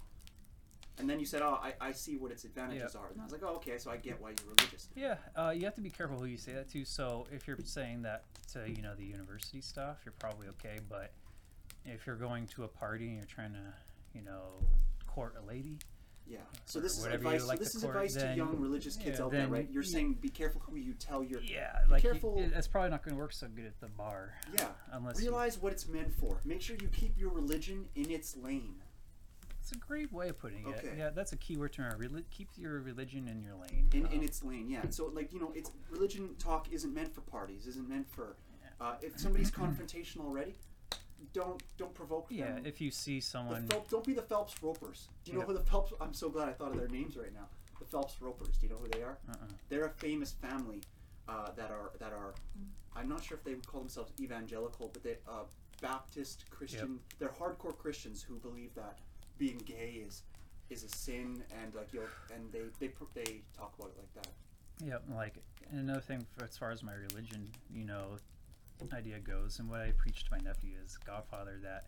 and 0.98 1.08
then 1.08 1.20
you 1.20 1.26
said, 1.26 1.42
"Oh, 1.42 1.58
I, 1.62 1.74
I 1.80 1.92
see 1.92 2.16
what 2.16 2.30
its 2.30 2.44
advantages 2.44 2.94
are," 2.94 3.08
and 3.10 3.20
I 3.20 3.24
was 3.24 3.32
like, 3.32 3.42
"Oh, 3.44 3.56
okay, 3.56 3.78
so 3.78 3.90
I 3.90 3.96
get 3.96 4.20
why 4.20 4.30
you're 4.30 4.54
religious." 4.56 4.88
yeah, 4.94 5.16
uh, 5.36 5.50
you 5.50 5.64
have 5.64 5.74
to 5.74 5.80
be 5.80 5.90
careful 5.90 6.18
who 6.18 6.26
you 6.26 6.38
say 6.38 6.52
that 6.52 6.70
to. 6.72 6.84
So 6.84 7.26
if 7.32 7.46
you're 7.46 7.58
saying 7.64 8.02
that 8.02 8.24
to 8.52 8.68
you 8.68 8.82
know 8.82 8.94
the 8.94 9.04
university 9.04 9.60
stuff, 9.60 9.98
you're 10.04 10.14
probably 10.18 10.48
okay. 10.48 10.78
But 10.88 11.12
if 11.84 12.06
you're 12.06 12.16
going 12.16 12.46
to 12.48 12.64
a 12.64 12.68
party 12.68 13.08
and 13.08 13.16
you're 13.16 13.26
trying 13.26 13.52
to, 13.52 13.74
you 14.14 14.22
know, 14.22 14.62
court 15.06 15.34
a 15.40 15.44
lady, 15.46 15.78
Yeah. 16.26 16.38
So 16.64 16.80
this 16.80 16.96
is 16.96 17.02
whatever 17.02 17.24
you 17.24 17.28
advice. 17.36 17.42
so 17.50 17.56
this 17.56 17.72
to 17.72 17.76
is 17.78 17.82
court, 17.84 17.96
advice 17.96 18.14
to 18.14 18.34
young 18.34 18.58
religious 18.58 18.96
kids 18.96 19.18
yeah, 19.18 19.24
out 19.26 19.30
there, 19.32 19.46
right? 19.48 19.68
You're 19.70 19.82
you- 19.82 19.88
saying 19.90 20.14
be 20.14 20.30
careful 20.30 20.60
who 20.62 20.76
you 20.76 20.94
tell 20.94 21.22
your. 21.22 21.40
yeah, 21.42 21.84
like 21.90 22.02
you- 22.02 22.10
careful. 22.10 22.38
it- 22.38 22.52
it's 22.54 22.66
probably 22.66 22.90
not 22.90 23.02
going 23.04 23.14
to 23.14 23.20
work 23.20 23.32
so 23.34 23.46
good 23.48 23.66
at 23.66 23.78
the 23.80 23.88
bar. 23.88 24.34
Yeah. 24.54 24.68
unless 24.92 25.20
you 25.20 25.28
Realize 25.28 25.58
what 25.60 25.72
it's 25.72 25.86
meant 25.86 26.14
for. 26.14 26.40
Make 26.44 26.62
sure 26.62 26.76
you 26.80 26.88
keep 26.88 27.18
your 27.18 27.30
religion 27.30 27.88
in 27.94 28.10
its 28.10 28.36
lane. 28.36 28.76
It's 29.60 29.72
a 29.72 29.76
great 29.78 30.12
way 30.12 30.28
of 30.30 30.38
putting 30.38 30.60
it. 30.66 30.76
Okay. 30.78 30.94
Yeah, 30.96 31.10
that's 31.10 31.32
a 31.32 31.36
key 31.36 31.56
word 31.56 31.72
to 31.74 31.82
remember. 31.82 32.04
Reli- 32.08 32.24
keep 32.30 32.48
your 32.56 32.80
religion 32.80 33.28
in 33.28 33.42
your 33.42 33.54
lane. 33.54 33.88
in, 33.92 34.06
in 34.06 34.18
Um, 34.18 34.22
its 34.24 34.42
lane 34.42 34.68
yeah 34.68 34.88
so 34.90 35.06
like 35.06 35.32
you 35.32 35.40
know 35.40 35.52
it's 35.54 35.70
religion 35.90 36.34
talk 36.38 36.70
isn't 36.72 36.92
meant 36.94 37.14
for 37.14 37.20
parties 37.22 37.66
isn't 37.66 37.88
meant 37.88 38.06
for 38.10 38.36
Yeah. 38.62 38.86
uh, 38.86 38.96
if 39.02 39.18
somebody's 39.18 39.50
confrontational 39.50 40.24
already 40.26 40.54
don't 41.32 41.62
don't 41.76 41.94
provoke 41.94 42.26
yeah, 42.30 42.46
them 42.46 42.66
if 42.66 42.80
you 42.80 42.90
see 42.90 43.18
the 43.18 43.24
someone, 43.24 43.66
Phelps, 43.66 43.90
don't 43.90 44.04
be 44.04 44.14
the 44.14 44.22
Phelps 44.22 44.54
Ropers. 44.62 45.08
Do 45.24 45.32
you 45.32 45.38
know 45.38 45.44
who 45.44 45.54
the 45.54 45.60
Phelps? 45.60 45.92
I'm 46.00 46.14
so 46.14 46.28
glad 46.28 46.48
I 46.48 46.52
thought 46.52 46.72
of 46.72 46.78
their 46.78 46.88
names 46.88 47.16
right 47.16 47.32
now. 47.32 47.46
The 47.78 47.86
Phelps 47.86 48.20
Ropers. 48.20 48.56
Do 48.58 48.66
you 48.66 48.72
know 48.72 48.78
who 48.78 48.88
they 48.88 49.02
are? 49.02 49.18
uh-uh. 49.28 49.46
They're 49.68 49.86
a 49.86 49.90
famous 49.90 50.32
family 50.32 50.80
uh, 51.28 51.50
that 51.56 51.70
are 51.70 51.92
that 51.98 52.12
are. 52.12 52.34
I'm 52.96 53.08
not 53.08 53.24
sure 53.24 53.36
if 53.36 53.44
they 53.44 53.54
would 53.54 53.66
call 53.66 53.80
themselves 53.80 54.12
evangelical, 54.20 54.90
but 54.92 55.02
they 55.02 55.16
uh, 55.28 55.44
Baptist 55.80 56.44
Christian. 56.50 57.00
They're 57.18 57.28
hardcore 57.28 57.76
Christians 57.76 58.22
who 58.22 58.36
believe 58.36 58.74
that 58.74 58.98
being 59.38 59.58
gay 59.64 60.02
is 60.06 60.22
is 60.70 60.84
a 60.84 60.88
sin, 60.88 61.42
and 61.62 61.74
like 61.74 61.92
you 61.92 62.00
know, 62.00 62.06
and 62.34 62.52
they 62.52 62.60
they 62.78 62.88
pr- 62.88 63.04
they 63.14 63.42
talk 63.56 63.74
about 63.78 63.90
it 63.90 63.98
like 63.98 64.14
that. 64.14 64.28
yeah, 64.84 65.16
like 65.16 65.34
and 65.70 65.80
another 65.80 66.00
thing 66.00 66.24
for, 66.36 66.44
as 66.44 66.56
far 66.56 66.70
as 66.70 66.82
my 66.82 66.94
religion, 66.94 67.48
you 67.72 67.84
know, 67.84 68.16
idea 68.92 69.18
goes, 69.18 69.58
and 69.58 69.68
what 69.68 69.80
I 69.80 69.92
preach 69.92 70.24
to 70.24 70.30
my 70.30 70.38
nephew 70.38 70.72
is 70.84 70.98
Godfather 70.98 71.58
that 71.62 71.86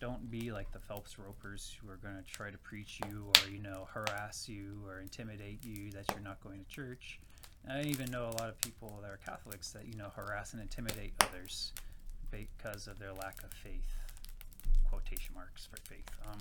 don't 0.00 0.30
be 0.30 0.50
like 0.50 0.72
the 0.72 0.78
Phelps 0.78 1.18
ropers 1.18 1.76
who 1.80 1.88
are 1.90 1.96
going 1.96 2.16
to 2.16 2.28
try 2.30 2.50
to 2.50 2.58
preach 2.58 2.98
you 3.06 3.26
or 3.28 3.50
you 3.50 3.62
know 3.62 3.86
harass 3.92 4.48
you 4.48 4.82
or 4.86 5.00
intimidate 5.00 5.64
you 5.64 5.90
that 5.92 6.04
you're 6.10 6.22
not 6.22 6.42
going 6.42 6.64
to 6.64 6.68
church. 6.68 7.20
And 7.64 7.78
I 7.78 7.82
even 7.88 8.10
know 8.10 8.24
a 8.24 8.34
lot 8.40 8.48
of 8.48 8.60
people 8.60 8.98
that 9.02 9.10
are 9.10 9.18
Catholics 9.24 9.70
that 9.72 9.86
you 9.86 9.94
know 9.94 10.10
harass 10.14 10.52
and 10.52 10.62
intimidate 10.62 11.12
others 11.20 11.72
because 12.30 12.86
of 12.86 12.98
their 12.98 13.12
lack 13.12 13.42
of 13.44 13.52
faith. 13.52 13.94
Quotation 14.88 15.34
marks 15.34 15.66
for 15.66 15.76
faith. 15.88 16.10
Um, 16.26 16.38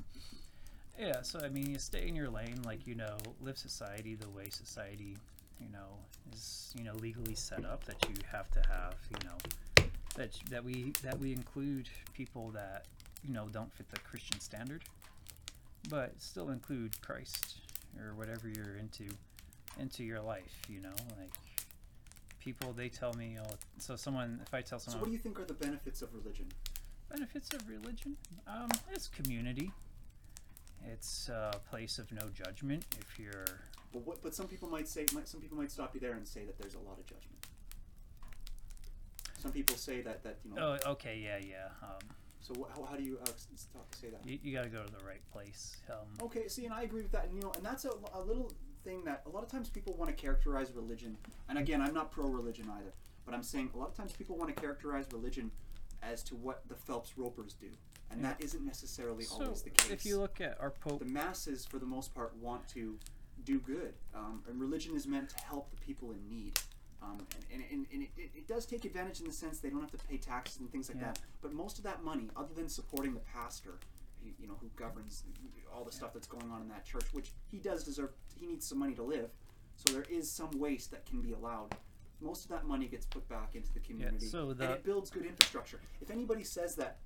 yeah, 1.00 1.22
so 1.22 1.40
I 1.40 1.50
mean, 1.50 1.70
you 1.70 1.80
stay 1.80 2.08
in 2.08 2.16
your 2.16 2.30
lane, 2.30 2.62
like 2.66 2.88
you 2.88 2.96
know, 2.96 3.18
live 3.42 3.58
society 3.58 4.16
the 4.16 4.30
way 4.30 4.50
society, 4.50 5.18
you 5.62 5.70
know, 5.72 5.98
is 6.34 6.74
you 6.78 6.84
know 6.84 6.94
legally 6.96 7.36
set 7.36 7.66
up. 7.66 7.84
That 7.86 7.98
you 8.10 8.16
have 8.32 8.50
to 8.52 8.62
have, 8.68 8.96
you 9.12 9.28
know, 9.28 9.86
that 10.16 10.32
that 10.50 10.64
we 10.64 10.94
that 11.04 11.20
we 11.20 11.32
include 11.32 11.90
people 12.14 12.50
that 12.52 12.86
you 13.24 13.34
know 13.34 13.48
don't 13.52 13.72
fit 13.74 13.90
the 13.90 14.00
Christian 14.00 14.40
standard, 14.40 14.84
but 15.90 16.14
still 16.22 16.50
include 16.50 17.00
Christ 17.02 17.58
or 18.00 18.14
whatever 18.16 18.48
you're 18.48 18.76
into 18.78 19.06
into 19.80 20.04
your 20.04 20.22
life. 20.22 20.62
You 20.68 20.82
know, 20.82 20.96
like 21.20 21.34
people 22.40 22.74
they 22.74 22.90
tell 22.90 23.14
me, 23.14 23.38
oh, 23.42 23.54
so 23.78 23.96
someone 23.96 24.40
if 24.46 24.54
I 24.54 24.62
tell 24.62 24.80
So, 24.80 24.92
someone 24.92 25.02
what 25.02 25.06
do 25.08 25.14
you 25.14 25.20
think 25.20 25.40
are 25.40 25.46
the 25.46 25.54
benefits 25.54 26.02
of 26.02 26.14
religion? 26.14 26.48
benefits 27.10 27.54
of 27.54 27.68
religion 27.68 28.16
um, 28.48 28.70
it's 28.94 29.10
community 29.10 29.70
it's 30.88 31.28
a 31.28 31.60
place 31.70 32.00
of 32.00 32.10
no 32.14 32.22
judgment 32.34 32.86
if 33.02 33.20
you're 33.20 33.60
But 33.92 34.06
what? 34.06 34.22
But 34.24 34.34
some 34.34 34.48
people 34.48 34.70
might 34.70 34.88
say, 34.88 35.06
might, 35.14 35.28
some 35.28 35.42
people 35.42 35.58
might 35.58 35.72
stop 35.72 35.94
you 35.94 36.00
there 36.00 36.14
and 36.14 36.28
say 36.28 36.46
that 36.46 36.58
there's 36.58 36.76
a 36.76 36.80
lot 36.80 36.98
of 37.00 37.06
judgment. 37.06 37.46
Some 39.40 39.52
people 39.52 39.76
say 39.76 40.02
that 40.02 40.24
that 40.24 40.38
you 40.46 40.54
know. 40.54 40.78
oh 40.86 40.92
okay 40.92 41.20
yeah 41.24 41.38
yeah 41.46 41.68
um, 41.82 41.98
So 42.42 42.54
wh- 42.54 42.76
how, 42.78 42.86
how 42.86 42.96
do 42.96 43.04
you 43.04 43.18
uh, 43.24 43.30
stop, 43.56 43.88
say 43.96 44.10
that? 44.10 44.26
you, 44.26 44.38
you 44.44 44.54
got 44.56 44.64
to 44.64 44.70
go 44.70 44.84
to 44.84 44.92
the 44.92 45.04
right 45.04 45.22
place 45.32 45.78
um, 45.90 46.08
Okay, 46.22 46.48
see, 46.48 46.66
and 46.66 46.74
I 46.74 46.84
agree 46.84 47.02
with 47.02 47.12
that, 47.14 47.26
and 47.26 47.34
you 47.36 47.42
know, 47.42 47.52
and 47.56 47.66
that's 47.66 47.86
a, 47.86 47.92
a 48.14 48.22
little 48.22 48.52
thing 48.84 49.04
that 49.06 49.24
a 49.26 49.30
lot 49.30 49.44
of 49.44 49.50
times 49.50 49.70
people 49.70 49.94
want 49.96 50.10
to 50.10 50.16
characterize 50.16 50.72
religion. 50.74 51.18
And 51.50 51.58
again, 51.58 51.82
I'm 51.82 51.94
not 51.94 52.12
pro-religion 52.12 52.70
either, 52.70 52.94
but 53.26 53.34
I'm 53.34 53.44
saying 53.44 53.72
a 53.74 53.78
lot 53.78 53.90
of 53.90 53.96
times 53.96 54.12
people 54.12 54.38
want 54.38 54.56
to 54.56 54.62
characterize 54.62 55.06
religion 55.12 55.50
as 56.04 56.22
to 56.24 56.36
what 56.36 56.62
the 56.68 56.76
Phelps 56.76 57.18
Ropers 57.18 57.54
do, 57.60 57.68
and 58.12 58.22
Yeah. 58.22 58.30
that 58.30 58.44
isn't 58.44 58.64
necessarily 58.64 59.24
so 59.24 59.44
always 59.44 59.64
the 59.64 59.72
case. 59.72 59.90
if 59.92 60.06
you 60.06 60.20
look 60.20 60.40
at 60.40 60.56
our 60.62 60.70
pope 60.70 61.00
the 61.00 61.06
masses, 61.06 61.66
for 61.66 61.80
the 61.80 61.86
most 61.88 62.14
part, 62.14 62.36
want 62.38 62.68
to 62.70 62.98
do 63.46 63.60
good. 63.60 63.94
Um, 64.16 64.44
and 64.50 64.60
religion 64.60 64.96
is 64.96 65.08
meant 65.08 65.30
to 65.30 65.44
help 65.44 65.70
the 65.72 65.78
people 65.78 66.12
in 66.12 66.28
need. 66.28 66.60
Um, 67.02 67.18
and 67.52 67.62
and, 67.62 67.72
and, 67.72 67.86
and 67.92 68.04
it, 68.04 68.32
it, 68.36 68.48
does 68.48 68.66
take 68.66 68.86
advantage 68.86 69.22
in 69.22 69.26
the 69.26 69.34
sense 69.34 69.60
they 69.60 69.70
don't 69.70 69.82
have 69.82 69.92
to 69.92 69.98
pay 69.98 70.18
taxes 70.18 70.60
and 70.60 70.72
things 70.72 70.88
like 70.88 71.00
Yeah. 71.00 71.08
that. 71.08 71.20
But 71.42 71.54
most 71.54 71.78
of 71.78 71.84
that 71.86 72.04
money, 72.04 72.30
other 72.36 72.54
than 72.54 72.70
supporting 72.70 73.14
the 73.14 73.22
pastor, 73.22 73.80
you 74.40 74.48
know, 74.48 74.56
who 74.62 74.70
governs 74.76 75.24
all 75.74 75.84
the 75.84 75.92
stuff 75.92 76.14
that's 76.14 76.28
going 76.28 76.52
on 76.52 76.62
in 76.62 76.70
that 76.70 76.86
church, 76.86 77.06
which 77.12 77.32
he 77.50 77.58
does 77.58 77.84
deserve, 77.84 78.12
he 78.40 78.46
needs 78.46 78.68
some 78.68 78.78
money 78.78 78.94
to 78.94 79.04
live. 79.04 79.30
So 79.76 79.94
there 79.94 80.06
is 80.10 80.32
some 80.32 80.52
waste 80.60 80.92
that 80.92 81.06
can 81.06 81.22
be 81.22 81.32
allowed. 81.32 81.76
Most 82.20 82.44
of 82.44 82.52
that 82.52 82.68
money 82.68 82.86
gets 82.86 83.06
put 83.08 83.28
back 83.28 83.56
into 83.56 83.74
the 83.74 83.80
community, 83.80 84.28
so 84.28 84.52
and 84.52 84.62
it 84.62 84.84
builds 84.84 85.10
good 85.10 85.26
infrastructure. 85.26 85.80
If 86.02 86.12
anybody 86.12 86.44
says 86.44 86.76
that 86.76 87.00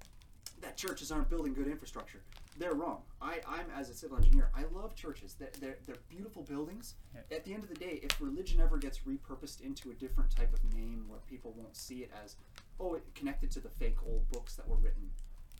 that 0.59 0.75
churches 0.75 1.09
aren't 1.09 1.29
building 1.29 1.53
good 1.53 1.67
infrastructure, 1.67 2.21
they're 2.57 2.73
wrong. 2.73 3.01
I, 3.21 3.39
I'm 3.47 3.65
as 3.75 3.89
a 3.89 3.93
civil 3.93 4.17
engineer, 4.17 4.49
I 4.55 4.63
love 4.73 4.95
churches. 4.95 5.35
They're, 5.37 5.49
they're, 5.59 5.77
they're 5.85 5.97
beautiful 6.09 6.43
buildings. 6.43 6.95
Yeah. 7.13 7.35
At 7.37 7.45
the 7.45 7.53
end 7.53 7.63
of 7.63 7.69
the 7.69 7.75
day, 7.75 7.99
if 8.03 8.19
religion 8.21 8.61
ever 8.61 8.77
gets 8.77 8.99
repurposed 8.99 9.61
into 9.61 9.91
a 9.91 9.93
different 9.93 10.35
type 10.35 10.53
of 10.53 10.63
name 10.73 11.05
where 11.07 11.19
people 11.27 11.53
won't 11.57 11.75
see 11.75 11.99
it 11.99 12.11
as, 12.23 12.35
oh, 12.79 12.95
it 12.95 13.03
connected 13.15 13.51
to 13.51 13.59
the 13.59 13.69
fake 13.69 13.97
old 14.07 14.29
books 14.31 14.55
that 14.55 14.67
were 14.67 14.77
written, 14.77 15.09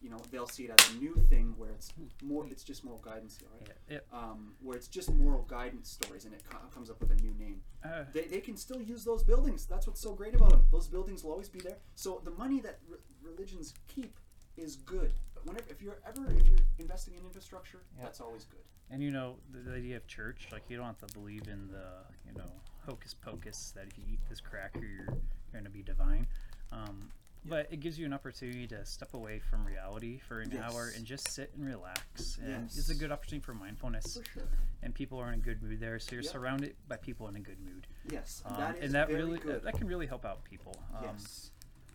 you 0.02 0.10
know, 0.10 0.18
they'll 0.32 0.48
see 0.48 0.66
it 0.66 0.72
as 0.80 0.92
a 0.92 0.98
new 0.98 1.16
thing 1.30 1.54
where 1.58 1.72
it's 1.72 1.92
more, 2.24 2.46
it's 2.52 2.64
just 2.64 2.84
moral 2.84 3.00
guidance 3.04 3.40
right? 3.52 3.70
Yeah, 3.90 3.98
yeah. 3.98 4.18
Um, 4.18 4.54
where 4.62 4.78
it's 4.78 4.88
just 4.88 5.12
moral 5.12 5.44
guidance 5.44 5.90
stories 5.90 6.26
and 6.26 6.34
it 6.34 6.44
co- 6.48 6.60
comes 6.74 6.90
up 6.90 7.00
with 7.00 7.12
a 7.12 7.16
new 7.16 7.34
name 7.40 7.62
Uh, 7.84 8.04
they, 8.14 8.26
they 8.26 8.40
can 8.40 8.56
still 8.56 8.82
use 8.82 9.04
those 9.04 9.24
buildings. 9.24 9.66
That's 9.66 9.88
what's 9.88 10.02
so 10.02 10.14
great 10.14 10.36
about 10.36 10.52
them. 10.52 10.64
Those 10.72 10.88
buildings 10.88 11.24
will 11.24 11.32
always 11.32 11.50
be 11.50 11.60
there. 11.60 11.78
So 11.96 12.22
the 12.24 12.32
money 12.32 12.60
that 12.62 12.80
re- 12.88 12.98
religions 13.24 13.74
keep 13.88 14.16
is 14.58 14.76
good. 14.76 15.12
Whenever, 15.46 15.66
if 15.70 15.82
you're 15.82 15.98
ever, 16.08 16.26
if 16.32 16.46
you're 16.48 16.58
investing 16.80 17.14
in 17.16 17.24
infrastructure, 17.26 17.80
Yeah. 17.98 18.04
that's 18.04 18.20
always 18.20 18.46
good. 18.46 18.62
And 18.90 19.02
you 19.02 19.12
know 19.12 19.38
the, 19.52 19.60
the 19.60 19.76
idea 19.76 19.98
of 19.98 20.06
church, 20.08 20.48
like 20.52 20.64
you 20.70 20.78
don't 20.78 20.86
have 20.86 21.00
to 21.08 21.14
believe 21.14 21.48
in 21.48 21.68
the 21.72 21.88
you 22.28 22.34
know 22.38 22.52
hocus 22.86 23.14
pocus 23.16 23.72
that 23.76 23.86
if 23.88 23.98
you 23.98 24.04
eat 24.12 24.20
this 24.30 24.40
cracker 24.42 24.80
you're 24.86 25.18
going 25.52 25.64
to 25.64 25.70
be 25.72 25.82
divine. 25.82 26.28
Um, 26.72 27.10
but 27.48 27.68
it 27.72 27.80
gives 27.80 27.98
you 28.00 28.08
an 28.08 28.14
opportunity 28.14 28.66
to 28.68 28.84
step 28.88 29.14
away 29.14 29.38
from 29.40 29.66
reality 29.66 30.18
for 30.28 30.42
an 30.42 30.58
hour 30.58 30.92
and 30.96 31.06
just 31.06 31.28
sit 31.30 31.52
and 31.56 31.64
relax. 31.64 32.40
And 32.44 32.66
it's 32.66 32.90
a 32.90 32.96
good 32.96 33.12
opportunity 33.12 33.44
for 33.46 33.54
mindfulness. 33.54 34.18
For 34.18 34.24
sure. 34.40 34.48
And 34.82 34.94
people 34.96 35.20
are 35.20 35.28
in 35.28 35.36
a 35.36 35.38
good 35.44 35.62
mood 35.62 35.80
there, 35.80 36.00
so 36.00 36.14
you're 36.14 36.24
Yep. 36.24 36.32
surrounded 36.32 36.76
by 36.88 36.98
people 36.98 37.28
in 37.28 37.36
a 37.36 37.40
good 37.40 37.60
mood. 37.60 37.86
Yes, 38.10 38.42
Um, 38.46 38.58
that 38.58 38.78
is 38.78 38.84
and 38.86 38.94
that 38.96 39.08
very 39.10 39.24
really 39.24 39.38
good. 39.40 39.62
that 39.64 39.76
can 39.78 39.88
really 39.88 40.08
help 40.08 40.26
out 40.26 40.44
people. 40.44 40.76
Um, 40.96 41.04
yes. 41.06 41.52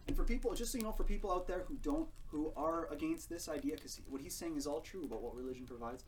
And 0.09 0.17
for 0.17 0.25
people, 0.25 0.55
just 0.55 0.73
so 0.73 0.79
you 0.79 0.85
know, 0.85 0.93
for 0.93 1.05
people 1.05 1.31
out 1.33 1.47
there 1.47 1.65
who 1.69 1.75
don't, 1.83 2.09
who 2.27 2.53
are 2.57 2.89
against 2.91 3.29
this 3.29 3.49
idea, 3.49 3.75
because 3.77 4.01
what 4.09 4.21
he's 4.21 4.35
saying 4.35 4.57
is 4.57 4.67
all 4.67 4.81
true 4.81 5.05
about 5.05 5.23
what 5.23 5.35
religion 5.37 5.67
provides, 5.67 6.05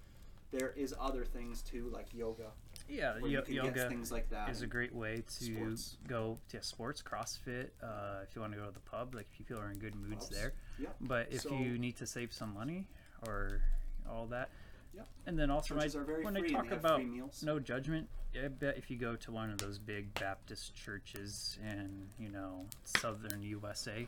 there 0.51 0.73
is 0.77 0.95
other 1.01 1.25
things 1.25 1.63
too, 1.63 1.89
like 1.93 2.13
yoga, 2.13 2.51
Yeah, 2.89 3.15
where 3.21 3.31
yo- 3.31 3.39
you 3.41 3.43
can 3.45 3.55
yoga 3.55 3.89
things 3.89 4.13
like 4.13 4.29
that. 4.31 4.51
is 4.51 4.61
a 4.61 4.67
great 4.67 4.95
way 4.95 5.23
to 5.27 5.45
sports. 5.45 5.97
go 6.07 6.39
to 6.49 6.63
sports, 6.63 7.01
CrossFit. 7.03 7.71
Uh, 7.83 8.21
if 8.29 8.35
you 8.35 8.41
want 8.43 8.53
to 8.53 8.59
go 8.59 8.67
to 8.67 8.73
the 8.73 8.81
pub, 8.81 9.15
like 9.15 9.27
if 9.33 9.39
you 9.39 9.47
feel 9.47 9.59
are 9.59 9.71
in 9.71 9.79
good 9.79 9.95
moods 9.95 10.27
Pubs. 10.27 10.37
there. 10.37 10.53
Yep. 10.79 10.97
But 11.01 11.33
if 11.33 11.43
So- 11.43 11.55
you 11.57 11.79
need 11.79 11.97
to 11.99 12.07
save 12.07 12.33
some 12.35 12.53
money 12.53 12.87
or 13.27 13.63
all 14.11 14.27
that, 14.27 14.51
Yep. 14.95 15.07
and 15.27 15.39
then 15.39 15.51
also 15.51 15.75
Churches 15.75 15.97
I, 15.97 15.99
are 16.01 16.05
very 16.05 16.25
when 16.25 16.35
free 16.35 16.51
I 16.51 16.53
talk 16.53 16.71
about 16.71 17.05
meals. 17.05 17.43
no 17.43 17.59
judgment, 17.59 18.09
I 18.43 18.49
bet 18.49 18.77
if 18.77 18.91
you 18.91 18.97
go 18.97 19.17
to 19.17 19.33
one 19.33 19.51
of 19.51 19.59
those 19.59 19.79
big 19.79 20.13
Baptist 20.15 20.75
churches 20.75 21.59
in 21.67 22.09
you 22.19 22.29
know 22.29 22.67
southern 22.85 23.43
USA, 23.43 24.07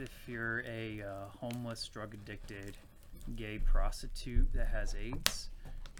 if 0.00 0.10
you're 0.26 0.64
a 0.66 1.02
uh, 1.02 1.28
homeless, 1.40 1.86
drug 1.88 2.14
addicted, 2.14 2.76
gay 3.36 3.58
prostitute 3.58 4.52
that 4.54 4.68
has 4.68 4.94
AIDS, 4.94 5.50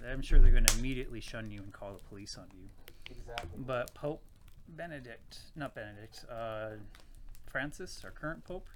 I'm 0.08 0.22
sure 0.22 0.38
they're 0.38 0.50
going 0.50 0.64
to 0.66 0.78
immediately 0.78 1.20
shun 1.20 1.50
you 1.50 1.60
and 1.62 1.72
call 1.72 1.92
the 1.92 2.02
police 2.08 2.36
on 2.38 2.46
you. 2.54 2.68
Exactly. 3.10 3.48
But 3.66 3.92
Pope 3.94 4.22
Benedict, 4.68 5.38
not 5.56 5.74
Benedict, 5.74 6.24
uh, 6.30 6.70
Francis, 7.46 8.00
our 8.04 8.10
current 8.10 8.44
Pope, 8.44 8.66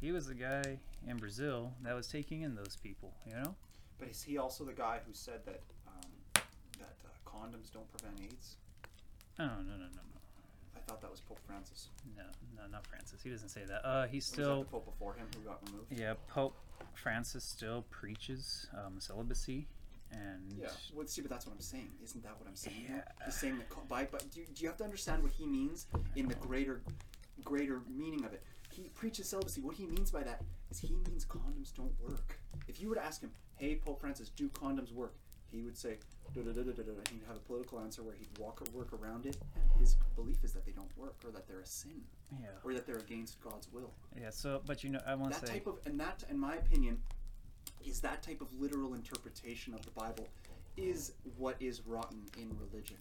he 0.00 0.12
was 0.12 0.26
the 0.26 0.34
guy 0.34 0.78
in 1.06 1.16
Brazil 1.16 1.72
that 1.82 1.94
was 1.94 2.06
taking 2.08 2.42
in 2.42 2.54
those 2.54 2.76
people, 2.82 3.12
you 3.26 3.34
know? 3.34 3.54
But 3.98 4.08
is 4.08 4.22
he 4.22 4.38
also 4.38 4.64
the 4.64 4.72
guy 4.72 5.00
who 5.06 5.12
said 5.12 5.40
that 5.46 5.62
um, 5.86 6.42
that 6.78 6.96
uh, 7.04 7.28
condoms 7.28 7.72
don't 7.72 7.90
prevent 7.90 8.20
AIDS? 8.22 8.56
Oh, 9.38 9.44
no, 9.44 9.62
no, 9.62 9.76
no, 9.76 9.86
no. 9.86 10.16
I 10.74 10.80
thought 10.86 11.00
that 11.02 11.10
was 11.10 11.20
Pope 11.20 11.40
Francis. 11.46 11.88
No, 12.16 12.22
no, 12.56 12.62
not 12.70 12.86
Francis. 12.86 13.20
He 13.22 13.30
doesn't 13.30 13.50
say 13.50 13.62
that. 13.68 13.86
Uh, 13.86 14.06
he's 14.06 14.24
still, 14.24 14.60
that 14.60 14.70
the 14.70 14.70
Pope 14.70 14.86
before 14.86 15.14
him 15.14 15.26
who 15.36 15.42
got 15.42 15.60
removed? 15.66 15.86
yeah, 15.90 16.14
Pope 16.28 16.56
Francis 16.94 17.44
still 17.44 17.84
preaches 17.90 18.66
um, 18.74 18.94
celibacy. 18.98 19.66
And 20.12 20.54
Yeah. 20.58 20.68
Well, 20.94 21.06
see, 21.06 21.20
but 21.20 21.30
that's 21.30 21.46
what 21.46 21.54
I'm 21.54 21.60
saying. 21.60 21.90
Isn't 22.02 22.22
that 22.22 22.38
what 22.38 22.48
I'm 22.48 22.56
saying? 22.56 22.86
Yeah. 22.88 23.02
He's 23.24 23.34
saying 23.34 23.58
that 23.58 23.88
by, 23.88 24.04
but 24.04 24.30
do, 24.30 24.42
do 24.54 24.62
you 24.62 24.68
have 24.68 24.76
to 24.78 24.84
understand 24.84 25.22
what 25.22 25.32
he 25.32 25.46
means 25.46 25.86
in 26.14 26.28
the 26.28 26.34
greater, 26.36 26.80
greater 27.44 27.82
meaning 27.88 28.24
of 28.24 28.32
it? 28.32 28.42
He 28.82 28.90
preaches 28.90 29.28
celibacy. 29.28 29.60
What 29.60 29.76
he 29.76 29.86
means 29.86 30.10
by 30.10 30.22
that 30.22 30.42
is 30.70 30.78
he 30.78 30.94
means 31.08 31.24
condoms 31.24 31.74
don't 31.74 31.94
work. 32.00 32.38
If 32.68 32.80
you 32.80 32.88
were 32.88 32.96
to 32.96 33.04
ask 33.04 33.20
him, 33.22 33.32
"Hey, 33.56 33.76
Pope 33.76 34.00
Francis, 34.00 34.28
do 34.30 34.48
condoms 34.48 34.92
work?" 34.92 35.14
He 35.50 35.62
would 35.62 35.76
say, 35.78 35.98
da 36.34 36.42
da 36.42 36.50
da 36.52 36.62
da 36.62 36.72
da 36.72 36.82
da. 36.82 36.90
and 36.90 37.08
He'd 37.08 37.22
have 37.26 37.36
a 37.36 37.40
political 37.40 37.78
answer 37.80 38.02
where 38.02 38.14
he'd 38.14 38.36
walk 38.38 38.60
or 38.60 38.66
work 38.76 38.92
around 38.92 39.24
it. 39.26 39.38
And 39.54 39.80
his 39.80 39.96
belief 40.14 40.42
is 40.44 40.52
that 40.52 40.66
they 40.66 40.72
don't 40.72 40.90
work, 40.98 41.14
or 41.24 41.30
that 41.30 41.46
they're 41.46 41.60
a 41.60 41.66
sin, 41.66 42.02
yeah, 42.40 42.48
or 42.64 42.74
that 42.74 42.86
they're 42.86 42.98
against 42.98 43.40
God's 43.40 43.72
will. 43.72 43.92
yeah. 44.20 44.30
So, 44.30 44.60
but 44.66 44.82
you 44.84 44.90
know, 44.90 45.00
I 45.06 45.14
want 45.14 45.32
to 45.34 45.40
that 45.40 45.46
say, 45.46 45.54
type 45.54 45.66
of 45.68 45.78
and 45.86 45.98
that 46.00 46.24
in 46.28 46.38
my 46.38 46.56
opinion 46.56 47.00
is 47.84 48.00
that 48.00 48.22
type 48.22 48.40
of 48.40 48.48
literal 48.60 48.94
interpretation 48.94 49.72
of 49.72 49.82
the 49.84 49.90
bible 49.92 50.26
is 50.76 51.12
what 51.38 51.56
is 51.60 51.82
rotten 51.86 52.20
in 52.36 52.50
religion 52.58 52.96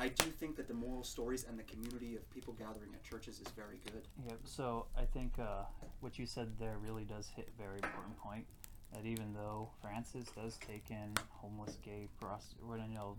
i 0.00 0.08
do 0.08 0.30
think 0.30 0.56
that 0.56 0.66
the 0.66 0.74
moral 0.74 1.04
stories 1.04 1.44
and 1.48 1.58
the 1.58 1.62
community 1.64 2.16
of 2.16 2.28
people 2.30 2.54
gathering 2.54 2.90
at 2.94 3.02
churches 3.04 3.40
is 3.40 3.48
very 3.54 3.78
good 3.84 4.08
Yeah, 4.26 4.34
so 4.44 4.86
I 4.96 5.04
think 5.04 5.38
uh, 5.38 5.64
what 6.00 6.18
you 6.18 6.26
said 6.26 6.48
there 6.58 6.76
really 6.82 7.04
does 7.04 7.28
hit 7.28 7.48
a 7.54 7.62
very 7.62 7.78
important 7.82 8.18
point. 8.18 8.46
That 8.92 9.06
even 9.06 9.32
though 9.34 9.68
Francis 9.80 10.26
does 10.34 10.58
take 10.66 10.90
in 10.90 11.14
homeless, 11.30 11.78
gay, 11.84 12.08
prostitute, 12.20 12.64
you 12.88 12.94
know, 12.94 13.16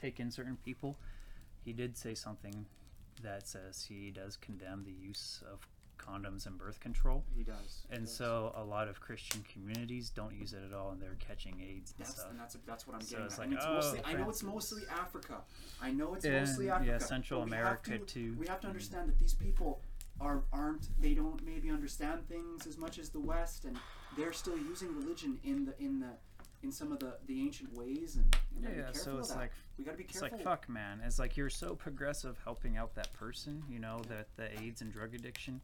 take 0.00 0.20
in 0.20 0.30
certain 0.30 0.56
people, 0.64 0.96
he 1.64 1.72
did 1.72 1.96
say 1.96 2.14
something 2.14 2.64
that 3.24 3.48
says 3.48 3.86
he 3.88 4.10
does 4.10 4.36
condemn 4.36 4.84
the 4.84 4.92
use 4.92 5.42
of 5.50 5.58
condoms 5.98 6.46
and 6.46 6.56
birth 6.58 6.80
control. 6.80 7.24
he 7.36 7.42
does 7.42 7.84
he 7.88 7.96
And 7.96 8.06
does. 8.06 8.14
so 8.16 8.52
a 8.56 8.62
lot 8.64 8.88
of 8.88 9.00
Christian 9.00 9.44
communities 9.52 10.10
don't 10.10 10.34
use 10.34 10.52
it 10.52 10.60
at 10.68 10.72
all, 10.76 10.90
and 10.90 11.00
they're 11.00 11.16
catching 11.18 11.60
AIDS 11.60 11.94
and 11.96 12.06
that's 12.06 12.16
stuff. 12.18 12.30
and 12.30 12.40
that's 12.40 12.56
that's 12.66 12.86
what 12.86 12.94
i'm 12.96 13.02
So 13.02 13.10
getting 13.12 13.26
it's 13.26 13.34
at. 13.34 13.38
like, 13.40 13.48
and 13.48 13.56
it's 13.56 13.66
oh, 13.66 13.74
mostly 13.74 14.00
i 14.04 14.12
know 14.12 14.24
oh, 14.26 14.30
it's 14.30 14.42
mostly 14.42 14.82
africa 14.90 15.36
i 15.82 15.90
know 15.90 16.14
it's 16.14 16.24
mostly 16.26 16.70
Africa. 16.70 16.90
yeah, 16.92 16.98
Central 16.98 17.42
America, 17.42 17.98
to- 17.98 18.04
too. 18.04 18.36
we 18.38 18.46
have 18.46 18.60
to 18.60 18.66
mm. 18.66 18.70
understand 18.70 19.08
that 19.08 19.18
these 19.18 19.34
people 19.34 19.80
are 20.20 20.42
aren't 20.52 20.88
they 21.00 21.12
don't 21.14 21.44
maybe 21.44 21.70
understand 21.70 22.26
things 22.28 22.66
as 22.66 22.78
much 22.78 22.98
as 22.98 23.10
the 23.10 23.20
west 23.20 23.64
and 23.66 23.76
they're 24.16 24.32
still 24.32 24.56
using 24.56 24.88
religion 24.96 25.38
in 25.44 25.66
the 25.66 25.74
in 25.82 26.00
the 26.00 26.08
in 26.62 26.72
some 26.72 26.90
of 26.90 26.98
the 27.00 27.14
the 27.26 27.40
ancient 27.42 27.72
ways 27.76 28.16
and, 28.16 28.36
and 28.56 28.64
gotta 28.64 28.76
Yeah, 28.76 28.92
so 28.92 29.18
it's 29.18 29.34
like 29.34 29.52
we 29.78 29.84
got 29.84 29.90
to 29.92 29.96
be 29.98 30.04
careful. 30.04 30.26
It's 30.28 30.32
like 30.32 30.42
fuck, 30.42 30.68
man. 30.70 31.02
It's 31.04 31.18
like 31.18 31.36
you're 31.36 31.50
so 31.50 31.74
progressive 31.74 32.38
helping 32.44 32.78
out 32.78 32.94
that 32.94 33.12
person, 33.12 33.62
you 33.68 33.78
know, 33.78 34.00
that 34.08 34.28
the 34.36 34.58
AIDS 34.62 34.80
and 34.80 34.90
drug 34.90 35.14
addiction, 35.14 35.60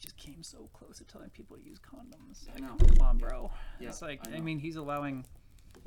just 0.00 0.16
came 0.16 0.42
so 0.42 0.68
close 0.72 0.98
to 0.98 1.04
telling 1.04 1.30
people 1.30 1.56
to 1.56 1.62
use 1.62 1.78
condoms. 1.78 2.46
I 2.56 2.60
know. 2.60 2.76
Come 2.76 3.06
on, 3.06 3.18
bro. 3.18 3.50
Yeah, 3.78 3.88
it's 3.90 4.02
like 4.02 4.20
I 4.32 4.36
I, 4.36 4.40
mean, 4.40 4.58
he's 4.58 4.76
allowing, 4.76 5.24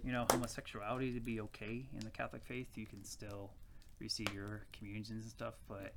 you 0.03 0.11
know, 0.11 0.25
homosexuality 0.29 1.13
to 1.13 1.19
be 1.19 1.41
okay 1.41 1.87
in 1.93 1.99
the 2.01 2.11
Catholic 2.11 2.43
faith. 2.45 2.67
You 2.75 2.85
can 2.85 3.03
still 3.03 3.51
receive 3.99 4.33
your 4.33 4.65
communions 4.71 5.09
and 5.09 5.23
stuff, 5.23 5.55
but 5.67 5.93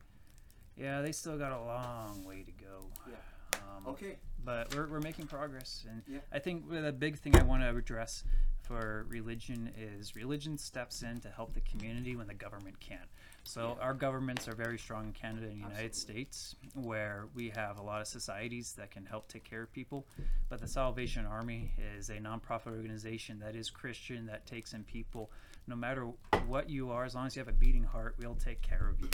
yeah, 0.77 1.03
they 1.03 1.13
still 1.13 1.37
got 1.39 1.53
a 1.53 1.61
long 1.63 2.25
way 2.25 2.43
to 2.43 2.53
go. 2.53 2.87
Yeah. 3.07 3.15
Um, 3.55 3.87
okay 3.89 4.17
but 4.45 4.75
we're, 4.75 4.87
we're 4.87 5.01
making 5.01 5.27
progress 5.27 5.85
and 5.91 6.03
Yeah. 6.07 6.19
i 6.33 6.39
think 6.39 6.71
the 6.71 6.93
big 6.93 7.19
thing 7.19 7.37
i 7.37 7.43
want 7.43 7.63
to 7.63 7.75
address 7.75 8.23
for 8.63 9.07
religion 9.09 9.73
is 9.77 10.15
religion 10.15 10.57
steps 10.59 11.03
in 11.03 11.21
to 11.21 11.29
help 11.29 11.55
the 11.55 11.61
community 11.63 12.17
when 12.17 12.27
the 12.27 12.35
government 12.35 12.79
can't 12.81 13.09
so 13.47 13.79
our 13.81 13.95
governments 13.95 14.49
are 14.49 14.55
very 14.55 14.79
strong 14.79 15.07
in 15.07 15.13
canada 15.13 15.47
and 15.47 15.63
the 15.63 15.69
united 15.69 15.95
states 15.95 16.57
where 16.75 17.25
we 17.35 17.49
have 17.49 17.79
a 17.79 17.83
lot 17.83 18.01
of 18.01 18.07
societies 18.07 18.75
that 18.77 18.91
can 18.91 19.05
help 19.05 19.29
take 19.29 19.45
care 19.45 19.63
of 19.63 19.73
people. 19.73 20.07
But 20.49 20.61
the 20.61 20.69
salvation 20.69 21.27
army 21.27 21.73
is 21.97 22.11
a 22.11 22.17
nonprofit 22.17 22.77
organization 22.77 23.39
that 23.41 23.55
is 23.55 23.71
christian 23.71 24.27
that 24.27 24.47
takes 24.47 24.73
in 24.73 24.85
people. 24.85 25.31
No 25.67 25.77
matter 25.77 26.07
what 26.47 26.69
you 26.71 26.91
are 26.91 27.05
as 27.05 27.15
long 27.15 27.27
as 27.27 27.37
you 27.37 27.41
have 27.41 27.49
a 27.49 27.53
beating 27.53 27.85
heart 27.85 28.15
we'll 28.19 28.35
take 28.35 28.63
care 28.63 28.89
of 28.89 29.01
you 29.01 29.09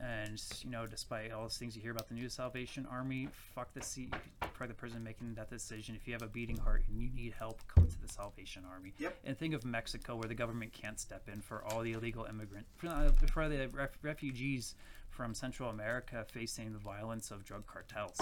and 0.00 0.42
you 0.62 0.70
know, 0.70 0.86
despite 0.86 1.32
all 1.32 1.42
those 1.42 1.56
things 1.56 1.76
you 1.76 1.82
hear 1.82 1.92
about 1.92 2.08
the 2.08 2.14
new 2.14 2.28
Salvation 2.28 2.86
Army, 2.90 3.28
fuck 3.54 3.72
the 3.74 3.82
seat 3.82 4.12
for 4.52 4.66
the 4.66 4.74
person 4.74 5.02
making 5.02 5.34
that 5.34 5.50
decision. 5.50 5.94
If 5.94 6.06
you 6.06 6.12
have 6.12 6.22
a 6.22 6.28
beating 6.28 6.56
heart 6.56 6.84
and 6.88 7.00
you 7.00 7.10
need 7.14 7.34
help, 7.38 7.60
come 7.68 7.86
to 7.86 8.00
the 8.00 8.08
Salvation 8.08 8.64
Army. 8.70 8.94
Yep. 8.98 9.18
And 9.24 9.38
think 9.38 9.54
of 9.54 9.64
Mexico, 9.64 10.16
where 10.16 10.28
the 10.28 10.34
government 10.34 10.72
can't 10.72 10.98
step 10.98 11.28
in 11.32 11.40
for 11.40 11.64
all 11.64 11.82
the 11.82 11.92
illegal 11.92 12.24
immigrant, 12.24 12.66
for, 12.76 12.88
uh, 12.88 13.10
for 13.32 13.48
the 13.48 13.68
ref- 13.68 13.98
refugees 14.02 14.74
from 15.10 15.34
Central 15.34 15.70
America 15.70 16.24
facing 16.30 16.72
the 16.72 16.78
violence 16.78 17.30
of 17.30 17.44
drug 17.44 17.66
cartels. 17.66 18.20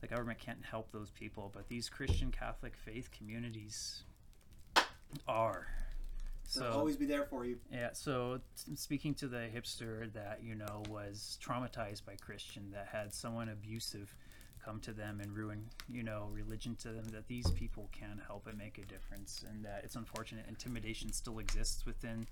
The 0.00 0.06
government 0.06 0.38
can't 0.38 0.64
help 0.64 0.92
those 0.92 1.10
people, 1.10 1.50
but 1.54 1.68
these 1.68 1.88
Christian 1.88 2.30
Catholic 2.30 2.76
faith 2.76 3.10
communities 3.10 4.02
are. 5.26 5.66
So 6.46 6.60
They'll 6.60 6.72
always 6.72 6.96
be 6.96 7.06
there 7.06 7.24
for 7.24 7.44
you. 7.44 7.58
Yeah, 7.72 7.90
so 7.92 8.40
t- 8.64 8.76
speaking 8.76 9.14
to 9.14 9.28
the 9.28 9.48
hipster 9.54 10.12
that, 10.12 10.40
you 10.42 10.54
know, 10.54 10.82
was 10.88 11.38
traumatized 11.42 12.04
by 12.04 12.14
Christian, 12.16 12.70
that 12.72 12.88
had 12.90 13.12
someone 13.12 13.48
abusive 13.48 14.14
come 14.64 14.80
to 14.80 14.92
them 14.92 15.20
and 15.20 15.36
ruin, 15.36 15.66
you 15.88 16.02
know, 16.02 16.28
religion 16.32 16.76
to 16.76 16.88
them, 16.88 17.04
that 17.12 17.26
these 17.28 17.50
people 17.52 17.88
can 17.92 18.20
help 18.26 18.46
and 18.46 18.56
make 18.56 18.78
a 18.78 18.84
difference. 18.84 19.44
And 19.48 19.64
that 19.64 19.82
it's 19.84 19.96
unfortunate 19.96 20.46
intimidation 20.48 21.12
still 21.12 21.38
exists 21.38 21.84
within 21.84 22.26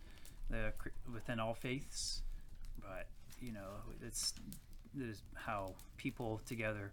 the 0.48 0.72
within 1.12 1.40
all 1.40 1.54
faiths. 1.54 2.22
But, 2.80 3.06
you 3.40 3.52
know, 3.52 3.82
it's, 4.02 4.34
it's 4.98 5.22
how 5.34 5.74
people 5.96 6.40
together 6.46 6.92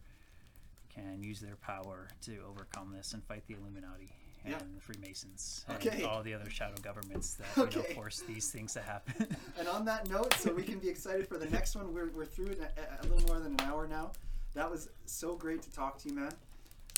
can 0.93 1.21
use 1.23 1.39
their 1.39 1.55
power 1.55 2.07
to 2.23 2.37
overcome 2.49 2.93
this 2.95 3.13
and 3.13 3.23
fight 3.23 3.43
the 3.47 3.55
Illuminati 3.55 4.11
and 4.43 4.53
Yeah. 4.53 4.59
the 4.75 4.81
Freemasons 4.81 5.65
Okay. 5.69 5.89
and 5.89 6.03
all 6.05 6.23
the 6.23 6.33
other 6.33 6.49
shadow 6.49 6.75
governments 6.81 7.35
that 7.35 7.73
you 7.75 7.81
know 7.81 7.83
force 7.93 8.21
these 8.27 8.49
things 8.51 8.73
to 8.73 8.81
happen. 8.81 9.27
And 9.59 9.67
on 9.67 9.85
that 9.85 10.09
note, 10.09 10.33
so 10.35 10.51
we 10.53 10.63
can 10.63 10.79
be 10.79 10.89
excited 10.89 11.27
for 11.27 11.37
the 11.37 11.45
next 11.49 11.75
one. 11.75 11.93
We're, 11.93 12.09
we're 12.09 12.25
through 12.25 12.55
a, 12.61 13.03
a 13.03 13.07
little 13.07 13.27
more 13.27 13.39
than 13.39 13.53
an 13.59 13.61
hour 13.61 13.87
now. 13.87 14.11
That 14.55 14.69
was 14.69 14.89
so 15.05 15.35
great 15.35 15.61
to 15.63 15.71
talk 15.71 15.97
to 15.99 16.09
you, 16.09 16.15
man. 16.15 16.33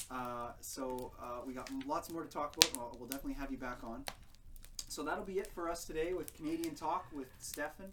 Uh, 0.10 0.52
so 0.62 1.12
uh, 1.22 1.42
we 1.46 1.54
got 1.54 1.70
lots 1.88 2.10
more 2.12 2.24
to 2.24 2.30
talk 2.30 2.56
about. 2.56 2.76
We'll, 2.78 2.96
we'll 3.00 3.10
definitely 3.10 3.34
have 3.34 3.52
you 3.52 3.58
back 3.58 3.84
on. 3.84 4.06
So 4.88 5.04
that'll 5.04 5.24
be 5.26 5.40
it 5.40 5.48
for 5.54 5.70
us 5.70 5.86
today 5.86 6.14
with 6.14 6.34
Canadian 6.36 6.76
Talk 6.76 7.06
with 7.14 7.28
Stefan. 7.40 7.92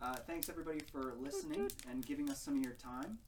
Uh, 0.00 0.16
thanks 0.26 0.48
everybody 0.48 0.80
for 0.92 1.14
listening 1.20 1.70
and 1.90 2.04
giving 2.06 2.30
us 2.30 2.40
some 2.40 2.56
of 2.56 2.62
your 2.64 2.74
time. 2.74 3.18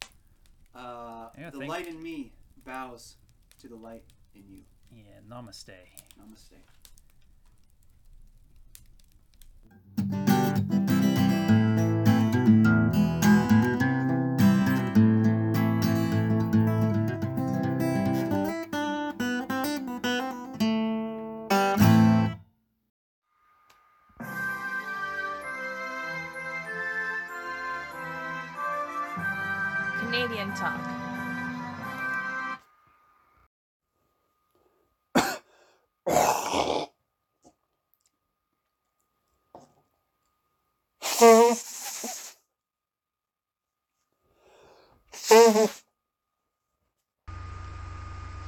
Uh, 0.74 1.28
Yeah, 1.38 1.50
the 1.50 1.58
thank- 1.58 1.70
light 1.70 1.86
in 1.88 2.02
me 2.02 2.32
bows 2.64 3.16
to 3.60 3.68
the 3.68 3.76
light 3.76 4.04
in 4.34 4.44
you. 4.48 4.62
Yeah, 4.92 5.20
namaste. 5.28 5.76
Namaste. 6.18 6.58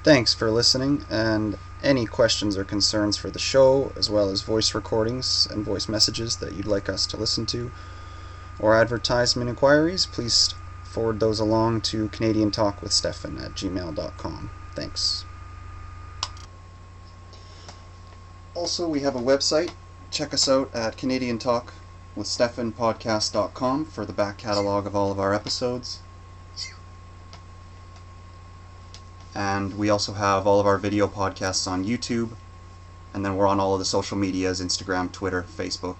Thanks 0.03 0.35
for 0.35 0.51
listening, 0.51 1.05
and 1.09 1.57
any 1.81 2.07
questions 2.07 2.57
or 2.57 2.65
concerns 2.65 3.17
for 3.17 3.31
the 3.31 3.39
show, 3.39 3.93
as 3.97 4.11
well 4.11 4.31
as 4.31 4.43
voice 4.43 4.75
recordings 4.75 5.47
and 5.49 5.65
voice 5.65 5.89
messages 5.89 6.37
that 6.37 6.55
you'd 6.55 6.67
like 6.67 6.89
us 6.89 7.07
to 7.07 7.17
listen 7.17 7.47
to, 7.47 7.71
or 8.59 8.75
advertisement 8.75 9.49
inquiries, 9.49 10.07
please 10.07 10.55
forward 10.83 11.21
those 11.21 11.39
along 11.39 11.83
to 11.83 12.09
Canadian 12.09 12.51
Talk 12.51 12.83
with 12.83 12.93
Stefan 12.93 13.39
at 13.39 13.55
gmail.com. 13.55 14.51
Thanks. 14.75 15.25
Also, 18.57 18.89
we 18.89 19.01
have 19.01 19.15
a 19.15 19.21
website. 19.21 19.71
Check 20.11 20.35
us 20.35 20.49
out 20.49 20.75
at 20.75 20.97
Canadian 20.97 21.39
Talk 21.39 21.73
with 22.17 22.27
for 22.27 24.05
the 24.05 24.13
back 24.13 24.37
catalog 24.37 24.87
of 24.87 24.97
all 24.97 25.13
of 25.13 25.21
our 25.21 25.33
episodes. 25.33 26.01
And 29.35 29.79
we 29.79 29.91
also 29.91 30.13
have 30.13 30.47
all 30.47 30.61
of 30.61 30.67
our 30.67 30.79
video 30.79 31.09
podcasts 31.09 31.67
on 31.67 31.85
YouTube. 31.85 32.31
And 33.15 33.25
then 33.25 33.37
we're 33.37 33.47
on 33.47 33.61
all 33.61 33.75
of 33.75 33.79
the 33.79 33.85
social 33.85 34.17
medias 34.17 34.61
Instagram, 34.61 35.13
Twitter, 35.13 35.45
Facebook. 35.57 35.97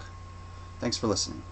Thanks 0.81 0.97
for 0.97 1.07
listening. 1.07 1.43